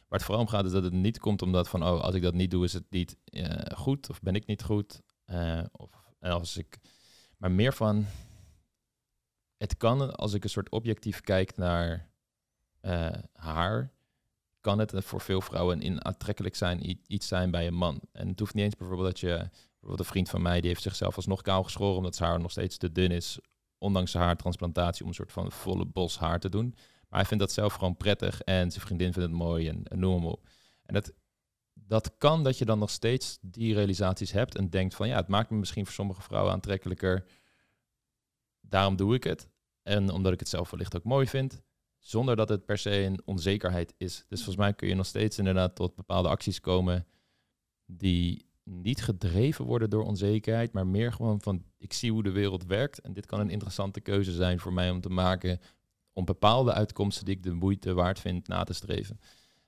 Waar 0.08 0.18
het 0.18 0.26
vooral 0.28 0.44
om 0.44 0.50
gaat 0.50 0.64
is 0.64 0.72
dat 0.72 0.82
het 0.82 0.92
niet 0.92 1.18
komt 1.18 1.42
omdat 1.42 1.68
van, 1.68 1.82
oh, 1.82 2.00
als 2.00 2.14
ik 2.14 2.22
dat 2.22 2.34
niet 2.34 2.50
doe, 2.50 2.64
is 2.64 2.72
het 2.72 2.90
niet 2.90 3.16
eh, 3.24 3.78
goed 3.78 4.10
of 4.10 4.20
ben 4.20 4.34
ik 4.34 4.46
niet 4.46 4.62
goed. 4.62 5.00
Eh, 5.24 5.64
of 5.72 5.90
en 6.18 6.30
als 6.30 6.56
ik, 6.56 6.78
maar 7.36 7.50
meer 7.50 7.72
van, 7.72 8.06
het 9.56 9.76
kan 9.76 10.16
als 10.16 10.32
ik 10.32 10.44
een 10.44 10.50
soort 10.50 10.70
objectief 10.70 11.20
kijk 11.20 11.56
naar 11.56 12.10
eh, 12.80 13.18
haar, 13.32 13.92
kan 14.60 14.78
het 14.78 14.92
voor 14.96 15.20
veel 15.20 15.40
vrouwen 15.40 15.80
in 15.80 16.04
aantrekkelijk 16.04 16.54
zijn, 16.54 16.98
iets 17.06 17.26
zijn 17.26 17.50
bij 17.50 17.66
een 17.66 17.74
man. 17.74 18.00
En 18.12 18.28
het 18.28 18.38
hoeft 18.38 18.54
niet 18.54 18.64
eens 18.64 18.76
bijvoorbeeld 18.76 19.08
dat 19.08 19.20
je, 19.20 19.36
bijvoorbeeld 19.70 19.98
een 19.98 20.04
vriend 20.04 20.28
van 20.28 20.42
mij, 20.42 20.60
die 20.60 20.68
heeft 20.68 20.82
zichzelf 20.82 21.16
alsnog 21.16 21.42
kaal 21.42 21.62
geschoren 21.62 21.96
omdat 21.96 22.16
zijn 22.16 22.30
haar 22.30 22.40
nog 22.40 22.50
steeds 22.50 22.76
te 22.76 22.92
dun 22.92 23.10
is, 23.10 23.38
ondanks 23.78 24.10
zijn 24.10 24.24
haartransplantatie, 24.24 25.02
om 25.02 25.08
een 25.08 25.14
soort 25.14 25.32
van 25.32 25.52
volle 25.52 25.86
bos 25.86 26.18
haar 26.18 26.40
te 26.40 26.48
doen. 26.48 26.74
Maar 27.08 27.18
hij 27.18 27.28
vindt 27.28 27.44
dat 27.44 27.52
zelf 27.52 27.74
gewoon 27.74 27.96
prettig 27.96 28.40
en 28.40 28.70
zijn 28.70 28.84
vriendin 28.84 29.12
vindt 29.12 29.28
het 29.28 29.38
mooi 29.38 29.68
en, 29.68 29.84
en 29.84 29.98
noem 29.98 30.22
maar 30.22 30.30
op. 30.30 30.48
En 30.82 30.94
dat, 30.94 31.12
dat 31.72 32.16
kan 32.18 32.44
dat 32.44 32.58
je 32.58 32.64
dan 32.64 32.78
nog 32.78 32.90
steeds 32.90 33.38
die 33.40 33.74
realisaties 33.74 34.32
hebt 34.32 34.56
en 34.56 34.70
denkt 34.70 34.94
van 34.94 35.08
ja, 35.08 35.16
het 35.16 35.28
maakt 35.28 35.50
me 35.50 35.56
misschien 35.56 35.84
voor 35.84 35.94
sommige 35.94 36.22
vrouwen 36.22 36.52
aantrekkelijker. 36.52 37.26
Daarom 38.60 38.96
doe 38.96 39.14
ik 39.14 39.24
het. 39.24 39.48
En 39.82 40.10
omdat 40.10 40.32
ik 40.32 40.38
het 40.38 40.48
zelf 40.48 40.70
wellicht 40.70 40.96
ook 40.96 41.04
mooi 41.04 41.26
vind. 41.26 41.62
Zonder 41.98 42.36
dat 42.36 42.48
het 42.48 42.64
per 42.64 42.78
se 42.78 42.90
een 43.02 43.20
onzekerheid 43.24 43.94
is. 43.96 44.24
Dus 44.28 44.38
volgens 44.38 44.56
mij 44.56 44.74
kun 44.74 44.88
je 44.88 44.94
nog 44.94 45.06
steeds 45.06 45.38
inderdaad 45.38 45.74
tot 45.74 45.94
bepaalde 45.94 46.28
acties 46.28 46.60
komen 46.60 47.06
die 47.86 48.46
niet 48.64 49.02
gedreven 49.02 49.64
worden 49.64 49.90
door 49.90 50.04
onzekerheid, 50.04 50.72
maar 50.72 50.86
meer 50.86 51.12
gewoon 51.12 51.40
van 51.40 51.62
ik 51.78 51.92
zie 51.92 52.12
hoe 52.12 52.22
de 52.22 52.30
wereld 52.30 52.64
werkt 52.66 53.00
en 53.00 53.12
dit 53.12 53.26
kan 53.26 53.40
een 53.40 53.50
interessante 53.50 54.00
keuze 54.00 54.32
zijn 54.32 54.60
voor 54.60 54.72
mij 54.72 54.90
om 54.90 55.00
te 55.00 55.08
maken 55.08 55.60
om 56.12 56.24
bepaalde 56.24 56.72
uitkomsten 56.72 57.24
die 57.24 57.34
ik 57.36 57.42
de 57.42 57.52
moeite 57.52 57.94
waard 57.94 58.20
vind 58.20 58.48
na 58.48 58.64
te 58.64 58.72
streven. 58.72 59.20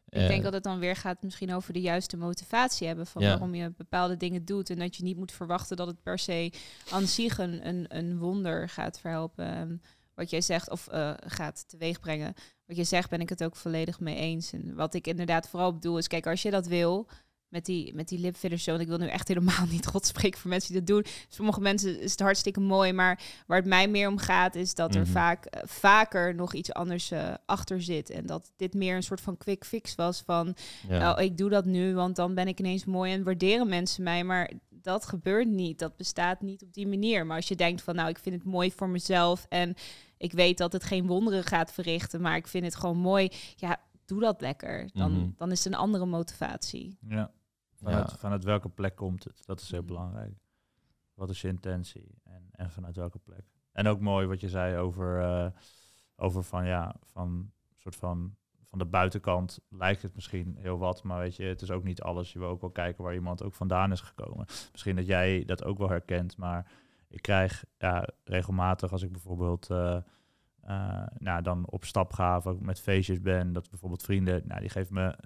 Ik 0.09 0.19
denk 0.19 0.31
Eh, 0.39 0.43
dat 0.43 0.53
het 0.53 0.63
dan 0.63 0.79
weer 0.79 0.97
gaat 0.97 1.23
misschien 1.23 1.55
over 1.55 1.73
de 1.73 1.81
juiste 1.81 2.17
motivatie 2.17 2.87
hebben 2.87 3.07
van 3.07 3.23
Ja. 3.23 3.29
waarom 3.29 3.55
je 3.55 3.73
bepaalde 3.77 4.17
dingen 4.17 4.45
doet. 4.45 4.71
En 4.71 4.79
dat 4.79 4.97
je 4.97 5.03
niet 5.03 5.17
moet 5.17 5.33
verwachten 5.33 5.77
dat 5.77 5.87
het 5.87 6.03
per 6.03 6.19
se 6.19 6.53
aan 6.91 7.07
zich 7.07 7.39
een, 7.39 7.69
een, 7.69 7.85
een 7.97 8.19
wonder 8.19 8.69
gaat 8.69 9.01
verhelpen. 9.01 9.83
Wat 10.15 10.31
jij 10.31 10.41
zegt, 10.41 10.71
of 10.71 10.89
eh, 10.89 11.13
gaat 11.27 11.69
teweegbrengen. 11.69 12.35
Wat 12.67 12.77
je 12.77 12.85
zegt, 12.85 13.11
ben 13.11 13.21
ik 13.21 13.29
het 13.29 13.45
ook 13.45 13.57
volledig 13.57 14.01
mee 14.01 14.17
eens. 14.17 14.53
En 14.53 14.75
wat 14.75 14.95
ik 14.95 15.07
inderdaad 15.07 15.49
vooral 15.49 15.73
bedoel 15.73 15.99
is, 15.99 16.07
kijk, 16.07 16.27
als 16.27 16.43
je 16.43 16.51
dat 16.51 16.67
wil, 16.67 17.09
met 17.49 17.65
die, 17.65 17.95
met 17.95 18.09
die 18.09 18.19
lipfillers 18.19 18.65
zo, 18.65 18.75
en 18.75 18.81
ik 18.81 18.87
wil 18.89 18.99
nu 18.99 19.07
echt 19.07 19.29
helemaal 19.29 19.67
niet 19.71 19.87
God 19.87 20.07
spreken 20.07 20.41
voor 20.41 20.51
mensen 20.51 20.73
die 20.73 20.83
dat 20.83 20.89
doen. 20.95 21.13
Sommige 21.29 21.61
mensen 21.61 22.01
is 22.01 22.11
het 22.11 22.21
hartstikke 22.21 22.61
mooi, 22.61 22.93
maar 22.93 23.21
waar 23.47 23.59
het 23.59 23.67
mij 23.67 23.89
meer 23.89 24.09
om 24.09 24.19
gaat, 24.19 24.55
is 24.55 24.75
dat 24.75 24.95
er 24.95 25.01
Mhm. 25.01 25.11
vaak 25.11 25.45
eh, 25.45 25.63
vaker 25.65 26.35
nog 26.35 26.55
iets 26.55 26.73
anders 26.73 27.11
eh, 27.11 27.35
achter 27.47 27.83
zit. 27.83 28.11
En 28.11 28.27
dat 28.27 28.53
dit 28.57 28.75
meer 28.75 28.97
een 28.97 29.03
soort 29.03 29.21
van 29.21 29.37
quick 29.37 29.65
fix 29.65 29.95
was 29.95 30.23
van, 30.27 30.57
ja. 30.89 31.13
oh, 31.13 31.21
ik 31.23 31.37
doe 31.37 31.51
dat 31.51 31.65
nu, 31.65 31.95
want 31.95 32.17
dan 32.17 32.35
ben 32.35 32.49
ik 32.49 32.59
ineens 32.59 32.85
mooi 32.85 33.13
en 33.13 33.23
waarderen 33.25 33.69
mensen 33.69 34.03
mij. 34.03 34.25
Maar 34.25 34.51
dat 34.83 35.07
gebeurt 35.07 35.49
niet. 35.49 35.79
Dat 35.79 35.97
bestaat 35.97 36.41
niet 36.41 36.63
op 36.63 36.73
die 36.73 36.87
manier. 36.89 37.27
Maar 37.27 37.37
als 37.37 37.49
je 37.49 37.57
denkt 37.57 37.83
van, 37.83 37.95
nou, 37.95 38.09
ik 38.09 38.19
vind 38.19 38.35
het 38.35 38.45
mooi 38.45 38.73
voor 38.73 38.89
mezelf 38.89 39.47
en 39.49 39.75
ik 40.17 40.33
weet 40.33 40.59
dat 40.59 40.73
het 40.73 40.85
geen 40.85 41.07
wonderen 41.07 41.45
gaat 41.45 41.73
verrichten, 41.73 42.21
maar 42.21 42.37
ik 42.37 42.47
vind 42.47 42.65
het 42.65 42.75
gewoon 42.77 42.97
mooi. 42.99 43.29
Ja, 43.57 43.81
doe 44.05 44.21
dat 44.21 44.41
lekker. 44.41 44.91
Dan, 44.93 45.13
Mhm. 45.13 45.31
dan 45.37 45.51
is 45.51 45.65
het 45.65 45.73
een 45.73 45.79
andere 45.79 46.07
motivatie. 46.07 46.99
Ja. 47.09 47.31
Vanuit, 47.75 48.11
Ja. 48.11 48.17
vanuit 48.17 48.45
welke 48.45 48.69
plek 48.69 48.97
komt 48.97 49.25
het? 49.25 49.43
Dat 49.47 49.61
is 49.61 49.71
heel 49.71 49.81
Mm. 49.81 49.87
belangrijk. 49.87 50.35
Wat 51.15 51.31
is 51.31 51.41
je 51.41 51.49
intentie? 51.49 52.19
En, 52.25 52.49
en 52.51 52.71
vanuit 52.71 52.97
welke 52.97 53.19
plek? 53.19 53.45
En 53.73 53.87
ook 53.87 54.01
mooi 54.01 54.27
wat 54.27 54.41
je 54.41 54.49
zei 54.49 54.77
over, 54.77 55.21
eh, 55.23 55.51
over 56.17 56.43
van 56.43 56.67
ja, 56.67 56.95
van 57.03 57.53
soort 57.77 57.97
van 57.97 58.37
van 58.71 58.79
de 58.79 58.85
buitenkant 58.85 59.61
lijkt 59.69 60.03
het 60.03 60.15
misschien 60.15 60.57
heel 60.59 60.79
wat, 60.79 61.03
maar 61.03 61.19
weet 61.19 61.37
je, 61.37 61.45
het 61.45 61.63
is 61.63 61.71
ook 61.71 61.85
niet 61.85 62.03
alles. 62.03 62.33
Je 62.33 62.39
wil 62.39 62.49
ook 62.49 62.61
wel 62.61 62.71
kijken 62.71 63.05
waar 63.05 63.15
iemand 63.15 63.43
ook 63.43 63.55
vandaan 63.55 63.93
is 63.93 64.01
gekomen. 64.01 64.47
Misschien 64.73 64.97
dat 64.97 65.07
jij 65.07 65.45
dat 65.45 65.65
ook 65.65 65.79
wel 65.79 65.89
herkent, 65.89 66.37
maar 66.37 66.71
ik 67.09 67.23
krijg 67.23 67.65
ja, 67.79 68.09
regelmatig 68.25 68.93
als 68.93 69.03
ik 69.03 69.13
bijvoorbeeld 69.13 69.71
eh, 69.71 69.97
eh, 70.61 71.07
nou, 71.19 71.43
dan 71.43 71.67
op 71.67 71.85
stap 71.85 72.13
ga 72.13 72.37
of 72.37 72.61
met 72.61 72.81
feestjes 72.81 73.21
ben, 73.21 73.53
dat 73.53 73.71
bijvoorbeeld 73.71 74.03
vrienden, 74.03 74.43
nou, 74.47 74.61
die 74.61 74.71
geven 74.71 74.95
me 74.95 75.17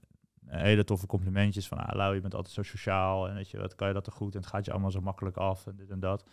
hele 0.46 0.84
toffe 0.84 1.06
complimentjes 1.06 1.68
van, 1.68 1.78
ah, 1.78 1.96
Lau, 1.96 2.14
je 2.14 2.20
bent 2.20 2.34
altijd 2.34 2.54
zo 2.54 2.62
sociaal 2.62 3.28
en 3.28 3.34
weet 3.34 3.50
je, 3.50 3.58
wat 3.58 3.74
kan 3.74 3.88
je 3.88 3.94
dat 3.94 4.06
er 4.06 4.12
goed 4.12 4.34
en 4.34 4.40
het 4.40 4.48
gaat 4.48 4.64
je 4.64 4.72
allemaal 4.72 4.90
zo 4.90 5.00
makkelijk 5.00 5.36
af 5.36 5.66
en 5.66 5.76
dit 5.76 5.90
en 5.90 6.00
dat. 6.00 6.24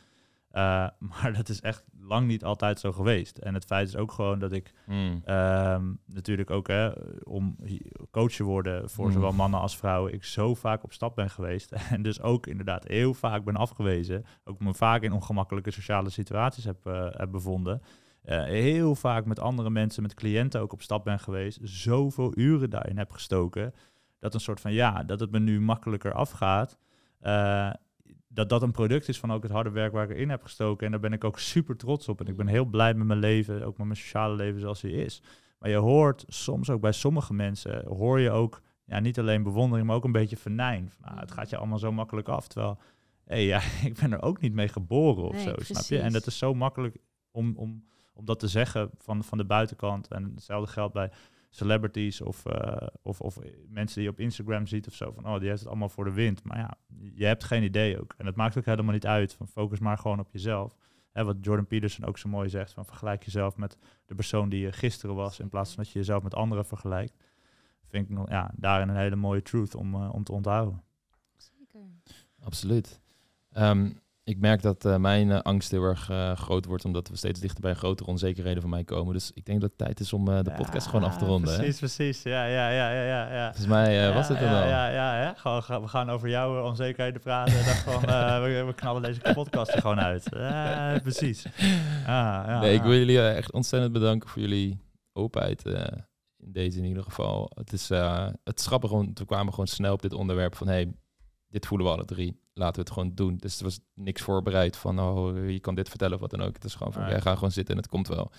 Uh, 0.53 0.87
maar 1.09 1.33
dat 1.33 1.49
is 1.49 1.61
echt 1.61 1.83
lang 1.99 2.27
niet 2.27 2.43
altijd 2.43 2.79
zo 2.79 2.91
geweest. 2.91 3.37
En 3.37 3.53
het 3.53 3.65
feit 3.65 3.87
is 3.87 3.95
ook 3.95 4.11
gewoon 4.11 4.39
dat 4.39 4.51
ik 4.51 4.73
Mm. 4.85 5.21
Ehm, 5.25 5.93
natuurlijk 6.05 6.49
ook 6.49 6.67
hè, 6.67 6.91
om 7.23 7.55
coach 8.11 8.31
te 8.31 8.43
worden 8.43 8.89
voor 8.89 9.05
Mm. 9.05 9.11
zowel 9.11 9.31
mannen 9.31 9.59
als 9.59 9.77
vrouwen. 9.77 10.13
Ik 10.13 10.23
zo 10.23 10.53
vaak 10.55 10.83
op 10.83 10.93
stap 10.93 11.15
ben 11.15 11.29
geweest. 11.29 11.71
En 11.91 12.01
dus 12.01 12.21
ook 12.21 12.47
inderdaad 12.47 12.87
heel 12.87 13.13
vaak 13.13 13.43
ben 13.43 13.55
afgewezen. 13.55 14.25
Ook 14.43 14.59
me 14.59 14.73
vaak 14.73 15.01
in 15.01 15.11
ongemakkelijke 15.11 15.71
sociale 15.71 16.09
situaties 16.09 16.63
heb, 16.63 16.85
eh, 16.85 17.07
heb 17.09 17.31
bevonden. 17.31 17.81
Eh, 18.21 18.43
heel 18.43 18.95
vaak 18.95 19.25
met 19.25 19.39
andere 19.39 19.69
mensen, 19.69 20.01
met 20.03 20.13
cliënten 20.13 20.61
ook 20.61 20.73
op 20.73 20.81
stap 20.81 21.03
ben 21.03 21.19
geweest. 21.19 21.59
Zoveel 21.63 22.37
uren 22.37 22.69
daarin 22.69 22.97
heb 22.97 23.11
gestoken. 23.11 23.73
Dat 24.19 24.33
een 24.33 24.39
soort 24.39 24.61
van 24.61 24.73
ja, 24.73 25.03
dat 25.03 25.19
het 25.19 25.31
me 25.31 25.39
nu 25.39 25.61
makkelijker 25.61 26.13
afgaat. 26.13 26.77
Dat 28.33 28.49
dat 28.49 28.61
een 28.61 28.71
product 28.71 29.07
is 29.07 29.19
van 29.19 29.31
ook 29.31 29.43
het 29.43 29.51
harde 29.51 29.69
werk 29.69 29.91
waar 29.91 30.03
ik 30.03 30.09
erin 30.09 30.29
heb 30.29 30.43
gestoken. 30.43 30.85
En 30.85 30.91
daar 30.91 31.01
ben 31.01 31.13
ik 31.13 31.23
ook 31.23 31.39
super 31.39 31.77
trots 31.77 32.07
op. 32.07 32.19
En 32.19 32.27
ik 32.27 32.35
ben 32.35 32.47
heel 32.47 32.65
blij 32.65 32.93
met 32.93 33.07
mijn 33.07 33.19
leven, 33.19 33.63
ook 33.63 33.77
met 33.77 33.87
mijn 33.87 33.99
sociale 33.99 34.35
leven 34.35 34.61
zoals 34.61 34.81
hij 34.81 34.91
is. 34.91 35.21
Maar 35.59 35.69
je 35.69 35.75
hoort 35.75 36.25
soms 36.27 36.69
ook 36.69 36.81
bij 36.81 36.91
sommige 36.91 37.33
mensen, 37.33 37.85
hoor 37.85 38.19
je 38.19 38.31
ook 38.31 38.61
ja, 38.85 38.99
niet 38.99 39.19
alleen 39.19 39.43
bewondering, 39.43 39.87
maar 39.87 39.95
ook 39.95 40.03
een 40.03 40.11
beetje 40.11 40.37
venijn. 40.37 40.89
Van, 40.89 41.05
ah, 41.05 41.19
het 41.19 41.31
gaat 41.31 41.49
je 41.49 41.57
allemaal 41.57 41.79
zo 41.79 41.91
makkelijk 41.91 42.27
af. 42.27 42.47
Terwijl, 42.47 42.79
hé, 43.25 43.35
ja, 43.35 43.61
ik 43.89 43.99
ben 43.99 44.11
er 44.11 44.21
ook 44.21 44.41
niet 44.41 44.53
mee 44.53 44.67
geboren 44.67 45.23
of 45.23 45.33
Nee, 45.33 45.43
zo, 45.43 45.55
snap 45.59 45.83
je? 45.83 45.99
En 45.99 46.11
dat 46.11 46.25
is 46.25 46.37
zo 46.37 46.53
makkelijk 46.53 46.97
om, 47.31 47.53
om, 47.57 47.83
om 48.13 48.25
dat 48.25 48.39
te 48.39 48.47
zeggen 48.47 48.89
van, 48.97 49.23
van 49.23 49.37
de 49.37 49.45
buitenkant. 49.45 50.07
En 50.07 50.31
hetzelfde 50.35 50.71
geldt 50.71 50.93
bij 50.93 51.11
celebrities 51.51 52.21
of, 52.21 52.45
eh, 52.45 52.87
of, 53.01 53.21
of 53.21 53.39
mensen 53.67 53.95
die 53.95 54.03
je 54.03 54.09
op 54.09 54.19
Instagram 54.19 54.67
ziet 54.67 54.87
of 54.87 54.93
zo. 54.93 55.11
Van, 55.11 55.27
oh, 55.27 55.39
die 55.39 55.47
heeft 55.47 55.59
het 55.59 55.69
allemaal 55.69 55.89
voor 55.89 56.05
de 56.05 56.13
wind. 56.13 56.43
Maar 56.43 56.57
ja, 56.57 56.77
je 57.13 57.25
hebt 57.25 57.43
geen 57.43 57.63
idee 57.63 58.01
ook. 58.01 58.13
En 58.17 58.25
het 58.25 58.35
maakt 58.35 58.57
ook 58.57 58.65
helemaal 58.65 58.93
niet 58.93 59.05
uit. 59.05 59.33
Van, 59.33 59.47
focus 59.47 59.79
maar 59.79 59.97
gewoon 59.97 60.19
op 60.19 60.29
jezelf. 60.31 60.75
Hè, 61.11 61.23
wat 61.23 61.37
Jordan 61.41 61.67
Peterson 61.67 62.05
ook 62.05 62.17
zo 62.17 62.29
mooi 62.29 62.49
zegt, 62.49 62.73
van 62.73 62.85
vergelijk 62.85 63.23
jezelf 63.23 63.57
met 63.57 63.77
de 64.05 64.15
persoon 64.15 64.49
die 64.49 64.59
je 64.59 64.71
gisteren 64.71 65.15
was, 65.15 65.39
in 65.39 65.49
plaats 65.49 65.73
van 65.73 65.83
dat 65.83 65.91
je 65.91 65.99
jezelf 65.99 66.23
met 66.23 66.35
anderen 66.35 66.65
vergelijkt. 66.65 67.13
Vind 67.87 68.09
ik 68.09 68.15
nog, 68.15 68.29
ja, 68.29 68.51
daarin 68.55 68.89
een 68.89 68.95
hele 68.95 69.15
mooie 69.15 69.41
truth 69.41 69.75
om, 69.75 69.95
eh, 69.95 70.13
om 70.13 70.23
te 70.23 70.31
onthouden. 70.31 70.83
Zeker. 71.37 71.79
Absoluut. 72.43 73.01
Ehm, 73.51 73.89
ik 74.23 74.39
merk 74.39 74.61
dat 74.61 74.85
eh, 74.85 74.97
mijn 74.97 75.31
eh, 75.31 75.39
angst 75.39 75.71
heel 75.71 75.83
erg 75.83 76.09
eh, 76.09 76.35
groot 76.35 76.65
wordt, 76.65 76.85
omdat 76.85 77.07
we 77.07 77.15
steeds 77.15 77.39
dichter 77.39 77.61
bij 77.61 77.73
grotere 77.73 78.09
onzekerheden 78.09 78.61
van 78.61 78.69
mij 78.69 78.83
komen. 78.83 79.13
Dus 79.13 79.31
ik 79.33 79.45
denk 79.45 79.61
dat 79.61 79.69
het 79.69 79.77
tijd 79.77 79.99
is 79.99 80.13
om 80.13 80.25
de 80.25 80.53
podcast 80.57 80.87
gewoon 80.87 81.05
af 81.05 81.17
te 81.17 81.25
ronden. 81.25 81.51
hè? 81.51 81.57
Precies, 81.57 81.77
precies. 81.77 82.23
Ja, 82.23 82.45
ja, 82.45 82.69
ja, 82.69 82.91
ja, 82.91 83.03
ja. 83.03 83.33
ja. 83.33 83.45
Volgens 83.45 83.67
mij 83.67 84.07
eh, 84.07 84.15
was 84.15 84.27
ja, 84.27 84.33
het 84.33 84.43
er 84.43 84.49
ja, 84.49 84.59
wel. 84.59 84.67
Ja, 84.67 84.87
ja, 84.87 85.21
ja. 85.21 85.33
Gewoon, 85.37 85.81
we 85.81 85.87
gaan 85.87 86.09
over 86.09 86.29
jouw 86.29 86.63
onzekerheden 86.63 87.21
praten. 87.21 87.59
en 87.59 87.65
dan 87.65 87.73
gewoon, 87.73 88.01
we, 88.43 88.63
we 88.63 88.73
knallen 88.73 89.01
deze 89.01 89.21
podcast 89.33 89.73
er 89.73 89.81
gewoon 89.81 89.99
uit. 89.99 90.27
Ja, 90.31 90.99
precies. 91.03 91.45
Ja, 92.05 92.45
ja, 92.47 92.59
nee, 92.59 92.73
ik 92.73 92.81
ja. 92.81 92.87
wil 92.87 92.97
jullie 92.97 93.21
echt 93.21 93.51
ontzettend 93.51 93.93
bedanken 93.93 94.29
voor 94.29 94.41
jullie 94.41 94.79
openheid 95.13 95.65
in 96.37 96.51
deze 96.51 96.77
in 96.77 96.85
ieder 96.85 97.03
geval. 97.03 97.51
Het 97.55 97.73
is, 97.73 97.89
het 98.43 98.59
is 98.59 98.65
grappig, 98.65 98.91
want 98.91 99.19
we 99.19 99.25
kwamen 99.25 99.51
gewoon 99.51 99.67
snel 99.67 99.93
op 99.93 100.01
dit 100.01 100.13
onderwerp 100.13 100.55
van 100.55 100.67
hey, 100.67 100.91
dit 101.51 101.65
voelen 101.65 101.87
we 101.87 101.93
alle 101.93 102.05
drie. 102.05 102.39
Laten 102.53 102.75
we 102.75 102.81
het 102.81 102.91
gewoon 102.91 103.15
doen. 103.15 103.37
Dus 103.37 103.57
er 103.57 103.63
was 103.63 103.79
niks 103.93 104.21
voorbereid 104.21 104.77
van 104.77 104.99
oh, 104.99 105.49
je 105.49 105.59
kan 105.59 105.75
dit 105.75 105.89
vertellen 105.89 106.15
of 106.15 106.21
wat 106.21 106.29
dan 106.31 106.41
ook. 106.41 106.53
Het 106.53 106.63
is 106.63 106.75
gewoon 106.75 106.93
van 106.93 107.01
Nee. 107.01 107.11
jij 107.11 107.21
gaat 107.21 107.35
gewoon 107.35 107.51
zitten 107.51 107.75
en 107.75 107.81
het 107.81 107.89
komt 107.89 108.07
wel. 108.07 108.31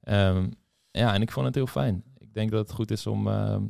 Ehm, 0.00 0.50
ja, 0.90 1.14
en 1.14 1.22
ik 1.22 1.32
vond 1.32 1.46
het 1.46 1.54
heel 1.54 1.66
fijn. 1.66 2.02
Ik 2.18 2.34
denk 2.34 2.50
dat 2.50 2.66
het 2.66 2.76
goed 2.76 2.90
is 2.90 3.06
om 3.06 3.28
ehm, 3.28 3.62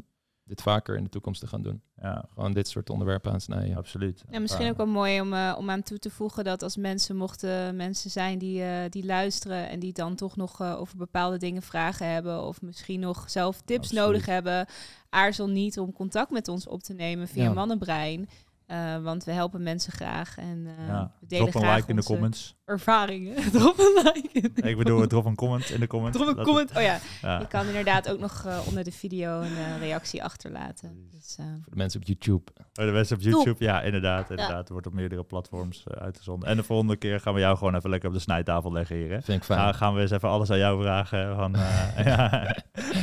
dit 0.44 0.62
vaker 0.62 0.96
in 0.96 1.04
de 1.04 1.10
toekomst 1.10 1.40
te 1.40 1.46
gaan 1.46 1.62
doen. 1.62 1.82
Ja, 1.96 2.24
Gewoon 2.34 2.52
dit 2.52 2.68
soort 2.68 2.90
onderwerpen 2.90 3.32
aansnijden. 3.32 3.76
absoluut. 3.76 4.24
Ja, 4.30 4.38
misschien 4.40 4.64
Ja. 4.64 4.70
ook 4.70 4.76
wel 4.76 4.86
mooi 4.86 5.20
om, 5.20 5.32
eh, 5.32 5.54
om 5.58 5.70
aan 5.70 5.82
toe 5.82 5.98
te 5.98 6.10
voegen 6.10 6.44
dat 6.44 6.62
als 6.62 6.76
mensen 6.76 7.16
mochten 7.16 7.76
mensen 7.76 8.10
zijn 8.10 8.38
die, 8.38 8.62
eh, 8.62 8.90
die 8.90 9.04
luisteren 9.04 9.68
en 9.68 9.78
die 9.78 9.92
dan 9.92 10.14
toch 10.14 10.36
nog 10.36 10.60
eh, 10.60 10.80
over 10.80 10.96
bepaalde 10.96 11.36
dingen 11.36 11.62
vragen 11.62 12.12
hebben 12.12 12.42
of 12.42 12.62
misschien 12.62 13.00
nog 13.00 13.30
zelf 13.30 13.60
tips 13.60 13.80
Absoluut. 13.80 14.04
nodig 14.04 14.26
hebben, 14.26 14.66
aarzel 15.08 15.48
niet 15.48 15.78
om 15.78 15.92
contact 15.92 16.30
met 16.30 16.48
ons 16.48 16.66
op 16.66 16.82
te 16.82 16.94
nemen 16.94 17.28
via 17.28 17.42
Ja. 17.42 17.52
Mannenbrein. 17.52 18.28
Eh, 18.68 18.96
want 19.02 19.24
we 19.24 19.32
helpen 19.32 19.62
mensen 19.62 19.92
graag 19.92 20.38
en 20.38 20.66
eh, 20.78 20.86
Ja. 20.88 21.12
we 21.20 21.26
delen 21.26 21.44
Drop 21.50 21.54
een 21.62 21.68
graag 21.68 21.76
like 21.76 21.90
in 21.90 21.96
de 21.96 22.02
comments. 22.04 22.56
ervaringen. 22.64 23.34
drop 23.52 23.78
een 23.78 24.00
like. 24.04 24.28
in 24.32 24.50
de 24.54 24.62
Ik 24.68 24.76
bedoel, 24.76 25.06
drop 25.06 25.24
een 25.24 25.34
comment 25.34 25.70
in 25.70 25.80
de 25.80 25.86
comments. 25.86 26.18
Drop 26.18 26.36
een 26.38 26.44
comment. 26.44 26.76
Oh 26.76 26.82
ja, 26.82 26.98
Ja. 27.22 27.38
je 27.38 27.46
kan 27.46 27.66
inderdaad 27.66 28.10
ook 28.10 28.18
nog 28.18 28.44
eh, 28.46 28.58
onder 28.66 28.84
de 28.84 28.92
video 28.92 29.40
een 29.40 29.56
eh, 29.56 29.78
reactie 29.78 30.24
achterlaten. 30.24 31.08
Dus, 31.10 31.36
eh, 31.38 31.44
Voor 31.46 31.70
de 31.72 31.76
mensen 31.76 32.00
op 32.00 32.06
YouTube. 32.06 32.42
Oh, 32.56 32.84
de 32.86 32.92
mensen 32.92 33.16
op 33.16 33.22
YouTube, 33.22 33.64
ja, 33.64 33.82
inderdaad. 33.82 34.30
inderdaad. 34.30 34.58
Het 34.58 34.68
wordt 34.68 34.86
op 34.86 34.92
meerdere 34.92 35.22
platforms 35.24 35.84
eh, 35.86 36.02
uitgezonden. 36.02 36.48
En 36.48 36.56
de 36.56 36.62
volgende 36.62 36.96
keer 36.96 37.20
gaan 37.20 37.34
we 37.34 37.40
jou 37.40 37.56
gewoon 37.56 37.74
even 37.74 37.90
lekker 37.90 38.08
op 38.08 38.14
de 38.14 38.20
snijtafel 38.20 38.72
leggen 38.72 38.96
hier. 38.96 39.10
Hè? 39.10 39.22
Vind 39.22 39.38
ik 39.38 39.44
fijn. 39.44 39.60
Gaan, 39.60 39.74
gaan 39.74 39.94
we 39.94 40.00
eens 40.00 40.10
even 40.10 40.28
alles 40.28 40.50
aan 40.50 40.58
jou 40.58 40.82
vragen. 40.82 41.36
Van, 41.36 41.54
eh, 41.56 42.04
ja, 42.06 42.56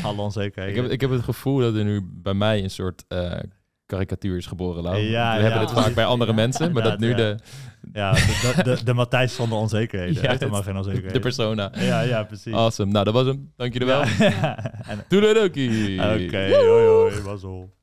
alle 0.03 0.21
onzekerheden. 0.21 0.75
Ik 0.75 0.81
heb, 0.81 0.91
ik 0.91 1.01
heb 1.01 1.09
het 1.09 1.23
gevoel 1.23 1.59
dat 1.59 1.75
er 1.75 1.83
nu 1.83 2.01
bij 2.11 2.33
mij 2.33 2.63
een 2.63 2.69
soort 2.69 3.05
eh, 3.07 3.39
karikatuur 3.85 4.37
is 4.37 4.45
geboren. 4.45 4.83
Lau. 4.83 4.97
Ja, 4.97 5.35
we 5.35 5.41
hebben 5.41 5.59
het 5.59 5.71
vaak 5.71 5.93
bij 5.93 6.05
andere 6.05 6.33
mensen, 6.43 6.71
maar 6.71 6.83
dat 6.83 6.99
nu 6.99 7.13
de, 7.13 7.35
Ja, 7.93 8.11
de, 8.11 8.53
de, 8.63 8.83
de 8.83 8.93
Matthijs 8.93 9.33
van 9.33 9.49
de 9.49 9.55
onzekerheden. 9.55 10.21
Ja, 10.23 10.31
helemaal 10.37 10.63
geen 10.63 10.77
onzekerheden. 10.77 11.13
de 11.13 11.19
persona. 11.19 11.71
Ja, 11.73 12.01
ja, 12.01 12.23
precies. 12.23 12.53
Awesome. 12.53 12.91
Nou, 12.91 13.05
dat 13.05 13.13
was 13.13 13.25
hem. 13.25 13.51
Dank 13.55 13.73
jullie 13.73 13.87
wel. 13.87 14.03
Ja. 14.19 14.73
Oké, 16.25 16.55
hoi 16.55 16.85
hoi, 16.85 17.21
mazzel. 17.21 17.73